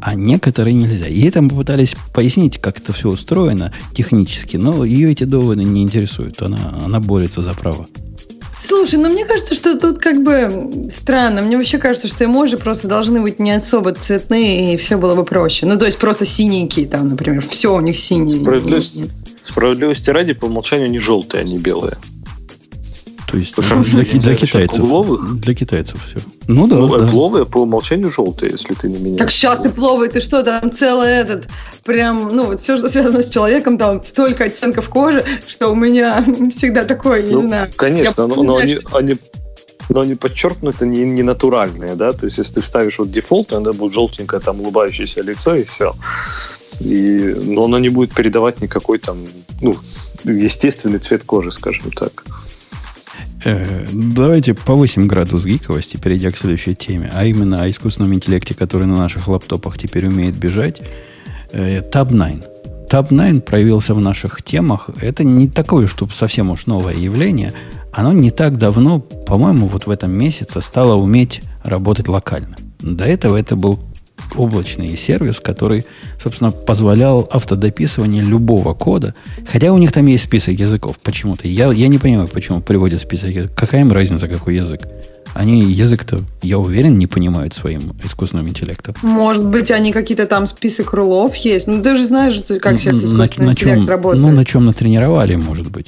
а 0.00 0.14
некоторые 0.14 0.74
нельзя. 0.74 1.08
И 1.08 1.22
это 1.22 1.42
мы 1.42 1.50
попытались 1.50 1.96
пояснить, 2.14 2.58
как 2.58 2.78
это 2.78 2.92
все 2.92 3.08
устроено 3.08 3.72
технически, 3.94 4.56
но 4.56 4.84
ее 4.84 5.10
эти 5.10 5.24
доводы 5.24 5.64
не 5.64 5.82
интересуют. 5.82 6.40
Она, 6.40 6.80
она 6.84 7.00
борется 7.00 7.42
за 7.42 7.52
право. 7.54 7.88
Слушай, 8.60 8.98
ну 8.98 9.08
мне 9.08 9.24
кажется, 9.24 9.54
что 9.54 9.78
тут 9.78 9.98
как 9.98 10.22
бы 10.22 10.88
странно. 10.94 11.42
Мне 11.42 11.56
вообще 11.56 11.78
кажется, 11.78 12.08
что 12.08 12.24
эмоджи 12.24 12.58
просто 12.58 12.88
должны 12.88 13.20
быть 13.20 13.38
не 13.38 13.52
особо 13.52 13.92
цветные, 13.92 14.74
и 14.74 14.76
все 14.76 14.98
было 14.98 15.14
бы 15.14 15.24
проще. 15.24 15.66
Ну, 15.66 15.78
то 15.78 15.86
есть 15.86 15.98
просто 15.98 16.26
синенькие 16.26 16.86
там, 16.86 17.08
например. 17.08 17.40
Все 17.40 17.74
у 17.74 17.80
них 17.80 17.98
синие. 17.98 18.40
Справедливости, 18.40 19.08
справедливости 19.42 20.10
ради, 20.10 20.32
по 20.32 20.46
умолчанию 20.46 20.90
не 20.90 20.98
желтые, 20.98 21.42
они 21.42 21.58
белые. 21.58 21.96
То 23.30 23.36
есть 23.36 23.54
для, 23.56 24.02
для, 24.02 24.20
для 24.20 24.34
китайцев. 24.34 24.82
Угловых? 24.82 25.40
Для 25.40 25.54
китайцев 25.54 26.00
все. 26.06 26.20
Ну 26.46 26.66
да. 26.66 26.76
Ну, 26.76 26.88
да. 26.88 27.04
Эпловые 27.04 27.44
по 27.44 27.58
умолчанию 27.58 28.10
желтые, 28.10 28.52
если 28.52 28.72
ты 28.72 28.88
не 28.88 28.98
меняешь. 28.98 29.18
Так 29.18 29.30
сейчас 29.30 29.66
эпловые, 29.66 30.10
ты 30.10 30.20
что, 30.20 30.42
там 30.42 30.72
целый 30.72 31.10
этот, 31.10 31.48
прям, 31.84 32.34
ну 32.34 32.46
вот 32.46 32.60
все, 32.60 32.78
что 32.78 32.88
связано 32.88 33.22
с 33.22 33.28
человеком, 33.28 33.76
там 33.76 34.02
столько 34.02 34.44
оттенков 34.44 34.88
кожи, 34.88 35.22
что 35.46 35.68
у 35.68 35.74
меня 35.74 36.24
всегда 36.50 36.84
такое, 36.84 37.22
не 37.22 37.34
ну, 37.34 37.42
знаю. 37.42 37.68
Конечно, 37.76 38.26
но, 38.26 38.42
но 38.42 38.56
они, 38.56 38.78
они 38.92 39.18
но 39.90 40.00
они 40.00 40.14
подчеркнуты 40.14 40.86
не, 40.86 41.02
не 41.02 41.22
натуральные, 41.22 41.94
да, 41.96 42.12
то 42.12 42.26
есть 42.26 42.38
если 42.38 42.54
ты 42.54 42.60
вставишь 42.62 42.98
вот 42.98 43.10
дефолт, 43.10 43.48
тогда 43.48 43.72
будет 43.72 43.92
желтенькое 43.92 44.40
там 44.40 44.60
улыбающееся 44.60 45.22
лицо 45.22 45.54
и 45.54 45.64
все. 45.64 45.94
И, 46.80 47.34
но 47.44 47.64
оно 47.64 47.78
не 47.78 47.88
будет 47.88 48.14
передавать 48.14 48.60
никакой 48.60 48.98
там, 48.98 49.18
ну, 49.60 49.76
естественный 50.24 50.98
цвет 50.98 51.24
кожи, 51.24 51.50
скажем 51.50 51.90
так. 51.90 52.24
Э, 53.44 53.86
давайте 53.92 54.54
повысим 54.54 55.06
градус 55.06 55.44
гиковости, 55.44 55.96
перейдя 55.96 56.30
к 56.30 56.36
следующей 56.36 56.74
теме, 56.74 57.10
а 57.14 57.24
именно 57.24 57.62
о 57.62 57.70
искусственном 57.70 58.14
интеллекте, 58.14 58.54
который 58.54 58.86
на 58.86 58.96
наших 58.96 59.28
лаптопах 59.28 59.78
теперь 59.78 60.06
умеет 60.06 60.36
бежать. 60.36 60.80
Э, 61.52 61.80
Tab 61.80 62.10
9. 62.10 62.44
Tab 62.90 63.08
9 63.10 63.44
проявился 63.44 63.94
в 63.94 64.00
наших 64.00 64.42
темах. 64.42 64.90
Это 65.00 65.24
не 65.24 65.48
такое, 65.48 65.86
что 65.86 66.08
совсем 66.08 66.50
уж 66.50 66.66
новое 66.66 66.94
явление. 66.94 67.52
Оно 67.92 68.12
не 68.12 68.30
так 68.30 68.58
давно, 68.58 69.00
по-моему, 69.00 69.66
вот 69.66 69.86
в 69.86 69.90
этом 69.90 70.10
месяце 70.10 70.60
стало 70.60 70.94
уметь 70.94 71.42
работать 71.64 72.08
локально. 72.08 72.56
До 72.80 73.04
этого 73.04 73.36
это 73.36 73.56
был 73.56 73.78
облачный 74.34 74.96
сервис, 74.96 75.40
который, 75.40 75.84
собственно, 76.22 76.50
позволял 76.50 77.28
автодописывание 77.30 78.22
любого 78.22 78.74
кода. 78.74 79.14
Хотя 79.50 79.72
у 79.72 79.78
них 79.78 79.92
там 79.92 80.06
есть 80.06 80.24
список 80.24 80.58
языков 80.58 80.96
почему-то. 81.02 81.48
Я, 81.48 81.72
я 81.72 81.88
не 81.88 81.98
понимаю, 81.98 82.28
почему 82.28 82.60
приводят 82.60 83.00
список 83.00 83.30
языков. 83.30 83.56
Какая 83.56 83.80
им 83.82 83.92
разница, 83.92 84.28
какой 84.28 84.56
язык? 84.56 84.82
Они 85.34 85.62
язык-то, 85.62 86.20
я 86.42 86.58
уверен, 86.58 86.98
не 86.98 87.06
понимают 87.06 87.54
своим 87.54 87.92
искусственным 88.02 88.48
интеллектом. 88.48 88.94
Может 89.02 89.46
быть, 89.46 89.70
они 89.70 89.92
какие-то 89.92 90.26
там 90.26 90.46
список 90.46 90.94
рулов 90.94 91.36
есть. 91.36 91.66
Ну, 91.66 91.82
ты 91.82 91.96
же 91.96 92.04
знаешь, 92.04 92.42
как 92.60 92.78
сейчас 92.78 93.04
искусственный 93.04 93.46
на, 93.46 93.50
на 93.50 93.52
интеллект 93.52 93.78
чем, 93.80 93.88
работает. 93.88 94.24
Ну, 94.24 94.32
на 94.32 94.44
чем 94.44 94.64
натренировали, 94.64 95.36
может 95.36 95.70
быть. 95.70 95.86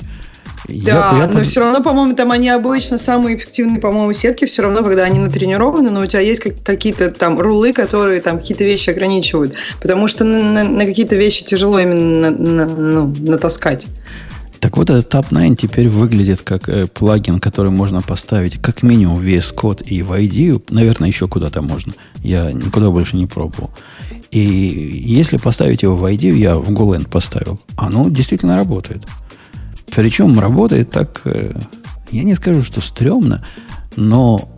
Да, 0.68 1.12
я, 1.12 1.18
я 1.18 1.26
но 1.28 1.42
все 1.42 1.60
равно, 1.60 1.82
по-моему, 1.82 2.14
там 2.14 2.30
они 2.32 2.48
обычно 2.48 2.98
самые 2.98 3.36
эффективные, 3.36 3.80
по-моему, 3.80 4.12
сетки, 4.12 4.44
все 4.44 4.62
равно, 4.62 4.82
когда 4.82 5.04
они 5.04 5.18
натренированы, 5.18 5.90
но 5.90 6.00
у 6.02 6.06
тебя 6.06 6.20
есть 6.20 6.40
какие-то 6.40 7.10
там 7.10 7.40
рулы, 7.40 7.72
которые 7.72 8.20
там 8.20 8.38
какие-то 8.38 8.64
вещи 8.64 8.90
ограничивают, 8.90 9.54
потому 9.80 10.08
что 10.08 10.24
на, 10.24 10.64
на 10.64 10.84
какие-то 10.84 11.16
вещи 11.16 11.44
тяжело 11.44 11.78
именно 11.78 12.30
на, 12.30 12.36
на, 12.36 12.66
ну, 12.66 13.14
натаскать. 13.20 13.86
Так 14.60 14.76
вот, 14.76 14.90
этот 14.90 15.12
Tab 15.12 15.26
9 15.30 15.58
теперь 15.58 15.88
выглядит 15.88 16.42
как 16.42 16.68
э, 16.68 16.86
плагин, 16.86 17.40
который 17.40 17.70
можно 17.70 18.02
поставить 18.02 18.60
как 18.60 18.82
минимум 18.82 19.16
в 19.16 19.24
VS 19.24 19.54
Code 19.54 19.82
и 19.84 20.02
в 20.02 20.12
ID. 20.12 20.64
Наверное, 20.68 21.08
еще 21.08 21.28
куда-то 21.28 21.62
можно. 21.62 21.94
Я 22.22 22.52
никуда 22.52 22.90
больше 22.90 23.16
не 23.16 23.26
пробовал. 23.26 23.70
И 24.30 24.38
если 24.38 25.38
поставить 25.38 25.82
его 25.82 25.96
в 25.96 26.04
ID, 26.04 26.36
я 26.36 26.56
в 26.56 26.68
GoLand 26.70 27.08
поставил, 27.08 27.58
оно 27.76 28.10
действительно 28.10 28.54
работает. 28.56 29.02
Причем 29.94 30.38
работает 30.38 30.90
так, 30.90 31.22
э, 31.24 31.52
я 32.10 32.24
не 32.24 32.34
скажу, 32.34 32.62
что 32.62 32.80
стрёмно, 32.80 33.44
но 33.96 34.48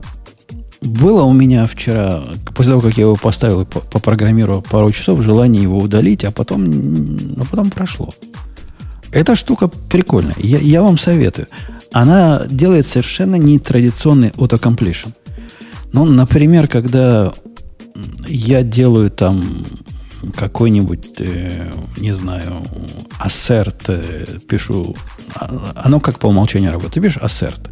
было 0.80 1.22
у 1.22 1.32
меня 1.32 1.66
вчера, 1.66 2.22
после 2.54 2.72
того, 2.72 2.82
как 2.82 2.96
я 2.96 3.04
его 3.04 3.16
поставил 3.16 3.62
и 3.62 3.64
попрограммировал 3.64 4.62
пару 4.62 4.90
часов, 4.90 5.22
желание 5.22 5.62
его 5.62 5.78
удалить, 5.78 6.24
а 6.24 6.30
потом, 6.30 6.70
а 7.38 7.44
потом 7.44 7.70
прошло. 7.70 8.10
Эта 9.12 9.36
штука 9.36 9.68
прикольная. 9.68 10.34
Я, 10.38 10.58
я 10.58 10.82
вам 10.82 10.98
советую. 10.98 11.46
Она 11.92 12.46
делает 12.48 12.86
совершенно 12.86 13.36
нетрадиционный 13.36 14.30
autocompletion. 14.30 15.12
Ну, 15.92 16.06
например, 16.06 16.66
когда 16.66 17.32
я 18.26 18.62
делаю 18.62 19.10
там 19.10 19.64
какой-нибудь, 20.36 21.20
э, 21.20 21.72
не 21.96 22.12
знаю, 22.12 22.62
ассерт 23.18 23.84
э, 23.88 24.38
пишу. 24.48 24.94
А, 25.34 25.72
оно 25.84 26.00
как 26.00 26.18
по 26.18 26.26
умолчанию 26.26 26.70
работает. 26.70 26.94
Ты 26.94 27.00
пишешь 27.00 27.22
ассерт. 27.22 27.70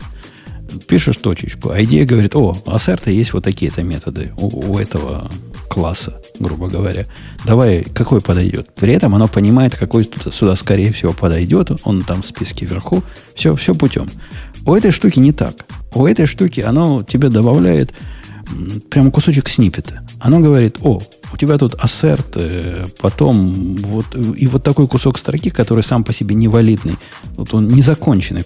Пишешь 0.87 1.17
точечку. 1.17 1.71
А 1.71 1.83
идея 1.83 2.07
говорит, 2.07 2.37
о, 2.37 2.57
ассерта 2.67 3.11
есть 3.11 3.33
вот 3.33 3.45
такие-то 3.45 3.83
методы 3.83 4.33
у, 4.37 4.73
у 4.73 4.79
этого 4.79 5.31
класса, 5.69 6.21
грубо 6.39 6.69
говоря. 6.69 7.07
Давай, 7.47 7.85
какой 7.85 8.21
подойдет. 8.21 8.75
При 8.75 8.93
этом 8.93 9.15
оно 9.15 9.29
понимает, 9.29 9.77
какой 9.77 10.05
сюда, 10.05 10.57
скорее 10.57 10.93
всего, 10.93 11.13
подойдет. 11.13 11.71
Он 11.85 12.03
там 12.03 12.23
в 12.23 12.27
списке 12.27 12.67
вверху. 12.67 13.03
Все, 13.35 13.55
все 13.55 13.75
путем. 13.75 14.09
У 14.67 14.75
этой 14.75 14.91
штуки 14.91 15.19
не 15.19 15.33
так. 15.33 15.65
У 15.95 16.07
этой 16.07 16.27
штуки 16.27 16.61
оно 16.61 17.03
тебе 17.05 17.29
добавляет 17.29 17.95
прямо 18.91 19.11
кусочек 19.11 19.49
снипета. 19.49 20.05
Оно 20.19 20.41
говорит, 20.41 20.79
о, 20.83 21.01
у 21.33 21.37
тебя 21.37 21.59
тут 21.59 21.75
ассерт, 21.75 22.37
э, 22.37 22.87
потом 23.01 23.77
вот, 23.77 24.07
и 24.37 24.47
вот 24.47 24.63
такой 24.63 24.89
кусок 24.89 25.19
строки, 25.19 25.51
который 25.51 25.83
сам 25.85 26.05
по 26.05 26.13
себе 26.13 26.35
невалидный, 26.35 26.97
вот 27.37 27.55
он 27.55 27.69
незаконченный, 27.69 28.45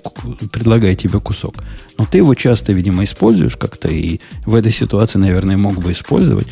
предлагает 0.53 0.99
тебе 0.99 1.21
кусок. 1.21 1.55
Но 1.99 2.07
ты 2.07 2.19
его 2.19 2.35
часто, 2.35 2.73
видимо, 2.73 3.05
используешь 3.05 3.57
как-то, 3.57 3.89
и 3.89 4.21
в 4.45 4.55
этой 4.55 4.73
ситуации, 4.73 5.19
наверное, 5.19 5.57
мог 5.57 5.79
бы 5.79 5.93
использовать. 5.93 6.47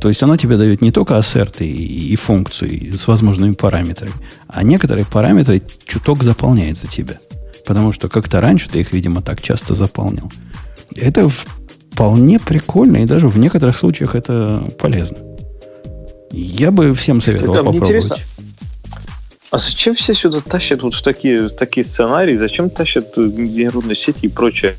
То 0.00 0.08
есть 0.08 0.22
оно 0.22 0.36
тебе 0.36 0.56
дает 0.56 0.80
не 0.80 0.92
только 0.92 1.18
ассерты 1.18 1.66
и, 1.66 2.12
и 2.12 2.16
функции 2.16 2.92
с 2.92 3.06
возможными 3.06 3.52
параметрами, 3.52 4.12
а 4.46 4.62
некоторые 4.62 5.04
параметры 5.04 5.62
чуток 5.86 6.22
заполняет 6.22 6.76
за 6.76 6.86
тебя. 6.86 7.18
Потому 7.66 7.92
что 7.92 8.08
как-то 8.08 8.40
раньше 8.40 8.68
ты 8.70 8.80
их, 8.80 8.92
видимо, 8.92 9.22
так 9.22 9.42
часто 9.42 9.74
заполнил. 9.74 10.30
Это 10.96 11.28
вполне 11.28 12.38
прикольно, 12.38 12.98
и 12.98 13.06
даже 13.06 13.28
в 13.28 13.38
некоторых 13.38 13.76
случаях 13.76 14.14
это 14.14 14.70
полезно. 14.78 15.27
Я 16.30 16.70
бы 16.70 16.94
всем 16.94 17.20
советовал 17.20 17.54
Там 17.54 17.64
попробовать. 17.66 17.88
Интересно. 17.88 18.16
А 19.50 19.58
зачем 19.58 19.94
все 19.94 20.14
сюда 20.14 20.40
тащат 20.40 20.82
вот 20.82 20.94
в 20.94 21.02
такие, 21.02 21.48
такие 21.48 21.84
сценарии? 21.84 22.36
Зачем 22.36 22.68
тащат 22.68 23.16
нейронные 23.16 23.96
сети 23.96 24.26
и 24.26 24.28
прочее? 24.28 24.76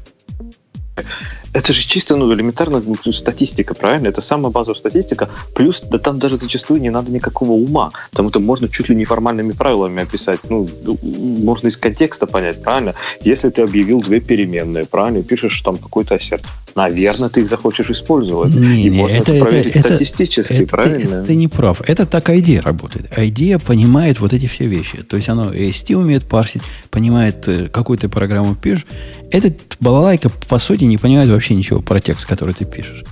Это 1.52 1.74
же 1.74 1.82
чисто 1.82 2.16
ну, 2.16 2.32
элементарно 2.32 2.82
ну, 2.86 3.12
статистика, 3.12 3.74
правильно? 3.74 4.08
Это 4.08 4.22
самая 4.22 4.52
базовая 4.52 4.78
статистика. 4.78 5.30
Плюс 5.56 5.82
да, 5.82 5.98
там 5.98 6.20
даже 6.20 6.38
зачастую 6.38 6.80
не 6.80 6.92
надо 6.92 7.12
никакого 7.12 7.54
ума. 7.54 7.92
Там 8.12 8.28
это 8.28 8.40
можно 8.40 8.68
чуть 8.68 8.90
ли 8.90 8.96
не 8.96 9.06
формальными 9.06 9.54
правилами 9.54 10.04
описать. 10.04 10.40
Ну, 10.48 10.70
можно 10.84 11.68
из 11.68 11.78
контекста 11.78 12.28
понять, 12.28 12.62
правильно? 12.62 12.94
Если 13.22 13.50
ты 13.50 13.64
объявил 13.64 14.02
две 14.02 14.20
переменные, 14.20 14.86
правильно, 14.86 15.24
пишешь 15.24 15.60
там 15.62 15.78
какой-то 15.78 16.16
ассерт, 16.16 16.44
наверное, 16.80 17.30
ты 17.30 17.42
их 17.42 17.48
захочешь 17.48 17.90
использовать. 17.90 18.54
Не, 18.54 18.84
и 18.84 18.90
не, 18.90 18.98
можно 18.98 19.16
это, 19.16 19.34
это 19.34 19.46
проверить 19.46 19.76
это, 19.76 19.90
статистически, 19.90 20.54
это, 20.54 20.68
правильно? 20.68 21.16
Это, 21.16 21.26
ты 21.26 21.36
не 21.36 21.48
прав. 21.48 21.82
Это 21.86 22.06
так 22.06 22.30
идея 22.30 22.62
работает. 22.62 23.12
Идея 23.18 23.60
понимает 23.60 24.20
вот 24.20 24.34
эти 24.34 24.48
все 24.48 24.66
вещи. 24.66 25.04
То 25.04 25.18
есть 25.18 25.28
оно 25.30 25.54
AST 25.54 25.94
умеет 25.96 26.24
парсить, 26.28 26.62
понимает, 26.90 27.48
э, 27.48 27.68
какую 27.68 28.00
ты 28.00 28.08
программу 28.08 28.56
пишешь. 28.56 28.86
Этот 29.32 29.56
балалайка, 29.80 30.30
по 30.30 30.58
сути, 30.58 30.86
не 30.86 30.98
понимает 30.98 31.30
вообще 31.30 31.54
ничего 31.54 31.82
про 31.82 32.00
текст, 32.00 32.26
который 32.26 32.54
ты 32.54 32.66
пишешь. 32.66 33.04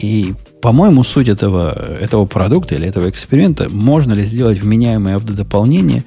И 0.00 0.34
по-моему, 0.62 1.04
суть 1.04 1.28
этого, 1.28 1.72
этого 2.00 2.24
продукта 2.24 2.74
или 2.74 2.86
этого 2.86 3.10
эксперимента, 3.10 3.68
можно 3.68 4.14
ли 4.14 4.24
сделать 4.24 4.58
вменяемое 4.58 5.16
автодополнение, 5.16 6.04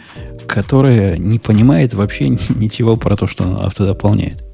которое 0.47 1.15
не 1.17 1.37
понимает 1.37 1.93
вообще 1.93 2.29
ничего 2.55 2.97
про 2.97 3.15
то, 3.15 3.27
что 3.27 3.43
оно 3.43 3.65
автодополняет. 3.65 4.46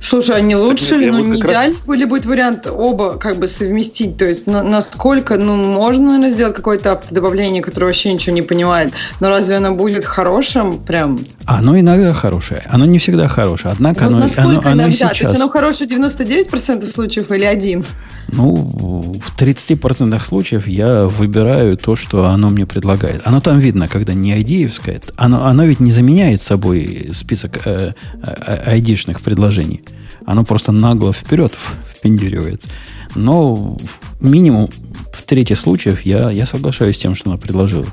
Слушай, 0.00 0.36
а 0.36 0.40
не 0.40 0.56
лучше 0.56 0.96
ли, 0.96 1.10
ну 1.10 1.24
не 1.24 1.40
идеально 1.40 1.76
раз... 1.86 1.96
ли 1.98 2.04
будет 2.04 2.26
вариант 2.26 2.66
оба 2.66 3.18
как 3.18 3.38
бы 3.38 3.48
совместить? 3.48 4.16
То 4.16 4.24
есть 4.24 4.46
на, 4.46 4.62
насколько, 4.62 5.36
ну 5.36 5.56
можно, 5.56 6.06
наверное, 6.06 6.30
сделать 6.30 6.54
какое-то 6.54 6.92
автодобавление, 6.92 7.62
которое 7.62 7.86
вообще 7.86 8.12
ничего 8.12 8.34
не 8.34 8.42
понимает, 8.42 8.92
но 9.20 9.28
разве 9.28 9.56
оно 9.56 9.74
будет 9.74 10.04
хорошим 10.04 10.78
прям? 10.78 11.20
Оно 11.46 11.78
иногда 11.78 12.12
хорошее, 12.14 12.62
оно 12.68 12.84
не 12.84 12.98
всегда 12.98 13.28
хорошее, 13.28 13.72
однако 13.74 14.04
вот 14.04 14.08
оно, 14.08 14.18
насколько 14.20 14.48
оно, 14.48 14.60
оно 14.60 14.82
иногда? 14.82 14.92
сейчас... 14.92 15.18
То 15.18 15.24
есть 15.24 15.34
оно 15.34 15.48
хорошее 15.48 15.90
99% 15.90 16.90
случаев 16.92 17.30
или 17.30 17.44
один? 17.44 17.84
Ну, 18.30 18.54
в 18.54 19.40
30% 19.40 20.18
случаев 20.24 20.66
я 20.68 21.06
выбираю 21.06 21.76
то, 21.76 21.96
что 21.96 22.26
оно 22.26 22.50
мне 22.50 22.66
предлагает. 22.66 23.22
Оно 23.24 23.40
там 23.40 23.58
видно, 23.58 23.88
когда 23.88 24.12
не 24.12 24.32
айдиевское. 24.32 25.00
Оно, 25.16 25.46
оно 25.46 25.64
ведь 25.64 25.80
не 25.80 25.90
заменяет 25.90 26.42
собой 26.42 27.10
список 27.14 27.60
э, 27.64 27.92
э, 28.22 28.62
айдишных 28.66 29.22
предложений. 29.22 29.82
Оно 30.26 30.44
просто 30.44 30.72
нагло 30.72 31.12
вперед 31.12 31.54
впендюривается. 31.90 32.68
Но 33.14 33.78
минимум 34.20 34.68
в 35.12 35.22
трети 35.22 35.54
случаев 35.54 36.02
я, 36.02 36.30
я 36.30 36.44
соглашаюсь 36.44 36.96
с 36.96 37.00
тем, 37.00 37.14
что 37.14 37.30
она 37.30 37.38
предложила. 37.38 37.86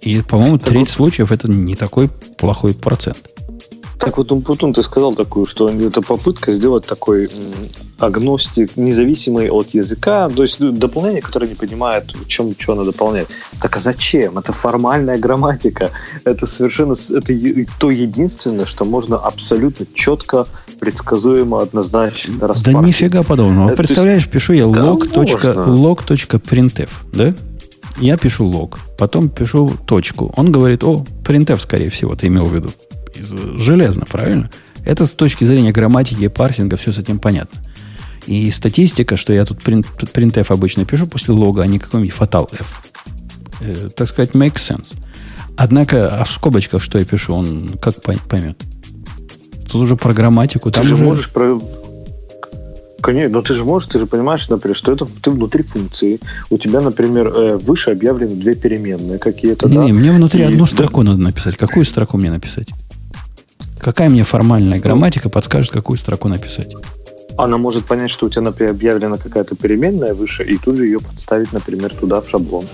И, 0.00 0.22
по-моему, 0.22 0.58
треть 0.58 0.88
случаев 0.88 1.32
это 1.32 1.50
не 1.50 1.74
такой 1.74 2.08
плохой 2.38 2.72
процент. 2.74 3.35
Так 3.98 4.18
вот, 4.18 4.30
Умпутун, 4.30 4.74
ты 4.74 4.82
сказал 4.82 5.14
такую, 5.14 5.46
что 5.46 5.70
это 5.70 6.02
попытка 6.02 6.52
сделать 6.52 6.84
такой 6.84 7.26
агностик, 7.98 8.76
независимый 8.76 9.48
от 9.48 9.70
языка, 9.70 10.28
то 10.28 10.42
есть 10.42 10.60
ну, 10.60 10.70
дополнение, 10.70 11.22
которое 11.22 11.48
не 11.48 11.54
понимает, 11.54 12.14
в 12.14 12.28
чем 12.28 12.54
что 12.58 12.74
надо 12.74 12.92
дополнять. 12.92 13.26
Так 13.60 13.76
а 13.76 13.80
зачем? 13.80 14.38
Это 14.38 14.52
формальная 14.52 15.18
грамматика. 15.18 15.90
Это 16.24 16.46
совершенно 16.46 16.92
это 16.92 17.32
то 17.78 17.90
единственное, 17.90 18.66
что 18.66 18.84
можно 18.84 19.16
абсолютно 19.16 19.86
четко, 19.94 20.46
предсказуемо, 20.78 21.62
однозначно 21.62 22.46
распарсить. 22.46 22.82
Да 22.82 22.86
нифига 22.86 23.22
подобного. 23.22 23.68
Это, 23.68 23.76
Представляешь, 23.76 24.28
пишу 24.28 24.52
я 24.52 24.66
да 24.66 24.82
log.printf, 24.82 26.90
да? 27.12 27.34
Я 27.98 28.18
пишу 28.18 28.44
лог, 28.44 28.78
потом 28.98 29.30
пишу 29.30 29.72
точку. 29.86 30.30
Он 30.36 30.52
говорит, 30.52 30.84
о, 30.84 31.06
printf, 31.24 31.60
скорее 31.60 31.88
всего, 31.88 32.14
ты 32.14 32.26
имел 32.26 32.44
в 32.44 32.54
виду 32.54 32.70
железно, 33.22 34.04
правильно? 34.06 34.50
Это 34.84 35.04
с 35.04 35.12
точки 35.12 35.44
зрения 35.44 35.72
грамматики 35.72 36.24
и 36.24 36.28
парсинга 36.28 36.76
все 36.76 36.92
с 36.92 36.98
этим 36.98 37.18
понятно. 37.18 37.60
И 38.26 38.50
статистика, 38.50 39.16
что 39.16 39.32
я 39.32 39.44
тут 39.44 39.58
print, 39.58 39.86
printf 39.98 40.46
обычно 40.48 40.84
пишу 40.84 41.06
после 41.06 41.32
лога, 41.32 41.62
а 41.62 41.66
не 41.66 41.78
какой-нибудь 41.78 42.14
fatal 42.16 42.48
f. 42.52 42.82
Э, 43.60 43.88
так 43.94 44.08
сказать, 44.08 44.32
makes 44.32 44.56
sense. 44.56 44.94
Однако, 45.56 46.08
а 46.08 46.24
в 46.24 46.30
скобочках, 46.30 46.82
что 46.82 46.98
я 46.98 47.04
пишу, 47.04 47.34
он 47.34 47.78
как 47.80 48.02
поймет? 48.02 48.56
Тут 49.70 49.82
уже 49.82 49.96
про 49.96 50.12
грамматику. 50.12 50.70
Ты 50.70 50.80
там 50.80 50.86
же 50.86 50.94
уже... 50.94 51.04
можешь 51.04 51.30
про... 51.30 51.60
Конечно, 53.00 53.36
но 53.36 53.42
ты 53.42 53.54
же 53.54 53.64
можешь, 53.64 53.88
ты 53.88 53.98
же 54.00 54.06
понимаешь, 54.06 54.48
например, 54.48 54.74
что 54.74 54.92
это 54.92 55.06
ты 55.22 55.30
внутри 55.30 55.62
функции. 55.62 56.18
У 56.50 56.58
тебя, 56.58 56.80
например, 56.80 57.28
э, 57.28 57.56
выше 57.56 57.90
объявлены 57.90 58.34
две 58.34 58.54
переменные 58.54 59.18
какие-то. 59.18 59.68
Не, 59.68 59.76
да? 59.76 59.84
не, 59.84 59.92
мне 59.92 60.12
внутри 60.12 60.40
и... 60.40 60.44
одну 60.44 60.66
строку 60.66 61.02
надо 61.02 61.18
написать. 61.18 61.56
Какую 61.56 61.84
строку 61.84 62.16
мне 62.16 62.30
написать? 62.30 62.68
Какая 63.80 64.08
мне 64.08 64.24
формальная 64.24 64.80
грамматика 64.80 65.28
подскажет, 65.28 65.72
какую 65.72 65.96
строку 65.96 66.28
написать? 66.28 66.74
Она 67.38 67.58
может 67.58 67.84
понять, 67.84 68.10
что 68.10 68.26
у 68.26 68.30
тебя, 68.30 68.42
например, 68.42 68.72
объявлена 68.72 69.18
какая-то 69.18 69.56
переменная 69.56 70.14
выше, 70.14 70.42
и 70.44 70.56
тут 70.56 70.76
же 70.76 70.86
ее 70.86 71.00
подставить, 71.00 71.52
например, 71.52 71.92
туда 71.92 72.20
в 72.20 72.28
шаблон. 72.28 72.64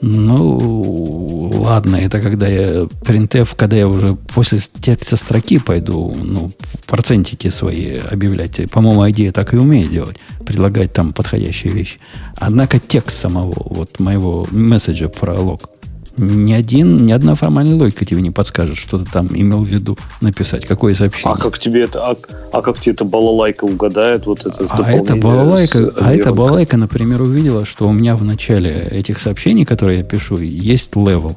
Ну, 0.00 1.50
ладно, 1.54 1.96
это 1.96 2.20
когда 2.20 2.46
я 2.46 2.82
printf, 2.82 3.54
когда 3.56 3.76
я 3.76 3.88
уже 3.88 4.14
после 4.14 4.58
текста 4.58 5.16
строки 5.16 5.58
пойду, 5.58 6.14
ну, 6.14 6.50
процентики 6.86 7.48
свои 7.48 7.98
объявлять. 7.98 8.70
По-моему, 8.70 9.08
идея 9.10 9.32
так 9.32 9.54
и 9.54 9.56
умеет 9.56 9.90
делать, 9.90 10.16
предлагать 10.44 10.92
там 10.92 11.12
подходящие 11.12 11.72
вещи. 11.72 11.98
Однако 12.36 12.78
текст 12.78 13.18
самого, 13.18 13.54
вот 13.56 13.98
моего 13.98 14.46
месседжа 14.50 15.08
про 15.08 15.40
лог, 15.40 15.70
ни, 16.16 16.52
один, 16.52 16.96
ни 16.96 17.12
одна 17.12 17.34
формальная 17.34 17.76
логика 17.76 18.04
тебе 18.04 18.22
не 18.22 18.30
подскажет, 18.30 18.76
что 18.76 18.98
ты 18.98 19.10
там 19.10 19.28
имел 19.28 19.64
в 19.64 19.68
виду 19.68 19.98
написать, 20.20 20.66
какое 20.66 20.94
сообщение. 20.94 21.36
А 21.36 21.42
как 21.42 21.58
тебе 21.58 21.82
это, 21.82 22.10
а, 22.10 22.16
а 22.52 22.62
как 22.62 22.78
тебе 22.78 22.92
это 22.92 23.04
балалайка 23.04 23.64
угадает 23.64 24.26
вот 24.26 24.46
это 24.46 24.66
а 24.70 24.92
это 24.92 25.16
балалайка, 25.16 25.78
с, 25.78 25.92
а 26.00 26.14
эта 26.14 26.32
балалайка, 26.32 26.76
например, 26.76 27.22
увидела, 27.22 27.64
что 27.64 27.88
у 27.88 27.92
меня 27.92 28.16
в 28.16 28.24
начале 28.24 28.88
этих 28.90 29.18
сообщений, 29.18 29.64
которые 29.64 29.98
я 29.98 30.04
пишу, 30.04 30.36
есть 30.38 30.94
level. 30.96 31.36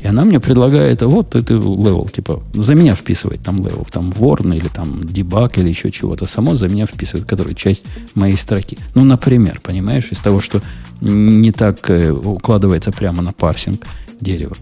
И 0.00 0.06
она 0.06 0.24
мне 0.24 0.40
предлагает, 0.40 1.02
вот 1.02 1.34
это 1.34 1.54
level, 1.54 2.08
типа, 2.08 2.42
за 2.54 2.74
меня 2.74 2.94
вписывать 2.94 3.42
там 3.42 3.58
level, 3.58 3.86
там 3.90 4.10
warn 4.12 4.52
или 4.52 4.68
там 4.68 5.04
debug 5.04 5.58
или 5.58 5.68
еще 5.68 5.90
чего-то. 5.90 6.26
Само 6.26 6.54
за 6.54 6.68
меня 6.68 6.86
вписывает, 6.86 7.26
который 7.26 7.54
часть 7.54 7.86
моей 8.14 8.36
строки. 8.36 8.78
Ну, 8.94 9.04
например, 9.04 9.60
понимаешь, 9.62 10.08
из 10.10 10.18
того, 10.20 10.40
что 10.40 10.60
не 11.00 11.50
так 11.52 11.90
э, 11.90 12.10
укладывается 12.10 12.92
прямо 12.92 13.22
на 13.22 13.32
парсинг 13.32 13.84
дерево. 14.20 14.56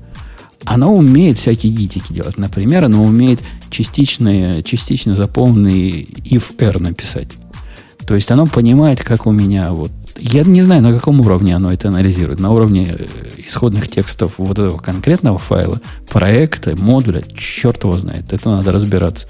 Оно 0.65 0.95
умеет 0.95 1.37
всякие 1.37 1.73
гитики 1.73 2.13
делать. 2.13 2.39
Например, 2.39 2.85
оно 2.85 3.03
умеет 3.03 3.41
частичные, 3.71 4.63
частично 4.63 5.15
заполненный 5.15 6.03
if-r 6.03 6.79
написать. 6.79 7.29
То 8.07 8.15
есть 8.15 8.31
оно 8.31 8.47
понимает, 8.47 9.03
как 9.03 9.27
у 9.27 9.33
меня 9.33 9.73
вот... 9.73 9.91
Я 10.19 10.45
не 10.45 10.63
знаю, 10.63 10.83
на 10.83 10.93
каком 10.93 11.21
уровне 11.21 11.55
оно 11.55 11.73
это 11.73 11.89
анализирует. 11.89 12.41
На 12.41 12.51
уровне 12.51 12.87
э, 12.99 13.07
исходных 13.47 13.89
текстов 13.89 14.35
вот 14.39 14.59
этого 14.59 14.79
конкретного 14.79 15.39
файла, 15.39 15.81
проекта, 16.09 16.77
модуля, 16.77 17.23
черт 17.37 17.83
его 17.85 17.99
знает. 17.99 18.33
Это 18.33 18.49
надо 18.49 18.73
разбираться. 18.73 19.27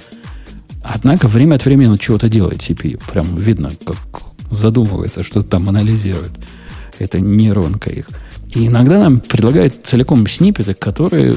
Однако 0.83 1.27
время 1.27 1.55
от 1.57 1.65
времени 1.65 1.89
он 1.89 1.99
чего-то 1.99 2.29
делает 2.29 2.59
CPU. 2.59 3.03
Прям 3.11 3.35
видно, 3.35 3.71
как 3.85 4.23
задумывается, 4.51 5.25
что 5.25 5.43
там 5.43 5.69
анализирует. 5.69 6.33
Это 6.99 7.19
нейронка 7.19 7.91
их. 7.91 8.07
И 8.55 8.67
иногда 8.67 9.01
нам 9.01 9.21
предлагают 9.21 9.81
целиком 9.85 10.27
сниппеты, 10.27 10.75
которые 10.75 11.37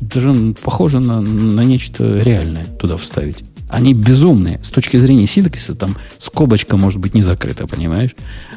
даже 0.00 0.54
похожи 0.62 0.98
на, 0.98 1.20
на 1.20 1.60
нечто 1.62 2.16
реальное 2.16 2.64
туда 2.64 2.96
вставить. 2.96 3.44
Они 3.68 3.92
безумные. 3.92 4.60
С 4.62 4.70
точки 4.70 4.96
зрения 4.98 5.26
синтаксиса 5.26 5.74
там 5.74 5.96
скобочка 6.18 6.76
может 6.76 7.00
быть 7.00 7.14
не 7.14 7.22
закрыта, 7.22 7.66
понимаешь? 7.66 8.14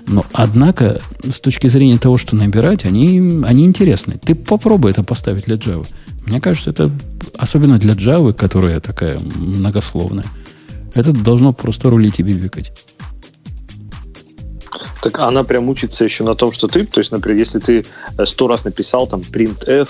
Но, 0.07 0.25
однако, 0.33 1.01
с 1.27 1.39
точки 1.39 1.67
зрения 1.67 1.97
того, 1.97 2.17
что 2.17 2.35
набирать, 2.35 2.85
они, 2.85 3.41
они 3.45 3.65
интересны. 3.65 4.19
Ты 4.23 4.35
попробуй 4.35 4.91
это 4.91 5.03
поставить 5.03 5.45
для 5.45 5.55
Java. 5.55 5.87
Мне 6.25 6.41
кажется, 6.41 6.69
это 6.69 6.91
особенно 7.37 7.79
для 7.79 7.93
Java, 7.93 8.33
которая 8.33 8.79
такая 8.79 9.17
многословная. 9.19 10.25
Это 10.93 11.13
должно 11.13 11.53
просто 11.53 11.89
рулить 11.89 12.19
и 12.19 12.23
бибикать. 12.23 12.71
Так 15.07 15.19
она 15.19 15.45
прям 15.45 15.69
учится 15.69 16.03
еще 16.03 16.25
на 16.25 16.35
том, 16.35 16.51
что 16.51 16.67
ты, 16.67 16.83
то 16.83 16.99
есть, 16.99 17.13
например, 17.13 17.39
если 17.39 17.59
ты 17.59 17.85
э, 18.17 18.25
сто 18.25 18.45
раз 18.49 18.65
написал 18.65 19.07
там 19.07 19.21
printf, 19.21 19.87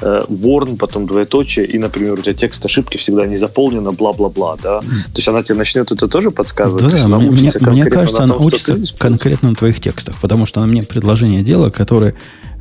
э, 0.00 0.22
warn, 0.28 0.76
потом 0.76 1.06
двоеточие, 1.06 1.66
и, 1.66 1.78
например, 1.78 2.14
у 2.14 2.16
тебя 2.16 2.34
текст 2.34 2.64
ошибки 2.64 2.96
всегда 2.96 3.26
не 3.26 3.36
заполнено, 3.36 3.92
бла-бла-бла, 3.92 4.56
да, 4.60 4.80
то 4.80 4.86
есть 5.14 5.28
она 5.28 5.44
тебе 5.44 5.58
начнет 5.58 5.92
это 5.92 6.08
тоже 6.08 6.32
подсказывать? 6.32 6.90
Да, 6.90 7.06
мне, 7.06 7.30
мне, 7.30 7.50
мне 7.60 7.84
кажется, 7.84 8.24
она 8.24 8.34
том, 8.34 8.44
учится 8.44 8.76
конкретно 8.98 9.50
на 9.50 9.54
твоих 9.54 9.78
текстах, 9.78 10.16
потому 10.20 10.46
что 10.46 10.60
она 10.60 10.66
мне 10.66 10.82
предложение 10.82 11.42
делала, 11.42 11.70
которое, 11.70 12.16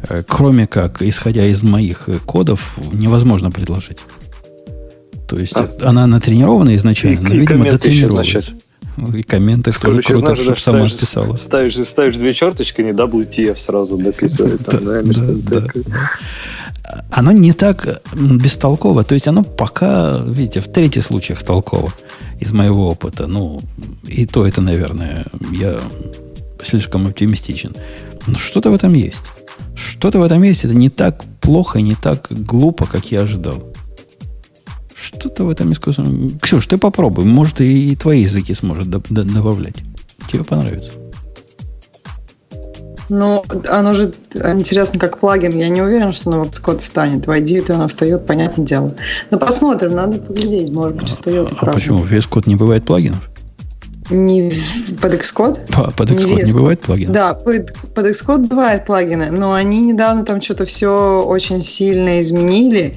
э, 0.07 0.21
кроме 0.27 0.67
как, 0.67 1.01
исходя 1.01 1.43
из 1.47 1.63
моих 1.63 2.07
кодов, 2.27 2.77
невозможно 2.93 3.49
предложить. 3.49 3.97
То 5.27 5.39
есть 5.39 5.55
а? 5.55 5.71
она 5.81 6.05
натренирована 6.05 6.75
изначально, 6.75 7.19
и, 7.19 7.23
но, 7.23 7.35
видимо, 7.35 7.71
дотренировывается. 7.71 8.53
И 9.13 9.23
комменты 9.23 9.71
тоже 9.71 10.01
круто, 10.01 10.35
чтобы 10.35 10.57
сама 10.57 10.77
ставишь, 10.79 10.97
писала. 10.97 11.35
Ставишь, 11.35 11.87
ставишь 11.87 12.15
две 12.15 12.33
черточки, 12.33 12.81
не 12.81 12.91
WTF 12.91 13.57
сразу 13.57 13.97
дописывает. 13.97 14.63
Там, 14.63 14.85
да, 14.85 15.01
да, 15.03 15.59
да. 15.59 15.67
Оно 17.11 17.31
не 17.31 17.53
так 17.53 18.01
бестолково. 18.13 19.03
То 19.03 19.15
есть 19.15 19.27
оно 19.27 19.43
пока, 19.43 20.23
видите, 20.25 20.59
в 20.59 20.71
третьих 20.71 21.03
случаях 21.03 21.43
толково 21.43 21.91
из 22.39 22.51
моего 22.53 22.89
опыта. 22.89 23.27
Ну, 23.27 23.61
и 24.07 24.25
то 24.25 24.47
это, 24.47 24.61
наверное, 24.61 25.25
я 25.51 25.79
слишком 26.63 27.07
оптимистичен. 27.07 27.75
Но 28.27 28.37
что-то 28.37 28.71
в 28.71 28.73
этом 28.73 28.93
есть. 28.93 29.23
Что-то 29.75 30.19
в 30.19 30.23
этом 30.23 30.41
есть. 30.43 30.63
Это 30.65 30.73
не 30.73 30.89
так 30.89 31.25
плохо, 31.41 31.81
не 31.81 31.95
так 31.95 32.27
глупо, 32.29 32.85
как 32.85 33.11
я 33.11 33.21
ожидал. 33.21 33.74
Что-то 35.05 35.43
в 35.43 35.49
этом 35.49 35.71
искусственном... 35.71 36.39
Ксюш, 36.39 36.65
ты 36.65 36.77
попробуй. 36.77 37.25
Может, 37.25 37.61
и 37.61 37.95
твои 37.95 38.23
языки 38.23 38.53
сможет 38.53 38.89
добавлять. 38.89 39.75
Тебе 40.31 40.43
понравится. 40.43 40.91
Ну, 43.09 43.43
оно 43.69 43.93
же 43.93 44.13
интересно 44.33 44.99
как 44.99 45.19
плагин. 45.19 45.55
Я 45.55 45.69
не 45.69 45.81
уверен, 45.81 46.11
что 46.11 46.31
оно 46.31 46.45
в 46.45 46.49
Xcode 46.49 46.79
встанет. 46.79 47.27
В 47.27 47.29
ID 47.29 47.71
оно 47.71 47.87
встает, 47.87 48.25
понятное 48.25 48.65
дело. 48.65 48.95
Но 49.29 49.37
посмотрим, 49.37 49.93
надо 49.93 50.17
поглядеть. 50.17 50.71
Может 50.71 50.95
быть, 50.95 51.09
встает. 51.09 51.53
А, 51.59 51.67
а 51.67 51.73
почему? 51.73 51.99
В 51.99 52.11
VS 52.11 52.27
Code 52.27 52.43
не 52.47 52.55
бывает 52.55 52.83
плагинов? 52.85 53.29
Не 54.09 54.51
под 55.01 55.13
Xcode? 55.13 55.71
По, 55.71 55.91
под 55.91 56.11
Xcode 56.11 56.35
не, 56.35 56.43
не 56.43 56.53
бывает 56.53 56.81
плагинов? 56.81 57.13
Да, 57.13 57.35
под, 57.35 57.73
под 57.93 58.05
Xcode 58.07 58.47
бывают 58.47 58.85
плагины, 58.85 59.29
но 59.29 59.53
они 59.53 59.81
недавно 59.81 60.25
там 60.25 60.41
что-то 60.41 60.65
все 60.65 61.21
очень 61.21 61.61
сильно 61.61 62.19
изменили. 62.19 62.95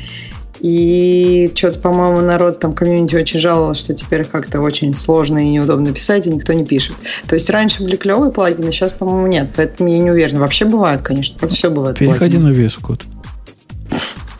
И 0.60 1.52
что-то, 1.54 1.78
по-моему, 1.78 2.20
народ 2.20 2.58
там 2.58 2.74
комьюнити 2.74 3.14
очень 3.14 3.38
жаловался, 3.38 3.80
что 3.80 3.94
теперь 3.94 4.24
как-то 4.24 4.60
очень 4.60 4.94
сложно 4.94 5.38
и 5.38 5.48
неудобно 5.50 5.92
писать, 5.92 6.26
и 6.26 6.30
никто 6.30 6.52
не 6.52 6.64
пишет. 6.64 6.96
То 7.28 7.34
есть 7.34 7.48
раньше 7.50 7.82
были 7.82 7.96
клевые 7.96 8.32
плагины, 8.32 8.72
сейчас, 8.72 8.92
по-моему, 8.92 9.26
нет. 9.28 9.50
Поэтому 9.54 9.88
я 9.88 9.98
не 9.98 10.10
уверена. 10.10 10.40
Вообще 10.40 10.64
бывают, 10.64 11.02
конечно. 11.02 11.36
Это 11.40 11.54
все 11.54 11.70
бывает. 11.70 11.98
Переходи 11.98 12.36
плагины. 12.36 12.50
на 12.50 12.66
VS 12.66 12.80
Code. 12.82 13.02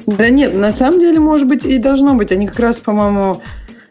Да 0.06 0.30
нет, 0.30 0.54
на 0.54 0.72
самом 0.72 1.00
деле, 1.00 1.20
может 1.20 1.46
быть, 1.46 1.64
и 1.64 1.78
должно 1.78 2.14
быть. 2.14 2.32
Они 2.32 2.46
как 2.46 2.58
раз, 2.58 2.80
по-моему, 2.80 3.42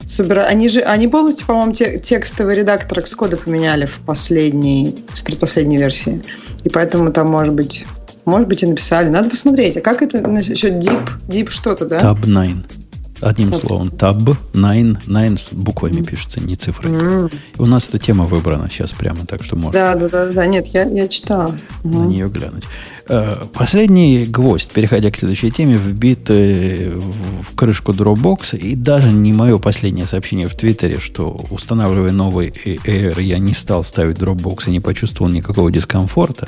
собирают. 0.05 0.49
Они 0.49 0.67
же, 0.67 0.81
они 0.81 1.07
полностью, 1.07 1.45
по-моему, 1.45 1.73
те, 1.73 1.99
текстовый 1.99 2.55
редактор 2.55 2.99
Xcode 2.99 3.37
поменяли 3.37 3.85
в 3.85 3.99
последней, 3.99 5.05
в 5.09 5.23
предпоследней 5.23 5.77
версии. 5.77 6.23
И 6.63 6.69
поэтому 6.69 7.11
там, 7.11 7.27
может 7.27 7.53
быть, 7.53 7.85
может 8.27 8.47
быть, 8.47 8.61
и 8.61 8.67
написали. 8.67 9.09
Надо 9.09 9.29
посмотреть. 9.29 9.77
А 9.77 9.81
как 9.81 10.01
это 10.01 10.21
насчет 10.21 10.73
deep? 10.73 11.09
Deep 11.27 11.49
что-то, 11.49 11.85
да? 11.85 11.97
Tab 11.97 12.21
9. 12.21 12.86
Одним 13.21 13.53
словом, 13.53 13.89
tab 13.89 14.37
9, 14.53 15.05
9 15.07 15.39
с 15.39 15.53
буквами 15.53 16.01
пишется, 16.01 16.39
не 16.39 16.55
цифрой. 16.55 16.91
Mm. 16.91 17.33
У 17.57 17.65
нас 17.65 17.89
эта 17.89 17.99
тема 17.99 18.25
выбрана 18.25 18.69
сейчас 18.69 18.93
прямо, 18.93 19.25
так 19.25 19.43
что 19.43 19.55
можно. 19.55 19.71
Да, 19.71 19.95
да, 19.95 20.09
да, 20.09 20.27
да. 20.27 20.45
Нет, 20.45 20.67
я, 20.67 20.83
я 20.83 21.07
читала. 21.07 21.55
На 21.83 22.05
нее 22.05 22.29
глянуть. 22.29 22.65
Э, 23.09 23.45
последний 23.53 24.25
гвоздь, 24.25 24.71
переходя 24.71 25.09
к 25.11 25.17
следующей 25.17 25.51
теме, 25.51 25.75
вбит 25.75 26.29
в 26.29 27.55
крышку 27.55 27.91
Dropbox, 27.91 28.57
и 28.57 28.75
даже 28.75 29.09
не 29.09 29.33
мое 29.33 29.57
последнее 29.59 30.05
сообщение 30.05 30.47
в 30.47 30.55
Твиттере, 30.55 30.99
что 30.99 31.45
устанавливая 31.49 32.11
новый 32.11 32.49
Air, 32.49 33.21
я 33.21 33.39
не 33.39 33.53
стал 33.53 33.83
ставить 33.83 34.17
Dropbox 34.17 34.67
и 34.67 34.71
не 34.71 34.79
почувствовал 34.79 35.31
никакого 35.31 35.71
дискомфорта, 35.71 36.47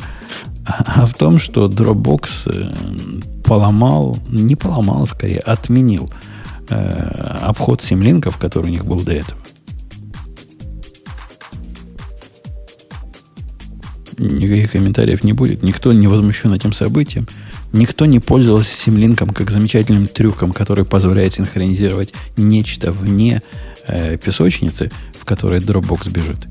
а 0.65 1.05
в 1.05 1.13
том, 1.13 1.39
что 1.39 1.67
Dropbox 1.67 2.29
э, 2.45 2.73
поломал, 3.43 4.17
не 4.27 4.55
поломал, 4.55 5.07
скорее, 5.07 5.39
отменил 5.39 6.09
э, 6.09 6.38
обход 6.69 7.81
симлинков, 7.81 8.37
который 8.37 8.67
у 8.67 8.69
них 8.69 8.85
был 8.85 9.01
до 9.01 9.13
этого. 9.13 9.39
Никаких 14.19 14.71
комментариев 14.71 15.23
не 15.23 15.33
будет. 15.33 15.63
Никто 15.63 15.93
не 15.93 16.07
возмущен 16.07 16.53
этим 16.53 16.73
событием. 16.73 17.27
Никто 17.71 18.05
не 18.05 18.19
пользовался 18.19 18.75
симлинком 18.75 19.29
как 19.29 19.49
замечательным 19.49 20.07
трюком, 20.07 20.51
который 20.51 20.83
позволяет 20.83 21.33
синхронизировать 21.33 22.13
нечто 22.35 22.91
вне 22.91 23.41
э, 23.87 24.17
песочницы, 24.17 24.91
в 25.19 25.23
которой 25.23 25.59
Dropbox 25.59 26.11
бежит. 26.11 26.47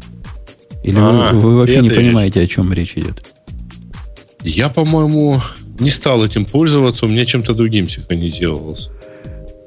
Или 0.82 0.96
а, 0.98 1.32
вы, 1.32 1.40
вы 1.40 1.56
вообще 1.56 1.80
не 1.80 1.90
понимаете, 1.90 2.40
вещь. 2.40 2.50
о 2.50 2.54
чем 2.54 2.72
речь 2.72 2.94
идет? 2.96 3.26
Я, 4.42 4.68
по-моему, 4.68 5.42
не 5.78 5.90
стал 5.90 6.24
этим 6.24 6.44
пользоваться, 6.44 7.04
у 7.04 7.08
меня 7.08 7.26
чем-то 7.26 7.52
другим 7.52 7.88
синхронизировался. 7.88 8.90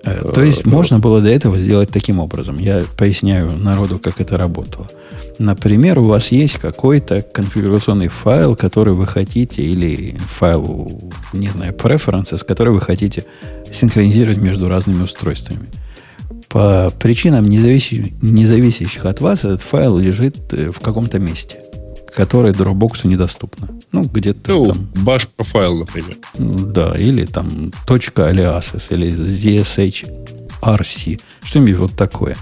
То 0.04 0.44
есть 0.44 0.66
можно 0.66 1.00
было 1.00 1.22
до 1.22 1.30
этого 1.30 1.60
сделать 1.60 1.90
таким 1.90 2.20
образом. 2.20 2.58
Я 2.58 2.84
поясняю 2.98 3.56
народу, 3.56 4.00
как 4.00 4.20
это 4.20 4.38
работало. 4.38 4.88
Например, 5.38 6.00
у 6.00 6.04
вас 6.04 6.32
есть 6.32 6.56
какой-то 6.56 7.22
конфигурационный 7.22 8.08
файл, 8.08 8.56
который 8.56 8.94
вы 8.94 9.06
хотите, 9.06 9.62
или 9.62 10.16
файл, 10.18 11.12
не 11.34 11.48
знаю, 11.48 11.74
preferences, 11.74 12.44
который 12.46 12.74
вы 12.74 12.82
хотите 12.82 13.26
синхронизировать 13.72 14.40
между 14.40 14.68
разными 14.68 15.04
устройствами. 15.04 15.70
По 16.50 16.92
причинам, 17.00 17.48
независящих 17.48 19.06
от 19.06 19.22
вас, 19.22 19.40
этот 19.40 19.62
файл 19.62 19.98
лежит 19.98 20.54
э, 20.54 20.72
в 20.72 20.80
каком-то 20.82 21.18
месте– 21.18 21.62
которое 22.16 22.54
Dropbox 22.54 23.08
недоступно. 23.08 23.70
Ну, 23.92 24.04
где-то 24.04 24.52
ну, 24.52 24.66
там... 24.68 24.90
Bash 24.94 25.28
профайл, 25.36 25.80
например. 25.80 26.18
Да, 26.38 26.94
или 26.98 27.26
там 27.26 27.72
.aliases, 27.88 28.84
или 28.90 29.12
ZSHRC, 30.62 31.22
что-нибудь 31.44 31.80
вот 31.80 31.94
такое. 31.94 32.36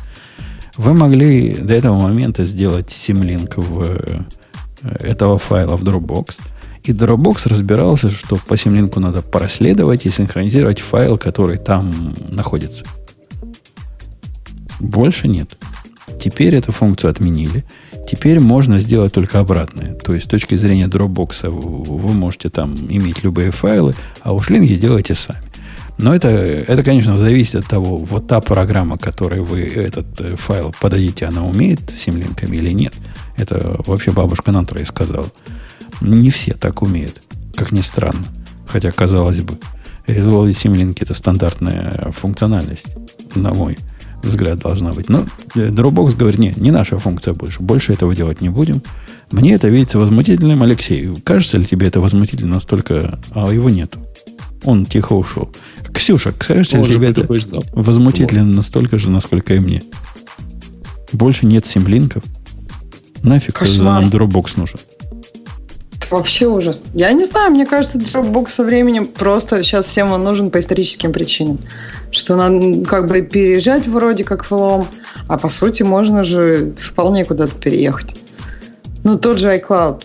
Вы 0.77 0.93
могли 0.93 1.55
до 1.55 1.73
этого 1.73 1.99
момента 1.99 2.45
сделать 2.45 2.89
симлинк 2.89 3.57
в 3.57 3.83
э, 3.83 4.21
этого 4.81 5.37
файла 5.37 5.75
в 5.75 5.83
Dropbox, 5.83 6.39
и 6.83 6.93
Dropbox 6.93 7.49
разбирался, 7.49 8.09
что 8.09 8.37
по 8.37 8.55
симлинку 8.57 8.99
надо 8.99 9.21
проследовать 9.21 10.05
и 10.05 10.09
синхронизировать 10.09 10.79
файл, 10.79 11.17
который 11.17 11.57
там 11.57 12.15
находится. 12.29 12.85
Больше 14.79 15.27
нет. 15.27 15.57
Теперь 16.19 16.55
эту 16.55 16.71
функцию 16.71 17.11
отменили– 17.11 17.65
Теперь 18.09 18.39
можно 18.39 18.79
сделать 18.79 19.13
только 19.13 19.39
обратное. 19.39 19.93
То 19.93 20.15
есть 20.15 20.25
с 20.25 20.29
точки 20.29 20.55
зрения 20.55 20.87
Dropbox 20.87 21.47
вы 21.47 22.13
можете 22.13 22.49
там 22.49 22.75
иметь 22.75 23.23
любые 23.23 23.51
файлы, 23.51 23.93
а 24.23 24.33
уж 24.33 24.49
линки 24.49 24.75
делайте 24.77 25.13
сами. 25.13 25.43
Но 25.99 26.15
это, 26.15 26.29
это, 26.29 26.81
конечно, 26.81 27.15
зависит 27.15 27.55
от 27.55 27.67
того, 27.67 27.97
вот 27.97 28.25
та 28.25 28.41
программа, 28.41 28.97
которой 28.97 29.41
вы 29.41 29.61
этот 29.61 30.19
э, 30.21 30.35
файл 30.37 30.73
подадите, 30.81 31.25
она 31.25 31.45
умеет 31.45 31.81
с 31.91 31.99
симлинками 31.99 32.57
или 32.57 32.71
нет. 32.71 32.95
Это 33.37 33.75
вообще 33.85 34.11
бабушка 34.11 34.51
на 34.51 34.61
и 34.63 34.85
сказала. 34.85 35.27
Не 36.01 36.31
все 36.31 36.53
так 36.53 36.81
умеют, 36.81 37.21
как 37.53 37.71
ни 37.71 37.81
странно. 37.81 38.25
Хотя, 38.65 38.91
казалось 38.91 39.41
бы, 39.41 39.59
Resolve 40.07 40.51
симлинки 40.53 41.03
это 41.03 41.13
стандартная 41.13 42.11
функциональность, 42.11 42.87
на 43.35 43.53
мой 43.53 43.77
взгляд, 43.77 43.98
должна 44.55 44.91
быть. 44.91 45.09
Но 45.09 45.25
э, 45.55 45.69
Dropbox 45.69 46.15
говорит, 46.15 46.39
нет, 46.39 46.57
не 46.57 46.71
наша 46.71 46.99
функция 46.99 47.33
больше. 47.33 47.61
Больше 47.61 47.93
этого 47.93 48.15
делать 48.15 48.41
не 48.41 48.49
будем. 48.49 48.81
Мне 49.31 49.53
это 49.53 49.69
видится 49.69 49.99
возмутительным, 49.99 50.63
Алексей. 50.63 51.09
Кажется 51.23 51.57
ли 51.57 51.65
тебе 51.65 51.87
это 51.87 51.99
возмутительно 52.01 52.55
настолько, 52.55 53.19
а 53.31 53.51
его 53.51 53.69
нету? 53.69 53.99
Он 54.63 54.85
тихо 54.85 55.13
ушел. 55.13 55.49
Ксюша, 55.93 56.33
кажется 56.33 56.79
ли 56.79 56.87
тебе 56.87 57.09
это 57.09 57.27
возмутительно 57.73 58.45
настолько 58.45 58.97
же, 58.97 59.09
насколько 59.09 59.53
и 59.53 59.59
мне? 59.59 59.83
Больше 61.11 61.45
нет 61.45 61.65
симлинков? 61.65 62.23
Нафиг 63.23 63.61
нам 63.79 64.07
Dropbox 64.07 64.53
нужен? 64.57 64.79
Вообще 66.11 66.47
ужас. 66.47 66.83
Я 66.93 67.11
не 67.13 67.23
знаю, 67.23 67.51
мне 67.51 67.65
кажется, 67.65 67.97
Dropbox 67.97 68.47
со 68.49 68.63
временем 68.63 69.07
просто 69.07 69.63
сейчас 69.63 69.85
всем 69.85 70.11
он 70.11 70.23
нужен 70.23 70.49
по 70.49 70.59
историческим 70.59 71.11
причинам. 71.11 71.59
Что 72.11 72.35
надо 72.35 72.85
как 72.85 73.07
бы 73.07 73.21
переезжать 73.21 73.87
вроде 73.87 74.23
как 74.23 74.43
флом, 74.43 74.87
а 75.27 75.37
по 75.37 75.49
сути 75.49 75.83
можно 75.83 76.23
же 76.23 76.73
вполне 76.79 77.25
куда-то 77.25 77.55
переехать. 77.55 78.15
Ну, 79.03 79.17
тот 79.17 79.39
же 79.39 79.55
iCloud. 79.55 80.03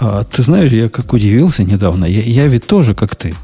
А, 0.00 0.24
ты 0.24 0.42
знаешь, 0.42 0.70
я 0.72 0.88
как 0.88 1.12
удивился 1.12 1.64
недавно. 1.64 2.04
Я, 2.04 2.22
я 2.22 2.46
ведь 2.46 2.66
тоже, 2.66 2.94
как 2.94 3.16
ты. 3.16 3.34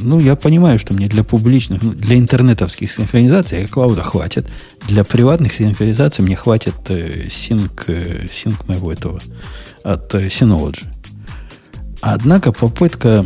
Ну, 0.00 0.20
я 0.20 0.36
понимаю, 0.36 0.78
что 0.78 0.94
мне 0.94 1.08
для 1.08 1.24
публичных, 1.24 1.82
ну, 1.82 1.92
для 1.92 2.16
интернетовских 2.16 2.90
синхронизаций 2.92 3.64
iCloud 3.64 4.00
хватит. 4.02 4.46
Для 4.86 5.04
приватных 5.04 5.52
синхронизаций 5.52 6.24
мне 6.24 6.36
хватит 6.36 6.74
э, 6.88 7.28
синк, 7.30 7.84
э, 7.88 8.26
синк 8.30 8.66
моего 8.68 8.92
этого 8.92 9.20
от 9.82 10.14
э, 10.14 10.28
Synology. 10.28 10.84
Однако 12.06 12.52
попытка 12.52 13.24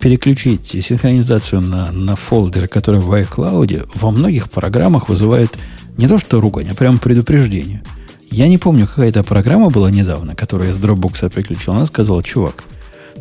переключить 0.00 0.66
синхронизацию 0.66 1.62
на, 1.62 1.92
на 1.92 2.16
фолдеры, 2.16 2.66
которые 2.66 3.00
в 3.00 3.12
iCloud, 3.14 3.90
во 3.94 4.10
многих 4.10 4.50
программах 4.50 5.08
вызывает 5.08 5.56
не 5.96 6.08
то 6.08 6.18
что 6.18 6.40
ругань, 6.40 6.70
а 6.72 6.74
прямо 6.74 6.98
предупреждение. 6.98 7.84
Я 8.28 8.48
не 8.48 8.58
помню, 8.58 8.88
какая 8.88 9.10
это 9.10 9.22
программа 9.22 9.70
была 9.70 9.92
недавно, 9.92 10.34
которую 10.34 10.68
я 10.68 10.74
с 10.74 10.78
Dropbox 10.78 11.32
переключил. 11.32 11.74
Она 11.74 11.86
сказала, 11.86 12.24
чувак, 12.24 12.64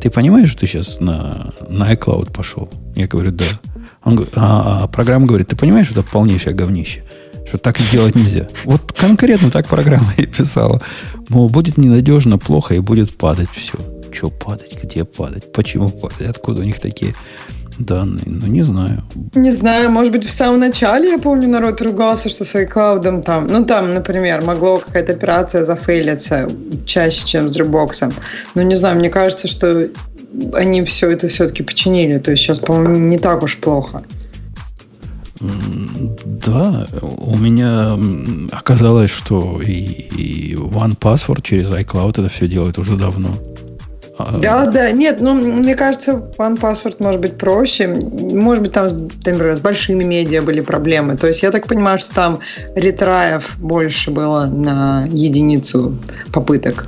ты 0.01 0.09
понимаешь, 0.09 0.49
что 0.49 0.61
ты 0.61 0.67
сейчас 0.67 0.99
на, 0.99 1.53
на 1.69 1.93
iCloud 1.93 2.33
пошел? 2.33 2.71
Я 2.95 3.07
говорю, 3.07 3.31
да. 3.31 3.45
Он, 4.03 4.25
а, 4.35 4.79
а 4.81 4.87
программа 4.87 5.27
говорит, 5.27 5.49
ты 5.49 5.55
понимаешь, 5.55 5.89
что 5.89 5.99
это 5.99 6.09
полнейшее 6.09 6.55
говнище? 6.55 7.03
Что 7.47 7.59
так 7.59 7.77
делать 7.91 8.15
нельзя. 8.15 8.47
Вот 8.65 8.93
конкретно 8.93 9.51
так 9.51 9.67
программа 9.67 10.11
и 10.17 10.25
писала. 10.25 10.81
Мол, 11.29 11.49
будет 11.49 11.77
ненадежно, 11.77 12.39
плохо 12.39 12.73
и 12.73 12.79
будет 12.79 13.15
падать 13.15 13.49
все. 13.51 13.77
Что 14.13 14.29
падать? 14.29 14.77
Где 14.83 15.03
падать? 15.03 15.51
Почему 15.51 15.89
падать? 15.89 16.29
Откуда 16.29 16.61
у 16.61 16.63
них 16.63 16.79
такие 16.79 17.15
данные? 17.79 18.25
Ну, 18.25 18.47
не 18.47 18.61
знаю. 18.61 19.03
Не 19.33 19.51
знаю, 19.51 19.89
может 19.89 20.11
быть, 20.11 20.25
в 20.25 20.31
самом 20.31 20.59
начале, 20.59 21.09
я 21.09 21.17
помню, 21.17 21.49
народ 21.49 21.81
ругался, 21.81 22.29
что 22.29 22.45
с 22.45 22.55
iCloud 22.55 23.23
там, 23.23 23.47
ну, 23.47 23.65
там, 23.65 23.93
например, 23.93 24.43
могло 24.43 24.77
какая-то 24.77 25.13
операция 25.13 25.65
зафейлиться 25.65 26.47
чаще, 26.85 27.25
чем 27.25 27.49
с 27.49 27.57
Dropbox. 27.57 28.13
Ну, 28.55 28.61
не 28.61 28.75
знаю, 28.75 28.97
мне 28.97 29.09
кажется, 29.09 29.47
что 29.47 29.89
они 30.53 30.83
все 30.83 31.09
это 31.09 31.27
все-таки 31.27 31.63
починили. 31.63 32.19
То 32.19 32.31
есть 32.31 32.43
сейчас, 32.43 32.59
по-моему, 32.59 32.97
не 32.97 33.17
так 33.17 33.43
уж 33.43 33.57
плохо. 33.57 34.03
Да, 36.25 36.87
у 37.01 37.37
меня 37.37 37.97
оказалось, 38.51 39.11
что 39.11 39.61
и, 39.61 39.71
и 39.71 40.53
One 40.53 40.97
Password 40.97 41.41
через 41.41 41.69
iCloud 41.69 42.11
это 42.11 42.29
все 42.29 42.47
делает 42.47 42.77
уже 42.77 42.95
давно. 42.95 43.29
Да, 44.17 44.67
да, 44.67 44.91
нет, 44.91 45.21
ну, 45.21 45.33
мне 45.33 45.75
кажется, 45.75 46.11
One 46.37 46.59
Password 46.59 46.97
может 46.99 47.19
быть 47.19 47.37
проще. 47.37 47.87
Может 47.87 48.63
быть, 48.63 48.71
там, 48.71 48.87
например, 48.87 49.55
с 49.55 49.59
большими 49.59 50.03
медиа 50.03 50.41
были 50.41 50.61
проблемы. 50.61 51.17
То 51.17 51.27
есть 51.27 51.41
я 51.41 51.51
так 51.51 51.67
понимаю, 51.67 51.97
что 51.97 52.13
там 52.13 52.39
ретраев 52.75 53.57
больше 53.57 54.11
было 54.11 54.45
на 54.45 55.07
единицу 55.11 55.97
попыток. 56.31 56.85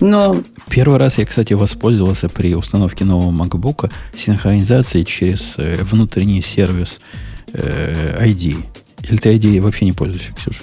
Но... 0.00 0.36
Первый 0.68 0.98
раз 0.98 1.18
я, 1.18 1.26
кстати, 1.26 1.54
воспользовался 1.54 2.28
при 2.28 2.54
установке 2.54 3.04
нового 3.04 3.32
MacBook 3.32 3.90
синхронизацией 4.14 5.04
через 5.04 5.54
э, 5.58 5.78
внутренний 5.82 6.42
сервис 6.42 7.00
ID. 7.52 8.54
Э, 8.54 9.08
Или 9.08 9.16
ты 9.16 9.34
ID 9.34 9.60
вообще 9.60 9.86
не 9.86 9.92
пользуешься, 9.92 10.32
Ксюша? 10.32 10.62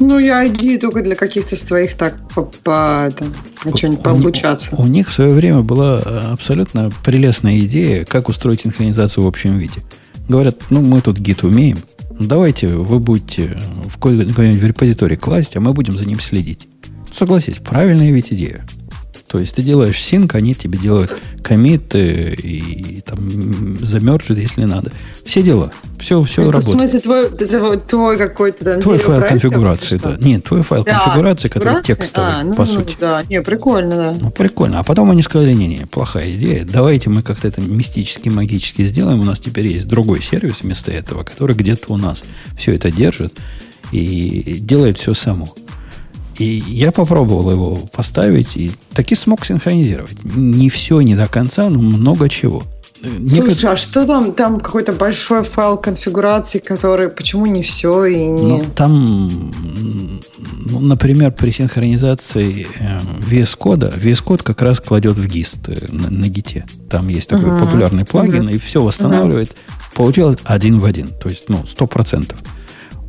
Ну, 0.00 0.18
я 0.18 0.44
ID 0.44 0.78
только 0.78 1.02
для 1.02 1.14
каких-то 1.14 1.54
своих 1.56 1.94
так 1.94 2.16
по, 2.34 2.42
по, 2.42 3.06
это, 3.06 3.26
по 3.62 3.76
что-нибудь 3.76 4.02
пообучаться. 4.02 4.74
У, 4.76 4.82
у 4.82 4.86
них 4.86 5.08
в 5.08 5.12
свое 5.12 5.30
время 5.30 5.60
была 5.60 6.02
э, 6.04 6.18
абсолютно 6.32 6.90
прелестная 7.04 7.58
идея, 7.60 8.04
как 8.04 8.28
устроить 8.28 8.62
синхронизацию 8.62 9.24
в 9.24 9.28
общем 9.28 9.56
виде. 9.56 9.80
Говорят, 10.28 10.56
ну, 10.70 10.80
мы 10.80 11.00
тут 11.00 11.18
гид 11.18 11.44
умеем, 11.44 11.78
давайте 12.18 12.66
вы 12.66 12.98
будете 12.98 13.58
в 13.86 13.94
какой-нибудь 13.94 14.62
репозиторий 14.62 15.16
класть, 15.16 15.56
а 15.56 15.60
мы 15.60 15.72
будем 15.72 15.96
за 15.96 16.06
ним 16.06 16.20
следить. 16.20 16.68
Согласись, 17.12 17.58
правильная 17.58 18.10
ведь 18.10 18.32
идея. 18.32 18.66
То 19.34 19.40
есть 19.40 19.56
ты 19.56 19.62
делаешь 19.62 20.00
синк, 20.00 20.36
они 20.36 20.54
тебе 20.54 20.78
делают 20.78 21.20
комиты 21.42 22.38
и, 22.40 22.98
и 22.98 23.00
там 23.00 23.76
замерджит, 23.80 24.38
если 24.38 24.62
надо. 24.62 24.92
Все 25.24 25.42
дела. 25.42 25.72
Все, 25.98 26.22
все 26.22 26.42
это 26.42 26.52
работает. 26.52 26.76
В 26.76 26.78
смысле, 26.78 27.00
твой, 27.00 27.30
твой, 27.30 27.76
твой 27.78 28.16
какой-то 28.16 28.64
там 28.64 28.80
Твой 28.80 28.98
файл 28.98 29.22
конфигурации, 29.22 30.00
да. 30.00 30.16
Нет, 30.20 30.44
твой 30.44 30.62
файл 30.62 30.84
да, 30.84 31.00
конфигурации, 31.00 31.48
который 31.48 31.82
текстовый, 31.82 32.30
а, 32.32 32.44
ну, 32.44 32.54
по 32.54 32.64
сути. 32.64 32.96
Да, 33.00 33.24
не, 33.28 33.42
прикольно, 33.42 33.96
да. 33.96 34.16
Ну, 34.20 34.30
прикольно. 34.30 34.78
А 34.78 34.84
потом 34.84 35.10
они 35.10 35.22
сказали, 35.22 35.52
не-не, 35.52 35.84
плохая 35.88 36.30
идея. 36.30 36.64
Давайте 36.64 37.10
мы 37.10 37.22
как-то 37.22 37.48
это 37.48 37.60
мистически, 37.60 38.28
магически 38.28 38.86
сделаем. 38.86 39.18
У 39.18 39.24
нас 39.24 39.40
теперь 39.40 39.66
есть 39.66 39.88
другой 39.88 40.22
сервис 40.22 40.60
вместо 40.62 40.92
этого, 40.92 41.24
который 41.24 41.56
где-то 41.56 41.92
у 41.92 41.96
нас 41.96 42.22
все 42.56 42.72
это 42.72 42.92
держит 42.92 43.36
и 43.90 44.58
делает 44.60 44.98
все 44.98 45.12
само. 45.12 45.56
И 46.38 46.62
я 46.66 46.92
попробовал 46.92 47.50
его 47.50 47.76
поставить 47.92 48.56
и 48.56 48.72
таки 48.92 49.14
смог 49.14 49.44
синхронизировать. 49.44 50.16
Не 50.24 50.68
все, 50.68 51.00
не 51.00 51.14
до 51.14 51.28
конца, 51.28 51.68
но 51.68 51.80
много 51.80 52.28
чего. 52.28 52.62
Слушай, 53.04 53.48
Некотор... 53.48 53.70
а 53.72 53.76
что 53.76 54.06
там? 54.06 54.32
Там 54.32 54.60
какой-то 54.60 54.92
большой 54.92 55.44
файл 55.44 55.76
конфигурации, 55.76 56.58
который 56.58 57.08
почему 57.08 57.46
не 57.46 57.62
все 57.62 58.04
и 58.06 58.16
не. 58.16 58.46
Ну, 58.46 58.64
там, 58.74 59.52
ну, 60.64 60.80
например, 60.80 61.32
при 61.32 61.50
синхронизации 61.50 62.66
э, 62.78 62.98
VS 63.30 63.56
кода, 63.58 63.92
VS 63.94 64.22
код 64.22 64.42
как 64.42 64.62
раз 64.62 64.80
кладет 64.80 65.16
в 65.16 65.26
гист 65.26 65.68
э, 65.68 65.86
на, 65.88 66.10
на 66.10 66.28
гите. 66.28 66.64
Там 66.88 67.08
есть 67.08 67.28
такой 67.28 67.50
uh-huh. 67.50 67.60
популярный 67.60 68.04
плагин, 68.04 68.48
uh-huh. 68.48 68.54
и 68.54 68.58
все 68.58 68.82
восстанавливает. 68.82 69.50
Uh-huh. 69.50 69.96
Получилось 69.96 70.38
один 70.44 70.78
в 70.78 70.84
один. 70.84 71.08
То 71.08 71.28
есть, 71.28 71.48
ну, 71.48 71.64
сто 71.66 71.86
процентов. 71.86 72.38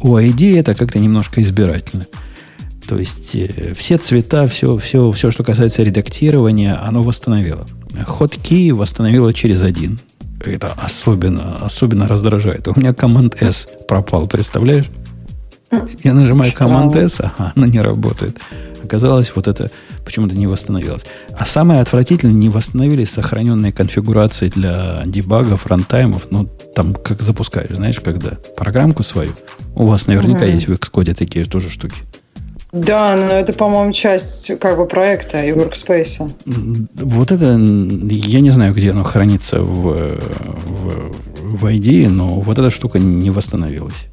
У 0.01 0.17
ID 0.17 0.59
это 0.59 0.75
как-то 0.75 0.99
немножко 0.99 1.41
избирательно. 1.41 2.07
То 2.87 2.97
есть 2.97 3.35
э, 3.35 3.73
все 3.75 3.97
цвета, 3.97 4.47
все, 4.47 4.77
все, 4.77 5.11
все, 5.11 5.31
что 5.31 5.43
касается 5.43 5.83
редактирования, 5.83 6.75
оно 6.75 7.03
восстановило. 7.03 7.65
Хоткей 8.05 8.71
восстановило 8.71 9.33
через 9.33 9.63
один. 9.63 9.99
Это 10.43 10.73
особенно, 10.73 11.57
особенно 11.57 12.07
раздражает. 12.07 12.67
У 12.67 12.79
меня 12.79 12.93
команд 12.93 13.41
S 13.41 13.67
пропал, 13.87 14.27
представляешь? 14.27 14.85
Я 16.03 16.13
нажимаю 16.13 16.51
команд 16.53 16.95
S, 16.95 17.19
ага, 17.19 17.53
она 17.55 17.67
не 17.67 17.81
работает. 17.81 18.39
Оказалось, 18.83 19.31
вот 19.35 19.47
это 19.47 19.71
почему-то 20.03 20.35
не 20.35 20.45
восстановилось. 20.45 21.05
А 21.35 21.43
самое 21.43 21.81
отвратительное, 21.81 22.35
не 22.35 22.49
восстановились 22.49 23.09
сохраненные 23.09 23.71
конфигурации 23.71 24.47
для 24.49 25.01
дебагов, 25.07 25.65
рантаймов. 25.65 26.27
Ну, 26.29 26.47
там, 26.75 26.93
как 26.93 27.23
запускаешь, 27.23 27.75
знаешь, 27.75 27.99
когда 27.99 28.37
программку 28.55 29.01
свою. 29.01 29.31
У 29.73 29.87
вас 29.87 30.05
наверняка 30.05 30.45
угу. 30.45 30.51
есть 30.51 30.67
в 30.67 30.73
Xcode 30.73 31.15
такие 31.15 31.45
тоже 31.45 31.71
штуки. 31.71 31.95
Да, 32.75 33.15
но 33.15 33.33
это, 33.33 33.53
по-моему, 33.53 33.93
часть 33.93 34.59
как 34.59 34.77
бы 34.77 34.85
проекта 34.85 35.43
и 35.43 35.51
workspace. 35.51 36.29
Вот 36.95 37.31
это, 37.31 37.45
я 37.45 38.39
не 38.41 38.51
знаю, 38.51 38.73
где 38.73 38.91
оно 38.91 39.03
хранится 39.03 39.61
в, 39.61 40.19
в, 40.65 41.11
в 41.39 41.65
ID, 41.65 42.09
но 42.09 42.27
вот 42.41 42.57
эта 42.57 42.69
штука 42.69 42.99
не 42.99 43.29
восстановилась. 43.29 44.05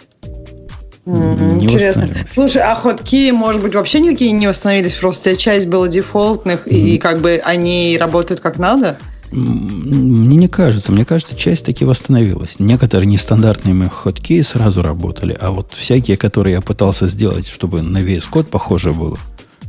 Mm-hmm, 1.05 1.55
не 1.57 1.65
интересно. 1.65 2.09
Слушай, 2.31 2.63
а 2.63 2.77
ходки, 2.77 3.33
может 3.33 3.61
быть, 3.61 3.75
вообще 3.75 3.99
никакие 3.99 4.31
не 4.31 4.47
восстановились, 4.47 4.95
просто 4.95 5.37
часть 5.37 5.67
была 5.67 5.89
дефолтных, 5.89 6.69
mm-hmm. 6.69 6.71
и 6.71 6.99
как 6.99 7.21
бы 7.21 7.43
они 7.45 7.99
работают 7.99 8.41
как 8.41 8.59
надо? 8.59 8.99
Мне 9.33 10.37
не 10.37 10.49
кажется. 10.49 10.93
Мне 10.93 11.05
кажется, 11.05 11.35
часть 11.35 11.65
таки 11.65 11.85
восстановилась. 11.85 12.57
Некоторые 12.59 13.07
нестандартные 13.07 13.75
мои 13.75 13.89
ходки 13.89 14.43
сразу 14.43 14.83
работали, 14.83 15.37
а 15.41 15.51
вот 15.51 15.73
всякие, 15.73 16.17
которые 16.17 16.55
я 16.55 16.61
пытался 16.61 17.07
сделать, 17.07 17.49
чтобы 17.49 17.83
на 17.83 17.99
VS 17.99 18.25
Code 18.31 18.45
похоже 18.45 18.93
было, 18.93 19.17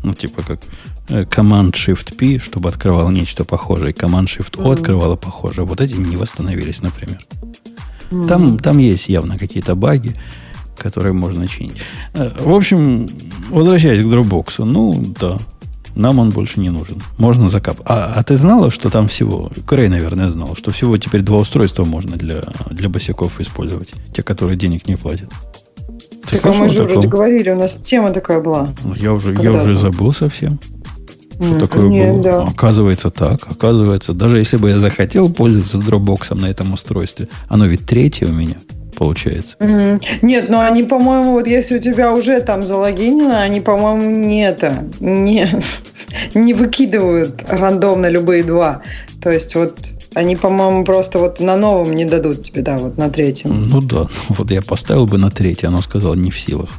ну, 0.03 0.13
типа 0.13 0.43
как 0.43 0.59
э, 1.09 1.23
Command-Shift-P, 1.23 2.39
чтобы 2.39 2.69
открывало 2.69 3.09
нечто 3.09 3.45
похожее, 3.45 3.93
Command-Shift-O 3.93 4.63
mm-hmm. 4.63 4.73
открывало 4.73 5.15
похожее. 5.15 5.65
Вот 5.65 5.79
эти 5.79 5.93
не 5.93 6.17
восстановились, 6.17 6.81
например. 6.81 7.21
Mm-hmm. 8.11 8.27
Там, 8.27 8.59
там 8.59 8.77
есть 8.79 9.07
явно 9.07 9.37
какие-то 9.37 9.75
баги, 9.75 10.13
которые 10.77 11.13
можно 11.13 11.47
чинить. 11.47 11.77
Э, 12.13 12.31
в 12.37 12.53
общем, 12.53 13.07
возвращаясь 13.49 14.03
к 14.03 14.07
Dropbox, 14.07 14.65
ну, 14.65 14.93
да, 15.19 15.37
нам 15.95 16.19
он 16.19 16.29
больше 16.29 16.59
не 16.59 16.69
нужен. 16.69 17.01
Можно 17.17 17.49
закап. 17.49 17.81
А, 17.85 18.13
а 18.15 18.23
ты 18.23 18.37
знала, 18.37 18.71
что 18.71 18.89
там 18.89 19.07
всего, 19.07 19.51
Крей, 19.67 19.89
наверное, 19.89 20.29
знал, 20.29 20.55
что 20.55 20.71
всего 20.71 20.97
теперь 20.97 21.21
два 21.21 21.37
устройства 21.37 21.85
можно 21.85 22.17
для, 22.17 22.43
для 22.69 22.89
босиков 22.89 23.39
использовать. 23.39 23.93
Те, 24.13 24.23
которые 24.23 24.57
денег 24.57 24.87
не 24.87 24.95
платят. 24.95 25.29
Ты 26.29 26.39
так 26.39 26.45
а 26.45 26.57
мы 26.57 26.69
же 26.69 26.83
вроде 26.83 27.07
говорили, 27.07 27.51
у 27.51 27.57
нас 27.57 27.73
тема 27.73 28.11
такая 28.11 28.41
была. 28.41 28.69
Ну, 28.83 28.95
я 28.95 29.13
уже, 29.13 29.35
я 29.41 29.51
уже 29.51 29.77
забыл 29.77 30.13
совсем. 30.13 30.59
Что 31.35 31.43
mm, 31.43 31.59
такое 31.59 31.87
нет, 31.89 32.13
было? 32.13 32.23
Да. 32.23 32.43
Оказывается 32.43 33.09
так. 33.09 33.47
Оказывается, 33.49 34.13
даже 34.13 34.37
если 34.37 34.57
бы 34.57 34.69
я 34.69 34.77
захотел 34.77 35.29
пользоваться 35.29 35.77
дропбоксом 35.77 36.39
на 36.39 36.45
этом 36.47 36.73
устройстве, 36.73 37.27
оно 37.49 37.65
ведь 37.65 37.85
третье 37.85 38.27
у 38.27 38.31
меня 38.31 38.55
получается. 39.03 39.57
Нет, 40.21 40.49
но 40.49 40.61
они, 40.61 40.83
по-моему, 40.83 41.33
вот 41.33 41.45
если 41.45 41.77
у 41.77 41.81
тебя 41.81 42.13
уже 42.13 42.39
там 42.39 42.63
залогинено, 42.63 43.41
они, 43.41 43.59
по-моему, 43.59 44.09
не 44.09 44.45
это, 44.45 44.85
не, 45.01 45.45
не 46.33 46.53
выкидывают 46.53 47.43
рандомно 47.47 48.09
любые 48.09 48.43
два. 48.43 48.81
То 49.21 49.29
есть 49.29 49.55
вот 49.55 49.75
они, 50.13 50.37
по-моему, 50.37 50.85
просто 50.85 51.19
вот 51.19 51.41
на 51.41 51.57
новом 51.57 51.93
не 51.93 52.05
дадут 52.05 52.43
тебе, 52.43 52.61
да, 52.61 52.77
вот 52.77 52.97
на 52.97 53.09
третьем. 53.09 53.63
Ну 53.63 53.81
да, 53.81 54.07
вот 54.29 54.51
я 54.51 54.61
поставил 54.61 55.05
бы 55.05 55.17
на 55.17 55.29
третий, 55.29 55.67
оно 55.67 55.81
сказало 55.81 56.13
не 56.13 56.31
в 56.31 56.39
силах. 56.39 56.69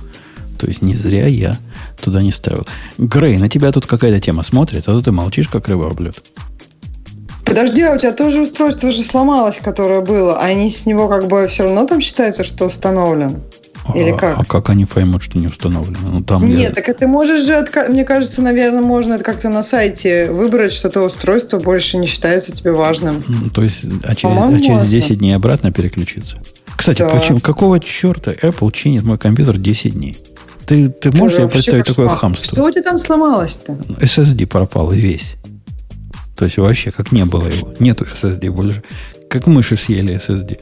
То 0.59 0.67
есть 0.67 0.81
не 0.81 0.95
зря 0.95 1.27
я 1.27 1.59
туда 2.01 2.23
не 2.23 2.33
ставил. 2.33 2.67
Грей, 2.97 3.37
на 3.37 3.51
тебя 3.51 3.71
тут 3.71 3.87
какая-то 3.87 4.19
тема 4.19 4.45
смотрит, 4.45 4.89
а 4.89 4.93
то 4.93 5.03
ты 5.03 5.13
молчишь, 5.13 5.49
как 5.49 5.69
рыба 5.69 5.95
лед. 6.03 6.25
Подожди, 7.45 7.83
а 7.83 7.93
у 7.93 7.99
тебя 7.99 8.13
тоже 8.13 8.43
устройство 8.43 8.91
же 8.91 9.03
сломалось, 9.03 9.61
которое 9.63 10.01
было, 10.01 10.39
а 10.39 10.45
они 10.45 10.71
с 10.71 10.87
него 10.87 11.09
как 11.09 11.29
бы 11.29 11.47
все 11.47 11.65
равно 11.65 11.87
там 11.87 12.01
считается, 12.01 12.43
что 12.43 12.67
установлен? 12.67 13.43
Или 13.95 14.11
а, 14.11 14.17
как? 14.17 14.39
А 14.41 14.45
как 14.45 14.71
они 14.71 14.87
поймут, 14.87 15.23
что 15.23 15.39
не 15.39 15.47
установлено? 15.47 15.99
Ну, 16.11 16.23
там 16.23 16.47
Нет, 16.49 16.59
я... 16.77 16.83
так 16.83 16.97
ты 16.97 17.07
можешь 17.07 17.45
же, 17.45 17.67
мне 17.91 18.05
кажется, 18.05 18.41
наверное, 18.41 18.81
можно 18.81 19.15
это 19.15 19.25
как-то 19.25 19.51
на 19.51 19.63
сайте 19.63 20.31
выбрать, 20.31 20.73
что 20.73 20.89
то 20.89 21.03
устройство 21.03 21.59
больше 21.59 21.99
не 21.99 22.07
считается 22.07 22.53
тебе 22.53 22.73
важным. 22.73 23.23
Ну, 23.29 23.51
то 23.51 23.63
есть, 23.63 23.85
а 24.05 24.15
через, 24.15 24.39
а 24.39 24.61
через 24.61 24.89
10 24.89 25.19
дней 25.19 25.37
обратно 25.37 25.71
переключиться? 25.71 26.39
Кстати, 26.77 27.01
да. 27.01 27.09
почему, 27.09 27.41
какого 27.41 27.79
черта 27.79 28.33
Apple 28.33 28.73
чинит 28.73 29.03
мой 29.03 29.19
компьютер 29.19 29.59
10 29.59 29.93
дней? 29.93 30.17
Ты, 30.67 30.89
ты 30.89 31.13
можешь 31.13 31.37
себе 31.37 31.49
представить 31.49 31.85
такое 31.85 32.09
хамство? 32.09 32.47
Что 32.47 32.65
у 32.65 32.71
тебя 32.71 32.83
там 32.83 32.97
сломалось-то? 32.97 33.73
SSD 34.01 34.47
пропал 34.47 34.91
весь. 34.91 35.35
То 36.37 36.45
есть 36.45 36.57
вообще 36.57 36.91
как 36.91 37.13
не 37.13 37.25
было 37.25 37.49
его. 37.49 37.75
Нету 37.79 38.05
SSD 38.05 38.51
больше. 38.51 38.83
Как 39.29 39.47
мыши 39.47 39.77
съели 39.77 40.17
SSD. 40.17 40.59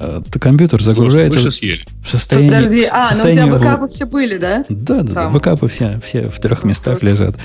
А, 0.00 0.22
то 0.22 0.38
компьютер 0.38 0.82
загружается 0.82 1.38
мыши 1.38 1.50
съели. 1.50 1.84
в 2.04 2.10
состоянии... 2.10 2.50
Подожди, 2.50 2.84
а, 2.90 3.10
состоянии 3.10 3.40
ну 3.40 3.56
у 3.56 3.58
тебя 3.58 3.70
бэкапы 3.70 3.88
все 3.88 4.06
были, 4.06 4.36
да? 4.36 4.64
Да, 4.68 5.02
да, 5.02 5.12
да. 5.12 5.30
Бэкапы 5.30 5.68
все, 5.68 6.00
все 6.04 6.26
в 6.26 6.38
трех 6.40 6.64
местах 6.64 7.02
лежат. 7.02 7.36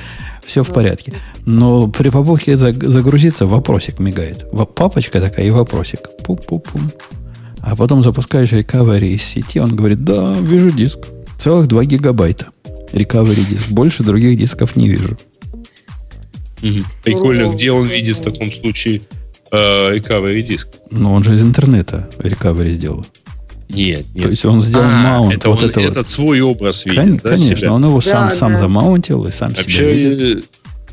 Все 0.45 0.64
в 0.64 0.68
порядке. 0.68 1.14
Но 1.45 1.88
при 1.88 2.10
попытке 2.10 2.56
загрузиться 2.56 3.45
вопросик 3.45 4.00
мигает. 4.00 4.45
Папочка 4.76 5.20
такая 5.20 5.45
и 5.45 5.50
вопросик. 5.50 6.00
Пум-пум-пум. 6.24 6.89
А 7.60 7.76
потом 7.76 8.02
запускаешь 8.02 8.54
recovery 8.54 9.10
из 9.10 9.24
сети, 9.24 9.60
он 9.60 9.76
говорит, 9.76 10.06
да, 10.06 10.34
вижу 10.39 10.72
диск. 10.72 11.00
Целых 11.38 11.68
2 11.68 11.84
гигабайта. 11.84 12.48
Recovery 12.93 13.45
диск. 13.48 13.72
Больше 13.72 14.04
других 14.04 14.38
дисков 14.38 14.78
не 14.78 14.88
вижу. 14.88 15.18
Угу. 16.62 16.84
Прикольно, 17.03 17.49
где 17.53 17.72
он 17.72 17.88
видит 17.88 18.18
в 18.18 18.24
таком 18.24 18.51
случае 18.51 19.01
э, 19.51 19.95
recovery 19.95 20.41
диск? 20.41 20.68
Ну, 20.89 21.14
он 21.14 21.24
же 21.24 21.36
из 21.36 21.41
интернета 21.41 22.10
recovery 22.20 22.74
сделал. 22.74 23.05
Нет, 23.70 24.05
нет. 24.14 24.24
То 24.24 24.30
есть 24.30 24.45
он 24.45 24.62
сделал 24.62 24.86
а, 24.86 25.03
маунт. 25.03 25.34
Это 25.34 25.49
вот 25.49 25.62
он, 25.62 25.70
это 25.70 25.82
этот 25.82 26.10
свой 26.10 26.39
образ 26.41 26.86
видит, 26.86 27.03
Кон, 27.03 27.18
да, 27.18 27.30
Конечно, 27.32 27.55
себя? 27.58 27.74
он 27.74 27.86
его 27.86 27.99
сам, 27.99 28.30
да, 28.30 28.36
сам 28.36 28.51
да. 28.53 28.60
замаунтил 28.60 29.26
и 29.26 29.32
сам 29.32 29.49
Вообще, 29.49 29.70
себя 29.70 29.91
видит. 29.91 30.49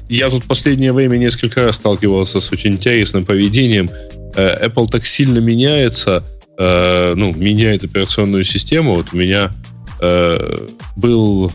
я 0.08 0.28
тут 0.28 0.44
последнее 0.44 0.92
время 0.92 1.16
несколько 1.16 1.62
раз 1.62 1.76
сталкивался 1.76 2.40
с 2.40 2.50
очень 2.50 2.72
интересным 2.72 3.24
поведением. 3.24 3.90
Э, 4.34 4.66
Apple 4.66 4.88
так 4.88 5.06
сильно 5.06 5.38
меняется, 5.38 6.24
э, 6.58 7.14
ну, 7.16 7.32
меняет 7.32 7.84
операционную 7.84 8.42
систему. 8.42 8.96
Вот 8.96 9.12
у 9.12 9.16
меня 9.16 9.52
э, 10.00 10.66
был 10.96 11.52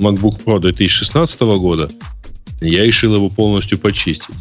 MacBook 0.00 0.44
Pro 0.44 0.58
2016 0.58 1.40
года, 1.40 1.88
я 2.60 2.84
решил 2.84 3.14
его 3.14 3.28
полностью 3.28 3.78
почистить. 3.78 4.34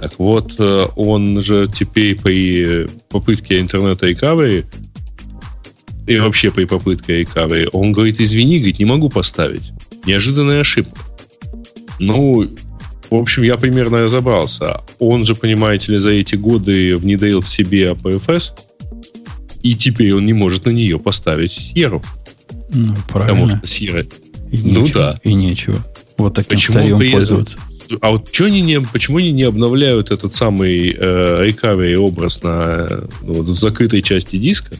Так 0.00 0.18
вот, 0.18 0.60
он 0.60 1.42
же 1.42 1.70
теперь 1.74 2.20
при 2.20 2.86
попытке 3.08 3.60
интернета 3.60 4.10
recovery 4.10 4.66
и 6.06 6.18
вообще 6.18 6.50
при 6.50 6.66
попытке 6.66 7.22
recovery, 7.22 7.68
он 7.72 7.92
говорит, 7.92 8.20
извини, 8.20 8.58
говорит, 8.58 8.78
не 8.78 8.84
могу 8.84 9.08
поставить. 9.08 9.72
Неожиданная 10.04 10.60
ошибка. 10.60 11.00
Ну, 11.98 12.46
в 13.10 13.14
общем, 13.14 13.42
я 13.42 13.56
примерно 13.56 14.02
разобрался. 14.02 14.82
Он 14.98 15.24
же, 15.24 15.34
понимаете 15.34 15.92
ли, 15.92 15.98
за 15.98 16.10
эти 16.10 16.36
годы 16.36 16.96
внедрил 16.96 17.40
в 17.40 17.48
себе 17.48 17.90
APFS, 17.90 18.52
и 19.62 19.74
теперь 19.74 20.12
он 20.14 20.26
не 20.26 20.32
может 20.32 20.66
на 20.66 20.70
нее 20.70 20.98
поставить 20.98 21.52
Сьеру. 21.52 22.02
Ну, 22.72 22.94
правильно. 23.08 23.42
Потому 23.42 23.50
что 23.50 23.66
Сьерра... 23.66 24.04
И 24.52 24.58
ну 24.58 24.82
нечего, 24.82 25.00
да. 25.00 25.20
И 25.24 25.34
нечего. 25.34 25.84
Вот 26.18 26.34
таким 26.34 26.56
почему 26.56 26.78
старьем 26.78 26.98
при... 26.98 27.12
пользоваться. 27.12 27.58
А 28.00 28.10
вот 28.10 28.26
почему 28.26 28.48
они 28.48 28.60
не, 28.62 28.80
почему 28.80 29.18
они 29.18 29.32
не 29.32 29.44
обновляют 29.44 30.10
этот 30.10 30.34
самый 30.34 30.90
э, 30.90 31.96
образ 31.96 32.42
на 32.42 32.88
ну, 33.22 33.34
вот, 33.34 33.46
закрытой 33.46 34.02
части 34.02 34.36
диска, 34.36 34.74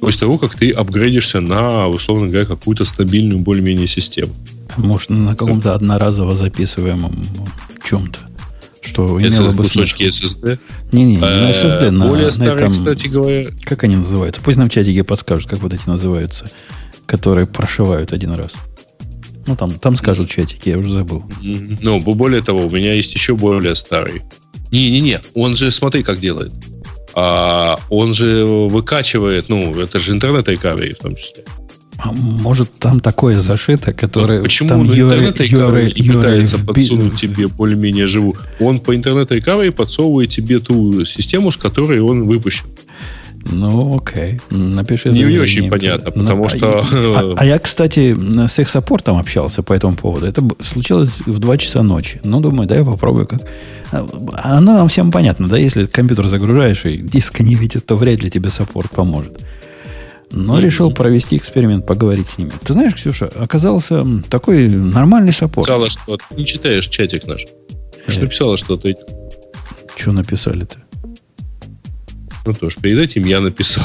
после 0.00 0.20
того, 0.20 0.38
как 0.38 0.54
ты 0.54 0.70
апгрейдишься 0.70 1.40
на, 1.40 1.88
условно 1.88 2.28
говоря, 2.28 2.46
какую-то 2.46 2.84
стабильную 2.84 3.40
более-менее 3.40 3.86
систему? 3.86 4.32
Может, 4.76 5.10
на 5.10 5.34
каком-то 5.34 5.74
одноразово 5.74 6.34
записываемом 6.34 7.24
чем-то. 7.84 8.18
Что 8.82 9.20
имело 9.20 9.52
бы 9.52 9.64
кусочки 9.64 10.04
SSD? 10.04 10.60
Не-не, 10.92 11.16
не 11.16 11.20
на 11.20 11.50
SSD, 11.50 11.90
на, 11.90 12.06
Более 12.06 12.30
старые, 12.30 12.54
на 12.54 12.56
этом, 12.56 12.70
кстати 12.70 13.08
говоря. 13.08 13.48
Как 13.64 13.82
они 13.84 13.96
называются? 13.96 14.40
Пусть 14.40 14.58
нам 14.58 14.68
в 14.68 14.72
чатике 14.72 15.02
подскажут, 15.02 15.50
как 15.50 15.60
вот 15.60 15.74
эти 15.74 15.88
называются, 15.88 16.48
которые 17.06 17.46
прошивают 17.46 18.12
один 18.12 18.32
раз. 18.32 18.54
Ну, 19.46 19.56
там, 19.56 19.70
там 19.70 19.96
скажут 19.96 20.30
чатики, 20.30 20.70
я 20.70 20.78
уже 20.78 20.92
забыл. 20.92 21.24
Ну, 21.80 22.00
более 22.00 22.42
того, 22.42 22.66
у 22.66 22.70
меня 22.70 22.92
есть 22.94 23.14
еще 23.14 23.34
более 23.34 23.74
старый. 23.74 24.22
Не-не-не, 24.72 25.20
он 25.34 25.54
же, 25.54 25.70
смотри, 25.70 26.02
как 26.02 26.18
делает. 26.18 26.52
А, 27.14 27.78
он 27.88 28.12
же 28.12 28.44
выкачивает, 28.44 29.48
ну, 29.48 29.74
это 29.80 29.98
же 29.98 30.12
интернет-рекавери 30.12 30.92
в 30.92 30.98
том 30.98 31.14
числе. 31.14 31.44
А 31.98 32.12
может, 32.12 32.72
там 32.78 33.00
такое 33.00 33.40
зашито, 33.40 33.94
которое... 33.94 34.42
Почему 34.42 34.68
там 34.68 34.86
интернет 34.86 35.40
URL, 35.40 36.12
пытается 36.12 36.58
подсунуть 36.64 37.14
тебе 37.14 37.48
более-менее 37.48 38.06
живу? 38.06 38.36
Он 38.60 38.80
по 38.80 38.94
интернет 38.94 39.32
рекавери 39.32 39.70
подсовывает 39.70 40.28
тебе 40.28 40.58
ту 40.58 41.04
систему, 41.06 41.50
с 41.50 41.56
которой 41.56 42.00
он 42.00 42.24
выпущен. 42.24 42.66
Ну, 43.50 43.98
окей. 43.98 44.40
Напиши 44.50 45.10
Не, 45.10 45.22
не 45.24 45.38
очень 45.38 45.70
понятно, 45.70 46.10
потому 46.10 46.44
Но, 46.44 46.48
что... 46.48 46.84
А, 47.16 47.34
а 47.36 47.46
я, 47.46 47.58
кстати, 47.58 48.16
с 48.46 48.58
их 48.58 48.68
саппортом 48.68 49.18
общался 49.18 49.62
по 49.62 49.72
этому 49.72 49.94
поводу. 49.94 50.26
Это 50.26 50.42
случилось 50.60 51.22
в 51.26 51.38
2 51.38 51.58
часа 51.58 51.82
ночи. 51.82 52.20
Ну, 52.24 52.40
думаю, 52.40 52.68
да, 52.68 52.76
я 52.76 52.84
попробую 52.84 53.26
как. 53.26 53.40
Оно 53.92 54.74
нам 54.74 54.88
всем 54.88 55.12
понятно, 55.12 55.48
да, 55.48 55.56
если 55.56 55.86
компьютер 55.86 56.26
загружаешь 56.28 56.84
и 56.84 56.96
диск 56.96 57.40
не 57.40 57.54
видит, 57.54 57.86
то 57.86 57.96
вряд 57.96 58.22
ли 58.22 58.30
тебе 58.30 58.50
саппорт 58.50 58.90
поможет. 58.90 59.38
Но 60.32 60.58
решил 60.58 60.90
провести 60.90 61.36
эксперимент, 61.36 61.86
поговорить 61.86 62.26
с 62.26 62.38
ними. 62.38 62.50
Ты 62.64 62.72
знаешь, 62.72 62.94
Ксюша, 62.94 63.30
оказался 63.36 64.04
такой 64.28 64.68
нормальный 64.68 65.32
саппорт. 65.32 65.66
Писала, 65.66 65.88
что 65.88 66.16
ты 66.16 66.34
не 66.34 66.44
читаешь 66.44 66.88
чатик 66.88 67.26
наш. 67.26 67.46
Что 68.08 68.20
э. 68.20 68.22
написала 68.24 68.56
что-то? 68.56 68.92
Что 69.96 70.12
написали-то? 70.12 70.78
Ну 72.46 72.54
тоже, 72.54 72.78
перед 72.80 72.98
этим 72.98 73.24
я 73.24 73.40
написал. 73.40 73.84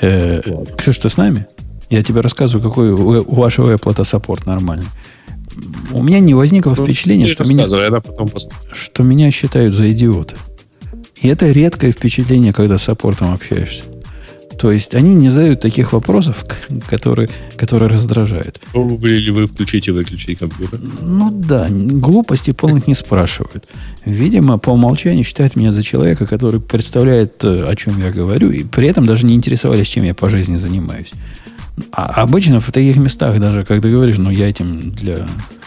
Э, 0.00 0.40
Ксюша, 0.78 1.02
ты 1.02 1.08
с 1.10 1.16
нами? 1.16 1.46
Я 1.90 2.02
тебе 2.02 2.20
рассказываю, 2.20 2.68
какой 2.68 2.90
у 2.90 3.34
вашего 3.34 3.74
Apple 3.74 4.04
саппорт 4.04 4.46
нормальный. 4.46 4.86
У 5.90 6.02
меня 6.02 6.20
не 6.20 6.34
возникло 6.34 6.74
ну, 6.76 6.84
впечатления, 6.84 7.26
что 7.26 7.44
меня, 7.44 7.66
что 8.72 9.02
меня 9.02 9.30
считают 9.30 9.74
за 9.74 9.90
идиота. 9.90 10.36
И 11.20 11.26
это 11.26 11.50
редкое 11.50 11.90
впечатление, 11.90 12.52
когда 12.52 12.78
с 12.78 12.84
саппортом 12.84 13.32
общаешься. 13.32 13.82
То 14.58 14.72
есть 14.72 14.94
они 14.94 15.14
не 15.14 15.30
задают 15.30 15.60
таких 15.60 15.92
вопросов, 15.92 16.44
которые, 16.88 17.28
которые 17.56 17.88
раздражают. 17.88 18.60
Пробовали 18.72 19.18
ли 19.18 19.30
вы 19.30 19.46
включить 19.46 19.88
и 19.88 19.92
выключить 19.92 20.38
компьютер? 20.38 20.80
Ну 21.00 21.30
да, 21.30 21.68
глупости 21.70 22.52
полных 22.52 22.88
не 22.88 22.94
спрашивают. 22.94 23.64
Видимо, 24.04 24.58
по 24.58 24.70
умолчанию 24.70 25.24
считают 25.24 25.56
меня 25.56 25.70
за 25.70 25.82
человека, 25.82 26.26
который 26.26 26.60
представляет, 26.60 27.44
э, 27.44 27.64
о 27.68 27.76
чем 27.76 27.98
я 28.00 28.10
говорю, 28.10 28.50
и 28.50 28.64
при 28.64 28.88
этом 28.88 29.06
даже 29.06 29.26
не 29.26 29.34
интересовались, 29.34 29.86
чем 29.86 30.04
я 30.04 30.14
по 30.14 30.28
жизни 30.28 30.56
занимаюсь. 30.56 31.12
А 31.92 32.22
обычно 32.22 32.60
в 32.60 32.72
таких 32.72 32.96
местах, 32.96 33.38
даже 33.40 33.62
когда 33.62 33.88
говоришь, 33.88 34.18
ну 34.18 34.30
я 34.30 34.48
этим 34.48 34.90
для 34.90 35.26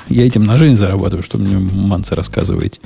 я 0.10 0.26
этим 0.26 0.46
на 0.46 0.58
жизнь 0.58 0.76
зарабатываю, 0.76 1.24
что 1.24 1.38
мне 1.38 1.58
манцы 1.58 2.16
рассказываете. 2.16 2.80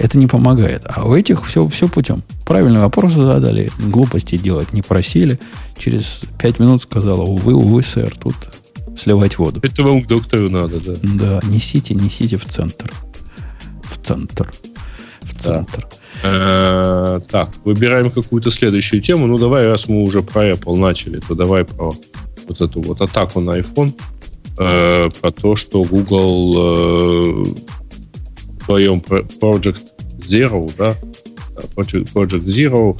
Это 0.00 0.16
не 0.16 0.26
помогает. 0.26 0.82
А 0.86 1.06
у 1.06 1.14
этих 1.14 1.46
все, 1.46 1.68
все 1.68 1.86
путем. 1.86 2.22
Правильные 2.46 2.80
вопросы 2.80 3.22
задали, 3.22 3.70
глупости 3.78 4.38
делать 4.38 4.72
не 4.72 4.80
просили. 4.80 5.38
Через 5.76 6.22
пять 6.38 6.58
минут 6.58 6.80
сказала, 6.80 7.20
увы, 7.22 7.54
увы, 7.54 7.82
сэр, 7.82 8.10
тут 8.18 8.34
сливать 8.96 9.36
воду. 9.36 9.60
Это 9.62 9.82
вам 9.82 10.02
к 10.02 10.06
доктору 10.06 10.48
надо, 10.48 10.80
да. 10.80 10.94
Да, 11.02 11.40
несите, 11.46 11.94
несите 11.94 12.38
в 12.38 12.46
центр. 12.46 12.90
В 13.82 14.06
центр. 14.06 14.50
В 15.20 15.38
центр. 15.38 15.86
Э, 16.22 17.20
так, 17.30 17.50
выбираем 17.64 18.10
какую-то 18.10 18.50
следующую 18.50 19.02
тему. 19.02 19.26
Ну, 19.26 19.36
давай, 19.36 19.68
раз 19.68 19.86
мы 19.86 20.02
уже 20.02 20.22
про 20.22 20.50
Apple 20.50 20.76
начали, 20.76 21.20
то 21.20 21.34
давай 21.34 21.66
про 21.66 21.94
вот 22.48 22.60
эту 22.60 22.80
вот 22.80 23.02
атаку 23.02 23.40
на 23.40 23.58
iPhone 23.58 23.92
э, 24.58 25.10
про 25.20 25.30
то, 25.30 25.56
что 25.56 25.84
Google 25.84 26.54
э, 26.56 27.44
в 28.60 28.64
своем 28.64 29.00
Project 29.00 29.89
Zero, 30.30 30.70
да, 30.76 30.96
Project, 31.74 32.12
Project 32.12 32.44
Zero 32.44 32.98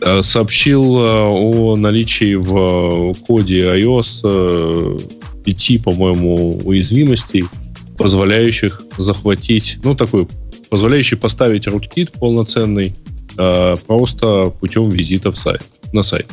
э, 0.00 0.22
сообщил 0.22 0.98
э, 0.98 1.28
о 1.28 1.76
наличии 1.76 2.34
в 2.34 3.14
коде 3.26 3.68
iOS 3.68 4.20
э, 4.24 4.98
5, 5.44 5.84
по-моему, 5.84 6.60
уязвимостей, 6.64 7.44
позволяющих 7.96 8.82
захватить, 8.98 9.78
ну, 9.84 9.94
такой, 9.94 10.26
позволяющий 10.70 11.16
поставить 11.16 11.66
rootkit 11.66 12.18
полноценный 12.18 12.94
э, 13.38 13.76
просто 13.86 14.50
путем 14.60 14.88
визита 14.90 15.30
в 15.30 15.36
сайт, 15.36 15.62
на 15.92 16.02
сайт. 16.02 16.26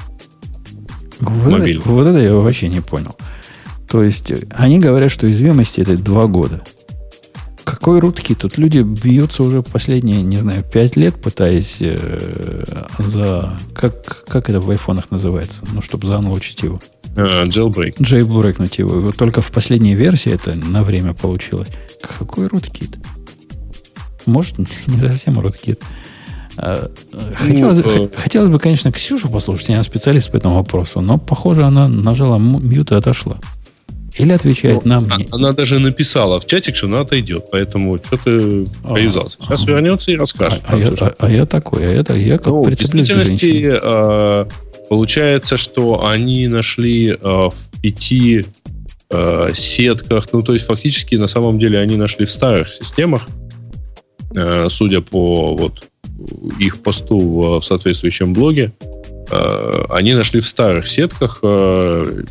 Вот, 1.20 1.62
это, 1.62 1.80
вот 1.90 2.08
это 2.08 2.20
я 2.20 2.34
вообще 2.34 2.68
не 2.68 2.82
понял. 2.82 3.16
То 3.88 4.04
есть 4.04 4.34
они 4.50 4.80
говорят, 4.80 5.12
что 5.12 5.28
уязвимости 5.28 5.82
это 5.82 5.96
два 5.96 6.26
года. 6.26 6.64
Какой 7.64 8.00
рутки? 8.00 8.36
Тут 8.36 8.58
люди 8.58 8.80
бьются 8.80 9.44
уже 9.44 9.64
последние, 9.64 10.22
не 10.22 10.38
знаю, 10.38 10.64
пять 10.64 10.96
лет, 10.96 11.16
пытаясь 11.16 11.78
э, 11.80 12.86
за... 13.00 13.58
Как, 13.74 14.26
как 14.26 14.50
это 14.50 14.60
в 14.60 14.70
айфонах 14.70 15.12
называется? 15.12 15.62
Ну, 15.72 15.82
чтобы 15.82 16.08
заанлочить 16.08 16.62
его. 16.64 16.80
Uh, 17.16 17.46
jailbreak. 17.46 17.98
Jailbreakнуть 17.98 18.80
его. 18.80 19.00
Вот 19.00 19.16
только 19.16 19.42
в 19.42 19.52
последней 19.52 19.96
версии 19.96 20.32
это 20.32 20.56
на 20.56 20.84
время 20.84 21.14
получилось. 21.14 21.70
Какой 22.02 22.48
руткит? 22.48 22.98
Может, 24.26 24.58
не 24.88 24.98
совсем 24.98 25.40
руткит. 25.40 25.82
А, 26.58 26.92
хотелось, 27.36 27.84
ну, 27.84 28.06
э... 28.06 28.10
хотелось 28.16 28.50
бы, 28.50 28.60
конечно, 28.60 28.92
Ксюшу 28.92 29.30
послушать, 29.30 29.70
она 29.72 29.84
специалист 29.84 30.32
по 30.32 30.38
этому 30.38 30.56
вопросу, 30.56 31.02
но, 31.02 31.18
похоже, 31.18 31.64
она 31.64 31.88
нажала 31.88 32.38
мьют 32.38 32.92
и 32.92 32.96
отошла. 32.96 33.38
Или 34.18 34.32
отвечает 34.32 34.86
ну, 34.86 34.90
нам. 34.90 35.06
Она, 35.06 35.26
она 35.32 35.52
даже 35.54 35.80
написала 35.80 36.40
в 36.40 36.46
чатик, 36.46 36.76
что 36.76 36.88
она 36.88 37.02
отойдет, 37.02 37.46
поэтому 37.52 37.98
что 37.98 38.18
ты 38.18 38.68
а, 38.84 38.94
привязался. 38.94 39.38
Сейчас 39.42 39.64
а, 39.64 39.72
вернется 39.72 40.12
и 40.12 40.16
расскажет. 40.16 40.62
А, 40.66 40.76
а, 40.76 40.78
я, 40.78 40.90
а, 41.00 41.16
а 41.18 41.32
я 41.32 41.46
такой, 41.46 41.86
а 41.86 41.92
это 41.92 42.16
я 42.16 42.38
как 42.38 42.48
ну, 42.48 42.64
В 42.64 42.70
действительности 42.70 43.72
э, 43.74 44.46
получается, 44.90 45.58
что 45.58 46.06
они 46.06 46.48
нашли 46.48 47.10
э, 47.10 47.16
в 47.20 47.82
пяти 47.82 48.46
э, 49.10 49.48
сетках, 49.56 50.28
ну 50.32 50.44
то 50.44 50.54
есть 50.54 50.66
фактически 50.66 51.16
на 51.16 51.28
самом 51.28 51.58
деле 51.58 51.80
они 51.80 51.96
нашли 51.96 52.26
в 52.26 52.32
старых 52.32 52.72
системах, 52.72 53.28
э, 54.36 54.68
судя 54.70 55.02
по 55.02 55.56
вот 55.56 55.88
их 56.60 56.84
посту 56.84 57.20
в, 57.20 57.60
в 57.62 57.66
соответствующем 57.66 58.34
блоге, 58.34 58.74
э, 59.32 59.86
они 59.90 60.14
нашли 60.14 60.40
в 60.40 60.48
старых 60.48 60.88
сетках 60.88 61.40
э, 61.42 62.24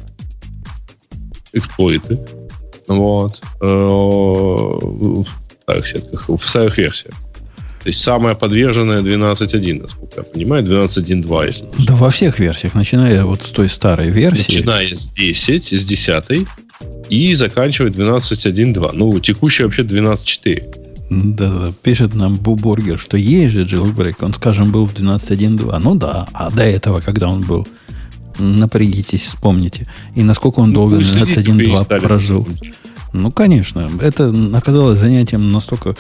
эксплойты. 1.53 2.19
Вот. 2.89 3.43
Э, 3.61 3.67
в 3.67 5.27
старых 5.63 5.87
сетках, 5.87 6.29
в 6.29 6.41
старых 6.41 6.79
версиях. 6.79 7.15
То 7.83 7.89
есть 7.89 8.01
самая 8.01 8.37
подверженная 8.37 9.01
12.1, 9.01 9.83
насколько 9.83 10.19
я 10.19 10.23
понимаю, 10.23 10.63
12.1.2, 10.63 11.47
если 11.47 11.67
Да 11.85 11.97
во 11.97 12.11
всех 12.11 12.39
версиях, 12.39 12.75
начиная 12.75 13.25
вот 13.25 13.43
с 13.43 13.51
той 13.51 13.69
старой 13.69 14.11
версии. 14.11 14.59
Начиная 14.59 14.95
с 14.95 15.09
10, 15.09 15.65
с 15.65 15.85
10, 15.85 16.47
и 17.09 17.35
заканчивает 17.35 17.97
12.1.2. 17.97 18.91
Ну, 18.93 19.19
текущий 19.19 19.65
вообще 19.65 19.83
12.4. 19.83 20.83
Да, 21.11 21.49
да, 21.49 21.73
пишет 21.83 22.15
нам 22.15 22.37
Бубургер, 22.37 22.99
что 22.99 23.17
есть 23.17 23.53
же 23.53 23.65
jailbreak. 23.65 24.15
Он, 24.21 24.33
скажем, 24.33 24.71
был 24.71 24.87
в 24.87 24.95
12.1.2. 24.95 25.79
Ну 25.83 25.95
да, 25.97 26.27
а 26.33 26.51
до 26.51 26.63
этого, 26.63 27.01
когда 27.01 27.29
он 27.29 27.41
был? 27.43 27.67
Напрягитесь, 28.39 29.23
вспомните. 29.23 29.87
И 30.15 30.23
насколько 30.23 30.61
он 30.61 30.69
ну, 30.71 30.75
долго 30.75 30.97
12.1.2 30.99 32.01
прожил. 32.01 32.47
Ну, 33.13 33.31
конечно. 33.31 33.91
Это 34.01 34.35
оказалось 34.55 34.99
занятием 34.99 35.51
настолько 35.51 35.97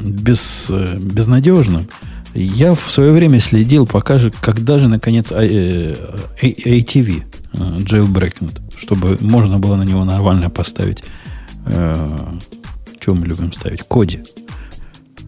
без, 0.00 0.66
э, 0.70 0.98
безнадежным. 0.98 1.88
Я 2.34 2.74
в 2.74 2.90
свое 2.90 3.12
время 3.12 3.40
следил, 3.40 3.86
пока 3.86 4.18
же, 4.18 4.30
когда 4.40 4.78
же, 4.78 4.88
наконец, 4.88 5.32
ATV 5.32 5.94
э, 6.40 6.42
э, 6.42 7.78
jailbreakнут, 7.78 8.60
чтобы 8.76 9.16
можно 9.20 9.58
было 9.58 9.76
на 9.76 9.84
него 9.84 10.04
нормально 10.04 10.50
поставить 10.50 11.04
что 13.08 13.14
мы 13.14 13.26
любим 13.26 13.52
ставить? 13.52 13.82
Коди. 13.88 14.20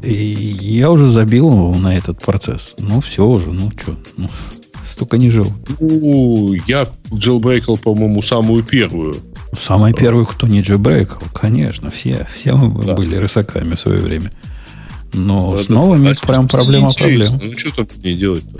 И 0.03 0.13
я 0.13 0.91
уже 0.91 1.07
забил 1.07 1.75
на 1.75 1.97
этот 1.97 2.21
процесс. 2.21 2.75
Ну, 2.79 3.01
все 3.01 3.27
уже, 3.27 3.53
ну 3.53 3.71
что, 3.71 3.97
ну, 4.19 4.29
столько 4.87 5.17
не 5.17 5.31
жил. 5.31 5.53
Ну, 5.79 6.55
я 6.67 6.87
джилбрейкал, 7.13 7.79
по-моему, 7.79 8.23
самую 8.23 8.63
первую. 8.63 9.17
Самая 9.59 9.93
первая, 9.93 10.25
кто 10.25 10.47
не 10.47 10.63
джилбрейкал, 10.63 11.23
конечно, 11.35 11.91
все, 11.91 12.27
все 12.35 12.55
мы 12.55 12.85
да. 12.85 12.95
были 12.95 13.17
рысаками 13.17 13.75
в 13.75 13.81
свое 13.81 13.99
время. 13.99 14.31
Но 15.13 15.57
да, 15.57 15.63
с 15.65 15.69
новыми 15.69 16.13
да, 16.13 16.27
прям 16.27 16.49
проблема 16.49 16.91
проблем. 16.91 17.29
Ну, 17.43 17.59
что 17.59 17.85
там 17.85 17.87
не 18.03 18.15
делать-то? 18.15 18.59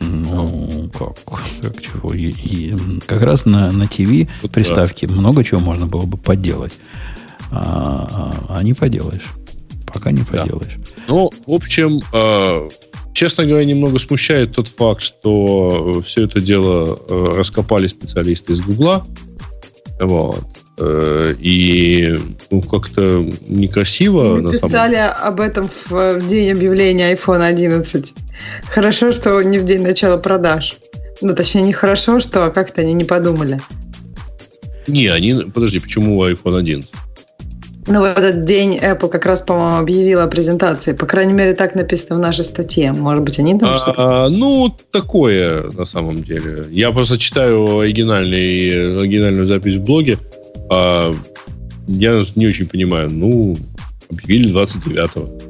Ну, 0.00 0.90
как, 0.98 1.16
как 1.60 1.82
чего? 1.82 2.14
И, 2.14 2.30
и, 2.30 2.76
как 3.06 3.22
раз 3.22 3.44
на, 3.44 3.70
на 3.70 3.86
ТВ 3.86 4.28
вот 4.42 4.50
приставке 4.50 5.06
да. 5.06 5.14
много 5.14 5.44
чего 5.44 5.60
можно 5.60 5.86
было 5.86 6.06
бы 6.06 6.16
поделать 6.16 6.72
а, 7.50 8.06
а, 8.48 8.58
а 8.58 8.62
не 8.62 8.74
поделаешь. 8.74 9.26
Пока 9.92 10.12
не 10.12 10.22
поделаешь. 10.22 10.76
Да. 10.76 11.02
Ну, 11.08 11.30
в 11.46 11.52
общем, 11.52 12.00
э, 12.12 12.68
честно 13.20 13.44
говоря, 13.44 13.66
немного 13.66 13.98
смущает 13.98 14.54
тот 14.54 14.68
факт, 14.68 15.02
что 15.02 16.00
все 16.06 16.24
это 16.24 16.40
дело 16.40 16.98
э, 17.06 17.36
раскопали 17.36 17.86
специалисты 17.86 18.54
из 18.54 18.62
Гугла. 18.62 19.06
Вот. 20.00 20.46
Э, 20.78 21.34
и 21.38 22.18
ну, 22.50 22.62
как-то 22.62 23.30
некрасиво. 23.46 24.36
Мы 24.36 24.52
писали 24.52 24.94
самом... 24.94 25.16
об 25.20 25.40
этом 25.40 25.68
в, 25.68 25.90
в 25.90 26.28
день 26.28 26.50
объявления 26.52 27.12
iPhone 27.12 27.44
11. 27.44 28.14
Хорошо, 28.70 29.12
что 29.12 29.42
не 29.42 29.58
в 29.58 29.64
день 29.64 29.82
начала 29.82 30.16
продаж. 30.16 30.78
Ну, 31.20 31.34
точнее, 31.34 31.60
не 31.60 31.74
хорошо, 31.74 32.20
что 32.20 32.50
как-то 32.50 32.80
они 32.80 32.94
не 32.94 33.04
подумали. 33.04 33.60
Не, 34.86 35.08
они... 35.08 35.34
Подожди, 35.34 35.78
почему 35.78 36.24
iPhone 36.24 36.56
11? 36.56 36.90
Ну, 37.90 38.00
в 38.00 38.04
этот 38.04 38.44
день 38.44 38.78
Apple 38.78 39.08
как 39.08 39.26
раз, 39.26 39.42
по-моему, 39.42 39.78
объявила 39.78 40.22
о 40.22 40.28
презентации. 40.28 40.92
По 40.92 41.06
крайней 41.06 41.32
мере, 41.32 41.54
так 41.54 41.74
написано 41.74 42.16
в 42.16 42.20
нашей 42.20 42.44
статье. 42.44 42.92
Может 42.92 43.24
быть, 43.24 43.38
они 43.40 43.58
там 43.58 43.74
а, 43.74 43.76
что-то... 43.76 44.28
Ну, 44.30 44.72
такое, 44.92 45.64
на 45.72 45.84
самом 45.84 46.22
деле. 46.22 46.64
Я 46.70 46.92
просто 46.92 47.18
читаю 47.18 47.80
оригинальный, 47.80 49.00
оригинальную 49.00 49.46
запись 49.46 49.76
в 49.76 49.84
блоге. 49.84 50.18
А 50.70 51.12
я 51.88 52.24
не 52.36 52.46
очень 52.46 52.68
понимаю. 52.68 53.10
Ну, 53.10 53.56
объявили 54.08 54.54
29-го. 54.54 55.49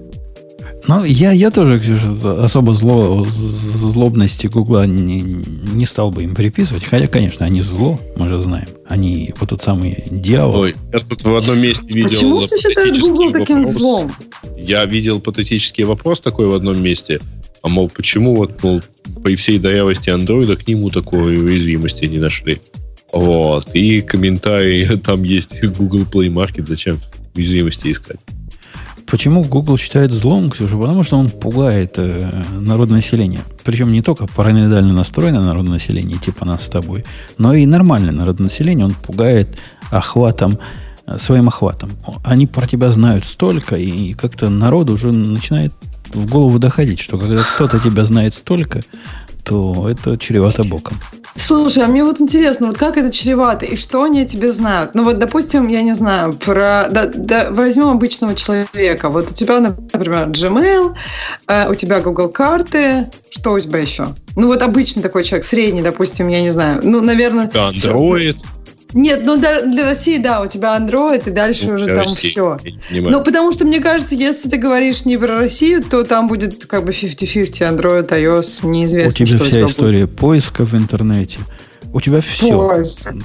Ну, 0.91 1.05
я, 1.05 1.31
я 1.31 1.53
тоже, 1.53 1.79
Ксюша, 1.79 2.43
особо 2.43 2.75
зло, 2.75 3.25
злобности 3.25 4.49
Гугла 4.49 4.89
не, 4.89 5.21
не 5.23 5.87
стал 5.87 6.11
бы 6.11 6.25
им 6.25 6.35
приписывать. 6.35 6.83
Хотя, 6.83 7.07
конечно, 7.07 7.47
они 7.47 7.61
зло, 7.61 8.01
мы 8.17 8.29
же 8.29 8.41
знаем. 8.41 8.67
Они 8.89 9.33
вот 9.39 9.51
тот 9.51 9.62
самый 9.62 10.03
дьявол. 10.11 10.62
Ой, 10.62 10.75
я 10.93 10.99
тут 10.99 11.23
в 11.23 11.37
одном 11.37 11.61
месте 11.61 11.87
видел... 11.87 12.09
Почему 12.09 12.41
все 12.41 12.57
считают 12.57 12.99
Google 12.99 13.31
таким 13.31 13.59
вопрос. 13.59 13.77
злом? 13.77 14.12
Я 14.57 14.85
видел 14.85 15.21
патетический 15.21 15.85
вопрос 15.85 16.21
такой 16.21 16.49
в 16.49 16.55
одном 16.55 16.83
месте. 16.83 17.21
А 17.62 17.69
мол, 17.69 17.89
почему 17.89 18.35
вот, 18.35 18.61
мол, 18.65 18.83
по 19.23 19.33
всей 19.37 19.61
дырявости 19.61 20.11
андроида 20.11 20.57
к 20.57 20.67
нему 20.67 20.91
такой 20.91 21.37
уязвимости 21.37 22.07
не 22.07 22.19
нашли? 22.19 22.61
Вот. 23.12 23.73
И 23.75 24.01
комментарий 24.03 24.99
там 25.05 25.23
есть 25.23 25.65
Google 25.65 26.03
Play 26.03 26.27
Market, 26.27 26.67
зачем 26.67 26.99
уязвимости 27.37 27.93
искать? 27.93 28.19
Почему 29.11 29.43
Google 29.43 29.77
считает 29.77 30.12
злом, 30.12 30.51
Ксюша? 30.51 30.77
Потому 30.77 31.03
что 31.03 31.19
он 31.19 31.31
пугает 31.31 31.95
э, 31.97 32.45
народное 32.53 32.97
население. 32.97 33.41
Причем 33.65 33.93
не 33.93 34.03
только 34.03 34.28
параноидально 34.28 34.93
настроенное 34.93 35.43
народное 35.43 35.74
население, 35.74 36.16
типа 36.19 36.45
нас 36.45 36.65
с 36.65 36.69
тобой, 36.69 37.05
но 37.37 37.53
и 37.53 37.66
нормальное 37.66 38.12
народное 38.12 38.45
население. 38.45 38.87
Он 38.87 38.93
пугает 38.93 39.59
охватом, 39.91 40.59
э, 41.07 41.19
своим 41.19 41.49
охватом. 41.49 41.91
Они 42.24 42.47
про 42.47 42.69
тебя 42.69 42.91
знают 42.91 43.24
столько, 43.24 43.74
и 43.74 44.12
как-то 44.12 44.49
народ 44.49 44.91
уже 44.91 45.09
начинает 45.09 45.73
в 46.15 46.31
голову 46.31 46.61
доходить, 46.61 47.01
что 47.01 47.19
когда 47.19 47.43
кто-то 47.43 47.81
тебя 47.81 48.05
знает 48.05 48.35
столько, 48.35 48.81
то 49.43 49.89
это 49.89 50.16
чревато 50.19 50.62
боком. 50.62 50.97
Слушай, 51.35 51.85
а 51.85 51.86
мне 51.86 52.05
вот 52.05 52.20
интересно, 52.20 52.66
вот 52.66 52.78
как 52.78 52.97
это 52.97 53.11
чревато 53.11 53.65
и 53.65 53.77
что 53.77 54.02
они 54.02 54.23
о 54.23 54.24
тебе 54.24 54.52
знают? 54.52 54.94
Ну 54.94 55.05
вот, 55.05 55.19
допустим, 55.19 55.69
я 55.69 55.82
не 55.82 55.94
знаю, 55.94 56.35
про... 56.35 56.89
Да, 56.90 57.07
да, 57.07 57.48
возьмем 57.51 57.89
обычного 57.89 58.35
человека. 58.35 59.09
Вот 59.09 59.31
у 59.31 59.35
тебя, 59.35 59.61
например, 59.61 60.28
Gmail, 60.28 60.94
э, 61.47 61.70
у 61.70 61.74
тебя 61.74 62.01
Google 62.01 62.28
карты, 62.28 63.11
что 63.31 63.52
у 63.52 63.61
тебя 63.61 63.78
еще? 63.78 64.15
Ну 64.36 64.48
вот 64.48 64.62
обычный 64.62 65.02
такой 65.02 65.24
человек, 65.24 65.44
средний, 65.44 65.82
допустим, 65.82 66.28
я 66.28 66.43
не 66.43 66.51
знаю. 66.51 66.81
Ну, 66.82 67.01
наверное... 67.01 67.47
Android. 67.47 68.36
Нет, 68.93 69.21
ну 69.25 69.37
для, 69.37 69.62
для 69.62 69.85
России, 69.85 70.19
да, 70.19 70.41
у 70.41 70.47
тебя 70.47 70.77
Android, 70.77 71.29
и 71.29 71.31
дальше 71.31 71.67
ну, 71.67 71.75
уже 71.75 71.87
там 71.87 71.99
России, 71.99 72.29
все. 72.29 72.59
Ну, 72.91 73.23
потому 73.23 73.53
что, 73.53 73.65
мне 73.65 73.81
кажется, 73.81 74.15
если 74.15 74.49
ты 74.49 74.57
говоришь 74.57 75.05
не 75.05 75.17
про 75.17 75.37
Россию, 75.39 75.83
то 75.83 76.03
там 76.03 76.29
будет 76.29 76.67
как 76.67 76.85
бы 76.85 76.93
50-50 76.93 77.51
Android, 77.77 78.09
iOS, 78.09 78.67
неизвестно, 78.67 79.25
У 79.25 79.27
тебя 79.27 79.45
вся 79.45 79.67
история 79.67 80.07
будет. 80.07 80.19
поиска 80.19 80.65
в 80.65 80.75
интернете. 80.75 81.39
У 81.93 82.01
тебя 82.01 82.21
все. 82.21 82.83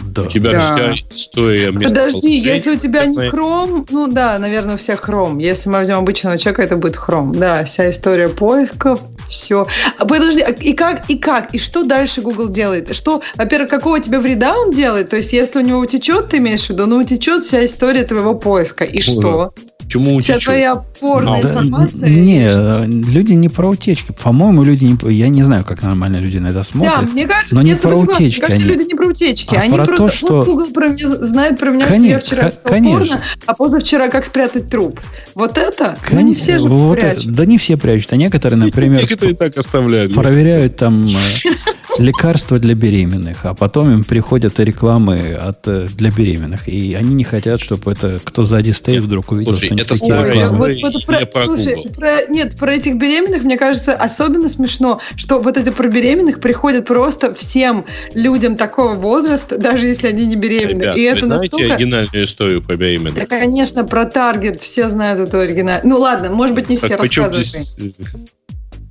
Да. 0.08 0.24
У 0.24 0.26
тебя 0.28 0.52
да. 0.52 0.60
вся 0.60 0.94
история. 1.12 1.72
Подожди, 1.72 2.32
если 2.38 2.72
у 2.72 2.78
тебя 2.78 3.06
не 3.06 3.18
Chrome, 3.30 3.86
ну 3.92 4.08
да, 4.08 4.40
наверное, 4.40 4.76
у 4.76 4.78
всех 4.78 5.08
Chrome. 5.08 5.42
Если 5.42 5.70
мы 5.70 5.80
возьмем 5.80 5.98
обычного 5.98 6.38
человека, 6.38 6.64
это 6.64 6.78
будет 6.78 6.96
Chrome. 6.96 7.36
Да, 7.36 7.64
вся 7.64 7.90
история 7.90 8.28
поиска, 8.28 8.98
все. 9.30 9.68
А 9.98 10.06
подожди, 10.06 10.42
а 10.42 10.50
и 10.50 10.74
как, 10.74 11.10
и 11.10 11.18
как, 11.18 11.54
и 11.54 11.60
что 11.60 11.84
дальше 11.84 12.22
Google 12.22 12.50
делает? 12.50 12.96
Что, 12.96 13.22
во-первых, 13.36 13.70
какого 13.70 14.00
тебе 14.00 14.20
вреда 14.20 14.58
он 14.58 14.72
делает? 14.72 15.10
То 15.10 15.18
есть, 15.18 15.34
если 15.34 15.60
у 15.60 15.62
него 15.62 15.80
утечет, 15.80 16.30
ты 16.30 16.38
имеешь 16.38 16.66
в 16.66 16.70
виду, 16.72 16.88
ну 16.88 16.98
утечет 16.98 17.44
вся 17.44 17.64
история 17.66 18.04
твоего 18.04 18.34
поиска. 18.34 18.84
И 18.84 19.02
что? 19.02 19.54
Почему 19.86 20.20
Вся 20.20 20.40
твоя 20.40 20.74
опорная 20.74 21.42
да, 21.42 21.50
информация? 21.50 22.10
Не, 22.10 22.86
люди 22.88 23.34
не 23.34 23.50
про 23.50 23.70
утечки. 23.70 24.12
По-моему, 24.12 24.64
люди 24.64 24.86
не... 24.86 25.14
Я 25.14 25.30
не 25.30 25.44
знаю, 25.44 25.64
как 25.64 25.84
нормально 25.84 26.18
люди 26.18 26.38
на 26.40 26.48
это 26.48 26.64
смотрят. 26.64 27.02
Да, 27.02 27.12
мне 27.12 27.28
кажется, 27.28 27.56
но 27.56 27.62
не 27.62 27.76
про 27.76 27.96
утечки. 27.96 28.40
Мне 28.40 28.48
кажется, 28.48 28.64
они. 28.64 28.74
люди 28.74 28.88
не 28.88 28.96
про 28.96 29.08
утечки. 29.08 29.56
А 29.56 29.62
они 29.62 29.76
про 29.76 29.86
просто... 29.86 30.08
То, 30.08 30.14
что... 30.14 30.36
Вот 30.36 30.46
Google 30.46 30.72
про 30.72 30.88
меня, 30.88 31.08
знает 31.08 31.60
про 31.60 31.72
меня, 31.72 31.86
конечно, 31.86 32.20
что 32.20 32.36
я 32.36 32.50
вчера 32.50 32.62
конечно. 32.64 32.98
порно, 32.98 33.22
а 33.46 33.54
позавчера 33.54 34.08
как 34.10 34.26
спрятать 34.26 34.70
труп. 34.70 35.00
Вот 35.36 35.58
это? 35.58 35.98
Конечно. 36.02 36.22
Ну, 36.22 36.28
не 36.28 36.36
все 36.36 36.58
же 36.58 36.68
вот 36.68 37.00
прячут. 37.00 37.26
Это. 37.26 37.34
Да 37.34 37.46
не 37.46 37.58
все 37.58 37.78
прячут. 37.78 38.14
А 38.14 38.16
некоторые, 38.16 38.58
например, 38.58 39.02
некоторые 39.10 39.36
так 39.36 39.56
оставляют. 39.56 40.16
проверяют 40.16 40.78
там 40.78 41.06
э, 41.06 41.08
лекарства 41.98 42.60
для 42.60 42.76
беременных, 42.76 43.46
а 43.46 43.54
потом 43.54 43.92
им 43.92 44.04
приходят 44.04 44.60
рекламы 44.60 45.34
от, 45.34 45.68
э, 45.68 45.88
для 45.94 46.12
беременных. 46.12 46.68
И 46.68 46.94
они 46.94 47.14
не 47.14 47.24
хотят, 47.24 47.62
чтобы 47.62 47.92
это 47.92 48.20
кто 48.24 48.44
сзади 48.44 48.72
стоит, 48.72 49.04
вдруг 49.04 49.32
увидел, 49.32 49.54
Слушай, 49.54 49.68
что 49.68 49.76
это 49.76 49.88
такие 49.88 50.12
рекламы. 50.12 50.78
Вот, 50.82 50.94
вот 50.94 51.06
про, 51.06 51.26
про 51.26 51.46
слушай, 51.46 51.90
про, 51.96 52.26
нет, 52.28 52.58
про 52.58 52.74
этих 52.74 52.96
беременных, 52.96 53.44
мне 53.44 53.58
кажется, 53.58 53.94
особенно 53.94 54.50
смешно, 54.50 55.00
что 55.16 55.40
вот 55.40 55.58
эти 55.58 55.70
про 55.70 55.88
беременных 55.88 56.40
приходят 56.40 56.86
просто 56.86 57.34
всем 57.34 57.86
людям 58.14 58.56
такого 58.56 58.96
возраста, 58.96 59.58
даже 59.58 59.88
если 59.88 60.08
они 60.08 60.26
не 60.26 60.36
беременны. 60.36 60.84
Ребят, 60.84 60.98
и 60.98 61.02
это 61.04 61.22
вы 61.22 61.26
знаете 61.26 61.56
настолько... 61.56 61.74
оригинальную 61.76 62.26
историю 62.26 62.62
про 62.62 62.76
беременных? 62.76 63.16
Да, 63.16 63.26
конечно, 63.26 63.86
про 63.86 64.06
Таргет 64.06 64.62
все 64.62 64.90
знают 64.90 65.20
эту 65.20 65.40
оригинальную. 65.40 65.94
Ну 65.94 66.00
ладно, 66.00 66.30
может 66.30 66.56
быть, 66.56 66.70
не 66.70 66.78
все 66.78 66.96
рассказывают. 66.96 67.46
Здесь... 67.46 67.76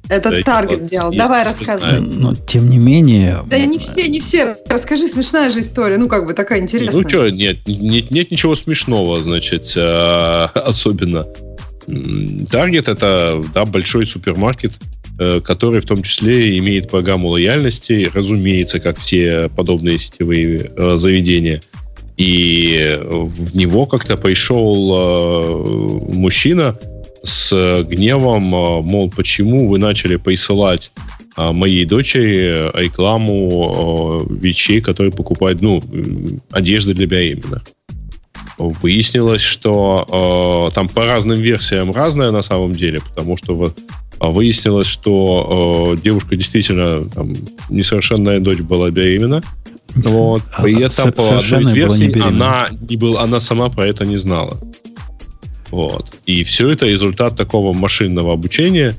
Это 0.08 0.30
да, 0.30 0.42
Таргет 0.42 0.84
делал. 0.84 1.12
Давай 1.12 1.44
рассказывай. 1.44 2.00
Но 2.00 2.34
тем 2.34 2.68
не 2.68 2.78
менее. 2.78 3.42
Да 3.46 3.58
не 3.58 3.78
все, 3.78 4.08
не 4.08 4.20
все. 4.20 4.56
Расскажи, 4.68 5.08
смешная 5.08 5.50
же 5.50 5.60
история. 5.60 5.96
Ну, 5.96 6.08
как 6.08 6.26
бы 6.26 6.34
такая 6.34 6.60
интересная. 6.60 7.02
Ну 7.02 7.08
что, 7.08 7.30
нет, 7.30 7.66
нет, 7.66 8.10
нет 8.10 8.30
ничего 8.30 8.54
смешного, 8.54 9.22
значит, 9.22 9.72
а, 9.76 10.46
особенно. 10.54 11.26
Таргет 12.50 12.88
это 12.88 13.42
да, 13.54 13.64
большой 13.64 14.06
супермаркет, 14.06 14.72
э, 15.18 15.40
который 15.40 15.80
в 15.80 15.86
том 15.86 16.02
числе 16.02 16.58
имеет 16.58 16.90
программу 16.90 17.28
лояльности, 17.28 18.10
разумеется, 18.12 18.80
как 18.80 18.98
все 18.98 19.48
подобные 19.54 19.98
сетевые 19.98 20.70
э, 20.76 20.96
заведения. 20.96 21.62
И 22.16 22.96
в 23.02 23.56
него 23.56 23.86
как-то 23.86 24.16
пришел 24.16 26.10
э, 26.10 26.14
мужчина, 26.14 26.78
с 27.24 27.82
гневом, 27.88 28.54
э, 28.54 28.82
мол, 28.82 29.10
почему 29.10 29.66
вы 29.68 29.78
начали 29.78 30.16
присылать 30.16 30.92
а, 31.36 31.52
моей 31.52 31.84
дочери 31.84 32.70
рекламу 32.80 34.24
вещей, 34.30 34.80
которые 34.80 35.10
покупают, 35.10 35.60
ну, 35.62 35.82
одежды 36.52 36.94
для 36.94 37.06
беременных. 37.06 37.64
Выяснилось, 38.56 39.40
что 39.40 40.68
э, 40.70 40.74
там 40.74 40.88
по 40.88 41.04
разным 41.04 41.40
версиям 41.40 41.90
разное 41.90 42.30
на 42.30 42.42
самом 42.42 42.72
деле, 42.72 43.00
потому 43.00 43.36
что 43.36 43.54
вот 43.54 43.76
выяснилось, 44.20 44.86
что 44.86 45.94
э, 45.96 46.00
девушка 46.02 46.36
действительно 46.36 47.04
там, 47.04 47.34
несовершенная 47.68 48.38
дочь 48.38 48.60
была 48.60 48.90
беременна. 48.90 49.42
Вот. 49.94 50.42
А, 50.52 50.62
При 50.62 50.80
этом 50.80 51.12
по 51.12 51.38
одной 51.38 51.62
из 51.62 51.72
версий 51.72 52.12
она, 52.20 52.68
не 52.88 52.96
был, 52.96 53.18
она 53.18 53.40
сама 53.40 53.70
про 53.70 53.86
это 53.86 54.04
не 54.04 54.16
знала. 54.16 54.58
Вот. 55.74 56.14
И 56.24 56.44
все 56.44 56.70
это 56.70 56.86
результат 56.86 57.36
такого 57.36 57.72
машинного 57.72 58.32
обучения. 58.32 58.94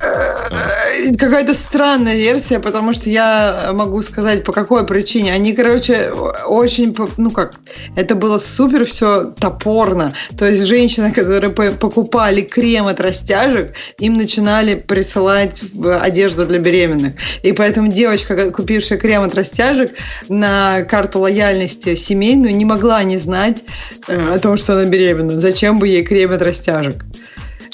Какая-то 1.18 1.54
странная 1.54 2.16
версия, 2.16 2.58
потому 2.58 2.92
что 2.92 3.10
я 3.10 3.70
могу 3.72 4.02
сказать, 4.02 4.44
по 4.44 4.52
какой 4.52 4.86
причине. 4.86 5.32
Они, 5.32 5.52
короче, 5.52 6.10
очень, 6.46 6.96
ну 7.16 7.30
как, 7.30 7.54
это 7.96 8.14
было 8.14 8.38
супер 8.38 8.84
все 8.84 9.24
топорно. 9.38 10.12
То 10.38 10.48
есть 10.48 10.64
женщины, 10.64 11.12
которые 11.12 11.50
покупали 11.50 12.42
крем 12.42 12.86
от 12.86 13.00
растяжек, 13.00 13.74
им 13.98 14.16
начинали 14.16 14.74
присылать 14.74 15.62
одежду 16.00 16.46
для 16.46 16.58
беременных. 16.58 17.14
И 17.42 17.52
поэтому 17.52 17.88
девочка, 17.88 18.50
купившая 18.50 18.98
крем 18.98 19.22
от 19.22 19.34
растяжек 19.34 19.92
на 20.28 20.82
карту 20.82 21.20
лояльности 21.20 21.94
семейную, 21.94 22.56
не 22.56 22.64
могла 22.64 23.02
не 23.04 23.18
знать 23.18 23.64
э, 24.08 24.34
о 24.34 24.38
том, 24.38 24.56
что 24.56 24.74
она 24.74 24.84
беременна. 24.84 25.38
Зачем 25.40 25.78
бы 25.78 25.88
ей 25.88 26.02
крем 26.02 26.32
от 26.32 26.42
растяжек? 26.42 27.04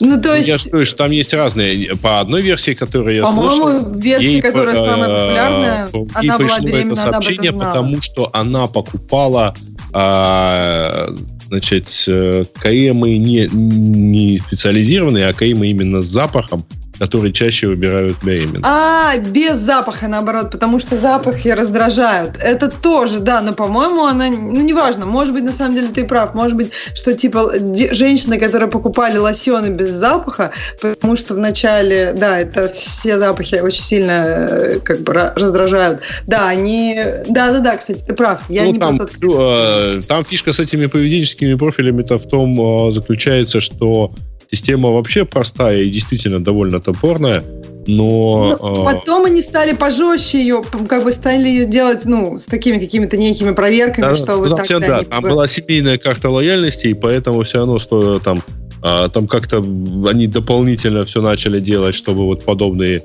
Ну, 0.05 0.21
то 0.21 0.35
есть... 0.35 0.49
Я 0.49 0.59
же 0.59 0.85
что 0.85 0.97
там 0.97 1.13
есть 1.13 1.33
разные. 1.33 1.95
По 1.97 2.19
одной 2.19 2.43
версии, 2.43 2.75
которую 2.75 3.15
я 3.15 3.23
По-моему, 3.23 3.51
слышал... 3.51 3.67
По-моему, 3.67 4.01
версия, 4.01 4.31
ей, 4.33 4.43
которая 4.43 4.75
э, 4.75 4.87
самая 4.87 5.09
популярная, 5.09 5.89
она 6.15 6.39
была 6.39 6.61
беременна, 6.61 6.93
это 6.93 6.97
сообщение, 6.97 7.51
она 7.51 7.67
потому 7.67 8.03
что 8.03 8.29
она 8.33 8.67
покупала 8.67 9.55
а, 9.93 11.09
значит, 11.47 12.05
э, 12.09 12.45
кремы 12.61 13.17
не, 13.19 13.49
не 13.53 14.39
специализированные, 14.39 15.27
а 15.27 15.33
кремы 15.33 15.69
именно 15.69 16.03
с 16.03 16.07
запахом, 16.07 16.67
которые 17.03 17.33
чаще 17.33 17.67
выбирают 17.67 18.17
беременных. 18.23 18.61
А, 18.63 19.17
без 19.17 19.59
запаха, 19.59 20.07
наоборот, 20.07 20.53
потому 20.53 20.79
что 20.79 20.97
запахи 20.97 21.49
раздражают. 21.49 22.37
Это 22.41 22.69
тоже, 22.69 23.19
да, 23.19 23.41
но, 23.41 23.55
по-моему, 23.55 24.05
она, 24.05 24.29
ну, 24.29 24.61
неважно, 24.61 25.05
может 25.05 25.35
быть, 25.35 25.43
на 25.43 25.51
самом 25.51 25.75
деле 25.75 25.89
ты 25.89 26.05
прав, 26.05 26.33
может 26.35 26.57
быть, 26.57 26.71
что, 26.95 27.13
типа, 27.15 27.55
женщины, 27.91 28.39
которые 28.39 28.71
покупали 28.71 29.19
лосьоны 29.19 29.71
без 29.71 29.91
запаха, 29.91 30.53
потому 30.81 31.17
что 31.17 31.35
вначале, 31.35 32.15
да, 32.17 32.39
это 32.39 32.69
все 32.69 33.19
запахи 33.19 33.57
очень 33.57 33.83
сильно, 33.83 34.13
э, 34.13 34.79
как 34.79 35.01
бы, 35.01 35.13
раздражают. 35.13 36.03
Да, 36.29 36.47
они, 36.47 36.97
да-да-да, 37.29 37.79
кстати, 37.79 38.05
ты 38.07 38.15
прав, 38.15 38.43
я 38.49 38.63
ну, 38.63 38.73
не 38.75 38.79
там, 38.79 39.01
э, 39.01 40.03
там 40.07 40.25
фишка 40.25 40.53
с 40.53 40.61
этими 40.61 40.87
поведенческими 40.87 41.55
профилями-то 41.55 42.19
в 42.19 42.29
том 42.29 42.87
э, 42.87 42.93
заключается, 42.93 43.59
что 43.61 44.13
Система 44.53 44.91
вообще 44.91 45.25
простая 45.25 45.79
и 45.79 45.89
действительно 45.89 46.45
довольно 46.45 46.79
топорная, 46.79 47.43
но... 47.87 48.59
но 48.61 48.75
ну, 48.75 48.85
потом 48.85 49.25
они 49.25 49.41
стали 49.41 49.73
пожестче 49.73 50.41
ее, 50.41 50.63
как 50.89 51.05
бы 51.05 51.11
стали 51.11 51.49
ее 51.49 51.65
делать, 51.65 52.05
ну, 52.05 52.39
с 52.39 52.45
такими 52.45 52.79
какими-то 52.79 53.17
некими 53.17 53.53
проверками, 53.53 54.11
да, 54.11 54.17
что 54.17 54.37
вот 54.37 54.57
так 54.57 54.67
все, 54.67 54.79
да, 54.79 55.05
там 55.05 55.23
была 55.23 55.49
семейная 55.49 55.97
карта 55.97 56.29
лояльности, 56.29 56.89
и 56.89 56.95
поэтому 56.95 57.43
все 57.45 57.59
равно 57.59 57.79
стоило 57.79 58.21
там, 58.21 58.43
а, 58.83 59.09
там 59.09 59.27
как-то 59.27 59.57
они 59.59 60.27
дополнительно 60.27 61.07
все 61.07 61.23
начали 61.23 61.59
делать, 61.59 61.95
чтобы 61.95 62.27
вот 62.27 62.45
подобные 62.45 63.03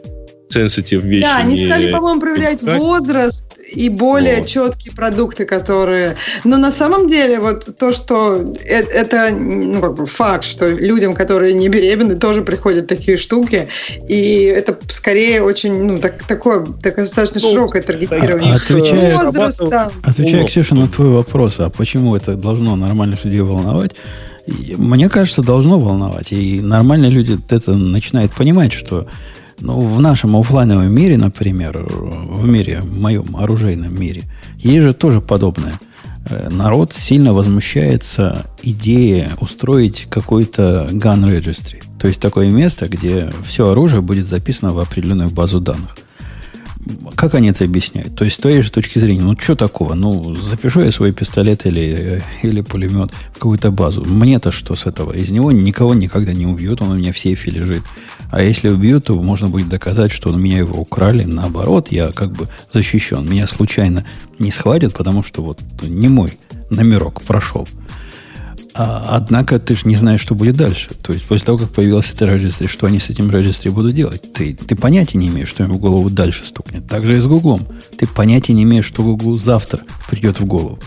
sensitive 0.54 1.00
вещи. 1.00 1.24
Да, 1.24 1.38
они 1.38 1.66
стали, 1.66 1.92
по-моему, 1.92 2.20
проверять 2.20 2.62
возраст 2.62 3.47
и 3.74 3.90
более 3.90 4.38
вот. 4.38 4.48
четкие 4.48 4.94
продукты, 4.94 5.46
которые... 5.46 6.16
Но 6.44 6.58
на 6.58 6.72
самом 6.72 7.08
деле 7.08 7.40
вот 7.40 7.78
то, 7.78 7.92
что 7.92 8.54
это, 8.64 8.92
это 8.92 9.36
ну, 9.36 9.82
как 9.82 9.96
бы 9.96 10.06
факт, 10.06 10.44
что 10.44 10.70
людям, 10.70 11.14
которые 11.14 11.54
не 11.54 11.68
беременны, 11.70 12.16
тоже 12.16 12.42
приходят 12.42 12.88
такие 12.88 13.18
штуки, 13.18 13.68
и 14.08 14.44
это 14.44 14.78
скорее 14.90 15.42
очень, 15.42 15.84
ну, 15.84 15.98
так, 16.00 16.24
такое, 16.24 16.66
такое 16.82 17.06
достаточно 17.06 17.42
ну, 17.42 17.54
широкое 17.54 17.82
таргетирование. 17.82 18.54
Отвечая, 18.54 19.16
Возраст, 19.18 19.62
да. 19.70 19.92
отвечая, 20.04 20.46
Ксюша, 20.46 20.76
на 20.76 20.88
твой 20.88 21.10
вопрос, 21.10 21.60
а 21.60 21.70
почему 21.70 22.16
это 22.16 22.36
должно 22.36 22.76
нормальных 22.76 23.26
людей 23.26 23.42
волновать, 23.42 23.92
мне 24.48 25.10
кажется, 25.10 25.42
должно 25.42 25.78
волновать. 25.78 26.32
И 26.32 26.62
нормальные 26.62 27.12
люди 27.12 27.38
это 27.50 27.74
начинают 27.74 28.32
понимать, 28.32 28.72
что 28.72 29.08
ну, 29.60 29.80
в 29.80 30.00
нашем 30.00 30.36
офлайновом 30.36 30.92
мире, 30.94 31.18
например, 31.18 31.86
в 31.90 32.48
мире, 32.48 32.82
в 32.82 33.00
моем 33.00 33.36
оружейном 33.36 34.00
мире, 34.00 34.24
есть 34.58 34.84
же 34.84 34.94
тоже 34.94 35.22
подобное. 35.22 35.74
Э, 36.30 36.50
народ 36.50 36.94
сильно 36.94 37.34
возмущается 37.34 38.46
идеей 38.62 39.28
устроить 39.40 40.08
какой-то 40.10 40.88
gun 40.92 41.24
registry. 41.24 41.84
То 42.00 42.08
есть 42.08 42.22
такое 42.22 42.50
место, 42.52 42.88
где 42.88 43.32
все 43.46 43.70
оружие 43.72 44.02
будет 44.02 44.28
записано 44.28 44.74
в 44.74 44.80
определенную 44.80 45.30
базу 45.30 45.60
данных. 45.60 45.96
Как 47.16 47.36
они 47.36 47.50
это 47.50 47.64
объясняют? 47.64 48.16
То 48.16 48.26
есть, 48.26 48.38
с 48.38 48.40
твоей 48.40 48.62
же 48.62 48.72
точки 48.72 49.00
зрения, 49.00 49.22
ну, 49.22 49.38
что 49.40 49.56
такого? 49.56 49.94
Ну, 49.94 50.36
запишу 50.36 50.82
я 50.82 50.92
свой 50.92 51.12
пистолет 51.12 51.66
или, 51.66 52.24
или 52.44 52.62
пулемет 52.62 53.12
в 53.32 53.34
какую-то 53.36 53.72
базу. 53.72 54.04
Мне-то 54.06 54.52
что 54.52 54.76
с 54.76 54.86
этого? 54.86 55.14
Из 55.14 55.32
него 55.32 55.52
никого 55.52 55.94
никогда 55.94 56.34
не 56.34 56.46
убьют, 56.46 56.82
он 56.82 56.92
у 56.92 56.96
меня 56.96 57.14
в 57.14 57.20
сейфе 57.20 57.52
лежит. 57.52 57.84
А 58.32 58.42
если 58.42 58.70
убьют, 58.70 59.06
то 59.06 59.14
можно 59.14 59.48
будет 59.48 59.70
доказать, 59.70 60.12
что 60.12 60.30
у 60.30 60.38
меня 60.38 60.58
его 60.58 60.82
украли. 60.82 61.24
Наоборот, 61.24 61.92
я 61.92 62.12
как 62.12 62.34
бы 62.34 62.48
защищен. 62.72 63.30
Меня 63.30 63.48
случайно 63.48 64.06
не 64.40 64.52
схватят, 64.52 64.94
потому 64.94 65.24
что 65.24 65.42
вот 65.42 65.60
не 65.82 66.10
мой 66.10 66.38
номерок 66.70 67.22
прошел. 67.22 67.68
А, 68.80 69.16
однако 69.16 69.58
ты 69.58 69.74
же 69.74 69.82
не 69.86 69.96
знаешь, 69.96 70.22
что 70.22 70.36
будет 70.36 70.56
дальше. 70.56 70.92
То 71.02 71.12
есть 71.12 71.26
после 71.26 71.48
того, 71.48 71.58
как 71.58 71.72
появился 71.72 72.14
этот 72.14 72.30
регистр, 72.30 72.70
что 72.70 72.86
они 72.86 73.00
с 73.00 73.10
этим 73.10 73.32
регистром 73.32 73.74
будут 73.74 73.96
делать? 73.96 74.32
Ты, 74.34 74.54
ты 74.54 74.76
понятия 74.76 75.18
не 75.18 75.30
имеешь, 75.30 75.48
что 75.48 75.64
им 75.64 75.74
в 75.74 75.80
голову 75.80 76.12
дальше 76.12 76.46
стукнет. 76.46 76.88
Так 76.88 77.08
же 77.08 77.18
и 77.18 77.20
с 77.20 77.26
Гуглом. 77.26 77.68
Ты 77.98 78.06
понятия 78.06 78.54
не 78.54 78.64
имеешь, 78.64 78.86
что 78.86 79.02
Гуглу 79.02 79.40
завтра 79.40 79.82
придет 80.12 80.40
в 80.40 80.46
голову. 80.46 80.78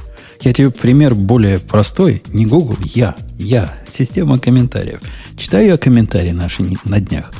Я 0.40 0.52
тебе 0.52 0.70
пример 0.70 1.16
более 1.16 1.58
простой. 1.58 2.22
Не 2.28 2.46
Google, 2.46 2.76
я. 2.94 3.16
Я. 3.36 3.74
Система 3.90 4.38
комментариев. 4.38 5.00
Читаю 5.36 5.66
я 5.66 5.76
комментарии 5.76 6.30
наши 6.30 6.62
на 6.84 7.00
днях. 7.00 7.32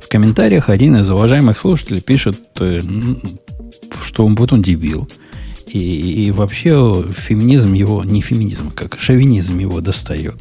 В 0.00 0.08
комментариях 0.08 0.68
один 0.68 0.96
из 0.96 1.10
уважаемых 1.10 1.58
слушателей 1.58 2.00
пишет, 2.00 2.38
э, 2.60 2.80
что 4.04 4.24
он 4.24 4.36
вот 4.36 4.52
он 4.52 4.62
дебил 4.62 5.08
и, 5.78 6.26
и 6.26 6.30
вообще 6.30 7.04
феминизм 7.16 7.72
его, 7.72 8.04
не 8.04 8.22
феминизм, 8.22 8.70
как 8.70 8.98
шовинизм 8.98 9.58
его 9.58 9.80
достает. 9.80 10.34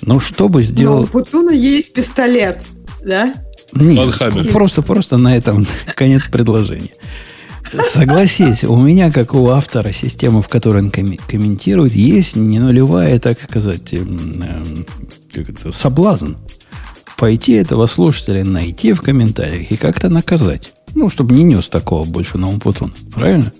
Ну, 0.00 0.20
что 0.20 0.48
бы 0.48 0.62
сделал... 0.62 1.00
Но 1.00 1.04
у 1.04 1.06
Путуна 1.06 1.50
есть 1.50 1.92
пистолет, 1.92 2.62
да? 3.04 3.34
Нет, 3.72 4.14
просто, 4.52 4.82
просто 4.82 5.16
на 5.16 5.36
этом 5.36 5.66
конец 5.94 6.26
предложения. 6.26 6.90
Согласись, 7.72 8.64
у 8.64 8.76
меня, 8.76 9.10
как 9.10 9.34
у 9.34 9.48
автора 9.48 9.92
системы, 9.92 10.40
в 10.42 10.48
которой 10.48 10.84
он 10.84 10.90
комментирует, 10.90 11.94
есть 11.94 12.36
не 12.36 12.60
нулевая, 12.60 13.18
так 13.18 13.40
сказать, 13.42 13.92
эм, 13.92 14.42
эм, 14.42 14.86
как 15.32 15.50
это, 15.50 15.72
соблазн. 15.72 16.34
Пойти 17.18 17.52
этого 17.54 17.86
слушателя 17.86 18.44
найти 18.44 18.92
в 18.92 19.02
комментариях 19.02 19.70
и 19.70 19.76
как-то 19.76 20.08
наказать. 20.08 20.72
Ну, 20.94 21.10
чтобы 21.10 21.34
не 21.34 21.42
нес 21.42 21.68
такого 21.68 22.04
больше 22.04 22.38
на 22.38 22.48
Умпутун. 22.48 22.94
Правильно? 23.12 23.52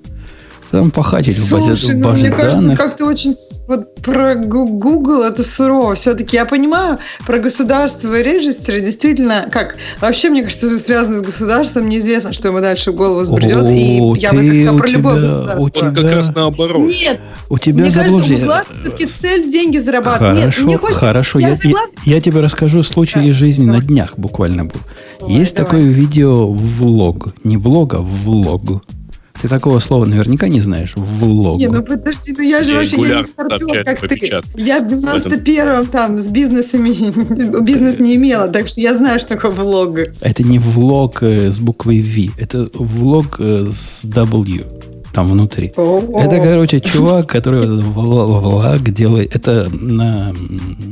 Там 0.70 0.90
похатить 0.90 1.38
Слушай, 1.38 1.64
в 1.64 1.68
базе, 1.68 1.92
ну, 1.94 2.00
в 2.00 2.04
базе 2.04 2.18
мне 2.18 2.30
данных. 2.30 2.36
кажется, 2.36 2.76
как-то 2.76 3.06
очень 3.06 3.34
вот 3.66 3.94
про 3.96 4.34
Google 4.34 5.22
это 5.22 5.42
сурово. 5.42 5.94
Все-таки 5.94 6.36
я 6.36 6.44
понимаю, 6.44 6.98
про 7.26 7.38
государство 7.38 8.14
и 8.14 8.22
регистры 8.22 8.80
действительно, 8.80 9.48
как, 9.50 9.76
вообще, 10.00 10.28
мне 10.28 10.42
кажется, 10.42 10.66
что 10.68 10.78
связано 10.78 11.18
с 11.18 11.22
государством, 11.22 11.88
неизвестно, 11.88 12.32
что 12.32 12.48
ему 12.48 12.60
дальше 12.60 12.92
в 12.92 12.96
голову 12.96 13.24
сбредет. 13.24 13.62
О, 13.62 13.70
и 13.70 14.18
я 14.18 14.32
бы 14.32 14.46
так 14.46 14.56
сказала 14.56 14.78
про 14.78 14.88
любое 14.88 15.22
государство. 15.22 15.66
У 15.66 15.70
тебя, 15.70 15.90
как 16.02 16.12
раз 16.12 16.34
наоборот. 16.34 16.88
Нет, 16.88 17.20
у 17.48 17.58
тебя 17.58 17.80
мне 17.80 17.90
заблуждение. 17.90 18.46
кажется, 18.46 18.72
у 18.74 18.82
все-таки 18.82 19.06
цель 19.06 19.50
деньги 19.50 19.78
зарабатывать. 19.78 20.38
Хорошо, 20.40 20.60
Нет, 20.60 20.66
мне 20.66 20.78
хочется, 20.78 21.00
хорошо. 21.00 21.38
Я, 21.38 21.56
я, 21.62 21.84
я 22.04 22.20
тебе 22.20 22.40
расскажу 22.40 22.82
случай 22.82 23.20
да, 23.20 23.24
из 23.24 23.34
жизни 23.34 23.64
давай. 23.64 23.80
на 23.80 23.86
днях 23.86 24.18
буквально 24.18 24.66
был. 24.66 24.80
Давай, 25.20 25.34
Есть 25.34 25.56
давай. 25.56 25.70
такое 25.70 25.88
видео 25.88 26.46
влог. 26.50 27.34
Не 27.44 27.56
блог, 27.56 27.94
а 27.94 27.98
влог 27.98 28.82
ты 29.40 29.48
такого 29.48 29.78
слова 29.78 30.04
наверняка 30.04 30.48
не 30.48 30.60
знаешь 30.60 30.94
в 30.96 31.24
логу. 31.24 31.58
Не, 31.58 31.68
ну 31.68 31.82
подожди, 31.82 32.34
ну 32.36 32.42
я 32.42 32.62
же 32.62 32.72
я 32.72 32.78
вообще 32.78 32.96
я 32.96 33.18
не 33.18 33.24
стартер, 33.24 33.84
как 33.84 34.00
ты. 34.00 34.40
Я 34.56 34.80
в 34.80 34.86
91-м 34.86 35.86
там 35.86 36.18
с 36.18 36.28
бизнесами 36.28 37.60
бизнес 37.62 37.98
не 37.98 38.16
имела, 38.16 38.48
так 38.48 38.68
что 38.68 38.80
я 38.80 38.94
знаю, 38.94 39.18
что 39.20 39.30
такое 39.30 39.50
влог. 39.50 39.98
Это 40.20 40.42
не 40.42 40.58
влог 40.58 41.22
э, 41.22 41.50
с 41.50 41.60
буквой 41.60 42.00
V, 42.00 42.32
это 42.38 42.68
влог 42.74 43.36
э, 43.38 43.66
с 43.70 44.04
W 44.04 44.64
там 45.12 45.26
внутри. 45.26 45.72
О-о-о. 45.76 46.20
Это, 46.20 46.38
короче, 46.38 46.80
чувак, 46.80 47.26
который 47.26 47.66
влог 47.80 48.82
делает. 48.90 49.34
Это 49.34 49.68
на, 49.72 50.34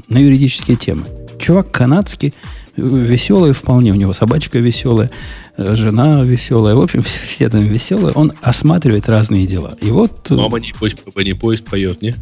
на 0.08 0.18
юридические 0.18 0.76
темы. 0.76 1.02
Чувак 1.38 1.70
канадский 1.70 2.34
веселый 2.76 3.52
вполне, 3.52 3.92
у 3.92 3.94
него 3.94 4.12
собачка 4.12 4.58
веселая, 4.58 5.10
э, 5.56 5.74
жена 5.74 6.22
веселая, 6.22 6.74
в 6.74 6.80
общем, 6.80 7.02
все 7.28 7.48
там 7.48 7.64
веселые. 7.64 8.12
Он 8.12 8.32
осматривает 8.42 9.08
разные 9.08 9.46
дела. 9.46 9.76
И 9.80 9.90
вот... 9.90 10.30
Мама 10.30 10.58
не 10.58 10.72
поезд, 10.72 10.98
не 11.16 11.34
поезд 11.34 11.64
поет, 11.64 12.02
не? 12.02 12.14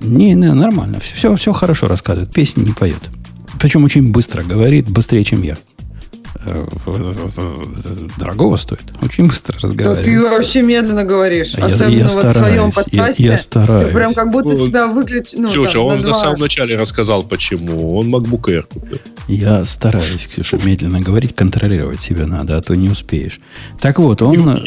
Не, 0.00 0.34
не, 0.34 0.52
нормально. 0.52 1.00
Все, 1.00 1.34
все 1.36 1.52
хорошо 1.52 1.86
рассказывает. 1.86 2.32
Песни 2.32 2.64
не 2.64 2.72
поет. 2.72 3.00
Причем 3.58 3.84
очень 3.84 4.12
быстро 4.12 4.42
говорит, 4.42 4.90
быстрее, 4.90 5.24
чем 5.24 5.42
я. 5.42 5.56
Э, 6.44 6.66
дорогого 8.18 8.56
стоит. 8.56 8.84
Очень 9.02 9.26
быстро 9.26 9.58
разговаривает. 9.58 10.06
Да 10.06 10.12
ты 10.12 10.22
вообще 10.22 10.62
медленно 10.62 11.04
говоришь. 11.04 11.54
Я, 11.54 11.64
особенно 11.64 11.96
я 11.96 12.02
вот 12.04 12.12
стараюсь, 12.12 12.36
в 12.36 12.38
своем 12.38 12.72
подкасте. 12.72 13.22
Я, 13.22 13.32
я 13.32 13.38
стараюсь. 13.38 13.88
Ты 13.88 13.94
прям 13.94 14.14
как 14.14 14.30
будто 14.30 14.56
тебя 14.56 14.86
выключил. 14.86 15.40
Ну, 15.40 15.48
Ксюша, 15.48 15.80
он 15.80 16.02
на, 16.02 16.08
на 16.08 16.14
самом 16.14 16.40
начале 16.40 16.76
рассказал, 16.76 17.22
почему. 17.22 17.96
Он 17.96 18.14
MacBook 18.14 18.42
Air 18.42 18.62
купил. 18.62 18.98
Я 19.28 19.64
стараюсь, 19.64 20.26
Ксюша, 20.26 20.58
медленно 20.64 21.00
говорить. 21.00 21.34
Контролировать 21.34 22.00
себя 22.00 22.26
надо, 22.26 22.56
а 22.56 22.62
то 22.62 22.74
не 22.74 22.88
успеешь. 22.88 23.40
Так 23.80 23.98
вот, 23.98 24.22
он... 24.22 24.62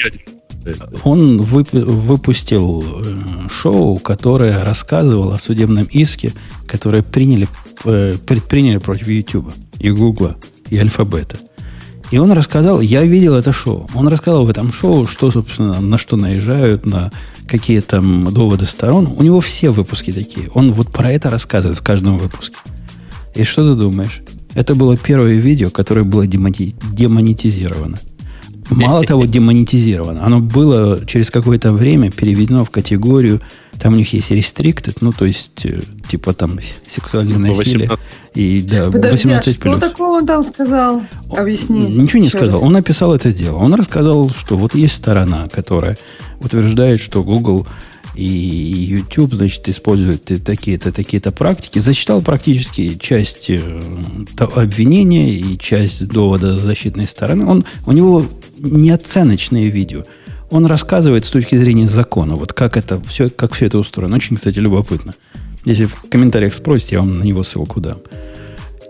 Он 1.03 1.41
выпустил 1.41 2.83
э, 2.83 3.47
шоу, 3.49 3.97
которое 3.97 4.63
рассказывало 4.63 5.35
о 5.35 5.39
судебном 5.39 5.85
иске, 5.85 6.33
которое 6.67 7.01
приняли, 7.01 7.47
э, 7.85 8.15
предприняли 8.25 8.77
против 8.77 9.07
YouTube 9.07 9.53
и 9.79 9.89
Google 9.89 10.35
и 10.69 10.77
Альфабета. 10.77 11.37
И 12.11 12.17
он 12.17 12.31
рассказал, 12.33 12.81
я 12.81 13.03
видел 13.03 13.35
это 13.35 13.53
шоу, 13.53 13.89
он 13.93 14.07
рассказал 14.09 14.45
в 14.45 14.49
этом 14.49 14.73
шоу, 14.73 15.07
что, 15.07 15.31
собственно, 15.31 15.79
на 15.79 15.97
что 15.97 16.17
наезжают, 16.17 16.85
на 16.85 17.11
какие 17.47 17.79
там 17.79 18.31
доводы 18.31 18.65
сторон. 18.65 19.07
У 19.15 19.23
него 19.23 19.39
все 19.41 19.69
выпуски 19.69 20.11
такие. 20.11 20.49
Он 20.53 20.73
вот 20.73 20.91
про 20.91 21.11
это 21.11 21.29
рассказывает 21.29 21.79
в 21.79 21.83
каждом 21.83 22.17
выпуске. 22.17 22.57
И 23.33 23.43
что 23.43 23.73
ты 23.73 23.79
думаешь? 23.79 24.21
Это 24.53 24.75
было 24.75 24.97
первое 24.97 25.35
видео, 25.35 25.69
которое 25.69 26.03
было 26.03 26.25
демонетизировано. 26.27 27.97
Мало 28.69 29.03
того, 29.03 29.25
демонетизировано. 29.25 30.23
Оно 30.23 30.39
было 30.39 31.05
через 31.05 31.31
какое-то 31.31 31.71
время 31.73 32.11
переведено 32.11 32.65
в 32.65 32.69
категорию 32.69 33.41
там 33.79 33.93
у 33.93 33.95
них 33.95 34.11
есть 34.13 34.31
restricted, 34.31 34.97
ну, 34.99 35.11
то 35.11 35.25
есть, 35.25 35.65
э, 35.65 35.79
типа 36.09 36.33
там 36.33 36.59
сексуальное 36.85 37.37
ну, 37.37 37.47
насилие. 37.47 37.89
И, 38.35 38.61
да, 38.61 38.91
Подожди, 38.91 39.29
18 39.29 39.47
а 39.47 39.51
что 39.51 39.79
такого 39.79 40.17
он 40.17 40.25
там 40.25 40.43
сказал? 40.43 41.01
Объясни. 41.31 41.87
Ничего 41.87 42.21
не 42.21 42.27
сказал. 42.27 42.55
Раз. 42.55 42.63
Он 42.63 42.73
написал 42.73 43.15
это 43.15 43.31
дело. 43.31 43.57
Он 43.57 43.73
рассказал, 43.73 44.29
что 44.29 44.57
вот 44.57 44.75
есть 44.75 44.95
сторона, 44.95 45.47
которая 45.49 45.97
утверждает, 46.41 46.99
что 46.99 47.23
Google 47.23 47.65
и 48.19 48.95
YouTube, 48.97 49.33
значит, 49.33 49.67
используют 49.69 50.31
такие-то, 50.43 50.91
такие-то 50.91 51.31
практики. 51.31 51.79
Зачитал 51.79 52.21
практически 52.21 52.95
часть 52.95 53.49
э, 53.49 53.59
обвинения 54.37 55.31
и 55.31 55.57
часть 55.57 56.07
довода 56.07 56.57
защитной 56.57 57.07
стороны. 57.07 57.45
Он, 57.45 57.65
у 57.85 57.91
него 57.91 58.25
неоценочные 58.59 59.69
видео– 59.69 60.05
он 60.51 60.65
рассказывает 60.65 61.25
с 61.25 61.29
точки 61.29 61.55
зрения 61.57 61.87
закона, 61.87 62.35
вот 62.35 62.53
как 62.53 62.77
это 62.77 62.99
все, 63.01 63.29
как 63.29 63.53
все 63.53 63.67
это 63.67 63.77
устроено. 63.77 64.15
Очень, 64.15 64.35
кстати, 64.35 64.59
любопытно. 64.59 65.13
Если 65.65 65.85
в 65.85 66.09
комментариях 66.09 66.53
спросите, 66.53 66.95
я 66.95 67.01
вам 67.01 67.19
на 67.19 67.23
него 67.23 67.43
ссылку 67.43 67.79
дам. 67.79 67.99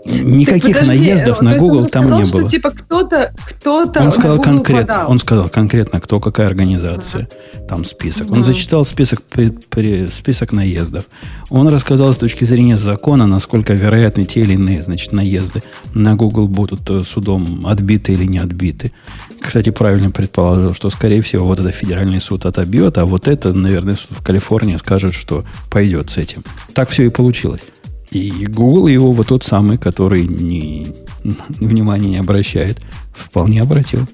Никаких 0.04 0.78
подожди, 0.78 0.98
наездов 0.98 1.42
на 1.42 1.56
Google 1.56 1.86
там 1.86 2.04
сказал, 2.04 2.18
не 2.18 2.24
было. 2.24 2.40
Что, 2.40 2.48
типа 2.48 2.70
кто-то, 2.70 3.32
кто-то. 3.36 4.02
Он 4.02 4.12
сказал 4.12 4.40
конкретно, 4.40 5.06
он 5.06 5.18
сказал 5.18 5.48
конкретно, 5.50 6.00
кто 6.00 6.20
какая 6.20 6.46
организация, 6.46 7.28
ага. 7.52 7.66
там 7.66 7.84
список. 7.84 8.26
Ага. 8.26 8.36
Он 8.36 8.42
зачитал 8.42 8.84
список 8.86 9.22
при, 9.22 9.50
при, 9.50 10.08
список 10.08 10.52
наездов. 10.52 11.04
Он 11.50 11.68
рассказал 11.68 12.14
с 12.14 12.16
точки 12.16 12.44
зрения 12.44 12.78
закона, 12.78 13.26
насколько 13.26 13.74
вероятны 13.74 14.24
те 14.24 14.40
или 14.40 14.54
иные, 14.54 14.82
значит, 14.82 15.12
наезды 15.12 15.62
на 15.92 16.14
Google 16.14 16.48
будут 16.48 16.88
э, 16.88 17.02
судом 17.04 17.66
отбиты 17.66 18.14
или 18.14 18.24
не 18.24 18.38
отбиты. 18.38 18.92
Кстати, 19.40 19.70
правильно 19.70 20.10
предположил, 20.10 20.74
что, 20.74 20.88
скорее 20.90 21.20
всего, 21.22 21.46
вот 21.46 21.58
это 21.58 21.72
федеральный 21.72 22.20
суд 22.20 22.46
отобьет, 22.46 22.96
а 22.96 23.04
вот 23.04 23.28
это, 23.28 23.52
наверное, 23.52 23.96
суд 23.96 24.18
в 24.18 24.22
Калифорнии 24.22 24.76
скажет, 24.76 25.14
что 25.14 25.44
пойдет 25.70 26.10
с 26.10 26.16
этим. 26.16 26.42
Так 26.72 26.88
все 26.88 27.04
и 27.04 27.10
получилось. 27.10 27.62
И 28.10 28.46
Google 28.46 28.88
его 28.88 29.12
вот 29.12 29.28
тот 29.28 29.44
самый, 29.44 29.78
который 29.78 30.26
не, 30.26 30.94
внимания 31.48 32.10
не 32.10 32.18
обращает, 32.18 32.78
вполне 33.12 33.62
обратил. 33.62 34.06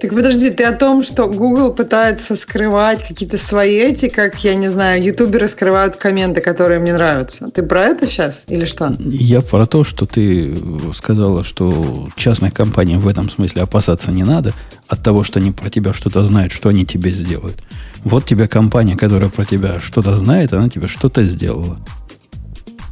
Так 0.00 0.14
подожди, 0.14 0.48
ты 0.48 0.64
о 0.64 0.72
том, 0.72 1.02
что 1.02 1.26
Google 1.28 1.74
пытается 1.74 2.34
скрывать 2.34 3.06
какие-то 3.06 3.36
свои 3.36 3.76
эти, 3.76 4.08
как, 4.08 4.42
я 4.42 4.54
не 4.54 4.68
знаю, 4.68 5.02
ютуберы 5.02 5.46
скрывают 5.46 5.96
комменты, 5.96 6.40
которые 6.40 6.80
мне 6.80 6.94
нравятся. 6.94 7.50
Ты 7.50 7.62
про 7.62 7.82
это 7.82 8.06
сейчас 8.06 8.44
или 8.48 8.64
что? 8.64 8.94
Я 8.98 9.42
про 9.42 9.66
то, 9.66 9.84
что 9.84 10.06
ты 10.06 10.56
сказала, 10.94 11.44
что 11.44 12.08
частных 12.16 12.54
компаний 12.54 12.96
в 12.96 13.06
этом 13.06 13.28
смысле 13.28 13.62
опасаться 13.62 14.10
не 14.10 14.24
надо 14.24 14.54
от 14.88 15.02
того, 15.02 15.22
что 15.22 15.38
они 15.38 15.50
про 15.50 15.68
тебя 15.68 15.92
что-то 15.92 16.24
знают, 16.24 16.52
что 16.52 16.70
они 16.70 16.86
тебе 16.86 17.10
сделают. 17.10 17.58
Вот 18.04 18.24
тебе 18.24 18.48
компания, 18.48 18.96
которая 18.96 19.30
про 19.30 19.44
тебя 19.44 19.78
что-то 19.78 20.16
знает, 20.16 20.52
она 20.52 20.68
тебе 20.68 20.88
что-то 20.88 21.24
сделала. 21.24 21.78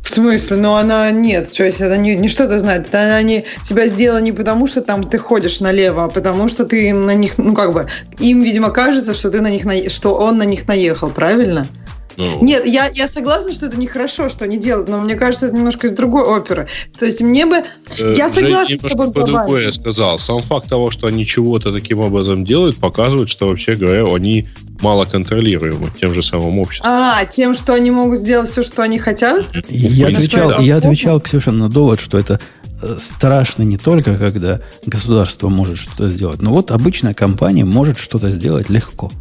В 0.02 0.10
смысле? 0.10 0.56
Ну, 0.56 0.74
она 0.74 1.10
нет. 1.10 1.52
То 1.52 1.64
есть, 1.64 1.80
это 1.82 1.98
не, 1.98 2.16
не 2.16 2.28
что-то 2.28 2.58
знает. 2.58 2.88
Это 2.88 3.16
они 3.16 3.44
тебя 3.62 3.88
сделала 3.88 4.20
не 4.20 4.32
потому, 4.32 4.66
что 4.66 4.80
там 4.80 5.04
ты 5.04 5.18
ходишь 5.18 5.60
налево, 5.60 6.04
а 6.04 6.08
потому 6.08 6.48
что 6.48 6.64
ты 6.64 6.94
на 6.94 7.14
них, 7.14 7.36
ну, 7.36 7.54
как 7.54 7.74
бы, 7.74 7.88
им, 8.18 8.42
видимо, 8.42 8.70
кажется, 8.70 9.12
что 9.12 9.30
ты 9.30 9.42
на 9.42 9.50
них, 9.50 9.64
на, 9.66 9.90
что 9.90 10.14
он 10.14 10.38
на 10.38 10.44
них 10.44 10.66
наехал, 10.66 11.10
правильно? 11.10 11.66
Ну. 12.18 12.42
Нет, 12.42 12.66
я, 12.66 12.88
я 12.88 13.06
согласна, 13.06 13.52
что 13.52 13.66
это 13.66 13.78
нехорошо, 13.78 14.28
что 14.28 14.44
они 14.44 14.56
делают, 14.58 14.88
но 14.88 15.00
мне 15.00 15.14
кажется, 15.14 15.46
это 15.46 15.54
немножко 15.54 15.86
из 15.86 15.92
другой 15.92 16.24
оперы. 16.24 16.66
То 16.98 17.06
есть 17.06 17.22
мне 17.22 17.46
бы... 17.46 17.62
Э, 17.96 18.14
я 18.16 18.28
согласна 18.28 18.76
с 18.76 18.80
тобой 18.80 19.12
по 19.12 19.56
я 19.56 19.72
сказал. 19.72 20.18
Сам 20.18 20.42
факт 20.42 20.68
того, 20.68 20.90
что 20.90 21.06
они 21.06 21.24
чего-то 21.24 21.72
таким 21.72 22.00
образом 22.00 22.44
делают, 22.44 22.76
показывает, 22.76 23.30
что, 23.30 23.46
вообще 23.46 23.76
говоря, 23.76 24.04
они 24.12 24.48
мало 24.80 25.04
контролируемы 25.04 25.90
тем 26.00 26.12
же 26.12 26.24
самым 26.24 26.58
обществом. 26.58 26.90
А, 26.90 27.24
тем, 27.24 27.54
что 27.54 27.72
они 27.74 27.92
могут 27.92 28.18
сделать 28.18 28.50
все, 28.50 28.64
что 28.64 28.82
они 28.82 28.98
хотят? 28.98 29.44
Я 29.68 30.08
отвечал, 30.08 30.60
я 30.60 30.78
отвечал, 30.78 31.20
Ксюша, 31.20 31.52
на 31.52 31.68
довод, 31.68 32.00
что 32.00 32.18
это 32.18 32.40
э, 32.82 32.96
страшно 32.98 33.62
не 33.62 33.76
только, 33.76 34.16
когда 34.16 34.60
государство 34.84 35.48
может 35.48 35.78
что-то 35.78 36.08
сделать, 36.08 36.42
но 36.42 36.52
вот 36.52 36.72
обычная 36.72 37.14
компания 37.14 37.64
может 37.64 37.96
что-то 37.96 38.32
сделать 38.32 38.70
легко. 38.70 39.12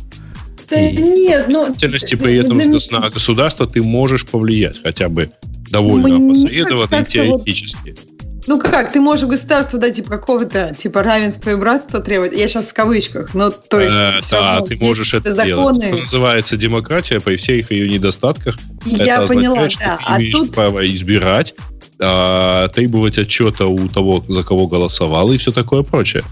Да 0.69 0.79
и 0.79 0.97
нет, 0.97 1.47
но... 1.47 1.65
В 1.65 1.77
при 1.77 2.37
этом 2.37 2.57
для... 2.57 2.99
на 2.99 3.09
государство 3.09 3.67
ты 3.67 3.81
можешь 3.81 4.25
повлиять 4.25 4.81
хотя 4.81 5.09
бы 5.09 5.29
довольно 5.71 6.17
Мне 6.17 6.31
опосредованно 6.31 7.05
теоретически. 7.05 7.91
Вот... 7.91 8.17
Ну 8.47 8.57
как, 8.57 8.93
ты 8.93 9.01
можешь 9.01 9.27
государству 9.27 9.77
дать 9.77 9.97
типа 9.97 10.11
какого-то 10.11 10.73
типа 10.75 11.03
равенства 11.03 11.49
и 11.49 11.55
братства 11.55 11.99
требовать. 11.99 12.33
Я 12.33 12.47
сейчас 12.47 12.67
в 12.67 12.73
кавычках, 12.73 13.33
но 13.33 13.49
то 13.49 13.81
есть. 13.81 13.95
Э, 13.95 14.21
да, 14.31 14.61
ты 14.61 14.77
можешь 14.77 15.13
это 15.13 15.35
законы. 15.35 15.79
делать. 15.79 15.83
Это 15.83 15.97
называется 15.97 16.55
демократия 16.55 17.19
при 17.19 17.35
всех 17.35 17.71
ее 17.71 17.89
недостатках. 17.89 18.57
Я 18.85 19.17
это 19.17 19.27
поняла, 19.27 19.57
означает, 19.57 19.85
да. 19.85 19.95
Что 19.97 20.05
ты 20.05 20.13
а 20.13 20.19
имеешь 20.19 20.33
тут... 20.33 20.55
право 20.55 20.87
избирать, 20.87 21.55
а, 21.99 22.69
требовать 22.69 23.17
отчета 23.17 23.65
у 23.65 23.87
того, 23.89 24.23
за 24.25 24.43
кого 24.43 24.67
голосовал 24.67 25.31
и 25.33 25.37
все 25.37 25.51
такое 25.51 25.83
прочее. 25.83 26.23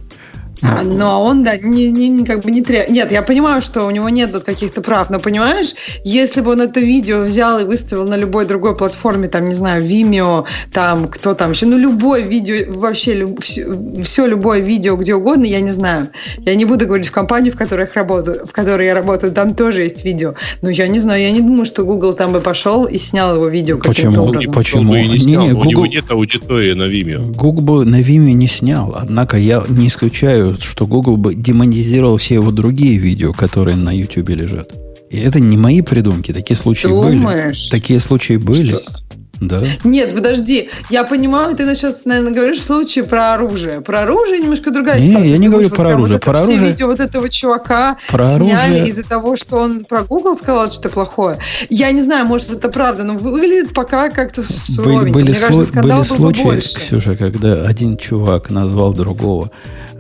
А, 0.66 0.84
но 0.84 1.24
он, 1.24 1.44
да, 1.44 1.58
не, 1.58 1.90
не, 1.90 2.26
как 2.26 2.42
бы 2.42 2.52
не 2.52 2.62
требует. 2.62 2.90
Нет, 2.90 3.12
я 3.12 3.22
понимаю, 3.22 3.62
что 3.62 3.86
у 3.86 3.92
него 3.92 4.10
нет 4.10 4.32
тут 4.32 4.44
каких-то 4.44 4.82
прав, 4.82 5.10
но 5.10 5.20
понимаешь, 5.20 5.74
если 6.04 6.42
бы 6.42 6.52
он 6.52 6.62
это 6.62 6.80
видео 6.80 7.24
взял 7.24 7.60
и 7.60 7.64
выставил 7.64 8.08
на 8.08 8.18
любой 8.18 8.46
другой 8.46 8.76
платформе, 8.76 9.28
там, 9.28 9.48
не 9.50 9.54
знаю, 9.56 9.84
Vimeo, 9.84 10.46
там, 10.72 11.08
кто 11.08 11.34
там 11.34 11.52
еще, 11.52 11.66
ну, 11.66 11.78
любое 11.78 12.22
видео, 12.22 12.72
вообще, 12.74 13.14
люб, 13.14 13.44
все, 13.44 13.66
все 14.04 14.26
любое 14.26 14.60
видео 14.60 14.96
где 14.96 15.16
угодно, 15.16 15.46
я 15.46 15.62
не 15.62 15.72
знаю. 15.72 16.10
Я 16.40 16.56
не 16.56 16.66
буду 16.66 16.86
говорить 16.86 17.08
в 17.08 17.12
компании, 17.12 17.50
в 17.50 17.58
которой 17.58 17.88
я 17.88 18.02
работаю, 18.02 18.46
в 18.46 18.52
которой 18.52 18.88
я 18.88 18.96
работаю, 18.96 19.32
там 19.32 19.56
тоже 19.56 19.84
есть 19.84 20.04
видео. 20.04 20.34
Но 20.62 20.70
я 20.70 20.88
не 20.88 21.00
знаю, 21.00 21.22
я 21.22 21.32
не 21.32 21.42
думаю, 21.42 21.66
что 21.66 21.84
Google 21.84 22.14
там 22.14 22.34
бы 22.34 22.40
пошел 22.40 22.86
и 22.86 22.98
снял 22.98 23.36
его 23.36 23.48
видео 23.48 23.78
каким-то 23.78 24.22
образом. 24.22 24.54
Почему? 24.54 24.96
Не, 24.96 25.08
не, 25.08 25.20
снял, 25.20 25.42
не, 25.42 25.48
не, 25.48 25.54
Google, 25.54 25.68
у 25.68 25.70
него 25.70 25.86
нет 25.86 26.06
аудитории 26.10 26.74
на 26.74 26.84
Vimeo. 26.84 27.32
Google 27.36 27.62
бы 27.62 27.86
на 27.86 28.02
Vimeo 28.02 28.34
не 28.34 28.48
снял, 28.48 28.96
однако 28.98 29.38
я 29.38 29.64
не 29.68 29.88
исключаю 29.88 30.55
что 30.64 30.88
Google 30.88 31.18
бы 31.18 31.36
демонизировал 31.36 32.18
все 32.18 32.36
его 32.36 32.52
другие 32.52 32.98
видео, 32.98 33.34
которые 33.34 33.76
на 33.76 33.96
YouTube 33.96 34.30
лежат. 34.30 34.72
И 35.10 35.18
это 35.18 35.40
не 35.40 35.58
мои 35.58 35.82
придумки, 35.82 36.34
такие 36.34 36.58
случаи 36.58 36.88
Думаешь? 36.88 37.70
были. 37.70 37.70
Такие 37.70 38.00
случаи 38.00 38.38
были. 38.38 38.74
Что? 38.74 39.05
Да. 39.42 39.62
Нет, 39.84 40.16
подожди. 40.16 40.70
Я 40.90 41.04
понимаю, 41.04 41.56
ты 41.56 41.76
сейчас, 41.76 42.06
наверное, 42.06 42.34
говоришь 42.34 42.62
случай 42.62 43.02
про 43.02 43.34
оружие. 43.34 43.82
Про 43.82 44.02
оружие 44.02 44.40
немножко 44.40 44.72
другая 44.72 45.00
не, 45.00 45.08
ситуация. 45.08 45.30
Я 45.30 45.38
не 45.38 45.50
говорю 45.50 45.70
про 45.70 45.90
оружие. 45.90 46.16
Вот 46.16 46.26
про 46.26 46.38
все 46.38 46.54
оружие... 46.54 46.72
видео 46.72 46.88
вот 46.88 47.00
этого 47.00 47.30
чувака 47.30 47.98
про 48.10 48.30
сняли 48.30 48.76
оружие... 48.76 48.88
из-за 48.90 49.04
того, 49.04 49.36
что 49.36 49.58
он 49.58 49.86
про 49.86 50.04
Google 50.04 50.36
сказал 50.36 50.72
что-то 50.72 50.90
плохое. 50.90 51.40
Я 51.70 51.92
не 51.92 52.02
знаю, 52.02 52.26
может, 52.26 52.52
это 52.52 52.70
правда, 52.70 53.04
но 53.04 53.14
выглядит 53.14 53.74
пока 53.74 54.10
как-то 54.10 54.44
суровенько. 54.44 55.04
Были, 55.04 55.14
были, 55.14 55.30
Мне 55.32 55.40
кажется, 55.40 55.82
были 55.82 56.04
случаи, 56.04 56.44
больше. 56.44 56.76
Ксюша, 56.76 57.16
когда 57.18 57.66
один 57.66 57.98
чувак 57.98 58.50
назвал 58.50 58.94
другого 58.94 59.52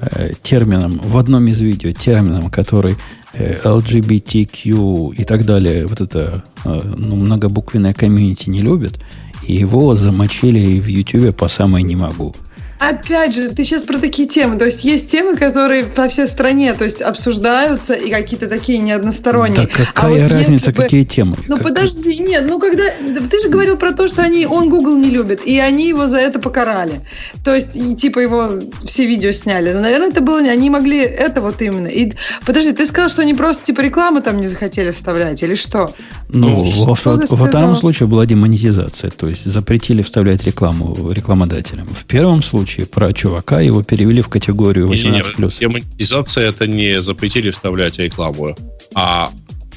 э, 0.02 0.34
термином, 0.42 1.02
в 1.04 1.18
одном 1.18 1.48
из 1.48 1.60
видео, 1.60 1.92
термином, 1.92 2.50
который 2.50 2.96
э, 3.34 3.60
LGBTQ 3.64 5.16
и 5.16 5.24
так 5.24 5.46
далее, 5.46 5.88
вот 5.88 6.02
это 6.02 6.44
э, 6.64 6.82
ну, 6.96 7.16
многобуквенное 7.16 7.94
комьюнити 7.94 8.50
не 8.50 8.62
любит, 8.62 9.00
его 9.48 9.96
замочили 9.96 10.80
в 10.80 10.88
Ютубе 10.88 11.32
по 11.32 11.48
самой 11.48 11.84
не 11.84 11.96
могу. 11.96 12.34
Опять 12.78 13.34
же, 13.34 13.50
ты 13.50 13.64
сейчас 13.64 13.84
про 13.84 13.98
такие 13.98 14.28
темы. 14.28 14.58
То 14.58 14.66
есть 14.66 14.84
есть 14.84 15.10
темы, 15.10 15.38
которые 15.38 15.86
по 15.86 16.10
всей 16.10 16.28
стране 16.28 16.74
то 16.74 16.84
есть, 16.84 17.02
обсуждаются 17.02 17.94
и 17.94 18.10
какие-то 18.10 18.48
такие 18.48 18.80
неодносторонние. 18.80 19.56
Да 19.56 19.68
какая 19.68 20.20
а 20.20 20.24
вот 20.24 20.32
разница, 20.32 20.72
бы... 20.72 20.84
какие 20.84 21.04
темы? 21.04 21.38
Ну 21.48 21.56
как... 21.56 21.68
подожди, 21.68 22.20
нет, 22.20 22.46
ну 22.48 22.60
когда... 22.60 22.84
Ты 23.30 23.42
же 23.42 23.50
говорил 23.50 23.78
про 23.78 23.94
то, 23.94 24.08
что 24.08 24.24
они, 24.24 24.46
он 24.46 24.70
Google 24.70 24.98
не 24.98 25.10
любит, 25.10 25.42
и 25.46 25.58
они 25.58 25.88
его 25.88 26.08
за 26.08 26.18
это 26.18 26.40
покарали. 26.40 27.02
То 27.46 27.56
есть, 27.56 27.78
и, 27.78 27.96
типа 27.96 28.20
его 28.20 28.50
все 28.84 29.06
видео 29.06 29.32
сняли. 29.32 29.72
Но, 29.72 29.80
наверное, 29.80 30.10
это 30.10 30.22
было... 30.22 30.40
Они 30.40 30.70
могли 30.70 31.00
это 31.00 31.42
вот 31.42 31.62
именно. 31.62 31.88
И, 31.88 32.12
подожди, 32.46 32.74
ты 32.74 32.86
сказал, 32.86 33.10
что 33.10 33.22
они 33.22 33.34
просто 33.34 33.64
типа 33.64 33.82
рекламы 33.82 34.22
там 34.22 34.42
не 34.42 34.48
захотели 34.48 34.92
вставлять, 34.92 35.42
или 35.44 35.56
что? 35.56 35.94
Ну, 36.28 36.50
ну 36.50 36.64
во, 36.64 36.94
во, 36.94 37.18
во 37.30 37.48
втором 37.48 37.76
случае 37.78 38.08
была 38.08 38.26
демонетизация. 38.26 39.12
То 39.12 39.28
есть 39.28 39.46
запретили 39.46 40.02
вставлять 40.02 40.44
рекламу 40.44 41.12
рекламодателям. 41.12 41.88
В 41.88 42.04
первом 42.06 42.44
случае 42.44 42.65
случае 42.66 42.88
про 42.88 43.14
чувака, 43.14 43.62
его 43.62 43.84
перевели 43.84 44.22
в 44.22 44.28
категорию 44.28 44.88
18+. 44.88 45.60
Демонетизация 45.60 46.50
это 46.50 46.68
не 46.68 47.02
запретили 47.02 47.52
вставлять 47.52 48.00
рекламу, 48.00 48.56
а 48.96 49.30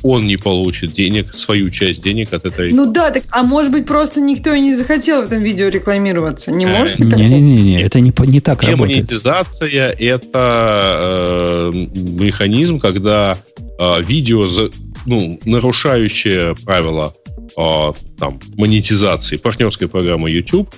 он 0.02 0.26
не 0.26 0.36
получит 0.36 0.92
денег, 0.92 1.34
свою 1.34 1.70
часть 1.70 2.00
денег 2.00 2.32
от 2.32 2.46
этой... 2.46 2.72
Ну 2.72 2.90
да, 2.90 3.10
так, 3.10 3.24
а 3.30 3.42
может 3.42 3.72
быть 3.72 3.84
просто 3.84 4.20
никто 4.20 4.54
и 4.54 4.60
не 4.60 4.74
захотел 4.74 5.22
в 5.22 5.26
этом 5.26 5.42
видео 5.42 5.68
рекламироваться? 5.68 6.50
Не 6.52 6.64
э, 6.64 6.78
может 6.78 6.98
быть 6.98 7.14
Не-не-не, 7.14 7.82
это 7.82 8.00
не, 8.00 8.12
не 8.26 8.40
так 8.40 8.62
работает. 8.62 9.06
Демонетизация– 9.06 9.90
это 9.98 11.70
э, 11.74 11.86
механизм, 11.96 12.78
когда 12.78 13.36
э, 13.78 14.02
видео, 14.02 14.46
за, 14.46 14.70
ну, 15.04 15.38
нарушающее 15.44 16.54
правила 16.64 17.12
э, 17.56 17.92
там, 18.18 18.40
монетизации 18.56 19.36
партнерской 19.36 19.88
программы 19.88 20.30
YouTube, 20.30 20.72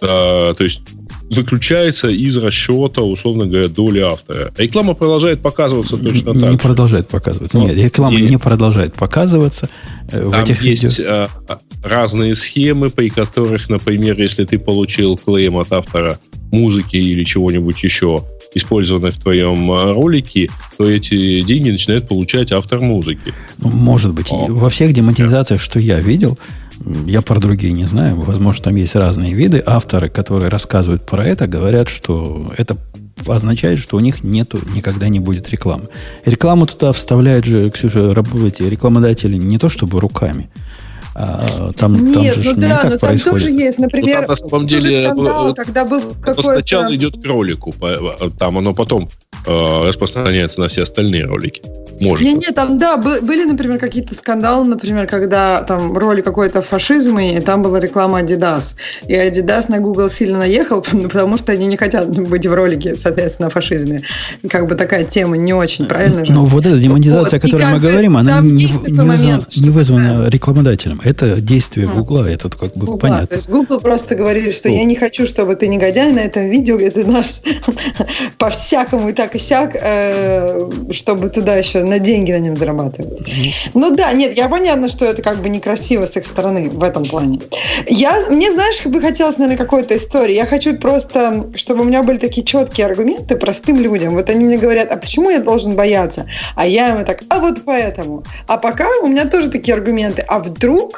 э, 0.00 0.54
то 0.58 0.64
есть 0.64 0.82
выключается 1.30 2.08
из 2.08 2.36
расчета, 2.36 3.02
условно 3.02 3.46
говоря, 3.46 3.68
доли 3.68 4.00
автора. 4.00 4.52
Реклама 4.56 4.94
продолжает 4.94 5.42
показываться 5.42 5.96
точно 5.96 6.30
не 6.30 6.40
так. 6.40 6.50
Не 6.50 6.56
продолжает 6.56 7.08
показываться. 7.08 7.58
Нет, 7.58 7.76
реклама 7.76 8.16
не, 8.16 8.22
не 8.22 8.36
продолжает 8.38 8.94
показываться. 8.94 9.68
Э, 10.10 10.26
в 10.26 10.30
Там 10.30 10.44
этих 10.44 10.62
есть 10.62 10.98
видео... 10.98 11.28
Э, 11.48 11.56
разные 11.82 12.34
схемы, 12.34 12.90
при 12.90 13.10
которых, 13.10 13.68
например, 13.68 14.18
если 14.18 14.44
ты 14.44 14.58
получил 14.58 15.16
клейм 15.16 15.56
от 15.56 15.72
автора 15.72 16.18
музыки 16.50 16.96
или 16.96 17.24
чего-нибудь 17.24 17.82
еще, 17.82 18.24
использованное 18.54 19.10
в 19.10 19.18
твоем 19.18 19.70
э, 19.72 19.92
ролике, 19.92 20.48
то 20.78 20.88
эти 20.88 21.42
деньги 21.42 21.70
начинает 21.70 22.08
получать 22.08 22.52
автор 22.52 22.80
музыки. 22.80 23.32
Может 23.58 24.12
быть. 24.12 24.28
О. 24.30 24.46
Во 24.48 24.70
всех 24.70 24.92
демонетизациях, 24.92 25.60
что 25.60 25.78
я 25.78 26.00
видел, 26.00 26.38
я 27.06 27.22
про 27.22 27.38
другие 27.40 27.72
не 27.72 27.86
знаю. 27.86 28.16
Возможно, 28.20 28.64
там 28.64 28.76
есть 28.76 28.96
разные 28.96 29.32
виды. 29.34 29.62
Авторы, 29.64 30.08
которые 30.08 30.48
рассказывают 30.48 31.06
про 31.06 31.24
это, 31.24 31.46
говорят, 31.46 31.88
что 31.88 32.52
это 32.56 32.76
означает, 33.26 33.78
что 33.78 33.96
у 33.96 34.00
них 34.00 34.24
нету, 34.24 34.58
никогда 34.74 35.08
не 35.08 35.20
будет 35.20 35.48
рекламы. 35.50 35.88
Рекламу 36.24 36.66
туда 36.66 36.92
вставляют 36.92 37.44
же, 37.44 37.70
Ксюша, 37.70 38.00
эти 38.46 38.62
рекламодатели 38.62 39.36
не 39.36 39.58
то 39.58 39.68
чтобы 39.68 40.00
руками, 40.00 40.50
а, 41.14 41.70
там, 41.76 41.94
Нет, 42.04 42.34
там 42.34 42.42
же 42.42 42.54
ну 42.54 42.60
да, 42.60 42.80
но 42.84 42.98
там 42.98 43.18
тоже 43.18 43.50
есть, 43.50 43.78
например, 43.78 44.22
ну, 44.22 44.26
там, 44.26 44.30
на 44.30 44.36
самом 44.36 44.66
деле, 44.66 45.04
скандал, 45.04 45.54
когда 45.54 45.84
был 45.84 46.00
какой-то... 46.20 46.54
Сначала 46.54 46.94
идет 46.94 47.22
к 47.22 47.26
ролику, 47.26 47.72
там 48.38 48.58
оно 48.58 48.74
потом 48.74 49.08
э, 49.46 49.82
распространяется 49.86 50.60
на 50.60 50.68
все 50.68 50.82
остальные 50.82 51.26
ролики. 51.26 51.62
Может. 52.00 52.24
Не, 52.24 52.34
не, 52.34 52.46
там, 52.46 52.78
да, 52.78 52.96
были, 52.96 53.44
например, 53.44 53.78
какие-то 53.78 54.14
скандалы, 54.14 54.64
например, 54.64 55.06
когда 55.06 55.62
там 55.62 55.96
ролик 55.96 56.24
какой-то 56.24 56.62
фашизм, 56.62 57.18
и 57.18 57.40
там 57.40 57.62
была 57.62 57.80
реклама 57.80 58.20
Adidas. 58.20 58.74
И 59.06 59.12
Adidas 59.12 59.66
на 59.68 59.80
Google 59.80 60.08
сильно 60.08 60.38
наехал, 60.38 60.82
потому 61.02 61.38
что 61.38 61.52
они 61.52 61.66
не 61.66 61.76
хотят 61.76 62.08
быть 62.28 62.46
в 62.46 62.52
ролике, 62.52 62.96
соответственно, 62.96 63.48
о 63.48 63.50
фашизме. 63.50 64.02
Как 64.48 64.66
бы 64.66 64.74
такая 64.74 65.04
тема 65.04 65.36
не 65.36 65.52
очень, 65.52 65.86
правильно 65.86 66.24
же? 66.24 66.32
Ну, 66.32 66.46
вот 66.46 66.66
эта 66.66 66.78
демонизация, 66.78 67.22
вот. 67.22 67.32
о 67.34 67.40
которой 67.40 67.72
мы 67.72 67.80
говорим, 67.80 68.16
она 68.16 68.40
не, 68.40 68.64
не, 68.64 68.66
вызвана, 68.66 69.46
не 69.56 69.70
вызвана 69.70 70.28
рекламодателем. 70.28 71.00
Это 71.04 71.36
действие. 71.40 71.86
Гугла, 71.86 72.28
это 72.28 72.48
как 72.48 72.72
бы 72.74 72.86
Гугла. 72.86 72.96
понятно. 72.96 73.26
То 73.26 73.34
есть 73.34 73.50
Google 73.50 73.80
просто 73.80 74.14
говорили, 74.14 74.50
что 74.50 74.68
я 74.68 74.84
не 74.84 74.94
хочу, 74.94 75.26
чтобы 75.26 75.54
ты 75.54 75.68
негодяй 75.68 76.12
на 76.12 76.20
этом 76.20 76.48
видео, 76.48 76.78
ты 76.78 77.04
нас 77.04 77.42
по-всякому 78.38 79.10
и 79.10 79.12
так 79.12 79.34
и 79.34 79.38
сяк, 79.38 79.76
э, 79.80 80.70
чтобы 80.90 81.28
туда 81.28 81.56
еще 81.56 81.82
на 81.82 81.98
деньги 81.98 82.32
на 82.32 82.38
нем 82.38 82.56
зарабатывают. 82.56 83.28
Ну 83.74 83.94
да, 83.94 84.12
нет, 84.12 84.36
я 84.36 84.48
понятно, 84.48 84.88
что 84.88 85.04
это 85.04 85.22
как 85.22 85.42
бы 85.42 85.48
некрасиво 85.48 86.06
с 86.06 86.16
их 86.16 86.24
стороны 86.24 86.70
в 86.70 86.82
этом 86.82 87.04
плане. 87.04 87.40
Я, 87.86 88.26
мне, 88.30 88.52
знаешь, 88.52 88.84
бы 88.84 89.00
хотелось, 89.00 89.38
наверное, 89.38 89.62
какой-то 89.62 89.96
истории. 89.96 90.34
Я 90.34 90.46
хочу 90.46 90.76
просто, 90.76 91.50
чтобы 91.54 91.82
у 91.82 91.84
меня 91.84 92.02
были 92.02 92.16
такие 92.16 92.46
четкие 92.46 92.86
аргументы 92.86 93.36
простым 93.36 93.80
людям. 93.80 94.14
Вот 94.14 94.30
они 94.30 94.44
мне 94.44 94.56
говорят, 94.56 94.90
а 94.90 94.96
почему 94.96 95.30
я 95.30 95.40
должен 95.40 95.74
бояться? 95.74 96.26
А 96.54 96.66
я 96.66 96.88
ему 96.88 97.04
так, 97.04 97.22
а 97.28 97.38
вот 97.40 97.62
поэтому. 97.64 98.24
А 98.46 98.56
пока 98.56 98.88
у 99.02 99.06
меня 99.06 99.26
тоже 99.26 99.50
такие 99.50 99.74
аргументы. 99.74 100.22
А 100.22 100.38
вдруг 100.38 100.93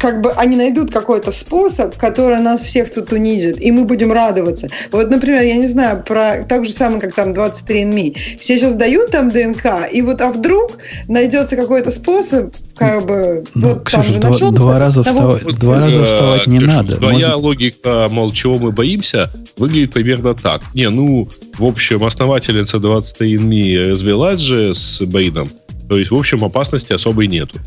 как 0.00 0.22
бы 0.22 0.32
они 0.32 0.56
найдут 0.56 0.90
какой-то 0.90 1.30
способ, 1.30 1.94
который 1.96 2.40
нас 2.40 2.62
всех 2.62 2.92
тут 2.92 3.12
унизит, 3.12 3.60
и 3.60 3.70
мы 3.70 3.84
будем 3.84 4.12
радоваться. 4.12 4.68
Вот, 4.90 5.10
например, 5.10 5.42
я 5.42 5.56
не 5.56 5.66
знаю, 5.66 6.02
про 6.02 6.42
так 6.42 6.64
же 6.64 6.72
самое, 6.72 7.00
как 7.00 7.14
там 7.14 7.32
23andMe. 7.32 8.16
Все 8.38 8.58
сейчас 8.58 8.72
дают 8.74 9.10
там 9.10 9.30
ДНК, 9.30 9.88
и 9.92 10.00
вот, 10.00 10.22
а 10.22 10.32
вдруг 10.32 10.78
найдется 11.06 11.54
какой-то 11.54 11.90
способ, 11.90 12.54
как 12.76 13.06
бы, 13.06 13.44
ну, 13.54 13.74
вот 13.74 13.84
Ксюша, 13.84 14.20
там 14.20 14.32
же 14.32 14.38
два, 14.38 14.50
два 14.50 14.78
раза 14.78 15.02
вставать, 15.02 15.58
два 15.58 15.80
раза 15.80 16.04
вставать 16.06 16.46
не 16.46 16.58
Ксюша, 16.58 16.76
надо. 16.76 16.96
Твоя 16.96 17.28
Может... 17.28 17.42
логика, 17.44 18.08
мол, 18.10 18.32
чего 18.32 18.58
мы 18.58 18.72
боимся, 18.72 19.30
выглядит 19.58 19.92
примерно 19.92 20.34
так. 20.34 20.62
Не, 20.72 20.88
ну, 20.88 21.28
в 21.58 21.64
общем, 21.64 22.02
основательница 22.04 22.78
23andMe 22.78 23.90
развелась 23.90 24.40
же 24.40 24.74
с 24.74 25.02
Бейном, 25.02 25.48
то 25.90 25.98
есть, 25.98 26.10
в 26.10 26.16
общем, 26.16 26.42
опасности 26.42 26.94
особой 26.94 27.26
нету. 27.26 27.58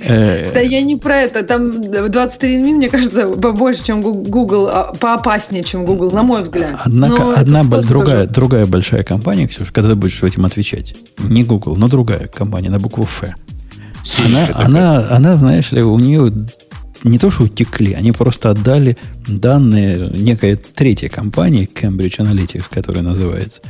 Э, 0.00 0.52
да 0.52 0.60
я 0.60 0.80
не 0.82 0.96
про 0.96 1.16
это. 1.16 1.42
Там 1.42 1.82
23 1.82 2.56
ми, 2.58 2.72
мне 2.72 2.88
кажется, 2.88 3.28
побольше, 3.28 3.84
чем 3.84 4.02
Google, 4.02 4.68
а, 4.68 4.92
поопаснее, 4.98 5.64
чем 5.64 5.84
Google, 5.84 6.10
на 6.12 6.22
мой 6.22 6.42
взгляд. 6.42 6.76
Однако 6.84 7.34
одна 7.34 7.64
другая, 7.64 8.26
другая 8.26 8.66
большая 8.66 9.02
компания, 9.02 9.48
Ксюша, 9.48 9.72
когда 9.72 9.90
ты 9.90 9.96
будешь 9.96 10.22
этим 10.22 10.44
отвечать, 10.44 10.94
не 11.18 11.42
Google, 11.42 11.76
но 11.76 11.88
другая 11.88 12.28
компания 12.28 12.70
на 12.70 12.78
букву 12.78 13.04
F. 13.04 13.24
Она, 14.24 14.46
она, 14.54 15.08
она, 15.10 15.36
знаешь 15.36 15.72
ли, 15.72 15.82
у 15.82 15.98
нее 15.98 16.32
не 17.04 17.18
то, 17.18 17.30
что 17.30 17.44
утекли, 17.44 17.92
они 17.92 18.12
просто 18.12 18.50
отдали 18.50 18.96
данные 19.26 20.10
некой 20.10 20.56
третьей 20.56 21.08
компании, 21.08 21.68
Cambridge 21.72 22.18
Analytics, 22.18 22.66
которая 22.70 23.02
называется. 23.02 23.62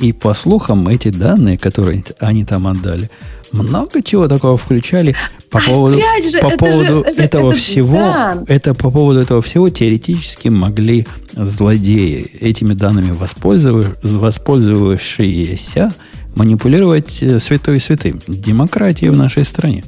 И 0.00 0.12
по 0.12 0.34
слухам, 0.34 0.88
эти 0.88 1.08
данные, 1.08 1.58
которые 1.58 2.04
они 2.20 2.44
там 2.44 2.66
отдали, 2.66 3.10
много 3.52 4.02
чего 4.02 4.26
такого 4.28 4.56
включали 4.56 5.14
по 5.50 5.60
поводу, 5.60 5.98
же, 5.98 6.40
по 6.40 6.46
это 6.46 6.58
поводу 6.58 7.04
же, 7.04 7.10
этого 7.16 7.50
это, 7.50 7.56
всего. 7.56 7.96
Да. 7.96 8.42
Это 8.48 8.74
по 8.74 8.90
поводу 8.90 9.20
этого 9.20 9.40
всего 9.40 9.70
теоретически 9.70 10.48
могли 10.48 11.06
злодеи 11.32 12.28
этими 12.40 12.74
данными 12.74 13.12
воспользовавшиеся 13.12 15.94
манипулировать 16.34 17.22
э, 17.22 17.38
святой 17.38 17.80
святым. 17.80 18.20
Демократии 18.28 19.06
в 19.06 19.16
нашей 19.16 19.44
стране. 19.44 19.84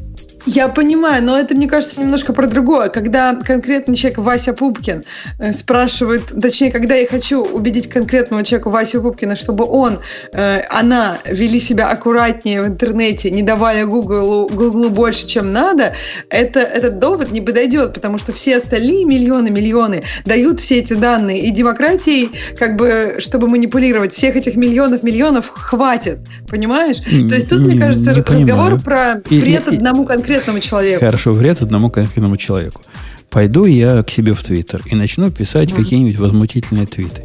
Я 0.51 0.69
понимаю, 0.69 1.23
но 1.23 1.39
это, 1.39 1.55
мне 1.55 1.69
кажется, 1.69 2.01
немножко 2.01 2.33
про 2.33 2.47
другое. 2.47 2.89
Когда 2.89 3.35
конкретный 3.35 3.95
человек 3.95 4.19
Вася 4.19 4.55
Пупкин 4.55 5.05
э, 5.39 5.53
спрашивает, 5.53 6.23
точнее, 6.41 6.73
когда 6.73 6.95
я 6.95 7.07
хочу 7.07 7.45
убедить 7.45 7.89
конкретного 7.89 8.43
человека 8.43 8.71
Васю 8.71 9.03
Пупкина, 9.03 9.37
чтобы 9.37 9.67
он, 9.67 9.99
э, 10.33 10.63
она 10.71 11.19
вели 11.27 11.61
себя 11.61 11.91
аккуратнее 11.91 12.63
в 12.63 12.67
интернете, 12.67 13.31
не 13.31 13.43
давая 13.43 13.85
Гуглу, 13.85 14.49
Гуглу 14.49 14.89
больше, 14.89 15.27
чем 15.27 15.53
надо, 15.53 15.93
это, 16.31 16.61
этот 16.61 16.99
довод 16.99 17.31
не 17.31 17.43
подойдет, 17.43 17.93
потому 17.93 18.17
что 18.17 18.33
все 18.33 18.57
остальные 18.57 19.05
миллионы, 19.05 19.51
миллионы 19.51 20.05
дают 20.25 20.61
все 20.61 20.79
эти 20.79 20.95
данные. 20.95 21.43
И 21.43 21.51
демократии, 21.51 22.31
как 22.59 22.77
бы, 22.77 23.17
чтобы 23.19 23.49
манипулировать 23.49 24.15
всех 24.15 24.35
этих 24.37 24.57
миллионов, 24.57 25.03
миллионов, 25.03 25.51
хватит. 25.51 26.21
Понимаешь? 26.49 27.01
То 27.01 27.35
есть 27.35 27.51
тут, 27.51 27.67
мне 27.67 27.79
кажется, 27.79 28.15
разговор 28.15 28.81
понимаю. 28.81 28.81
про 28.81 29.23
вред 29.29 29.69
одному 29.69 30.07
конкретному 30.07 30.38
конкретному 30.39 30.61
человеку. 30.61 31.05
Хорошо, 31.05 31.33
вред 31.33 31.63
одному 31.63 31.91
конкретному 31.91 32.37
человеку. 32.37 32.83
Пойду 33.31 33.67
я 33.67 34.03
к 34.03 34.11
себе 34.11 34.33
в 34.33 34.43
Твиттер 34.43 34.83
и 34.87 34.95
начну 34.95 35.31
писать 35.31 35.71
mm. 35.71 35.77
какие-нибудь 35.77 36.19
возмутительные 36.19 36.87
твиты. 36.87 37.25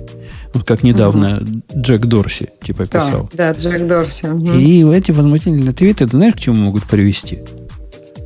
Вот 0.53 0.65
как 0.65 0.83
недавно 0.83 1.41
mm 1.41 1.81
Джек 1.81 2.05
Дорси 2.05 2.49
типа 2.61 2.85
писал. 2.85 3.29
Да, 3.33 3.53
да 3.53 3.59
Джек 3.59 3.87
Дорси. 3.87 4.25
mm 4.25 4.61
И 4.61 4.95
эти 4.95 5.11
возмутительные 5.11 5.73
твиты, 5.73 6.05
ты 6.05 6.11
знаешь, 6.11 6.33
к 6.33 6.39
чему 6.39 6.57
могут 6.57 6.83
привести? 6.83 7.39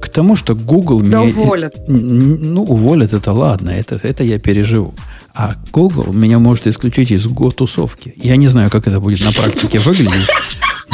К 0.01 0.09
тому, 0.09 0.35
что 0.35 0.55
Google 0.55 1.01
да 1.01 1.05
меня... 1.05 1.21
уволят. 1.21 1.75
Ну, 1.87 2.63
уволят, 2.63 3.13
это 3.13 3.31
ладно, 3.31 3.71
это, 3.71 3.99
это 4.01 4.23
я 4.23 4.39
переживу. 4.39 4.93
А 5.33 5.55
Google 5.71 6.13
меня 6.13 6.39
может 6.39 6.67
исключить 6.67 7.11
из 7.11 7.27
го-тусовки. 7.27 8.13
Я 8.15 8.37
не 8.37 8.47
знаю, 8.47 8.69
как 8.69 8.87
это 8.87 8.99
будет 8.99 9.23
на 9.23 9.31
практике 9.31 9.79
выглядеть. 9.79 10.27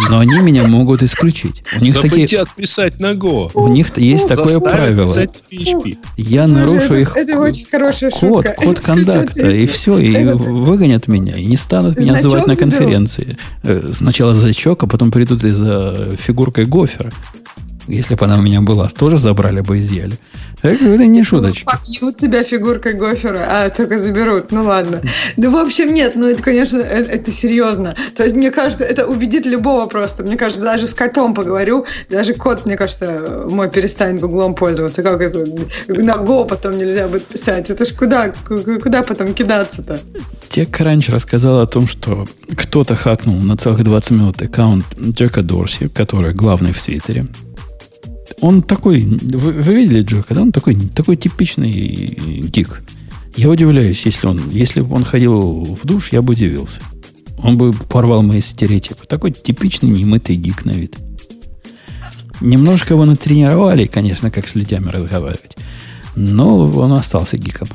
Но 0.09 0.19
они 0.19 0.39
меня 0.39 0.67
могут 0.67 1.03
исключить. 1.03 1.63
У 1.79 1.83
них 1.83 1.93
Запретят 1.93 2.47
такие... 2.49 2.63
писать 2.63 2.99
на 2.99 3.13
Go. 3.13 3.51
У 3.53 3.67
них 3.67 3.95
есть 3.97 4.29
ну, 4.29 4.35
такое 4.35 4.59
правило. 4.59 5.05
PHP. 5.05 5.97
Я 6.17 6.47
ну, 6.47 6.55
нарушу 6.55 6.95
их 6.95 7.15
это 7.15 7.39
очень 7.39 7.65
хорошая 7.65 8.11
код, 8.11 8.45
шутка. 8.45 8.53
код 8.53 8.79
кондакта, 8.79 9.49
и 9.49 9.65
все, 9.65 9.97
и 9.97 10.25
выгонят 10.25 11.07
меня, 11.07 11.33
и 11.33 11.45
не 11.45 11.57
станут 11.57 11.99
меня 11.99 12.15
звать 12.15 12.47
на 12.47 12.55
конференции. 12.55 13.37
Э, 13.63 13.89
сначала 13.93 14.35
зачок, 14.35 14.83
а 14.83 14.87
потом 14.87 15.11
придут 15.11 15.43
и 15.43 15.51
за 15.51 16.15
фигуркой 16.17 16.65
гофера. 16.65 17.11
Если 17.87 18.15
бы 18.15 18.25
она 18.25 18.37
у 18.37 18.41
меня 18.41 18.61
была, 18.61 18.87
тоже 18.89 19.17
забрали 19.17 19.61
бы, 19.61 19.79
изъяли. 19.79 20.17
Это 20.61 21.05
не 21.05 21.23
шуточка. 21.23 21.69
Побьют 21.69 22.17
тебя 22.17 22.43
фигуркой 22.43 22.93
гофера, 22.93 23.45
а 23.49 23.69
только 23.69 23.97
заберут. 23.97 24.51
Ну 24.51 24.63
ладно. 24.63 25.01
Да 25.35 25.49
в 25.49 25.57
общем 25.57 25.93
нет, 25.93 26.13
ну 26.15 26.27
это, 26.27 26.41
конечно, 26.41 26.77
это, 26.77 27.11
это 27.11 27.31
серьезно. 27.31 27.93
То 28.15 28.23
есть, 28.23 28.35
мне 28.35 28.49
кажется, 28.49 28.85
это 28.85 29.05
убедит 29.05 29.45
любого 29.45 29.87
просто. 29.87 30.23
Мне 30.23 30.37
кажется, 30.37 30.61
даже 30.61 30.87
с 30.87 30.93
котом 30.93 31.33
поговорю, 31.33 31.85
даже 32.09 32.33
кот, 32.33 32.65
мне 32.65 32.77
кажется, 32.77 33.45
мой 33.49 33.69
перестанет 33.69 34.21
гуглом 34.21 34.55
пользоваться. 34.55 35.03
Как 35.03 35.21
это? 35.21 35.39
На 35.87 36.13
Go 36.13 36.47
потом 36.47 36.77
нельзя 36.77 37.09
будет 37.09 37.25
писать. 37.25 37.69
Это 37.69 37.83
ж 37.83 37.93
куда, 37.93 38.31
куда 38.81 39.03
потом 39.03 39.33
кидаться-то? 39.33 39.99
TechCrunch 40.49 41.11
рассказал 41.11 41.59
о 41.59 41.65
том, 41.65 41.87
что 41.87 42.25
кто-то 42.55 42.95
хакнул 42.95 43.35
на 43.35 43.57
целых 43.57 43.83
20 43.83 44.11
минут 44.11 44.41
аккаунт 44.41 44.85
Джека 44.97 45.41
Дорси, 45.41 45.89
который 45.89 46.33
главный 46.33 46.71
в 46.71 46.81
Твиттере. 46.81 47.25
Он 48.43 48.61
такой, 48.61 49.05
вы, 49.05 49.53
вы 49.53 49.73
видели 49.73 50.01
Джека, 50.01 50.35
да? 50.35 50.41
Он 50.41 50.51
такой, 50.51 50.75
такой 50.75 51.15
типичный 51.15 51.71
гик. 52.41 52.83
Я 53.37 53.49
удивляюсь, 53.49 54.05
если 54.05 54.27
он, 54.27 54.49
если 54.49 54.81
бы 54.81 54.93
он 54.93 55.05
ходил 55.05 55.77
в 55.81 55.87
душ, 55.87 56.11
я 56.11 56.21
бы 56.21 56.33
удивился. 56.33 56.81
Он 57.37 57.57
бы 57.57 57.71
порвал 57.71 58.21
мои 58.21 58.41
стереотипы. 58.41 59.05
Такой 59.07 59.31
типичный 59.31 59.87
немытый 59.87 60.35
гик 60.35 60.65
на 60.65 60.71
вид. 60.71 60.97
Немножко 62.41 62.95
его 62.95 63.05
натренировали, 63.05 63.85
конечно, 63.85 64.29
как 64.29 64.45
с 64.45 64.55
людьми 64.55 64.89
разговаривать. 64.91 65.55
Но 66.17 66.65
он 66.65 66.91
остался 66.91 67.37
гиком. 67.37 67.69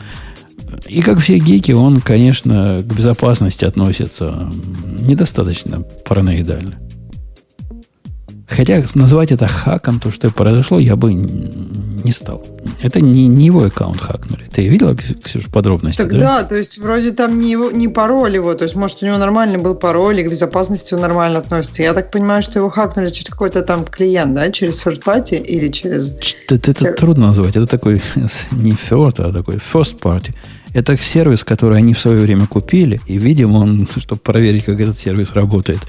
И 0.87 1.01
как 1.01 1.21
все 1.21 1.39
гики, 1.39 1.73
он, 1.73 2.03
конечно, 2.03 2.81
к 2.83 2.95
безопасности 2.95 3.65
относится 3.65 4.53
недостаточно 4.85 5.81
параноидально. 6.05 6.79
Хотя 8.59 8.83
назвать 8.97 9.31
это 9.31 9.47
хаком, 9.47 10.01
то, 10.01 10.11
что 10.11 10.33
произошло, 10.33 10.81
я 10.81 10.97
бы 10.97 11.15
не 11.15 12.11
стал. 12.11 12.45
Это 12.83 13.01
не, 13.01 13.29
не 13.29 13.47
его 13.47 13.63
аккаунт 13.63 14.01
хакнули. 14.01 14.47
Ты 14.53 14.67
видела, 14.67 14.97
Ксюша, 14.97 15.49
подробности? 15.49 16.03
Так 16.03 16.11
да? 16.11 16.19
да, 16.19 16.43
то 16.43 16.57
есть 16.57 16.77
вроде 16.79 17.13
там 17.13 17.39
не, 17.39 17.53
его, 17.53 17.71
не 17.71 17.87
пароль 17.87 18.35
его, 18.35 18.55
то 18.55 18.65
есть 18.65 18.75
может 18.75 19.01
у 19.01 19.07
него 19.07 19.17
нормальный 19.17 19.59
был 19.59 19.77
пароль, 19.77 20.19
и 20.19 20.25
к 20.25 20.31
безопасности 20.31 20.93
он 20.93 21.03
нормально 21.03 21.39
относится. 21.39 21.85
Я 21.85 21.95
так 21.95 22.11
понимаю, 22.11 22.43
что 22.43 22.59
его 22.59 22.69
хакнули 22.69 23.11
через 23.11 23.31
какой-то 23.31 23.63
там 23.63 23.85
клиент, 23.85 24.35
да, 24.35 24.51
через 24.51 24.85
third 24.85 25.05
party 25.05 25.41
или 25.41 25.69
через... 25.69 26.17
Это, 26.49 26.73
это 26.73 26.93
трудно 26.95 27.29
назвать. 27.29 27.55
Это 27.55 27.69
такой 27.69 28.03
не 28.51 28.73
third, 28.73 29.23
а 29.25 29.33
такой 29.33 29.55
first 29.59 30.01
party. 30.01 30.35
Это 30.75 30.97
сервис, 30.97 31.45
который 31.45 31.79
они 31.79 31.95
в 31.95 31.99
свое 31.99 32.19
время 32.19 32.47
купили, 32.47 33.01
и, 33.07 33.19
видимо, 33.19 33.59
он, 33.59 33.89
чтобы 33.97 34.21
проверить, 34.21 34.65
как 34.65 34.81
этот 34.81 34.99
сервис 34.99 35.33
работает, 35.33 35.81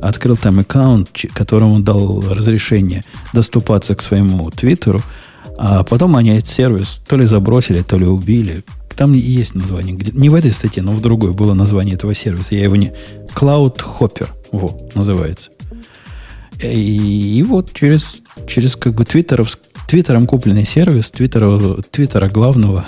открыл 0.00 0.36
там 0.36 0.60
аккаунт, 0.60 1.10
которому 1.34 1.80
дал 1.80 2.20
разрешение 2.20 3.04
доступаться 3.32 3.94
к 3.94 4.00
своему 4.00 4.50
твиттеру, 4.50 5.00
а 5.56 5.82
потом 5.82 6.16
они 6.16 6.30
этот 6.30 6.46
сервис 6.46 7.00
то 7.06 7.16
ли 7.16 7.26
забросили, 7.26 7.82
то 7.82 7.96
ли 7.96 8.06
убили. 8.06 8.62
Там 8.96 9.12
есть 9.12 9.54
название. 9.54 9.96
Не 10.12 10.28
в 10.28 10.34
этой 10.34 10.52
статье, 10.52 10.82
но 10.82 10.92
в 10.92 11.00
другой 11.00 11.32
было 11.32 11.54
название 11.54 11.94
этого 11.94 12.14
сервиса. 12.14 12.54
Я 12.54 12.64
его 12.64 12.76
не... 12.76 12.92
Cloud 13.34 13.76
Hopper. 13.76 14.28
Вот, 14.50 14.94
называется. 14.94 15.50
И, 16.62 17.38
и 17.38 17.42
вот 17.42 17.72
через, 17.72 18.22
через 18.46 18.76
как 18.76 18.94
бы 18.94 19.04
твиттеров, 19.04 19.56
твиттером 19.86 20.26
купленный 20.26 20.66
сервис, 20.66 21.10
твиттера, 21.10 21.82
твиттера 21.90 22.28
главного 22.28 22.86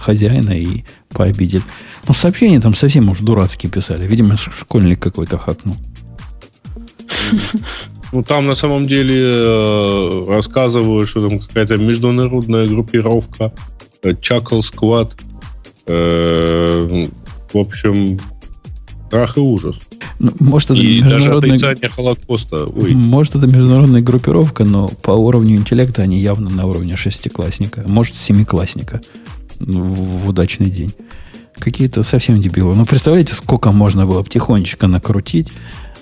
хозяина 0.00 0.52
и 0.52 0.84
пообидели. 1.10 1.62
Ну, 2.06 2.14
сообщения 2.14 2.60
там 2.60 2.74
совсем 2.74 3.08
уж 3.08 3.20
дурацкие 3.20 3.70
писали. 3.70 4.06
Видимо, 4.06 4.36
школьник 4.36 5.00
какой-то 5.00 5.38
хакнул. 5.38 5.76
Ну, 8.12 8.22
там 8.22 8.46
на 8.46 8.54
самом 8.54 8.86
деле 8.86 9.20
э, 9.20 10.24
рассказывают, 10.28 11.08
что 11.08 11.26
там 11.26 11.38
какая-то 11.40 11.76
международная 11.76 12.66
группировка, 12.66 13.52
э, 14.02 14.10
Squad. 14.12 15.12
Э, 15.86 17.08
в 17.52 17.58
общем, 17.58 18.18
страх 19.06 19.36
и 19.36 19.40
ужас. 19.40 19.76
Ну, 20.18 20.32
может, 20.40 20.70
это 20.70 20.80
и 20.80 21.00
международная... 21.00 21.50
даже 21.50 21.66
отрицание 21.70 21.88
Холокоста. 21.88 22.64
Ой. 22.66 22.94
Может, 22.94 23.36
это 23.36 23.46
международная 23.46 24.02
группировка, 24.02 24.64
но 24.64 24.88
по 24.88 25.12
уровню 25.12 25.56
интеллекта 25.56 26.02
они 26.02 26.18
явно 26.18 26.50
на 26.50 26.66
уровне 26.66 26.96
шестиклассника. 26.96 27.84
Может, 27.86 28.14
семиклассника 28.16 29.00
в 29.58 30.28
удачный 30.28 30.70
день. 30.70 30.92
Какие-то 31.58 32.02
совсем 32.02 32.40
дебилы. 32.40 32.74
Ну, 32.74 32.84
представляете, 32.84 33.34
сколько 33.34 33.72
можно 33.72 34.04
было 34.06 34.22
бы 34.22 34.28
тихонечко 34.28 34.86
накрутить, 34.86 35.52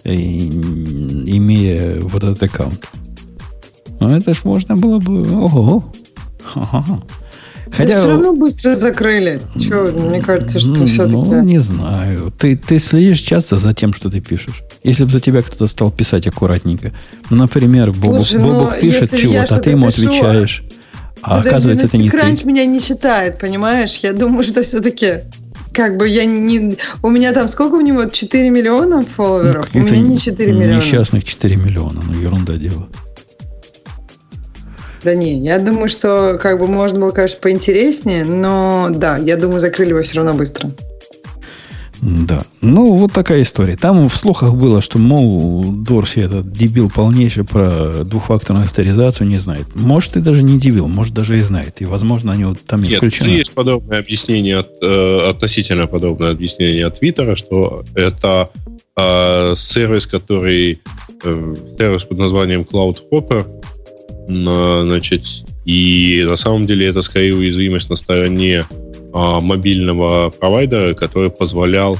имея 0.04 2.00
вот 2.00 2.24
этот 2.24 2.42
аккаунт. 2.42 2.88
Ну, 4.00 4.08
это 4.08 4.34
ж 4.34 4.44
можно 4.44 4.76
было 4.76 4.98
бы... 4.98 5.22
Ого! 5.22 5.84
Ага. 6.54 7.02
Хотя... 7.76 7.98
все 7.98 8.08
равно 8.08 8.34
быстро 8.34 8.74
закрыли. 8.74 9.40
Че, 9.58 9.90
мне 9.90 10.20
кажется, 10.20 10.60
что 10.60 10.70
ну, 10.70 10.86
все-таки... 10.86 11.16
Ну, 11.16 11.42
не 11.42 11.58
знаю. 11.58 12.32
Ты, 12.38 12.56
ты 12.56 12.78
следишь 12.78 13.20
часто 13.20 13.56
за 13.56 13.74
тем, 13.74 13.92
что 13.92 14.10
ты 14.10 14.20
пишешь. 14.20 14.62
Если 14.82 15.04
бы 15.04 15.10
за 15.10 15.20
тебя 15.20 15.42
кто-то 15.42 15.66
стал 15.66 15.90
писать 15.90 16.26
аккуратненько. 16.26 16.92
Ну, 17.30 17.36
например, 17.36 17.90
Бобок, 17.92 18.26
Слушай, 18.26 18.40
Бобок 18.40 18.80
пишет 18.80 19.10
чего-то, 19.16 19.56
а 19.56 19.60
ты 19.60 19.70
ему 19.70 19.90
пишу, 19.90 20.08
отвечаешь. 20.08 20.62
А 21.22 21.38
Подожди, 21.38 21.48
оказывается, 21.48 21.86
это 21.86 21.96
не 21.96 22.10
ты. 22.10 22.46
меня 22.46 22.66
не 22.66 22.80
считает, 22.80 23.38
понимаешь? 23.38 23.98
Я 24.02 24.12
думаю, 24.12 24.44
что 24.44 24.62
все-таки 24.62 25.22
как 25.72 25.96
бы 25.96 26.06
я 26.06 26.24
не... 26.24 26.76
У 27.02 27.10
меня 27.10 27.32
там 27.32 27.48
сколько 27.48 27.74
у 27.74 27.80
него? 27.80 28.04
4 28.04 28.50
миллиона 28.50 29.02
фолловеров? 29.02 29.68
Ну, 29.74 29.80
у 29.80 29.84
меня 29.84 29.98
не 29.98 30.16
4 30.16 30.52
миллиона. 30.52 30.76
Несчастных 30.76 31.24
4 31.24 31.56
миллиона. 31.56 32.00
Ну, 32.06 32.20
ерунда 32.20 32.56
дело. 32.56 32.88
Да 35.04 35.14
не, 35.14 35.38
я 35.38 35.58
думаю, 35.58 35.88
что 35.88 36.38
как 36.40 36.58
бы 36.58 36.66
можно 36.66 36.98
было, 36.98 37.10
конечно, 37.10 37.38
поинтереснее, 37.40 38.24
но 38.24 38.88
да, 38.90 39.18
я 39.18 39.36
думаю, 39.36 39.60
закрыли 39.60 39.90
его 39.90 40.02
все 40.02 40.16
равно 40.16 40.32
быстро. 40.32 40.70
Да. 42.00 42.42
Ну, 42.60 42.96
вот 42.96 43.12
такая 43.12 43.42
история. 43.42 43.76
Там 43.76 44.08
в 44.08 44.16
слухах 44.16 44.54
было, 44.54 44.82
что, 44.82 44.98
мол, 44.98 45.64
Дорси 45.64 46.20
этот 46.20 46.52
дебил 46.52 46.90
полнейший 46.90 47.44
про 47.44 48.04
двухфакторную 48.04 48.66
авторизацию 48.66 49.26
не 49.26 49.38
знает. 49.38 49.66
Может, 49.74 50.16
и 50.16 50.20
даже 50.20 50.42
не 50.42 50.58
дебил, 50.58 50.86
может, 50.86 51.14
даже 51.14 51.38
и 51.38 51.42
знает. 51.42 51.80
И, 51.80 51.86
возможно, 51.86 52.32
они 52.32 52.44
вот 52.44 52.58
там 52.66 52.82
Нет, 52.82 52.94
исключены. 52.94 53.28
есть 53.28 53.54
подобное 53.54 54.00
объяснение, 54.00 54.58
от, 54.58 54.70
э, 54.82 55.30
относительно 55.30 55.86
подобное 55.86 56.30
объяснение 56.30 56.86
от 56.86 56.98
Твиттера, 56.98 57.36
что 57.36 57.84
это 57.94 58.50
э, 58.96 59.54
сервис, 59.56 60.06
который 60.06 60.80
э, 61.22 61.54
сервис 61.78 62.04
под 62.04 62.18
названием 62.18 62.62
Cloud 62.62 62.98
Hopper, 63.10 63.46
значит, 64.28 65.24
и 65.64 66.24
на 66.28 66.36
самом 66.36 66.66
деле 66.66 66.86
это 66.86 67.02
скорее 67.02 67.34
уязвимость 67.34 67.90
на 67.90 67.96
стороне 67.96 68.64
а, 69.12 69.40
мобильного 69.40 70.30
провайдера, 70.30 70.94
который 70.94 71.30
позволял 71.30 71.98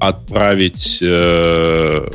отправить, 0.00 0.98
э, 1.02 2.08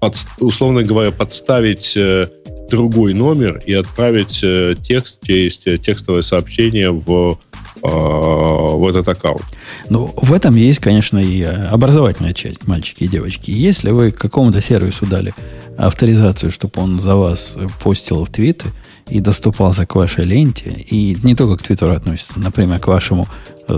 под, 0.00 0.14
условно 0.38 0.82
говоря, 0.82 1.10
подставить 1.10 1.96
э, 1.96 2.28
другой 2.70 3.14
номер 3.14 3.60
и 3.64 3.72
отправить 3.74 4.40
э, 4.42 4.74
текст 4.80 5.20
через 5.24 5.58
текстовое 5.58 6.22
сообщение 6.22 6.90
в 6.90 7.38
в 7.82 8.88
этот 8.88 9.08
аккаунт. 9.08 9.44
Ну, 9.88 10.12
в 10.16 10.32
этом 10.32 10.56
есть, 10.56 10.78
конечно, 10.78 11.18
и 11.18 11.42
образовательная 11.42 12.32
часть, 12.32 12.66
мальчики 12.66 13.04
и 13.04 13.08
девочки. 13.08 13.50
Если 13.50 13.90
вы 13.90 14.10
какому-то 14.10 14.60
сервису 14.60 15.06
дали 15.06 15.34
авторизацию, 15.76 16.50
чтобы 16.50 16.80
он 16.80 16.98
за 16.98 17.16
вас 17.16 17.56
постил 17.82 18.24
в 18.24 18.30
твиты 18.30 18.66
и 19.08 19.20
доступался 19.20 19.86
к 19.86 19.94
вашей 19.94 20.24
ленте, 20.24 20.70
и 20.70 21.16
не 21.22 21.34
только 21.34 21.62
к 21.62 21.66
твиттеру 21.66 21.94
относится, 21.94 22.38
например, 22.40 22.80
к 22.80 22.86
вашему 22.88 23.28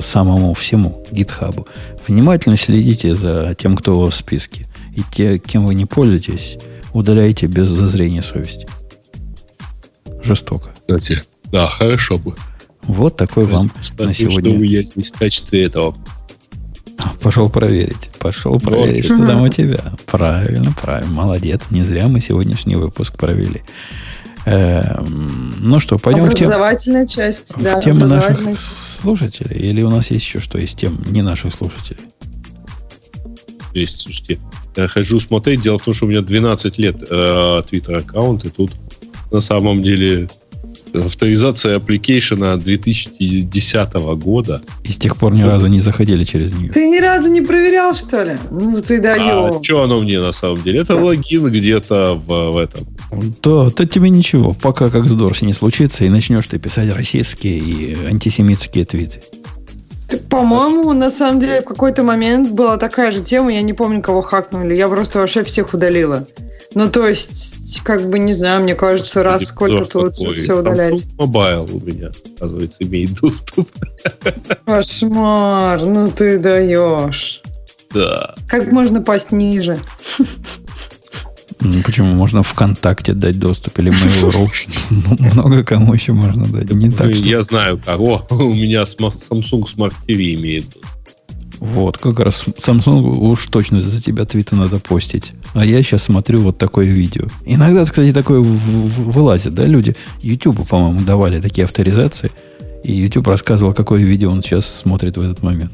самому 0.00 0.54
всему 0.54 1.04
гитхабу. 1.10 1.66
Внимательно 2.06 2.56
следите 2.56 3.14
за 3.14 3.54
тем, 3.58 3.76
кто 3.76 4.08
в 4.08 4.14
списке. 4.14 4.66
И 4.94 5.02
те, 5.10 5.38
кем 5.38 5.66
вы 5.66 5.74
не 5.74 5.86
пользуетесь, 5.86 6.56
удаляйте 6.92 7.46
без 7.46 7.68
зазрения 7.68 8.22
совести. 8.22 8.66
Жестоко. 10.22 10.70
Кстати, 10.86 11.18
да, 11.52 11.66
хорошо 11.66 12.18
бы. 12.18 12.34
Вот 12.88 13.16
такой 13.16 13.44
вам 13.44 13.70
Смотрю, 13.80 14.06
на 14.06 14.14
сегодня. 14.14 14.54
Что 14.54 14.64
я 14.64 14.82
здесь 14.82 15.10
в 15.10 15.18
качестве 15.18 15.64
этого. 15.64 15.96
Пошел 17.20 17.48
проверить. 17.48 18.10
Пошел 18.18 18.58
проверить, 18.58 19.04
что 19.04 19.24
там 19.26 19.42
у 19.42 19.48
тебя. 19.48 19.84
Правильно, 20.06 20.72
правильно. 20.72 21.12
Молодец. 21.12 21.70
Не 21.70 21.82
зря 21.82 22.08
мы 22.08 22.20
сегодняшний 22.20 22.76
выпуск 22.76 23.16
провели. 23.16 23.62
Эм, 24.46 25.54
ну 25.58 25.78
что, 25.78 25.98
пойдем 25.98 26.24
в 26.24 26.34
тему... 26.34 26.50
Образовательная 26.50 27.06
часть, 27.06 27.54
в 27.54 27.62
да. 27.62 27.80
темы 27.82 28.06
наших 28.08 28.60
слушателей? 28.60 29.58
Или 29.58 29.82
у 29.82 29.90
нас 29.90 30.10
есть 30.10 30.24
еще 30.24 30.40
что 30.40 30.58
из 30.58 30.74
тем 30.74 31.02
не 31.08 31.20
наших 31.20 31.52
слушателей? 31.52 32.00
Есть, 33.74 34.00
слушайте. 34.00 34.38
Я 34.74 34.88
хожу 34.88 35.20
смотреть. 35.20 35.60
Дело 35.60 35.78
в 35.78 35.84
том, 35.84 35.92
что 35.92 36.06
у 36.06 36.08
меня 36.08 36.22
12 36.22 36.78
лет 36.78 37.02
э, 37.02 37.62
Twitter-аккаунт, 37.70 38.46
и 38.46 38.48
тут 38.48 38.72
на 39.30 39.40
самом 39.40 39.82
деле 39.82 40.30
авторизация 40.94 41.76
application 41.76 42.50
а 42.50 42.56
2010 42.56 43.94
года. 44.16 44.62
И 44.84 44.92
с 44.92 44.96
тех 44.96 45.16
пор 45.16 45.32
ни 45.32 45.42
разу 45.42 45.66
не 45.66 45.80
заходили 45.80 46.24
через 46.24 46.54
нее. 46.54 46.72
Ты 46.72 46.88
ни 46.88 46.98
разу 46.98 47.30
не 47.30 47.40
проверял, 47.40 47.94
что 47.94 48.22
ли? 48.22 48.36
Ну, 48.50 48.80
ты 48.82 49.00
даешь. 49.00 49.54
А 49.56 49.62
что 49.62 49.82
оно 49.82 50.00
мне 50.00 50.20
на 50.20 50.32
самом 50.32 50.62
деле? 50.62 50.80
Это 50.80 50.96
логин 50.96 51.46
где-то 51.46 52.14
в, 52.14 52.52
в 52.52 52.56
этом. 52.56 52.86
То, 53.40 53.70
то 53.70 53.86
тебе 53.86 54.10
ничего, 54.10 54.54
пока 54.54 54.90
как 54.90 55.06
с 55.06 55.14
Дорси 55.14 55.44
не 55.44 55.52
случится, 55.52 56.04
и 56.04 56.08
начнешь 56.08 56.46
ты 56.46 56.58
писать 56.58 56.94
российские 56.94 57.58
и 57.58 57.96
антисемитские 58.06 58.84
твиты. 58.84 59.20
По-моему, 60.30 60.92
на 60.94 61.10
самом 61.10 61.38
деле, 61.38 61.60
в 61.60 61.64
какой-то 61.64 62.02
момент 62.02 62.52
была 62.52 62.78
такая 62.78 63.10
же 63.10 63.22
тема, 63.22 63.52
я 63.52 63.60
не 63.60 63.74
помню, 63.74 64.00
кого 64.00 64.22
хакнули, 64.22 64.74
я 64.74 64.88
просто 64.88 65.18
вообще 65.18 65.44
всех 65.44 65.74
удалила. 65.74 66.26
Ну, 66.78 66.88
то 66.88 67.08
есть, 67.08 67.80
как 67.82 68.08
бы, 68.08 68.20
не 68.20 68.32
знаю, 68.32 68.62
мне 68.62 68.76
кажется, 68.76 69.24
раз 69.24 69.46
сколько-то 69.46 69.98
лучше 69.98 70.32
все 70.36 70.60
удалять. 70.60 71.08
Mobile 71.18 71.68
у 71.72 71.80
меня, 71.80 72.12
оказывается, 72.36 72.84
имеет 72.84 73.14
доступ. 73.14 73.68
Кошмар, 74.64 75.84
ну 75.84 76.08
ты 76.08 76.38
даешь. 76.38 77.42
Да. 77.92 78.36
Как 78.48 78.70
можно 78.70 79.00
пасть 79.00 79.32
ниже? 79.32 79.80
Ну, 81.58 81.82
почему? 81.82 82.12
Можно 82.14 82.44
ВКонтакте 82.44 83.12
дать 83.12 83.40
доступ 83.40 83.76
или 83.80 83.90
Mail.ru. 83.90 85.34
Много 85.34 85.64
кому 85.64 85.94
еще 85.94 86.12
можно 86.12 86.46
дать. 86.46 86.70
Не 86.70 86.90
так, 86.90 87.08
Я 87.08 87.42
знаю 87.42 87.82
кого. 87.84 88.24
У 88.30 88.54
меня 88.54 88.82
Samsung 88.84 89.64
Smart 89.64 89.94
TV 90.06 90.36
имеет 90.36 90.66
вот, 91.60 91.98
как 91.98 92.20
раз 92.20 92.44
Samsung 92.44 93.00
уж 93.18 93.46
точно 93.46 93.80
за 93.80 94.00
тебя 94.00 94.24
твиты 94.24 94.54
надо 94.54 94.78
постить. 94.78 95.32
А 95.54 95.64
я 95.64 95.82
сейчас 95.82 96.04
смотрю 96.04 96.40
вот 96.40 96.58
такое 96.58 96.86
видео. 96.86 97.26
Иногда, 97.44 97.84
кстати, 97.84 98.12
такое 98.12 98.40
вылазит, 98.40 99.54
да, 99.54 99.66
люди. 99.66 99.96
YouTube, 100.20 100.66
по-моему, 100.68 101.00
давали 101.00 101.40
такие 101.40 101.64
авторизации. 101.64 102.30
И 102.84 102.92
YouTube 102.92 103.26
рассказывал, 103.26 103.74
какое 103.74 104.00
видео 104.00 104.30
он 104.30 104.40
сейчас 104.40 104.66
смотрит 104.66 105.16
в 105.16 105.20
этот 105.20 105.42
момент. 105.42 105.72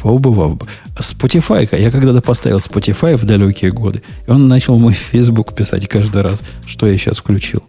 Поубывал 0.00 0.54
бы. 0.54 0.66
Spotify, 0.96 1.68
я 1.80 1.90
когда-то 1.90 2.20
поставил 2.20 2.58
Spotify 2.58 3.16
в 3.16 3.24
далекие 3.24 3.70
годы, 3.70 4.02
и 4.26 4.30
он 4.30 4.48
начал 4.48 4.78
мой 4.78 4.94
Facebook 4.94 5.54
писать 5.54 5.86
каждый 5.86 6.22
раз, 6.22 6.42
что 6.66 6.86
я 6.86 6.96
сейчас 6.98 7.18
включил. 7.18 7.62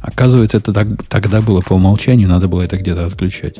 Оказывается, 0.00 0.58
это 0.58 0.72
так, 0.72 0.86
тогда 1.08 1.40
было 1.40 1.62
по 1.62 1.72
умолчанию, 1.72 2.28
надо 2.28 2.46
было 2.46 2.62
это 2.62 2.76
где-то 2.76 3.06
отключать. 3.06 3.56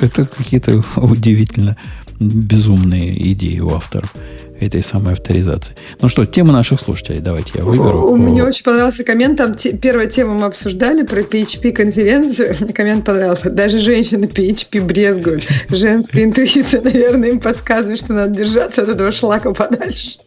Это 0.00 0.24
какие-то 0.24 0.84
удивительно 0.96 1.76
безумные 2.18 3.32
идеи 3.32 3.60
у 3.60 3.70
авторов 3.70 4.14
этой 4.60 4.82
самой 4.82 5.14
авторизации. 5.14 5.74
Ну 6.02 6.08
что, 6.08 6.26
тема 6.26 6.52
наших 6.52 6.80
слушателей, 6.80 7.20
давайте 7.20 7.52
я 7.54 7.64
выберу. 7.64 8.14
Мне 8.14 8.44
очень 8.44 8.62
понравился 8.62 9.04
коммент, 9.04 9.38
там 9.38 9.56
первая 9.80 10.06
тема 10.06 10.34
мы 10.34 10.46
обсуждали 10.46 11.02
про 11.02 11.22
PHP-конференцию, 11.22 12.56
мне 12.60 12.72
коммент 12.74 13.06
понравился. 13.06 13.50
Даже 13.50 13.78
женщины 13.78 14.24
PHP 14.24 14.82
брезгуют. 14.82 15.48
Женская 15.70 16.24
интуиция, 16.24 16.80
наверное, 16.84 17.30
им 17.30 17.40
подсказывает, 17.40 18.00
что 18.00 18.12
надо 18.12 18.34
держаться 18.34 18.82
от 18.82 18.90
этого 18.90 19.10
шлака 19.12 19.52
подальше. 19.52 20.18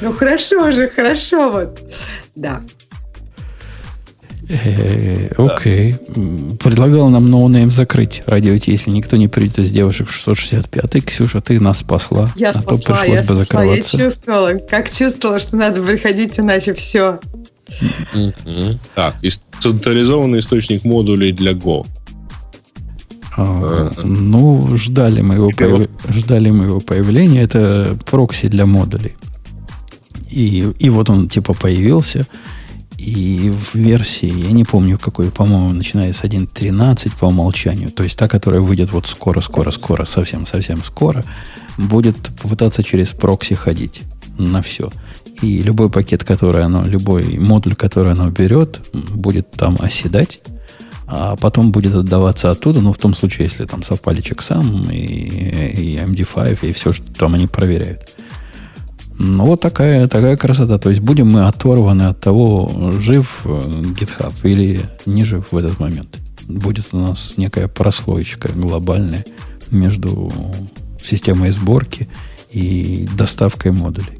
Ну 0.00 0.14
хорошо 0.14 0.72
же, 0.72 0.88
хорошо 0.88 1.50
вот. 1.50 1.82
Да. 2.34 2.62
Э, 4.48 5.28
окей. 5.36 5.94
Предлагал 6.62 7.08
нам 7.08 7.28
ноунейм 7.28 7.70
закрыть 7.70 8.22
радио 8.26 8.52
если 8.52 8.90
никто 8.90 9.16
не 9.16 9.28
придет 9.28 9.60
из 9.60 9.70
девушек 9.70 10.08
665-й. 10.08 11.00
Ксюша, 11.00 11.40
ты 11.40 11.60
нас 11.60 11.78
спасла. 11.78 12.30
Я 12.36 12.50
а 12.50 12.54
спасла, 12.54 12.78
то 12.78 12.84
пришлось 12.84 13.26
я 13.26 13.34
бы 13.34 13.44
спасла, 13.44 13.64
я 13.64 13.82
чувствовала, 13.82 14.54
как 14.68 14.90
чувствовала, 14.90 15.40
что 15.40 15.56
надо 15.56 15.82
приходить, 15.82 16.38
иначе 16.38 16.74
все. 16.74 17.20
Так, 18.94 19.16
централизованный 19.60 20.40
источник 20.40 20.84
модулей 20.84 21.32
для 21.32 21.52
Go. 21.52 21.86
А, 23.34 23.90
ну, 24.04 24.74
ждали 24.74 25.22
мы, 25.22 25.36
его 25.36 25.50
появ... 25.50 25.88
ждали 26.08 26.50
мы 26.50 26.66
его 26.66 26.80
появления. 26.80 27.42
Это 27.42 27.96
прокси 28.04 28.48
для 28.48 28.66
модулей. 28.66 29.14
И, 30.30 30.70
и 30.78 30.90
вот 30.90 31.08
он 31.08 31.28
типа 31.28 31.54
появился. 31.54 32.26
И 33.02 33.50
в 33.50 33.74
версии, 33.74 34.32
я 34.32 34.52
не 34.52 34.62
помню 34.62 34.96
какой, 34.96 35.32
по-моему, 35.32 35.72
начиная 35.72 36.12
с 36.12 36.22
1.13 36.22 37.12
по 37.18 37.24
умолчанию, 37.26 37.90
то 37.90 38.04
есть 38.04 38.16
та, 38.16 38.28
которая 38.28 38.60
выйдет 38.60 38.92
вот 38.92 39.08
скоро, 39.08 39.40
скоро, 39.40 39.72
скоро, 39.72 41.24
будет 41.76 42.16
попытаться 42.40 42.84
через 42.84 43.10
прокси 43.10 43.54
ходить 43.54 44.02
на 44.38 44.62
все. 44.62 44.92
И 45.40 45.62
любой 45.62 45.90
пакет, 45.90 46.22
который 46.22 46.62
оно, 46.62 46.86
любой 46.86 47.38
модуль, 47.38 47.74
который 47.74 48.12
оно 48.12 48.30
берет, 48.30 48.80
будет 48.92 49.50
там 49.50 49.76
оседать, 49.80 50.38
а 51.08 51.34
потом 51.34 51.72
будет 51.72 51.96
отдаваться 51.96 52.52
оттуда, 52.52 52.80
ну, 52.80 52.92
в 52.92 52.98
том 52.98 53.14
случае, 53.14 53.48
если 53.48 53.64
там 53.64 53.82
совпали 53.82 54.20
чексам 54.20 54.88
и, 54.92 54.96
и 54.96 55.96
MD5, 55.96 56.68
и 56.68 56.72
все, 56.72 56.92
что 56.92 57.12
там 57.14 57.34
они 57.34 57.48
проверяют. 57.48 58.14
Ну, 59.18 59.44
вот 59.44 59.60
такая, 59.60 60.08
такая 60.08 60.36
красота. 60.36 60.78
То 60.78 60.88
есть 60.88 61.00
будем 61.00 61.30
мы 61.30 61.46
оторваны 61.46 62.02
от 62.04 62.20
того, 62.20 62.92
жив 62.98 63.42
э, 63.44 63.48
GitHub 63.48 64.32
или 64.44 64.80
не 65.06 65.24
жив 65.24 65.48
в 65.50 65.56
этот 65.56 65.78
момент. 65.78 66.18
Будет 66.46 66.86
у 66.92 66.98
нас 66.98 67.34
некая 67.36 67.68
прослоечка 67.68 68.50
глобальная 68.52 69.24
между 69.70 70.32
системой 71.02 71.50
сборки 71.50 72.08
и 72.50 73.08
доставкой 73.16 73.72
модулей. 73.72 74.18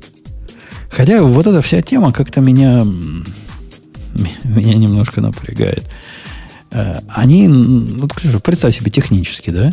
Хотя 0.91 1.23
вот 1.23 1.47
эта 1.47 1.63
вся 1.63 1.81
тема 1.81 2.13
как-то 2.13 2.41
меня, 2.41 2.85
меня 4.45 4.75
немножко 4.75 5.21
напрягает. 5.21 5.89
Э, 6.71 7.01
они, 7.09 7.49
вот, 7.49 8.13
представь 8.43 8.77
себе 8.77 8.91
технически, 8.91 9.51
да? 9.51 9.71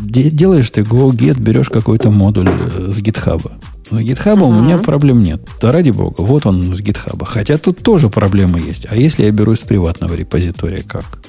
Делаешь 0.00 0.70
ты 0.70 0.82
go 0.82 1.10
get, 1.10 1.40
берешь 1.40 1.68
какой-то 1.68 2.10
модуль 2.10 2.48
э, 2.48 2.90
с 2.90 3.00
GitHub 3.00 3.50
с 3.90 4.00
GitHub 4.00 4.38
uh-huh. 4.38 4.58
у 4.58 4.62
меня 4.62 4.78
проблем 4.78 5.22
нет. 5.22 5.40
Да 5.60 5.72
ради 5.72 5.90
бога, 5.90 6.20
вот 6.20 6.46
он 6.46 6.74
с 6.74 6.80
GitHub. 6.80 7.24
Хотя 7.24 7.58
тут 7.58 7.78
тоже 7.78 8.08
проблемы 8.08 8.60
есть. 8.60 8.86
А 8.90 8.96
если 8.96 9.24
я 9.24 9.30
беру 9.30 9.52
из 9.52 9.60
приватного 9.60 10.14
репозитория, 10.14 10.82
как? 10.82 11.20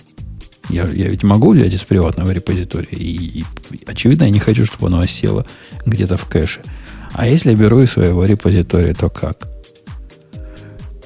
Я, 0.69 0.83
я 0.83 1.07
ведь 1.07 1.23
могу 1.23 1.53
взять 1.53 1.73
из 1.73 1.83
приватного 1.83 2.31
репозитория. 2.31 2.89
И, 2.91 3.39
и, 3.39 3.45
очевидно, 3.85 4.25
я 4.25 4.29
не 4.29 4.39
хочу, 4.39 4.65
чтобы 4.65 4.87
оно 4.87 4.99
осело 4.99 5.45
где-то 5.85 6.17
в 6.17 6.25
кэше. 6.25 6.61
А 7.13 7.27
если 7.27 7.51
я 7.51 7.55
беру 7.55 7.81
из 7.81 7.91
своего 7.91 8.23
репозитория, 8.23 8.93
то 8.93 9.09
как? 9.09 9.47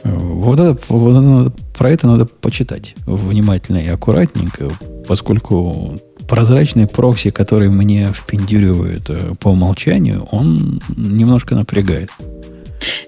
Вот, 0.03 0.59
это, 0.59 0.77
вот 0.89 1.15
это, 1.15 1.53
про 1.77 1.91
это 1.91 2.07
надо 2.07 2.25
почитать 2.25 2.93
внимательно 3.05 3.77
и 3.77 3.87
аккуратненько, 3.87 4.69
поскольку 5.07 5.97
прозрачный 6.33 6.87
прокси, 6.87 7.29
который 7.29 7.69
мне 7.69 8.07
впендюривают 8.11 9.09
э, 9.09 9.33
по 9.39 9.49
умолчанию, 9.49 10.27
он 10.31 10.81
немножко 10.97 11.55
напрягает. 11.55 12.09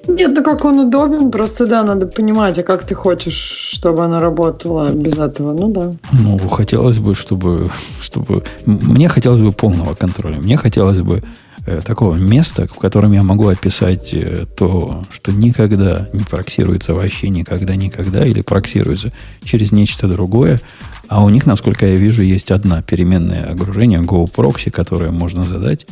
Нет, 0.08 0.32
ну 0.38 0.44
как 0.44 0.66
он 0.66 0.80
удобен, 0.80 1.32
просто 1.32 1.66
да, 1.66 1.84
надо 1.84 2.06
понимать, 2.06 2.60
а 2.60 2.64
как 2.64 2.84
ты 2.84 2.94
хочешь, 2.94 3.34
чтобы 3.74 4.06
оно 4.06 4.20
работало 4.20 4.90
без 4.90 5.18
этого, 5.18 5.54
ну 5.54 5.74
да. 5.74 5.94
Ну, 6.12 6.38
хотелось 6.38 7.00
бы, 7.00 7.16
чтобы, 7.16 7.72
чтобы... 8.00 8.44
Мне 8.68 9.10
хотелось 9.10 9.42
бы 9.42 9.52
полного 9.52 9.96
контроля. 9.96 10.38
Мне 10.38 10.58
хотелось 10.58 11.02
бы 11.02 11.24
такого 11.66 12.16
места, 12.16 12.68
в 12.68 12.78
котором 12.78 13.14
я 13.14 13.24
могу 13.24 13.48
описать 13.48 14.14
э, 14.14 14.46
то, 14.58 15.04
что 15.10 15.32
никогда 15.32 16.08
не 16.14 16.24
проксируется 16.24 16.94
вообще 16.94 17.30
никогда, 17.30 17.76
никогда, 17.76 18.26
или 18.26 18.42
проксируется 18.42 19.12
через 19.44 19.72
нечто 19.72 20.08
другое, 20.08 20.60
а 21.08 21.24
у 21.24 21.30
них, 21.30 21.46
насколько 21.46 21.86
я 21.86 21.96
вижу, 21.96 22.22
есть 22.22 22.52
одна 22.52 22.82
переменная 22.82 23.52
огружение 23.52 24.02
GoProxy, 24.02 24.72
которое 24.72 25.12
можно 25.12 25.44
задать. 25.44 25.86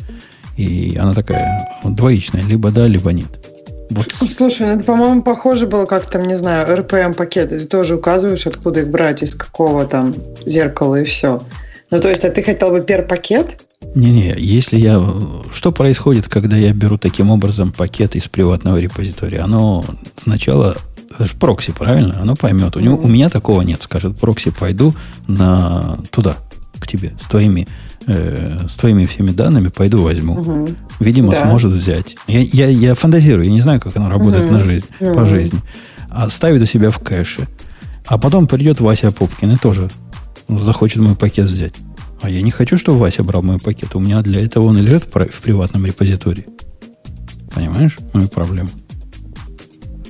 И 0.56 0.96
она 1.00 1.14
такая 1.14 1.80
двоичная, 1.82 2.42
либо 2.42 2.70
да, 2.70 2.86
либо 2.86 3.12
нет. 3.12 3.50
Вот. 3.90 4.10
Слушай, 4.12 4.68
ну, 4.68 4.74
это, 4.74 4.84
по-моему, 4.84 5.22
похоже 5.22 5.66
было 5.66 5.84
как 5.84 6.06
там, 6.06 6.26
не 6.26 6.36
знаю, 6.36 6.66
RPM-пакеты. 6.78 7.60
Ты 7.60 7.66
тоже 7.66 7.96
указываешь, 7.96 8.46
откуда 8.46 8.80
их 8.80 8.88
брать, 8.88 9.22
из 9.22 9.34
какого 9.34 9.84
там 9.84 10.14
зеркала 10.46 11.00
и 11.00 11.04
все. 11.04 11.42
Ну, 11.90 12.00
то 12.00 12.08
есть, 12.08 12.24
а 12.24 12.30
ты 12.30 12.42
хотел 12.42 12.70
бы 12.70 12.80
пер-пакет? 12.80 13.58
Не-не, 13.94 14.34
если 14.38 14.78
я... 14.78 15.02
Что 15.52 15.72
происходит, 15.72 16.28
когда 16.28 16.56
я 16.56 16.72
беру 16.72 16.98
таким 16.98 17.30
образом 17.30 17.72
пакет 17.72 18.16
из 18.16 18.28
приватного 18.28 18.78
репозитория? 18.78 19.42
Оно 19.44 19.84
сначала 20.16 20.76
это 21.14 21.26
же 21.26 21.34
прокси, 21.34 21.72
правильно? 21.72 22.20
Оно 22.20 22.34
поймет. 22.34 22.76
У, 22.76 22.80
него, 22.80 22.96
у 22.96 23.06
меня 23.06 23.28
такого 23.28 23.62
нет. 23.62 23.82
Скажет, 23.82 24.18
прокси, 24.18 24.50
пойду 24.50 24.94
на 25.28 25.98
туда, 26.10 26.36
к 26.78 26.86
тебе, 26.86 27.12
с 27.20 27.26
твоими, 27.26 27.68
э, 28.06 28.66
с 28.68 28.76
твоими 28.76 29.04
всеми 29.04 29.30
данными, 29.30 29.68
пойду 29.68 30.02
возьму. 30.02 30.34
Угу. 30.34 30.68
Видимо, 31.00 31.30
да. 31.30 31.42
сможет 31.42 31.72
взять. 31.72 32.16
Я, 32.26 32.40
я, 32.40 32.68
я 32.68 32.94
фантазирую, 32.94 33.46
я 33.46 33.52
не 33.52 33.60
знаю, 33.60 33.80
как 33.80 33.96
оно 33.96 34.08
работает 34.08 34.46
угу. 34.46 34.54
на 34.54 34.60
жизнь, 34.60 34.86
угу. 34.98 35.14
по 35.14 35.26
жизни. 35.26 35.60
А 36.10 36.28
ставит 36.30 36.62
у 36.62 36.66
себя 36.66 36.90
в 36.90 36.98
кэше. 36.98 37.46
А 38.06 38.18
потом 38.18 38.46
придет 38.46 38.80
Вася 38.80 39.12
Пупкин 39.12 39.52
и 39.52 39.56
тоже 39.56 39.90
захочет 40.48 41.00
мой 41.00 41.14
пакет 41.14 41.48
взять. 41.48 41.74
А 42.24 42.30
я 42.30 42.40
не 42.40 42.50
хочу, 42.50 42.78
чтобы 42.78 43.00
Вася 43.00 43.22
брал 43.22 43.42
мой 43.42 43.58
пакет. 43.58 43.94
У 43.94 44.00
меня 44.00 44.22
для 44.22 44.42
этого 44.42 44.64
он 44.64 44.78
и 44.78 44.80
лежит 44.80 45.04
в 45.04 45.42
приватном 45.42 45.84
репозитории. 45.84 46.46
Понимаешь 47.54 47.98
мою 48.14 48.28
проблему? 48.28 48.70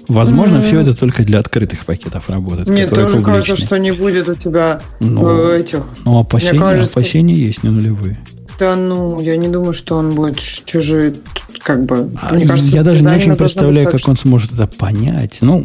Возможно, 0.06 0.58
mm-hmm. 0.58 0.66
все 0.68 0.80
это 0.82 0.94
только 0.94 1.24
для 1.24 1.40
открытых 1.40 1.84
пакетов 1.84 2.30
работает. 2.30 2.68
Мне 2.68 2.86
тоже 2.86 3.16
публичные. 3.16 3.24
кажется, 3.24 3.56
что 3.56 3.78
не 3.80 3.90
будет 3.90 4.28
у 4.28 4.36
тебя 4.36 4.80
ну, 5.00 5.48
этих. 5.48 5.82
Ну, 6.04 6.20
опасения, 6.20 6.60
кажется, 6.60 6.88
опасения 6.88 7.34
есть 7.34 7.64
не 7.64 7.70
нулевые. 7.70 8.16
Да, 8.60 8.76
ну, 8.76 9.20
я 9.20 9.36
не 9.36 9.48
думаю, 9.48 9.72
что 9.72 9.96
он 9.96 10.14
будет 10.14 10.38
чужие, 10.38 11.14
как 11.58 11.84
бы. 11.84 12.12
А, 12.22 12.32
мне 12.32 12.46
кажется, 12.46 12.76
я 12.76 12.84
даже 12.84 13.00
не 13.00 13.08
очень 13.08 13.34
представляю, 13.34 13.90
как 13.90 14.06
он 14.06 14.14
сможет 14.14 14.52
это 14.52 14.68
понять. 14.68 15.38
Ну, 15.40 15.64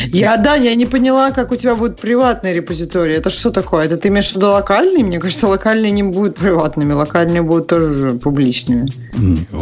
я, 0.12 0.36
да, 0.36 0.54
я 0.54 0.74
не 0.74 0.86
поняла, 0.86 1.30
как 1.30 1.52
у 1.52 1.56
тебя 1.56 1.74
будет 1.74 2.00
приватный 2.00 2.54
репозиторий. 2.54 3.14
Это 3.14 3.30
что 3.30 3.50
такое? 3.50 3.84
Это 3.84 3.96
ты 3.96 4.08
имеешь 4.08 4.30
в 4.30 4.36
виду 4.36 4.48
локальный? 4.48 5.02
Мне 5.02 5.18
кажется, 5.18 5.48
локальные 5.48 5.90
не 5.92 6.02
будут 6.02 6.36
приватными, 6.36 6.92
локальные 6.92 7.42
будут 7.42 7.68
тоже 7.68 8.14
публичными. 8.14 8.88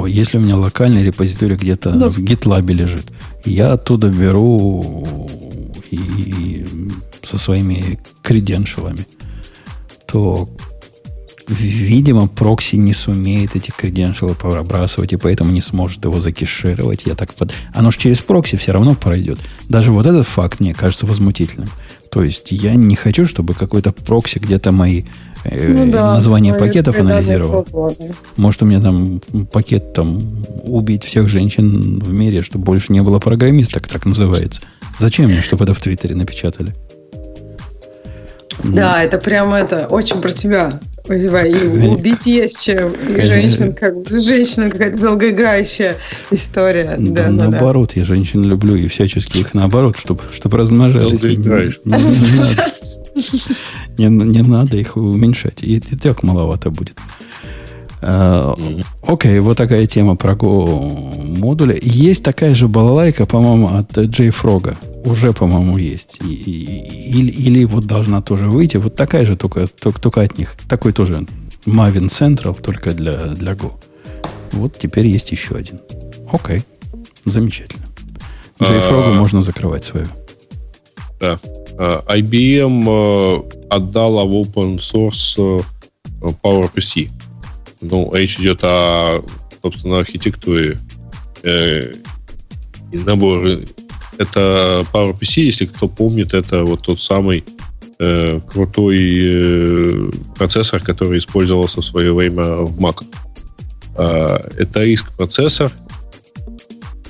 Если 0.06 0.38
у 0.38 0.40
меня 0.40 0.56
локальный 0.56 1.02
репозиторий 1.02 1.56
где-то 1.56 1.90
да. 1.90 2.08
в 2.08 2.18
GitLab 2.18 2.72
лежит, 2.72 3.06
я 3.44 3.72
оттуда 3.72 4.08
беру 4.08 5.06
и 5.90 6.64
со 7.22 7.38
своими 7.38 7.98
креденшалами, 8.22 9.06
то 10.06 10.48
Видимо, 11.50 12.28
прокси 12.28 12.76
не 12.76 12.92
сумеет 12.92 13.56
эти 13.56 13.72
креденшалы 13.72 14.36
пробрасывать, 14.36 15.12
и 15.12 15.16
поэтому 15.16 15.50
не 15.50 15.60
сможет 15.60 16.04
его 16.04 16.20
закешировать. 16.20 17.02
Я 17.06 17.16
так 17.16 17.34
под... 17.34 17.52
Оно 17.74 17.90
же 17.90 17.98
через 17.98 18.20
прокси 18.20 18.56
все 18.56 18.70
равно 18.70 18.94
пройдет. 18.94 19.40
Даже 19.68 19.90
вот 19.90 20.06
этот 20.06 20.28
факт 20.28 20.60
мне 20.60 20.74
кажется 20.74 21.06
возмутительным. 21.06 21.68
То 22.12 22.22
есть 22.22 22.52
я 22.52 22.76
не 22.76 22.94
хочу, 22.94 23.26
чтобы 23.26 23.54
какой-то 23.54 23.90
прокси 23.90 24.38
где-то 24.38 24.70
мои 24.70 25.02
э, 25.42 25.72
ну, 25.72 25.90
да, 25.90 26.14
названия 26.14 26.54
пакетов 26.54 26.96
анализировал. 27.00 27.66
Может, 28.36 28.62
у 28.62 28.66
меня 28.66 28.80
там 28.80 29.20
пакет 29.50 29.92
там 29.92 30.44
убить 30.62 31.02
всех 31.02 31.28
женщин 31.28 31.98
в 31.98 32.12
мире, 32.12 32.42
чтобы 32.42 32.64
больше 32.64 32.92
не 32.92 33.02
было 33.02 33.18
программисток, 33.18 33.88
так 33.88 34.06
называется. 34.06 34.60
Зачем 35.00 35.26
мне, 35.26 35.42
чтобы 35.42 35.64
это 35.64 35.74
в 35.74 35.80
Твиттере 35.80 36.14
напечатали? 36.14 36.76
Да, 38.64 39.02
это 39.02 39.18
прямо 39.18 39.58
это 39.58 39.86
очень 39.86 40.20
про 40.20 40.30
тебя. 40.30 40.72
И 41.08 41.26
убить 41.88 42.26
есть 42.26 42.64
чем. 42.64 42.92
И 42.92 43.20
женщин, 43.22 43.72
как 43.72 43.96
бы, 43.96 44.20
женщина 44.20 44.70
какая-то 44.70 44.98
долгоиграющая 44.98 45.96
история. 46.30 46.96
Да, 46.98 47.24
да, 47.24 47.30
наоборот, 47.30 47.92
да. 47.94 48.00
я 48.00 48.04
женщин 48.04 48.44
люблю 48.44 48.76
и 48.76 48.86
всячески 48.88 49.38
их 49.38 49.54
наоборот, 49.54 49.96
чтобы 49.98 50.22
чтоб 50.32 50.54
размножались. 50.54 51.22
Не, 53.98 54.08
надо 54.08 54.76
их 54.76 54.96
уменьшать. 54.96 55.62
И, 55.62 55.76
и 55.76 55.96
так 55.96 56.22
маловато 56.22 56.70
будет. 56.70 56.96
А, 58.02 58.54
окей, 59.02 59.32
okay, 59.32 59.40
вот 59.40 59.56
такая 59.56 59.86
тема 59.86 60.16
про 60.16 60.34
Go 60.34 61.38
модуля. 61.38 61.76
Есть 61.80 62.22
такая 62.24 62.54
же 62.54 62.68
балалайка, 62.68 63.26
по-моему, 63.26 63.76
от 63.76 63.92
JFrog 63.92 64.74
уже, 65.04 65.32
по-моему, 65.32 65.78
есть. 65.78 66.18
И, 66.22 66.32
и, 66.32 67.18
или, 67.18 67.30
или 67.30 67.64
вот 67.64 67.86
должна 67.86 68.22
тоже 68.22 68.46
выйти. 68.46 68.76
Вот 68.76 68.96
такая 68.96 69.26
же, 69.26 69.36
только, 69.36 69.66
только, 69.66 70.00
только 70.00 70.22
от 70.22 70.38
них. 70.38 70.56
Такой 70.68 70.92
тоже 70.92 71.26
Maven 71.66 72.08
Central, 72.08 72.60
только 72.60 72.92
для, 72.92 73.26
для 73.28 73.52
Go. 73.52 73.72
Вот 74.52 74.78
теперь 74.78 75.06
есть 75.06 75.30
еще 75.30 75.54
один. 75.56 75.80
Окей. 76.30 76.64
Замечательно. 77.24 77.86
JFrog 78.58 79.14
можно 79.14 79.42
закрывать 79.42 79.84
свою. 79.84 80.06
Да. 81.20 81.38
А, 81.78 82.04
IBM 82.18 82.84
э, 82.86 83.66
отдала 83.70 84.24
в 84.24 84.32
open 84.32 84.78
source 84.78 85.62
э, 86.22 86.26
PowerPC. 86.42 87.10
Ну, 87.80 88.12
речь 88.12 88.38
идет 88.38 88.60
о, 88.62 89.24
собственно, 89.62 90.00
архитектуре 90.00 90.78
э, 91.42 91.94
и 92.92 92.98
наборе 92.98 93.64
это 94.20 94.84
PowerPC, 94.92 95.42
если 95.42 95.64
кто 95.64 95.88
помнит, 95.88 96.34
это 96.34 96.62
вот 96.64 96.82
тот 96.82 97.00
самый 97.00 97.42
э, 97.98 98.40
крутой 98.46 98.98
э, 99.22 100.10
процессор, 100.36 100.80
который 100.80 101.18
использовался 101.18 101.80
в 101.80 101.84
свое 101.84 102.14
время 102.14 102.56
в 102.56 102.78
Mac. 102.78 103.02
Э, 103.96 104.38
это 104.58 104.84
риск 104.84 105.10
процессор, 105.16 105.72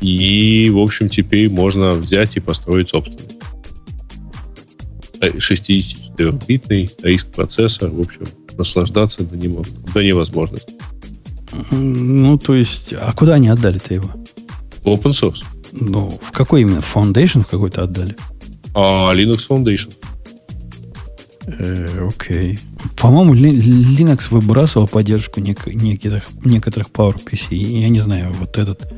и, 0.00 0.70
в 0.72 0.78
общем, 0.78 1.08
теперь 1.08 1.50
можно 1.50 1.92
взять 1.92 2.36
и 2.36 2.40
построить 2.40 2.90
собственный. 2.90 3.38
64-битный 5.20 6.90
риск 7.02 7.26
процессор, 7.32 7.90
в 7.90 8.00
общем, 8.00 8.26
наслаждаться 8.56 9.24
до, 9.24 9.36
нем, 9.36 9.64
до 9.92 10.02
невозможности. 10.02 10.74
Ну, 11.72 12.38
то 12.38 12.54
есть, 12.54 12.94
а 12.94 13.12
куда 13.12 13.34
они 13.34 13.48
отдали-то 13.48 13.94
его? 13.94 14.10
Open 14.84 15.10
source. 15.10 15.42
Ну, 15.72 16.18
в 16.22 16.32
какой 16.32 16.62
именно? 16.62 16.78
Foundation 16.78 17.42
в 17.42 17.46
какой-то 17.46 17.84
отдали? 17.84 18.16
А, 18.74 19.12
Linux 19.14 19.48
Foundation. 19.48 19.94
Э, 21.46 22.08
окей. 22.08 22.58
По-моему, 22.96 23.34
Linux 23.34 24.26
выбрасывал 24.30 24.88
поддержку 24.88 25.40
нек- 25.40 25.72
некоторых, 25.72 26.24
некоторых 26.44 26.88
PowerPC. 26.90 27.54
Я 27.54 27.88
не 27.88 28.00
знаю, 28.00 28.32
вот 28.38 28.58
этот 28.58 28.92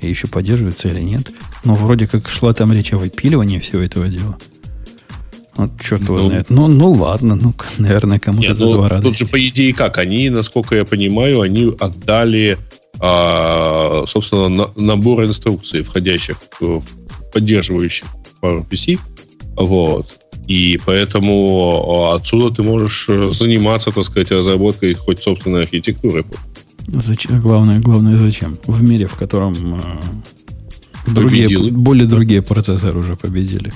еще 0.00 0.26
поддерживается 0.26 0.88
или 0.88 1.00
нет. 1.00 1.30
Но 1.64 1.74
вроде 1.74 2.06
как 2.06 2.28
шла 2.28 2.52
там 2.52 2.72
речь 2.72 2.92
о 2.92 2.98
выпиливании 2.98 3.58
всего 3.58 3.82
этого 3.82 4.08
дела. 4.08 4.38
Вот 5.56 5.72
черт 5.82 6.02
его 6.02 6.18
ну, 6.18 6.28
знает. 6.28 6.50
Ну, 6.50 6.68
ну 6.68 6.92
ладно, 6.92 7.34
ну, 7.34 7.54
наверное, 7.78 8.18
кому-то 8.18 8.48
нет, 8.48 8.58
ну, 8.58 9.00
Тут 9.02 9.18
же, 9.18 9.26
по 9.26 9.38
идее, 9.46 9.74
как? 9.74 9.98
Они, 9.98 10.30
насколько 10.30 10.74
я 10.74 10.84
понимаю, 10.84 11.40
они 11.40 11.74
отдали 11.78 12.58
а, 13.00 14.04
собственно, 14.06 14.48
на, 14.48 14.70
набор 14.76 15.24
инструкций, 15.24 15.82
входящих 15.82 16.36
в 16.60 16.82
поддерживающих 17.32 18.06
PowerPC. 18.42 18.98
Вот. 19.56 20.20
И 20.46 20.78
поэтому 20.84 22.10
а, 22.10 22.16
отсюда 22.16 22.54
ты 22.54 22.62
можешь 22.62 23.06
э, 23.08 23.30
заниматься, 23.32 23.92
так 23.92 24.04
сказать, 24.04 24.32
разработкой 24.32 24.94
хоть 24.94 25.22
собственной 25.22 25.62
архитектуры. 25.62 26.24
Зачем? 26.88 27.40
Главное, 27.40 27.80
главное 27.80 28.16
зачем? 28.16 28.58
В 28.66 28.82
мире, 28.82 29.06
в 29.06 29.14
котором 29.14 29.54
э, 29.76 31.10
другие, 31.12 31.70
более 31.70 32.06
другие 32.06 32.42
процессоры 32.42 32.98
уже 32.98 33.14
победили. 33.14 33.72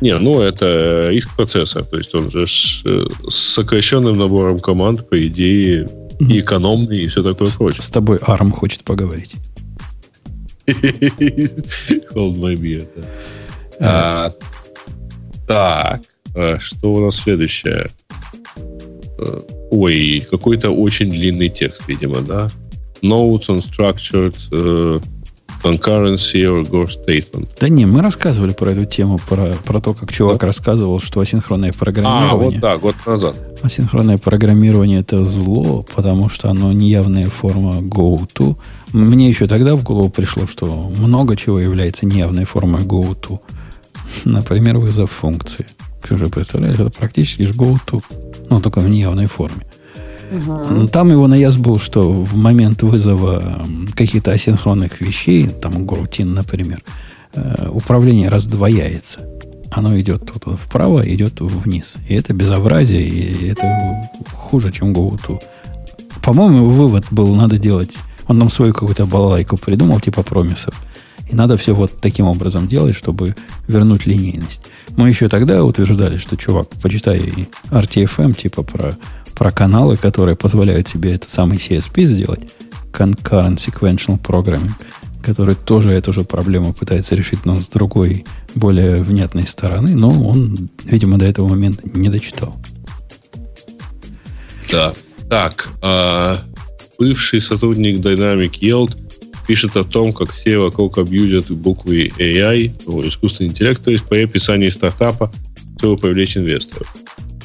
Не, 0.00 0.18
ну 0.18 0.40
это 0.40 1.10
риск 1.10 1.34
процессор. 1.36 1.84
То 1.84 1.98
есть 1.98 2.14
он 2.14 2.30
же 2.30 2.46
с, 2.46 2.82
э, 2.84 3.06
с 3.28 3.34
сокращенным 3.34 4.18
набором 4.18 4.60
команд, 4.60 5.08
по 5.08 5.26
идее, 5.26 5.88
и 6.20 6.40
экономный, 6.40 7.00
и 7.00 7.08
все 7.08 7.22
такое 7.22 7.48
с, 7.48 7.56
прочее. 7.56 7.82
С 7.82 7.88
тобой 7.88 8.18
Арм 8.22 8.52
хочет 8.52 8.84
поговорить. 8.84 9.34
Hold 10.66 12.36
my 12.36 12.54
beer, 12.54 12.86
да. 12.94 13.02
А, 13.80 14.32
так, 15.48 16.02
а, 16.34 16.58
что 16.60 16.92
у 16.92 17.00
нас 17.00 17.16
следующее? 17.16 17.86
А, 19.18 19.42
ой, 19.70 20.26
какой-то 20.30 20.70
очень 20.70 21.10
длинный 21.10 21.48
текст, 21.48 21.88
видимо, 21.88 22.20
да? 22.20 22.50
Notes 23.02 23.48
unstructured 23.48 24.36
uh, 24.50 25.02
concurrency 25.62 26.44
or 26.44 26.62
Gore 26.68 26.88
statement. 26.88 27.48
Да 27.60 27.68
не, 27.68 27.86
мы 27.86 28.02
рассказывали 28.02 28.52
про 28.52 28.72
эту 28.72 28.84
тему, 28.84 29.18
про, 29.28 29.54
про 29.64 29.80
то, 29.80 29.94
как 29.94 30.12
чувак 30.12 30.38
да? 30.38 30.46
рассказывал, 30.46 31.00
что 31.00 31.20
асинхронное 31.20 31.72
программирование... 31.72 32.30
А, 32.30 32.34
вот 32.34 32.60
да, 32.60 32.76
год 32.76 32.94
назад. 33.06 33.36
Асинхронное 33.62 34.18
программирование 34.18 35.00
это 35.00 35.24
зло, 35.24 35.84
потому 35.94 36.28
что 36.28 36.50
оно 36.50 36.72
неявная 36.72 37.26
форма 37.26 37.80
go-to. 37.80 38.56
Мне 38.92 39.28
еще 39.28 39.46
тогда 39.46 39.76
в 39.76 39.84
голову 39.84 40.10
пришло, 40.10 40.46
что 40.46 40.66
много 40.96 41.36
чего 41.36 41.60
является 41.60 42.06
неявной 42.06 42.44
формой 42.44 42.82
go-to. 42.82 43.40
Например, 44.24 44.78
вызов 44.78 45.10
функции. 45.10 45.66
Ты 46.02 46.14
уже 46.14 46.26
представляешь, 46.28 46.76
это 46.76 46.90
практически 46.90 47.42
же 47.42 47.52
go-to, 47.52 48.02
но 48.48 48.60
только 48.60 48.80
в 48.80 48.88
неявной 48.88 49.26
форме. 49.26 49.66
Угу. 50.30 50.88
Там 50.88 51.10
его 51.10 51.26
наяз 51.26 51.56
был, 51.56 51.78
что 51.78 52.10
в 52.10 52.36
момент 52.36 52.82
вызова 52.82 53.66
каких-то 53.94 54.30
асинхронных 54.32 55.00
вещей, 55.00 55.48
там 55.48 55.86
грутин, 55.86 56.34
например, 56.34 56.82
э, 57.34 57.68
управление 57.68 58.28
раздвояется. 58.28 59.20
Оно 59.70 59.98
идет 59.98 60.30
тут 60.32 60.58
вправо, 60.58 61.00
идет 61.00 61.40
вниз. 61.40 61.94
И 62.08 62.14
это 62.14 62.32
безобразие, 62.32 63.02
и 63.02 63.48
это 63.48 64.02
хуже, 64.32 64.72
чем 64.72 64.92
GoTo. 64.92 65.40
По-моему, 66.22 66.66
вывод 66.66 67.06
был, 67.10 67.34
надо 67.34 67.58
делать... 67.58 67.98
Он 68.28 68.38
нам 68.38 68.48
свою 68.50 68.72
какую-то 68.72 69.06
балалайку 69.06 69.56
придумал, 69.56 69.98
типа 69.98 70.22
промисов. 70.22 70.74
И 71.28 71.34
надо 71.34 71.56
все 71.56 71.74
вот 71.74 71.98
таким 72.00 72.26
образом 72.26 72.66
делать, 72.68 72.94
чтобы 72.94 73.34
вернуть 73.66 74.06
линейность. 74.06 74.62
Мы 74.96 75.08
еще 75.08 75.28
тогда 75.28 75.64
утверждали, 75.64 76.16
что, 76.16 76.36
чувак, 76.36 76.68
почитай 76.82 77.20
RTFM, 77.70 78.34
типа 78.34 78.62
про 78.62 78.96
про 79.34 79.50
каналы, 79.50 79.96
которые 79.96 80.36
позволяют 80.36 80.88
себе 80.88 81.14
этот 81.14 81.30
самый 81.30 81.58
CSP 81.58 82.02
сделать, 82.02 82.40
Concurrent 82.92 83.56
Sequential 83.56 84.20
Programming, 84.20 84.72
который 85.22 85.54
тоже 85.54 85.92
эту 85.92 86.12
же 86.12 86.24
проблему 86.24 86.72
пытается 86.72 87.14
решить, 87.14 87.44
но 87.44 87.56
с 87.56 87.68
другой, 87.68 88.24
более 88.54 88.96
внятной 89.02 89.46
стороны, 89.46 89.94
но 89.94 90.08
он, 90.08 90.70
видимо, 90.84 91.18
до 91.18 91.26
этого 91.26 91.48
момента 91.48 91.82
не 91.92 92.08
дочитал. 92.08 92.56
Да. 94.70 94.92
Так, 95.28 95.68
э, 95.82 96.36
бывший 96.98 97.40
сотрудник 97.40 97.98
Dynamic 97.98 98.52
Yield 98.60 98.96
пишет 99.46 99.76
о 99.76 99.84
том, 99.84 100.12
как 100.12 100.32
все 100.32 100.58
вокруг 100.58 100.98
абьюзят 100.98 101.50
буквы 101.50 102.12
AI, 102.18 103.08
искусственный 103.08 103.50
интеллект, 103.50 103.82
то 103.82 103.90
есть 103.90 104.04
при 104.04 104.24
описании 104.24 104.68
стартапа, 104.68 105.32
чтобы 105.78 105.96
привлечь 105.96 106.36
инвесторов. 106.36 106.92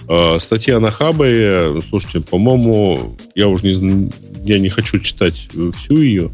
А, 0.07 0.37
статья 0.39 0.79
на 0.79 0.91
Хабре, 0.91 1.81
слушайте, 1.87 2.21
по-моему, 2.21 3.17
я 3.35 3.47
уже 3.47 3.65
не, 3.65 4.09
я 4.43 4.59
не 4.59 4.69
хочу 4.69 4.99
читать 4.99 5.49
всю 5.75 5.97
ее, 5.97 6.31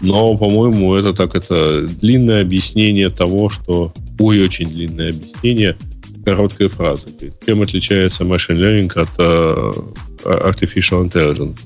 но, 0.00 0.36
по-моему, 0.36 0.94
это 0.94 1.12
так, 1.12 1.34
это 1.34 1.86
длинное 1.86 2.42
объяснение 2.42 3.10
того, 3.10 3.50
что... 3.50 3.92
Ой, 4.18 4.42
очень 4.42 4.68
длинное 4.68 5.10
объяснение 5.10 5.76
короткой 6.24 6.68
фразы. 6.68 7.08
Чем 7.46 7.62
отличается 7.62 8.24
machine 8.24 8.58
learning 8.58 8.92
от 8.94 9.08
uh, 9.18 9.94
artificial 10.24 11.04
intelligence? 11.04 11.58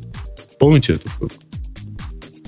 Помните 0.59 0.95
эту 0.95 1.09
шутку? 1.09 1.37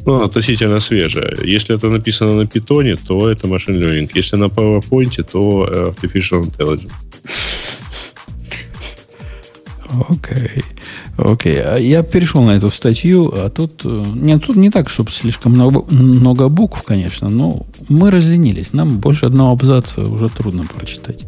Ну, 0.05 0.23
относительно 0.23 0.79
свежая. 0.79 1.37
Если 1.43 1.75
это 1.75 1.89
написано 1.89 2.35
на 2.35 2.47
питоне, 2.47 2.97
то 2.97 3.29
это 3.29 3.49
machine 3.49 3.81
learning. 3.81 4.11
Если 4.15 4.37
на 4.37 4.45
PowerPoint, 4.45 5.21
то 5.25 5.95
artificial 6.01 6.45
intelligence. 6.45 6.93
Окей. 10.09 10.63
Окей. 11.17 11.61
А 11.63 11.77
я 11.77 12.03
перешел 12.03 12.43
на 12.43 12.57
эту 12.57 12.71
статью, 12.71 13.33
а 13.33 13.51
тут... 13.51 13.83
Э, 13.85 14.05
нет, 14.15 14.45
тут 14.45 14.57
не 14.57 14.71
так, 14.71 14.89
чтобы 14.89 15.11
слишком 15.11 15.53
много, 15.53 15.85
много 15.93 16.49
букв, 16.49 16.83
конечно, 16.83 17.29
но 17.29 17.67
мы 17.89 18.11
разленились. 18.11 18.73
Нам 18.73 18.99
больше 18.99 19.27
одного 19.27 19.53
абзаца 19.53 20.03
уже 20.03 20.29
трудно 20.29 20.65
прочитать. 20.65 21.25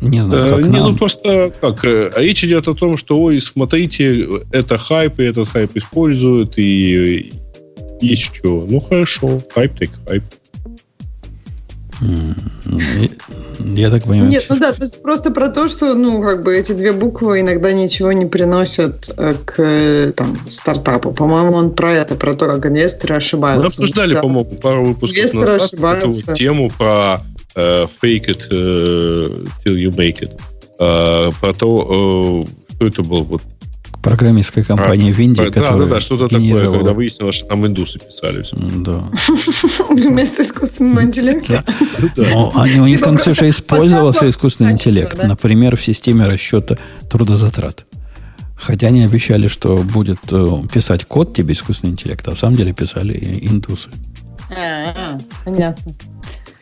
Не 0.00 0.22
знаю, 0.22 0.56
как 0.56 0.64
Не, 0.64 0.78
нам. 0.80 0.90
ну 0.90 0.96
просто 0.96 1.50
как, 1.60 1.84
э, 1.84 2.10
а 2.14 2.20
речь 2.20 2.44
идет 2.44 2.68
о 2.68 2.74
том, 2.74 2.96
что, 2.96 3.18
ой, 3.20 3.40
смотрите, 3.40 4.28
это 4.52 4.76
хайп, 4.76 5.20
и 5.20 5.24
этот 5.24 5.48
хайп 5.48 5.70
используют, 5.74 6.58
и 6.58 7.32
есть 8.00 8.34
что. 8.34 8.66
Ну, 8.68 8.80
хорошо, 8.80 9.40
хайп 9.54 9.78
так 9.78 9.88
хайп. 10.06 10.22
Я 12.00 13.90
так 13.90 14.04
понимаю. 14.04 14.30
Нет, 14.30 14.46
ну 14.48 14.58
да, 14.58 14.72
то 14.72 14.84
есть 14.84 15.00
просто 15.02 15.30
про 15.30 15.48
то, 15.48 15.68
что, 15.68 15.94
ну, 15.94 16.20
как 16.20 16.42
бы 16.42 16.56
эти 16.56 16.72
две 16.72 16.92
буквы 16.92 17.40
иногда 17.40 17.72
ничего 17.72 18.12
не 18.12 18.26
приносят 18.26 19.10
э, 19.16 19.34
к 19.44 20.12
там, 20.14 20.36
стартапу. 20.48 21.12
По-моему, 21.12 21.52
он 21.52 21.70
про 21.74 21.92
это, 21.92 22.14
про 22.14 22.34
то, 22.34 22.46
как 22.46 22.66
инвесторы 22.66 23.16
ошибаются. 23.16 23.60
Мы 23.60 23.66
обсуждали, 23.66 24.14
да. 24.14 24.22
по-моему, 24.22 24.50
пару 24.56 24.84
выпусков 24.84 25.18
инвесторы 25.18 25.52
назад 25.54 25.72
ошибаются. 25.72 26.32
эту 26.32 26.34
тему 26.34 26.70
про 26.76 27.20
uh, 27.54 27.88
fake 28.02 28.26
it 28.26 28.48
uh, 28.50 29.48
till 29.64 29.76
you 29.76 29.94
make 29.94 30.20
it. 30.20 30.38
Uh, 30.78 31.34
про 31.40 31.54
то, 31.54 32.44
uh, 32.44 32.74
что 32.74 32.86
это 32.86 33.02
был 33.02 33.24
вот 33.24 33.42
программистская 34.06 34.62
компания 34.62 35.10
а, 35.10 35.12
в 35.12 35.18
Индии, 35.18 35.42
да, 35.42 35.50
которая 35.50 35.88
Да, 35.88 35.94
да, 35.96 36.00
что-то 36.00 36.28
такое, 36.28 36.70
когда 36.70 36.92
выяснилось, 36.92 37.34
что 37.34 37.46
там 37.48 37.66
индусы 37.66 37.98
писали 37.98 38.42
все. 38.42 38.56
Да. 38.56 39.04
Вместо 39.90 40.42
искусственного 40.42 41.02
интеллекта. 41.02 41.64
У 42.16 42.86
них 42.86 43.02
там, 43.02 43.18
Ксюша, 43.18 43.48
использовался 43.48 44.30
искусственный 44.30 44.72
интеллект. 44.72 45.20
Например, 45.22 45.76
в 45.76 45.82
системе 45.82 46.26
расчета 46.26 46.78
трудозатрат. 47.10 47.84
Хотя 48.54 48.86
они 48.86 49.02
обещали, 49.04 49.48
что 49.48 49.76
будет 49.76 50.18
э, 50.30 50.46
писать 50.72 51.04
код 51.04 51.34
тебе 51.34 51.52
искусственный 51.52 51.92
интеллект, 51.92 52.26
а 52.26 52.34
в 52.34 52.38
самом 52.38 52.56
деле 52.56 52.72
писали 52.72 53.12
индусы. 53.42 53.90
А, 54.50 55.18
понятно. 55.44 55.92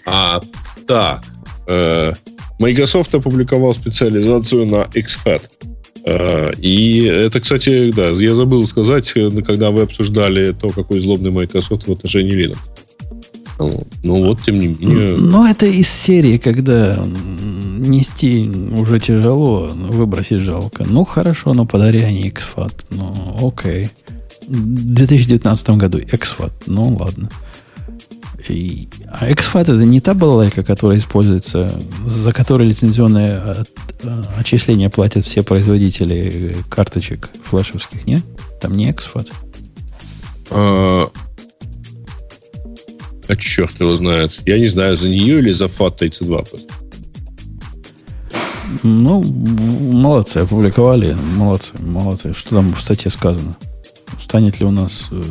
А, 0.04 0.42
так. 0.88 1.22
Э, 1.68 2.14
Microsoft 2.58 3.14
опубликовал 3.14 3.74
специализацию 3.74 4.66
на 4.66 4.84
XFAT. 4.84 5.42
А, 6.06 6.50
и 6.50 7.04
это, 7.04 7.40
кстати, 7.40 7.90
да, 7.92 8.10
я 8.10 8.34
забыл 8.34 8.66
сказать, 8.66 9.12
э, 9.16 9.30
когда 9.42 9.70
вы 9.70 9.82
обсуждали 9.82 10.52
то, 10.52 10.68
какой 10.70 11.00
злобный 11.00 11.30
Microsoft 11.30 11.86
в 11.86 11.92
отношении 11.92 12.34
Linux. 12.34 12.58
Ну, 13.58 13.86
ну 14.02 14.24
вот, 14.24 14.42
тем 14.42 14.58
не 14.58 14.68
менее... 14.68 15.16
Но 15.16 15.48
это 15.48 15.66
из 15.66 15.88
серии, 15.88 16.38
когда 16.38 17.04
нести 17.78 18.50
уже 18.76 19.00
тяжело, 19.00 19.70
выбросить 19.72 20.40
жалко. 20.40 20.84
Ну, 20.88 21.04
хорошо, 21.04 21.54
но 21.54 21.64
подари 21.64 22.00
они 22.00 22.28
XFAT. 22.28 22.72
Ну, 22.90 23.48
окей. 23.48 23.88
В 24.46 24.94
2019 24.94 25.70
году 25.70 25.98
XFAT. 25.98 26.52
Ну, 26.66 26.96
ладно. 26.96 27.30
И, 28.48 28.88
а 29.08 29.30
XFAT 29.30 29.62
это 29.62 29.84
не 29.84 30.00
та 30.00 30.12
балалайка, 30.14 30.62
которая 30.62 30.98
используется, 30.98 31.70
за 32.04 32.32
которой 32.32 32.68
лицензионное 32.68 33.52
от, 33.52 33.70
а, 34.04 34.22
отчисление 34.38 34.90
платят 34.90 35.24
все 35.24 35.42
производители 35.42 36.56
карточек 36.68 37.30
флешевских, 37.44 38.06
нет? 38.06 38.22
Там 38.60 38.76
не 38.76 38.90
XFAT. 38.90 39.32
А, 40.50 41.08
а 43.28 43.36
черт 43.36 43.80
его 43.80 43.96
знает. 43.96 44.40
Я 44.44 44.58
не 44.58 44.66
знаю, 44.66 44.96
за 44.96 45.08
нее 45.08 45.38
или 45.38 45.50
за 45.50 45.66
FAT32 45.66 46.50
просто. 46.50 46.74
Ну, 48.82 49.22
молодцы, 49.22 50.38
опубликовали. 50.38 51.16
Молодцы, 51.36 51.72
молодцы. 51.78 52.32
Что 52.34 52.56
там 52.56 52.74
в 52.74 52.80
статье 52.80 53.10
сказано? 53.10 53.56
Станет 54.34 54.58
ли 54.58 54.66
у 54.66 54.72
нас 54.72 55.10
э, 55.12 55.22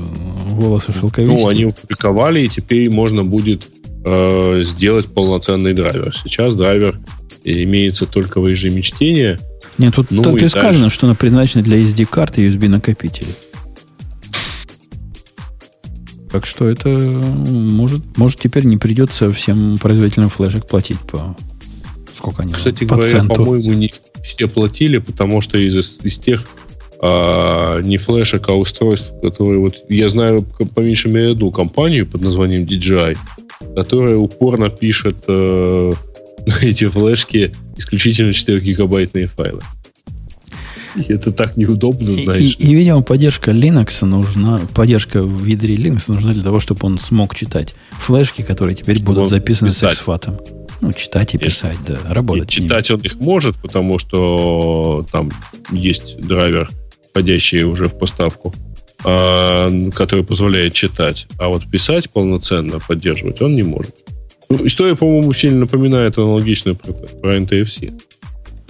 волосы 0.51 0.93
шелковистые? 0.93 1.38
Ну, 1.38 1.49
они 1.49 1.65
опубликовали, 1.65 2.39
и 2.39 2.47
теперь 2.47 2.89
можно 2.89 3.25
будет 3.25 3.69
э, 4.05 4.63
сделать 4.63 5.07
полноценный 5.07 5.73
драйвер. 5.73 6.15
Сейчас 6.15 6.55
драйвер 6.55 7.01
имеется 7.43 8.05
только 8.05 8.39
в 8.39 8.47
режиме 8.47 8.81
чтения. 8.81 9.41
Нет, 9.77 9.95
тут 9.95 10.09
ну, 10.09 10.23
только 10.23 10.45
и 10.45 10.47
сказано, 10.47 10.84
дальше... 10.84 10.95
что 10.95 11.07
она 11.07 11.15
предназначена 11.15 11.65
для 11.65 11.80
SD-карт 11.80 12.38
и 12.38 12.47
USB-накопителей. 12.47 13.35
Так 16.31 16.45
что 16.45 16.69
это 16.69 16.88
может, 16.88 18.17
может 18.17 18.39
теперь 18.39 18.63
не 18.63 18.77
придется 18.77 19.30
всем 19.31 19.80
производителям 19.80 20.30
флешек 20.30 20.65
платить 20.65 20.99
по 20.99 21.35
сколько 22.15 22.43
они 22.43 22.53
Кстати 22.53 22.85
по 22.85 22.95
говоря, 22.95 23.25
по-моему, 23.25 23.73
не 23.73 23.91
все 24.23 24.47
платили, 24.47 24.99
потому 24.99 25.41
что 25.41 25.57
из, 25.57 25.99
из 26.01 26.17
тех 26.19 26.47
а, 27.05 27.81
не 27.81 27.97
флешек, 27.97 28.47
а 28.47 28.53
устройств, 28.53 29.11
которые 29.21 29.59
вот 29.59 29.75
я 29.89 30.07
знаю 30.07 30.43
по 30.43 30.80
меньшей 30.80 31.11
мере 31.11 31.31
одну 31.31 31.51
компанию 31.51 32.07
под 32.07 32.21
названием 32.21 32.63
DJI, 32.63 33.17
которая 33.75 34.15
упорно 34.15 34.69
пишет 34.69 35.17
э, 35.27 35.93
эти 36.61 36.88
флешки 36.88 37.53
исключительно 37.75 38.30
4-гигабайтные 38.30 39.27
файлы. 39.27 39.59
И 40.95 41.11
это 41.11 41.34
так 41.34 41.57
неудобно, 41.57 42.13
знаешь. 42.13 42.55
И, 42.57 42.67
и, 42.67 42.67
и, 42.69 42.73
видимо, 42.73 43.01
поддержка 43.01 43.51
Linux 43.51 44.05
нужна, 44.05 44.61
поддержка 44.73 45.23
в 45.23 45.43
ядре 45.43 45.75
Linux 45.75 46.03
нужна 46.07 46.31
для 46.31 46.43
того, 46.43 46.61
чтобы 46.61 46.85
он 46.85 46.99
смог 46.99 47.35
читать 47.35 47.75
флешки, 47.91 48.43
которые 48.43 48.77
теперь 48.77 48.95
чтобы 48.95 49.15
будут 49.15 49.30
записаны 49.30 49.71
писать. 49.71 49.95
с 49.95 49.99
эксфатом. 49.99 50.39
Ну, 50.80 50.93
читать 50.93 51.35
и 51.35 51.38
писать, 51.38 51.77
да, 51.85 51.97
работать. 52.07 52.57
И 52.57 52.61
читать 52.61 52.89
он 52.91 53.01
их 53.01 53.17
может, 53.17 53.57
потому 53.57 53.99
что 53.99 55.05
там 55.11 55.31
есть 55.69 56.17
драйвер 56.21 56.69
входящие 57.14 57.65
уже 57.65 57.88
в 57.88 57.98
поставку, 57.98 58.53
а, 59.06 59.69
который 59.91 60.26
позволяет 60.26 60.73
читать. 60.73 61.27
А 61.38 61.48
вот 61.48 61.69
писать 61.69 62.10
полноценно, 62.10 62.80
поддерживать 62.80 63.41
он 63.41 63.56
не 63.56 63.61
может. 63.61 63.95
Ну, 64.49 64.65
история, 64.65 64.95
по-моему, 64.95 65.31
сильно 65.34 65.60
напоминает 65.61 66.18
аналогичную 66.18 66.76
про, 66.76 66.94
про 66.94 67.38
NTFC. 67.38 68.02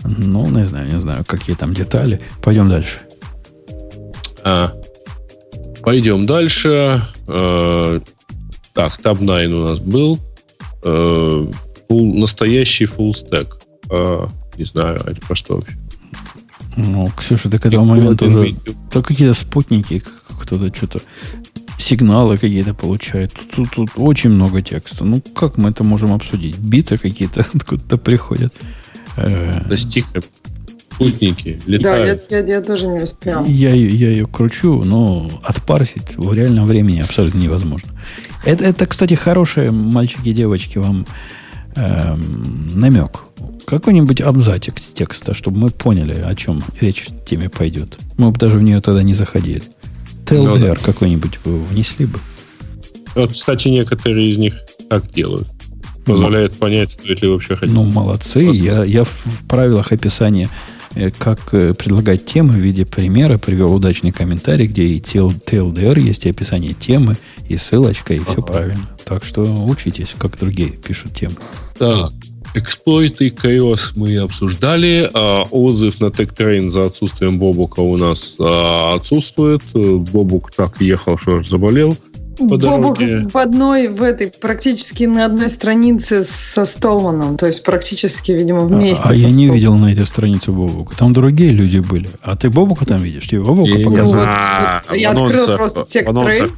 Ну, 0.04 0.46
не 0.50 0.66
знаю, 0.66 0.92
не 0.92 1.00
знаю, 1.00 1.24
какие 1.26 1.56
там 1.56 1.74
детали. 1.74 2.20
Пойдем 2.42 2.70
дальше. 2.70 3.00
А, 4.44 4.74
пойдем 5.82 6.26
дальше. 6.26 7.02
А, 7.28 8.02
так, 8.74 9.00
Tab 9.02 9.20
9 9.20 9.50
у 9.52 9.64
нас 9.64 9.80
был. 9.80 10.20
А, 10.84 11.50
full, 11.90 12.14
настоящий 12.20 12.86
full 12.86 13.12
stack. 13.12 13.54
А, 13.90 14.28
не 14.58 14.66
знаю, 14.66 15.02
это 15.06 15.22
про 15.22 15.36
что 15.36 15.56
вообще? 15.56 15.78
Ну, 16.76 17.08
Ксюша, 17.16 17.50
до 17.50 17.58
этого 17.58 17.86
момента 17.86 18.26
уже... 18.26 18.56
То 18.92 19.02
какие-то 19.02 19.34
спутники, 19.34 20.04
кто-то 20.40 20.74
что-то... 20.76 21.02
Сигналы 21.78 22.38
какие-то 22.38 22.74
получает. 22.74 23.34
Тут, 23.34 23.52
тут, 23.52 23.72
тут 23.72 23.90
очень 23.98 24.30
много 24.30 24.62
текста. 24.62 25.04
Ну, 25.04 25.22
как 25.22 25.58
мы 25.58 25.70
это 25.70 25.84
можем 25.84 26.14
обсудить? 26.14 26.58
Биты 26.58 26.98
какие-то 26.98 27.46
откуда-то 27.54 27.98
приходят. 27.98 28.54
Э, 29.18 29.62
спутники 30.94 31.60
летают. 31.66 32.24
Да, 32.30 32.38
я, 32.38 32.42
я, 32.42 32.56
я 32.56 32.62
тоже 32.62 32.88
не 32.88 33.02
успел. 33.02 33.46
Я, 33.46 33.74
я 33.74 34.10
ее 34.10 34.28
кручу, 34.28 34.84
но 34.84 35.30
отпарсить 35.44 36.16
в 36.18 36.34
реальном 36.34 36.66
времени 36.66 37.02
абсолютно 37.02 37.40
невозможно. 37.40 37.92
Это, 38.46 38.66
это 38.66 38.86
кстати, 38.86 39.16
хорошие 39.16 39.72
мальчики 39.72 40.30
и 40.30 40.34
девочки 40.34 40.78
вам 40.78 41.06
эм, 41.76 42.68
намек 42.76 43.26
какой-нибудь 43.66 44.22
абзацик 44.22 44.80
текста, 44.80 45.34
чтобы 45.34 45.58
мы 45.58 45.70
поняли, 45.70 46.20
о 46.20 46.36
чем 46.36 46.62
речь 46.80 47.06
в 47.08 47.26
теме 47.26 47.50
пойдет. 47.50 47.98
Мы 48.18 48.32
бы 48.32 48.38
даже 48.38 48.58
в 48.58 48.64
нее 48.64 48.82
тогда 48.82 49.04
не 49.04 49.14
заходили. 49.14 49.64
TLDR 50.26 50.58
ну, 50.58 50.60
да. 50.60 50.76
какой-нибудь 50.76 51.40
вы 51.44 51.60
внесли 51.64 52.06
бы. 52.06 52.20
Вот, 53.16 53.32
кстати, 53.32 53.68
некоторые 53.68 54.30
из 54.30 54.38
них 54.38 54.56
так 54.90 55.12
делают. 55.12 55.48
Позволяет 56.06 56.54
ну, 56.54 56.58
понять, 56.58 56.92
стоит 56.92 57.22
ли 57.22 57.28
вообще 57.30 57.56
ходить. 57.56 57.74
Ну, 57.74 57.84
молодцы. 57.84 58.40
Я, 58.54 58.84
я 58.84 59.04
в 59.04 59.46
правилах 59.48 59.92
описания 59.92 60.50
э, 60.96 61.12
как 61.12 61.54
э, 61.54 61.74
предлагать 61.74 62.26
темы 62.26 62.54
в 62.54 62.58
виде 62.58 62.86
примера, 62.86 63.38
привел 63.38 63.74
удачный 63.74 64.12
комментарий, 64.12 64.68
где 64.68 64.84
и 64.84 65.00
TLDR 65.00 66.00
есть, 66.00 66.26
и 66.26 66.30
описание 66.30 66.74
темы, 66.74 67.16
и 67.48 67.56
ссылочка, 67.58 68.14
и 68.14 68.20
ага. 68.20 68.32
все 68.32 68.42
правильно. 68.42 68.90
Так 69.06 69.24
что 69.24 69.44
учитесь, 69.66 70.14
как 70.18 70.38
другие 70.38 70.72
пишут 70.72 71.16
темы. 71.16 71.36
Да, 71.80 72.10
Эксплойты 72.56 73.30
Chaos 73.30 73.92
мы 73.96 74.18
обсуждали. 74.18 75.10
А 75.14 75.44
отзыв 75.50 76.00
на 76.00 76.06
TechTrain 76.06 76.70
за 76.70 76.86
отсутствием 76.86 77.40
Бобука 77.40 77.80
у 77.80 77.98
нас 77.98 78.36
а, 78.40 78.96
отсутствует. 78.96 79.62
Бобук 79.74 80.52
так 80.52 80.80
ехал, 80.82 81.18
что 81.18 81.42
заболел 81.44 81.98
по 82.38 82.58
Бобук 82.58 83.00
дороге. 83.00 83.28
в 83.32 83.38
одной, 83.38 83.88
в 83.88 84.02
этой, 84.02 84.28
практически 84.28 85.04
на 85.04 85.26
одной 85.26 85.50
странице 85.50 86.24
со 86.24 86.66
Столманом. 86.66 87.38
То 87.38 87.48
есть 87.48 87.64
практически, 87.64 88.32
видимо, 88.32 88.64
а, 88.64 88.66
вместе. 88.66 89.04
А, 89.04 89.10
а 89.10 89.14
я 89.14 89.30
не 89.30 89.48
видел 89.48 89.76
на 89.76 89.92
этой 89.92 90.06
странице 90.06 90.52
Бобука. 90.52 90.96
Там 90.96 91.14
другие 91.14 91.52
люди 91.52 91.78
были. 91.78 92.10
А 92.22 92.36
ты 92.36 92.50
Бобука 92.50 92.86
там 92.86 93.02
видишь? 93.02 93.28
Тебе 93.28 93.42
Бобука 93.42 93.78
показывают? 93.84 94.30
Вот, 94.90 94.98
я 94.98 95.12
открыл 95.12 95.56
просто 95.56 95.86
текст 95.88 96.14
трейд. 96.14 96.52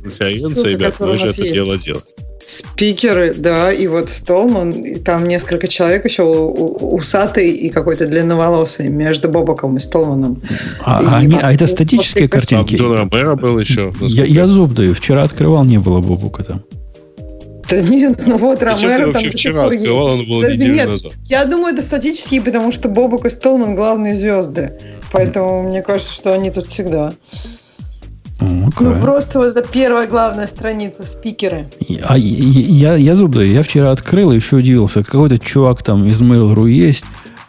Ребят, 0.65 0.95
мы 0.99 1.15
же 1.15 1.27
это 1.27 1.43
дело 1.43 1.77
делаем. 1.77 2.03
Спикеры, 2.45 3.33
да, 3.33 3.73
и 3.73 3.87
вот 3.87 4.09
Столман, 4.11 4.71
и 4.71 4.99
там 4.99 5.27
несколько 5.27 5.67
человек 5.67 6.05
еще 6.05 6.23
усатый 6.23 7.49
и 7.49 7.69
какой-то 7.69 8.05
длинноволосый 8.05 8.87
между 8.89 9.29
Бобоком 9.29 9.77
и 9.77 9.79
Столманом. 9.79 10.41
А, 10.83 11.01
и 11.01 11.25
они, 11.25 11.39
а 11.41 11.51
это 11.51 11.65
статические 11.65 12.29
картинки? 12.29 12.75
Джон 12.75 12.93
Ромеро 12.93 13.35
был 13.35 13.57
еще. 13.57 13.91
Я, 14.01 14.25
я 14.25 14.45
зуб 14.45 14.73
даю, 14.73 14.93
вчера 14.93 15.23
открывал, 15.23 15.65
не 15.65 15.79
было 15.79 16.01
Бобока 16.01 16.43
там. 16.43 16.63
Да 17.67 17.81
нет, 17.81 18.21
ну 18.27 18.37
вот 18.37 18.61
Ромеро 18.61 19.11
там 19.11 19.23
вчера 19.31 19.65
открывал, 19.65 20.07
он 20.07 20.27
был 20.27 20.41
Подожди, 20.41 20.67
нет, 20.67 20.87
назад. 20.87 21.13
Я 21.23 21.45
думаю, 21.45 21.73
это 21.73 21.81
статические, 21.81 22.41
потому 22.41 22.71
что 22.71 22.89
Бобок 22.89 23.25
и 23.25 23.29
Столман 23.31 23.75
главные 23.75 24.13
звезды. 24.13 24.73
Поэтому 25.11 25.63
мне 25.63 25.81
кажется, 25.81 26.13
что 26.13 26.33
они 26.33 26.51
тут 26.51 26.67
всегда. 26.67 27.13
Okay. 28.39 28.73
Ну, 28.81 28.95
просто 28.95 29.39
вот 29.39 29.55
это 29.55 29.65
первая 29.67 30.07
главная 30.07 30.47
страница, 30.47 31.03
спикеры. 31.03 31.69
А 32.03 32.17
я, 32.17 32.93
я, 32.93 32.95
я 32.95 33.15
зуб 33.15 33.31
даю, 33.31 33.53
я 33.53 33.63
вчера 33.63 33.91
открыл 33.91 34.31
и 34.31 34.35
еще 34.35 34.57
удивился. 34.57 35.03
Какой-то 35.03 35.39
чувак 35.39 35.83
там 35.83 36.05
из 36.05 36.21
Mail.ru 36.21 36.69
есть, 36.69 37.05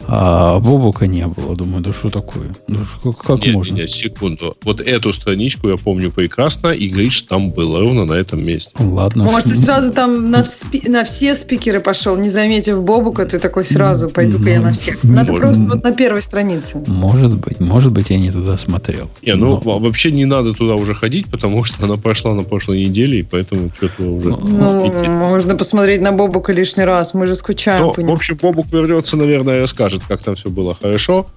а 0.07 0.59
Бобука 0.59 1.05
не 1.05 1.27
было. 1.27 1.55
Думаю, 1.55 1.83
да 1.83 1.91
что 1.91 2.09
такое? 2.09 2.55
Да 2.67 2.79
как, 3.03 3.17
как 3.17 3.43
нет, 3.43 3.53
можно? 3.55 3.75
Нет, 3.75 3.89
секунду. 3.89 4.55
Вот 4.63 4.79
эту 4.81 5.11
страничку 5.11 5.69
я 5.69 5.75
помню 5.75 6.11
прекрасно, 6.11 6.69
и 6.69 6.87
Гриш 6.87 7.23
там 7.23 7.51
был 7.51 7.77
ровно 7.77 8.05
на 8.05 8.13
этом 8.13 8.43
месте. 8.43 8.71
Ладно. 8.79 9.25
Ну, 9.25 9.31
может, 9.31 9.49
ты 9.49 9.55
сразу 9.55 9.91
там 9.91 10.31
на, 10.31 10.45
спи- 10.45 10.87
на 10.87 11.03
все 11.03 11.35
спикеры 11.35 11.79
пошел, 11.79 12.15
не 12.15 12.29
заметив 12.29 12.81
Бобука, 12.83 13.25
ты 13.25 13.39
такой 13.39 13.65
сразу, 13.65 14.09
пойду-ка 14.09 14.43
ну, 14.43 14.49
я 14.49 14.61
на 14.61 14.73
всех. 14.73 15.03
Надо 15.03 15.31
может, 15.31 15.45
просто 15.45 15.63
вот 15.63 15.83
на 15.83 15.91
первой 15.91 16.21
странице. 16.21 16.81
Может 16.87 17.37
быть, 17.37 17.59
может 17.59 17.91
быть, 17.91 18.09
я 18.09 18.17
не 18.17 18.31
туда 18.31 18.57
смотрел. 18.57 19.09
Не, 19.21 19.35
ну, 19.35 19.61
Но... 19.63 19.79
вообще 19.79 20.11
не 20.11 20.25
надо 20.25 20.53
туда 20.53 20.75
уже 20.75 20.93
ходить, 20.93 21.27
потому 21.27 21.63
что 21.65 21.83
она 21.83 21.97
прошла 21.97 22.33
на 22.33 22.43
прошлой 22.43 22.85
неделе, 22.85 23.19
и 23.19 23.23
поэтому 23.23 23.71
что-то 23.75 24.03
уже... 24.03 24.29
Ну, 24.29 24.39
ну 24.41 25.11
можно 25.11 25.55
посмотреть 25.55 26.01
на 26.01 26.13
Бобука 26.13 26.53
лишний 26.53 26.85
раз, 26.85 27.13
мы 27.13 27.27
же 27.27 27.35
скучаем 27.35 27.83
Но, 27.83 27.93
В 27.93 28.11
общем, 28.11 28.37
Бобук 28.41 28.67
вернется, 28.71 29.17
наверное, 29.17 29.57
и 29.57 29.61
расскажет 29.61 29.96
расскажет, 29.97 30.03
как 30.07 30.23
там 30.23 30.35
все 30.35 30.49
было 30.49 30.73
хорошо. 30.73 31.27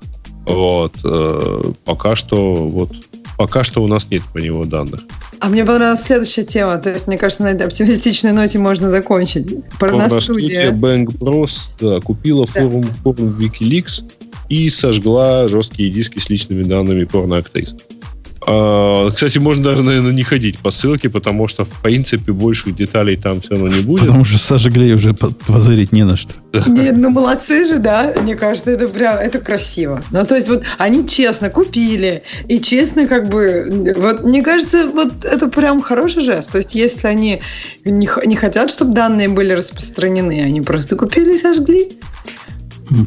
Вот. 0.47 0.95
Э, 1.05 1.63
пока 1.85 2.17
что 2.17 2.55
вот 2.55 2.93
пока 3.37 3.65
что 3.65 3.83
у 3.83 3.87
нас 3.87 4.07
нет 4.11 4.23
по 4.35 4.39
него 4.39 4.67
данных. 4.67 5.01
А 5.39 5.49
мне 5.49 5.65
понравилась 5.65 6.03
следующая 6.03 6.45
тема. 6.45 6.77
То 6.77 6.91
есть, 6.91 7.07
мне 7.07 7.17
кажется, 7.17 7.43
на 7.43 7.49
этой 7.49 7.67
оптимистичной 7.67 8.33
ноте 8.33 8.59
можно 8.59 8.91
закончить. 8.91 9.65
Порностудия 9.79 10.71
Bang 10.73 11.07
Bros 11.07 11.71
да, 11.81 12.01
купила 12.01 12.47
да. 12.47 12.61
форум, 12.61 12.83
форум 13.03 13.39
Wikileaks 13.39 14.05
и 14.51 14.69
сожгла 14.69 15.49
жесткие 15.49 15.91
диски 15.91 16.19
с 16.19 16.29
личными 16.29 16.65
данными 16.65 17.05
порноактрис. 17.05 17.75
А, 17.75 18.00
кстати, 18.43 19.39
можно 19.39 19.63
даже, 19.63 19.83
наверное, 19.83 20.13
не 20.13 20.23
ходить 20.23 20.59
по 20.59 20.71
ссылке, 20.71 21.11
потому 21.11 21.47
что, 21.47 21.65
в 21.65 21.83
принципе, 21.83 22.33
больших 22.33 22.75
деталей 22.75 23.17
там 23.17 23.41
все 23.41 23.51
равно 23.51 23.69
не 23.69 23.83
будет. 23.83 24.01
Потому 24.01 24.25
что 24.25 24.39
сожгли 24.39 24.95
уже 24.95 25.13
позырить 25.13 25.93
не 25.93 26.05
на 26.05 26.17
что. 26.17 26.35
Нет, 26.67 26.97
ну 26.97 27.11
молодцы 27.11 27.67
же, 27.67 27.79
да? 27.79 28.15
Мне 28.23 28.37
кажется, 28.37 28.71
это 28.71 28.89
прям, 28.89 29.19
это 29.19 29.41
красиво. 29.41 30.03
Ну, 30.11 30.25
то 30.25 30.37
есть, 30.37 30.49
вот 30.49 30.65
они 30.79 31.07
честно 31.07 31.51
купили, 31.51 32.23
и 32.49 32.61
честно 32.61 33.07
как 33.07 33.29
бы, 33.29 33.95
вот, 33.97 34.25
мне 34.25 34.43
кажется, 34.43 34.87
вот 34.87 35.25
это 35.25 35.49
прям 35.49 35.83
хороший 35.83 36.23
жест. 36.23 36.51
То 36.51 36.59
есть, 36.59 36.75
если 36.75 37.07
они 37.07 37.43
не, 37.85 38.09
не 38.25 38.37
хотят, 38.37 38.71
чтобы 38.71 38.95
данные 38.95 39.29
были 39.29 39.53
распространены, 39.53 40.43
они 40.43 40.63
просто 40.63 40.97
купили 40.97 41.35
и 41.35 41.39
сожгли. 41.39 41.99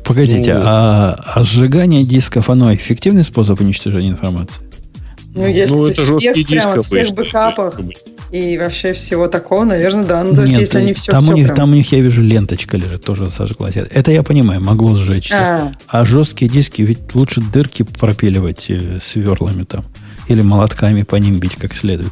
Погодите, 0.05 0.53
ну, 0.53 0.61
а, 0.63 1.19
а 1.25 1.43
сжигание 1.43 2.03
дисков, 2.03 2.49
оно 2.49 2.73
эффективный 2.73 3.23
способ 3.23 3.59
уничтожения 3.59 4.09
информации? 4.09 4.61
Ну, 5.35 5.47
если 5.47 5.73
ну, 5.73 5.87
это 5.87 6.05
жесткий 6.05 6.43
диск 6.43 6.63
прямо 6.63 6.81
всех 6.81 7.11
бэкапах 7.13 7.79
и 8.31 8.57
вообще 8.57 8.93
всего 8.93 9.27
такого, 9.27 9.63
наверное, 9.63 10.05
да. 10.05 10.23
Ну, 10.23 10.35
то 10.35 10.41
есть, 10.41 10.57
если 10.57 10.79
они 10.79 10.93
все, 10.93 11.11
там, 11.11 11.21
все 11.21 11.31
у 11.31 11.35
них, 11.35 11.45
прям... 11.45 11.55
там 11.55 11.71
у 11.71 11.73
них, 11.75 11.91
я 11.91 11.99
вижу, 11.99 12.23
ленточка 12.23 12.77
лежит, 12.77 13.05
тоже 13.05 13.29
сожглась. 13.29 13.75
Это 13.75 14.11
я 14.11 14.23
понимаю, 14.23 14.59
могло 14.59 14.95
сжечься. 14.95 15.35
А, 15.37 15.71
а 15.87 16.05
жесткие 16.05 16.49
диски, 16.49 16.81
ведь 16.81 17.13
лучше 17.13 17.41
дырки 17.41 17.83
пропиливать 17.83 18.65
э, 18.69 18.97
сверлами 18.99 19.65
там. 19.65 19.85
Или 20.29 20.41
молотками 20.41 21.03
по 21.03 21.15
ним 21.17 21.37
бить 21.37 21.55
как 21.55 21.75
следует. 21.75 22.11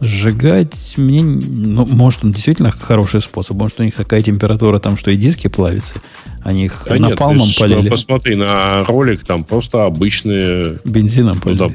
Сжигать 0.00 0.94
мне, 0.98 1.22
ну, 1.22 1.86
может, 1.86 2.24
он 2.24 2.32
действительно 2.32 2.70
хороший 2.70 3.22
способ. 3.22 3.56
Может, 3.56 3.80
у 3.80 3.84
них 3.84 3.94
такая 3.94 4.22
температура 4.22 4.78
там, 4.78 4.98
что 4.98 5.10
и 5.10 5.16
диски 5.16 5.48
плавятся. 5.48 5.94
Они 6.42 6.66
их 6.66 6.84
да 6.86 6.96
напалмом 6.96 7.46
нет, 7.46 7.58
полили. 7.58 7.88
Посмотри 7.88 8.36
на 8.36 8.84
ролик, 8.84 9.24
там 9.24 9.44
просто 9.44 9.84
обычные... 9.84 10.76
Бензином 10.84 11.40
полили. 11.40 11.62
Ну, 11.62 11.68
да, 11.70 11.74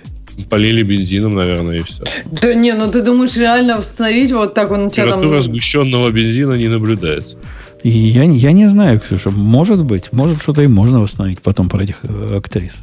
полили 0.50 0.84
бензином, 0.84 1.36
наверное, 1.36 1.80
и 1.80 1.84
все. 1.84 2.04
Да 2.42 2.54
не, 2.54 2.74
ну 2.74 2.92
ты 2.92 3.02
думаешь, 3.02 3.36
реально 3.38 3.78
восстановить 3.78 4.32
вот 4.32 4.54
так 4.54 4.72
он 4.72 4.88
у 4.88 4.90
тебя 4.90 5.08
там... 5.08 5.22
Температура 5.22 5.42
сгущенного 5.44 6.12
бензина 6.12 6.54
не 6.54 6.68
наблюдается. 6.68 7.38
И 7.84 7.90
я, 7.90 8.24
я 8.24 8.52
не 8.52 8.68
знаю, 8.68 9.00
Ксюша, 9.00 9.30
может 9.30 9.84
быть, 9.84 10.12
может 10.12 10.42
что-то 10.42 10.62
и 10.62 10.68
можно 10.68 11.00
восстановить 11.00 11.42
потом 11.42 11.70
про 11.70 11.84
этих 11.84 12.00
э, 12.04 12.38
актрис. 12.38 12.74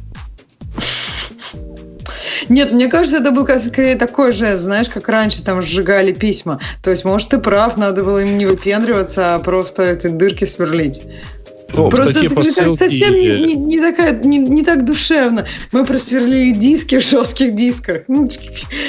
Нет, 2.49 2.71
мне 2.71 2.87
кажется, 2.87 3.17
это 3.17 3.31
был 3.31 3.45
скорее 3.45 3.95
такой 3.95 4.31
же, 4.31 4.57
знаешь, 4.57 4.87
как 4.89 5.09
раньше 5.09 5.43
там 5.43 5.61
сжигали 5.61 6.13
письма. 6.13 6.59
То 6.81 6.91
есть, 6.91 7.03
может, 7.03 7.29
ты 7.29 7.39
прав, 7.39 7.77
надо 7.77 8.03
было 8.03 8.19
им 8.19 8.37
не 8.37 8.45
выпендриваться, 8.45 9.35
а 9.35 9.39
просто 9.39 9.83
эти 9.83 10.07
дырки 10.07 10.45
сверлить. 10.45 11.03
Ну, 11.73 11.89
Просто 11.89 12.25
это 12.25 12.35
посылки... 12.35 12.77
совсем 12.77 13.13
не, 13.13 13.27
не, 13.45 13.55
не, 13.55 13.79
такая, 13.79 14.19
не, 14.23 14.37
не 14.37 14.63
так 14.63 14.85
душевно. 14.85 15.45
Мы 15.71 15.85
просверлили 15.85 16.51
диски 16.51 16.99
в 16.99 17.03
жестких 17.03 17.55
дисках. 17.55 18.03
Ну, 18.07 18.29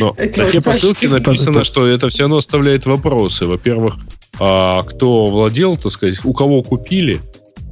Но 0.01 0.17
на 0.19 0.51
те 0.51 0.61
посылки 0.61 1.07
написано, 1.07 1.65
что 1.65 1.87
это 1.87 2.09
все 2.09 2.25
равно 2.25 2.37
оставляет 2.39 2.87
вопросы. 2.87 3.47
Во-первых, 3.47 3.97
а 4.39 4.83
кто 4.85 5.27
владел, 5.27 5.77
так 5.77 5.91
сказать, 5.93 6.25
у 6.25 6.33
кого 6.33 6.63
купили, 6.63 7.21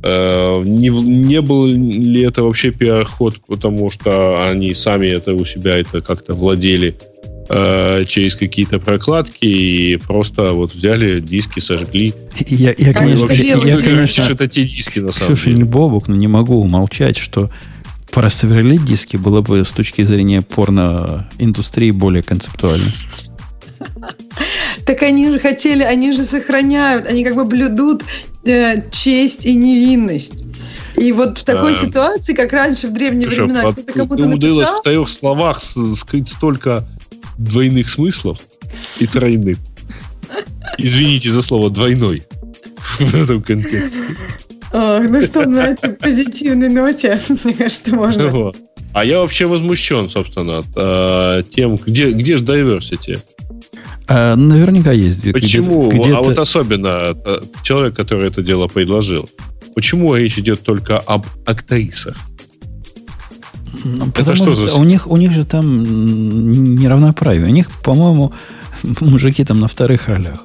э, 0.02 0.62
не, 0.64 0.88
не 0.88 1.40
был 1.40 1.66
ли 1.66 2.22
это 2.22 2.42
вообще 2.42 2.72
пиар-ход, 2.72 3.36
потому 3.46 3.90
что 3.90 4.48
они 4.48 4.74
сами 4.74 5.06
это 5.06 5.34
у 5.34 5.44
себя 5.44 5.78
это 5.78 6.00
как-то 6.00 6.34
владели 6.34 6.96
э, 7.48 8.04
через 8.06 8.36
какие-то 8.36 8.78
прокладки 8.78 9.44
и 9.44 9.96
просто 9.96 10.52
вот 10.52 10.72
взяли 10.72 11.20
диски, 11.20 11.60
сожгли. 11.60 12.14
Я, 12.46 12.74
я 12.76 12.92
конечно, 12.92 13.26
вообще, 13.26 13.48
я, 13.48 13.56
я, 13.56 13.78
конечно, 13.78 14.22
это 14.22 14.48
те 14.48 14.64
диски 14.64 14.98
на 14.98 15.12
самом 15.12 15.28
Слушай, 15.28 15.52
деле. 15.52 15.58
не 15.58 15.64
Бобук, 15.64 16.08
но 16.08 16.14
не 16.14 16.28
могу 16.28 16.60
умолчать, 16.60 17.16
что 17.16 17.50
просверлить 18.10 18.84
диски 18.84 19.16
было 19.16 19.40
бы 19.40 19.64
с 19.64 19.72
точки 19.72 20.02
зрения 20.02 20.40
порно-индустрии 20.42 21.90
более 21.90 22.22
концептуально. 22.22 22.86
Так 24.86 25.02
они 25.02 25.32
же 25.32 25.40
хотели, 25.40 25.82
они 25.82 26.12
же 26.12 26.22
сохраняют, 26.24 27.08
они 27.08 27.24
как 27.24 27.34
бы 27.34 27.44
блюдут 27.44 28.04
э, 28.44 28.88
честь 28.92 29.44
и 29.44 29.52
невинность. 29.52 30.44
И 30.96 31.12
вот 31.12 31.38
в 31.38 31.44
такой 31.44 31.72
а, 31.72 31.74
ситуации, 31.74 32.34
как 32.34 32.52
раньше 32.52 32.88
в 32.88 32.92
древние 32.92 33.28
Слушай, 33.28 33.46
времена, 33.46 33.72
кто-то 33.72 33.92
кому-то 33.92 34.24
написал... 34.26 34.34
удалось 34.34 34.68
в 34.68 34.82
трех 34.82 35.08
словах 35.08 35.60
скрыть 35.60 36.28
столько 36.28 36.88
двойных 37.38 37.88
смыслов 37.88 38.38
и 38.98 39.06
тройных. 39.06 39.58
Извините 40.78 41.30
за 41.30 41.42
слово 41.42 41.70
двойной 41.70 42.22
в 42.98 43.14
этом 43.14 43.42
контексте. 43.42 43.98
Ох, 44.72 45.02
ну 45.08 45.22
что, 45.22 45.48
на 45.48 45.68
этой 45.68 45.90
позитивной 45.90 46.68
ноте, 46.68 47.20
мне 47.44 47.54
кажется, 47.54 47.94
можно. 47.94 48.52
А 48.92 49.04
я 49.04 49.20
вообще 49.20 49.46
возмущен, 49.46 50.08
собственно, 50.08 50.62
э, 50.74 51.42
тем, 51.50 51.76
где, 51.76 52.12
где 52.12 52.36
же 52.36 52.44
diversity? 52.44 53.20
А, 54.08 54.36
наверняка 54.36 54.92
есть. 54.92 55.32
Почему? 55.32 55.90
Где 55.90 56.14
а 56.14 56.22
вот 56.22 56.38
особенно 56.38 57.14
э, 57.24 57.42
человек, 57.62 57.94
который 57.94 58.28
это 58.28 58.42
дело 58.42 58.68
предложил. 58.68 59.28
Почему 59.74 60.14
речь 60.14 60.38
идет 60.38 60.62
только 60.62 60.98
об 60.98 61.26
актрисах? 61.44 62.16
Ну, 63.84 64.06
это 64.14 64.34
что 64.34 64.54
за... 64.54 64.74
У 64.76 64.84
них, 64.84 65.06
у 65.06 65.16
них 65.16 65.32
же 65.32 65.44
там 65.44 66.74
неравноправие. 66.74 67.46
У 67.46 67.50
них, 67.50 67.70
по-моему, 67.82 68.32
мужики 69.00 69.44
там 69.44 69.60
на 69.60 69.68
вторых 69.68 70.08
ролях. 70.08 70.44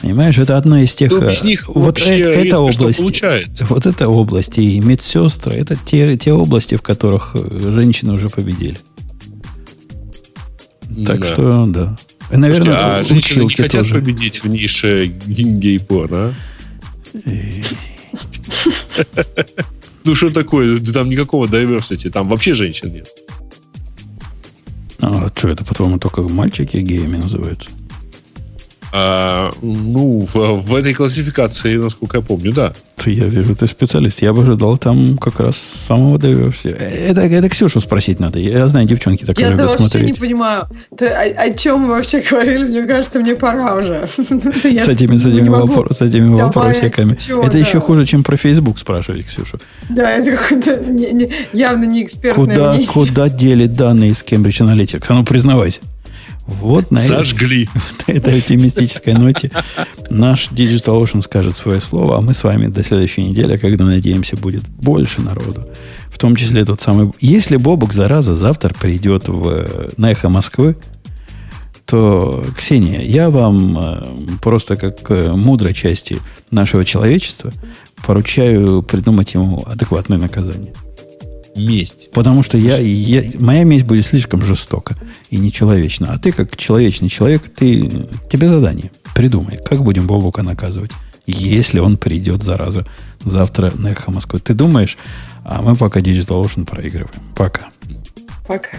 Понимаешь, 0.00 0.38
это 0.38 0.56
одна 0.56 0.82
из 0.82 0.94
тех... 0.94 1.10
Ну, 1.10 1.28
без 1.28 1.42
них 1.42 1.68
вот 1.68 2.00
э, 2.06 2.20
эта 2.20 2.60
область, 2.60 3.22
вот 3.68 3.86
эта 3.86 4.08
область 4.08 4.58
и 4.58 4.78
медсестры, 4.78 5.54
это 5.54 5.76
те, 5.76 6.16
те 6.16 6.32
области, 6.32 6.76
в 6.76 6.82
которых 6.82 7.32
э, 7.34 7.70
женщины 7.72 8.12
уже 8.12 8.28
победили. 8.28 8.78
Так 11.04 11.20
да. 11.20 11.26
что, 11.26 11.66
да. 11.66 11.96
Наверное, 12.30 12.54
Слушайте, 12.54 12.78
а 12.78 13.04
женщины 13.04 13.42
не 13.44 13.54
хотят 13.54 13.82
тоже. 13.82 13.94
победить 13.94 14.44
в 14.44 14.48
нише 14.48 15.12
гей-порно, 15.26 16.34
а? 17.14 17.18
Ну, 20.08 20.14
что 20.14 20.30
такое? 20.30 20.80
Там 20.80 21.10
никакого 21.10 21.46
diversity, 21.46 22.08
там 22.08 22.30
вообще 22.30 22.54
женщин 22.54 22.90
нет. 22.94 23.08
А 25.02 25.28
что 25.36 25.48
это, 25.48 25.66
по-твоему, 25.66 25.98
только 25.98 26.22
мальчики 26.22 26.78
геями 26.78 27.18
называются? 27.18 27.68
А, 28.92 29.50
ну, 29.60 30.26
в, 30.32 30.34
в 30.34 30.74
этой 30.74 30.94
классификации, 30.94 31.76
насколько 31.76 32.18
я 32.18 32.22
помню, 32.22 32.52
да. 32.52 32.72
Я 33.06 33.26
вижу, 33.26 33.54
ты 33.54 33.66
специалист. 33.66 34.22
Я 34.22 34.32
бы 34.32 34.42
ожидал 34.42 34.76
там 34.76 35.18
как 35.18 35.40
раз 35.40 35.56
самого 35.56 36.18
diversity. 36.18 36.74
Это, 36.74 37.20
это 37.20 37.48
Ксюшу 37.48 37.80
спросить 37.80 38.18
надо. 38.18 38.38
Я 38.38 38.66
знаю, 38.68 38.86
девчонки 38.86 39.24
так 39.24 39.38
я 39.38 39.50
любят 39.50 39.70
смотреть. 39.70 39.94
Я 39.94 40.00
вообще 40.00 40.12
не 40.12 40.18
понимаю, 40.18 40.64
ты, 40.96 41.06
о, 41.06 41.42
о 41.42 41.50
чем 41.54 41.80
мы 41.80 41.88
вообще 41.88 42.20
говорили. 42.20 42.64
Мне 42.64 42.82
кажется, 42.84 43.20
мне 43.20 43.36
пора 43.36 43.76
уже. 43.76 44.06
С 44.18 44.88
этими, 44.88 45.16
с 45.16 45.26
этими, 45.26 45.48
вопро- 45.48 45.92
с 45.92 46.00
этими 46.00 46.34
вопросиками. 46.34 47.12
Это 47.12 47.52
да. 47.52 47.58
еще 47.58 47.80
хуже, 47.80 48.04
чем 48.04 48.22
про 48.22 48.36
Facebook 48.36 48.78
спрашивать, 48.78 49.26
Ксюша. 49.26 49.58
Да, 49.88 50.10
это 50.12 50.36
какой-то 50.36 50.78
не, 50.78 51.12
не, 51.12 51.32
явно 51.52 51.84
не 51.84 52.04
экспертное 52.04 52.46
куда. 52.46 52.78
Куда 52.92 53.28
дели 53.28 53.66
данные 53.66 54.10
из 54.10 54.22
Cambridge 54.22 54.60
Analytics? 54.60 55.04
А 55.08 55.14
ну, 55.14 55.24
признавайся. 55.24 55.80
Вот 56.48 56.90
на 56.90 56.98
Сожгли. 56.98 57.68
этой 58.06 58.38
оптимистической 58.38 59.12
ноте 59.12 59.50
наш 60.08 60.48
Digital 60.50 61.02
Ocean 61.02 61.20
скажет 61.20 61.54
свое 61.54 61.80
слово, 61.80 62.16
а 62.16 62.20
мы 62.22 62.32
с 62.32 62.42
вами 62.42 62.68
до 62.68 62.82
следующей 62.82 63.22
недели, 63.22 63.58
когда, 63.58 63.84
надеемся, 63.84 64.36
будет 64.36 64.66
больше 64.66 65.20
народу. 65.20 65.66
В 66.10 66.16
том 66.16 66.34
числе 66.36 66.64
тот 66.64 66.80
самый... 66.80 67.12
Если 67.20 67.56
Бобок, 67.58 67.92
зараза, 67.92 68.34
завтра 68.34 68.72
придет 68.72 69.28
в, 69.28 69.90
на 69.98 70.10
эхо 70.10 70.30
Москвы, 70.30 70.76
то, 71.84 72.42
Ксения, 72.56 73.02
я 73.02 73.28
вам 73.28 73.78
э, 73.78 74.06
просто 74.42 74.76
как 74.76 75.10
э, 75.10 75.32
мудрой 75.32 75.74
части 75.74 76.18
нашего 76.50 76.84
человечества 76.84 77.52
поручаю 78.06 78.82
придумать 78.82 79.34
ему 79.34 79.64
адекватное 79.66 80.18
наказание 80.18 80.72
месть. 81.58 82.10
Потому 82.12 82.42
что 82.42 82.56
я, 82.56 82.76
я, 82.78 83.24
моя 83.38 83.64
месть 83.64 83.84
будет 83.84 84.06
слишком 84.06 84.42
жестока 84.42 84.96
и 85.30 85.36
нечеловечна. 85.36 86.12
А 86.12 86.18
ты, 86.18 86.32
как 86.32 86.56
человечный 86.56 87.08
человек, 87.08 87.42
ты, 87.54 88.08
тебе 88.30 88.48
задание. 88.48 88.90
Придумай, 89.14 89.58
как 89.64 89.82
будем 89.82 90.06
Бобука 90.06 90.42
наказывать, 90.42 90.92
если 91.26 91.78
он 91.80 91.98
придет, 91.98 92.42
зараза, 92.42 92.86
завтра 93.24 93.72
на 93.74 93.88
Эхо 93.88 94.10
Москвы. 94.10 94.40
Ты 94.40 94.54
думаешь, 94.54 94.96
а 95.44 95.60
мы 95.60 95.76
пока 95.76 96.00
Digital 96.00 96.44
Ocean 96.44 96.64
проигрываем. 96.64 97.22
Пока. 97.34 97.68
Пока. 98.46 98.78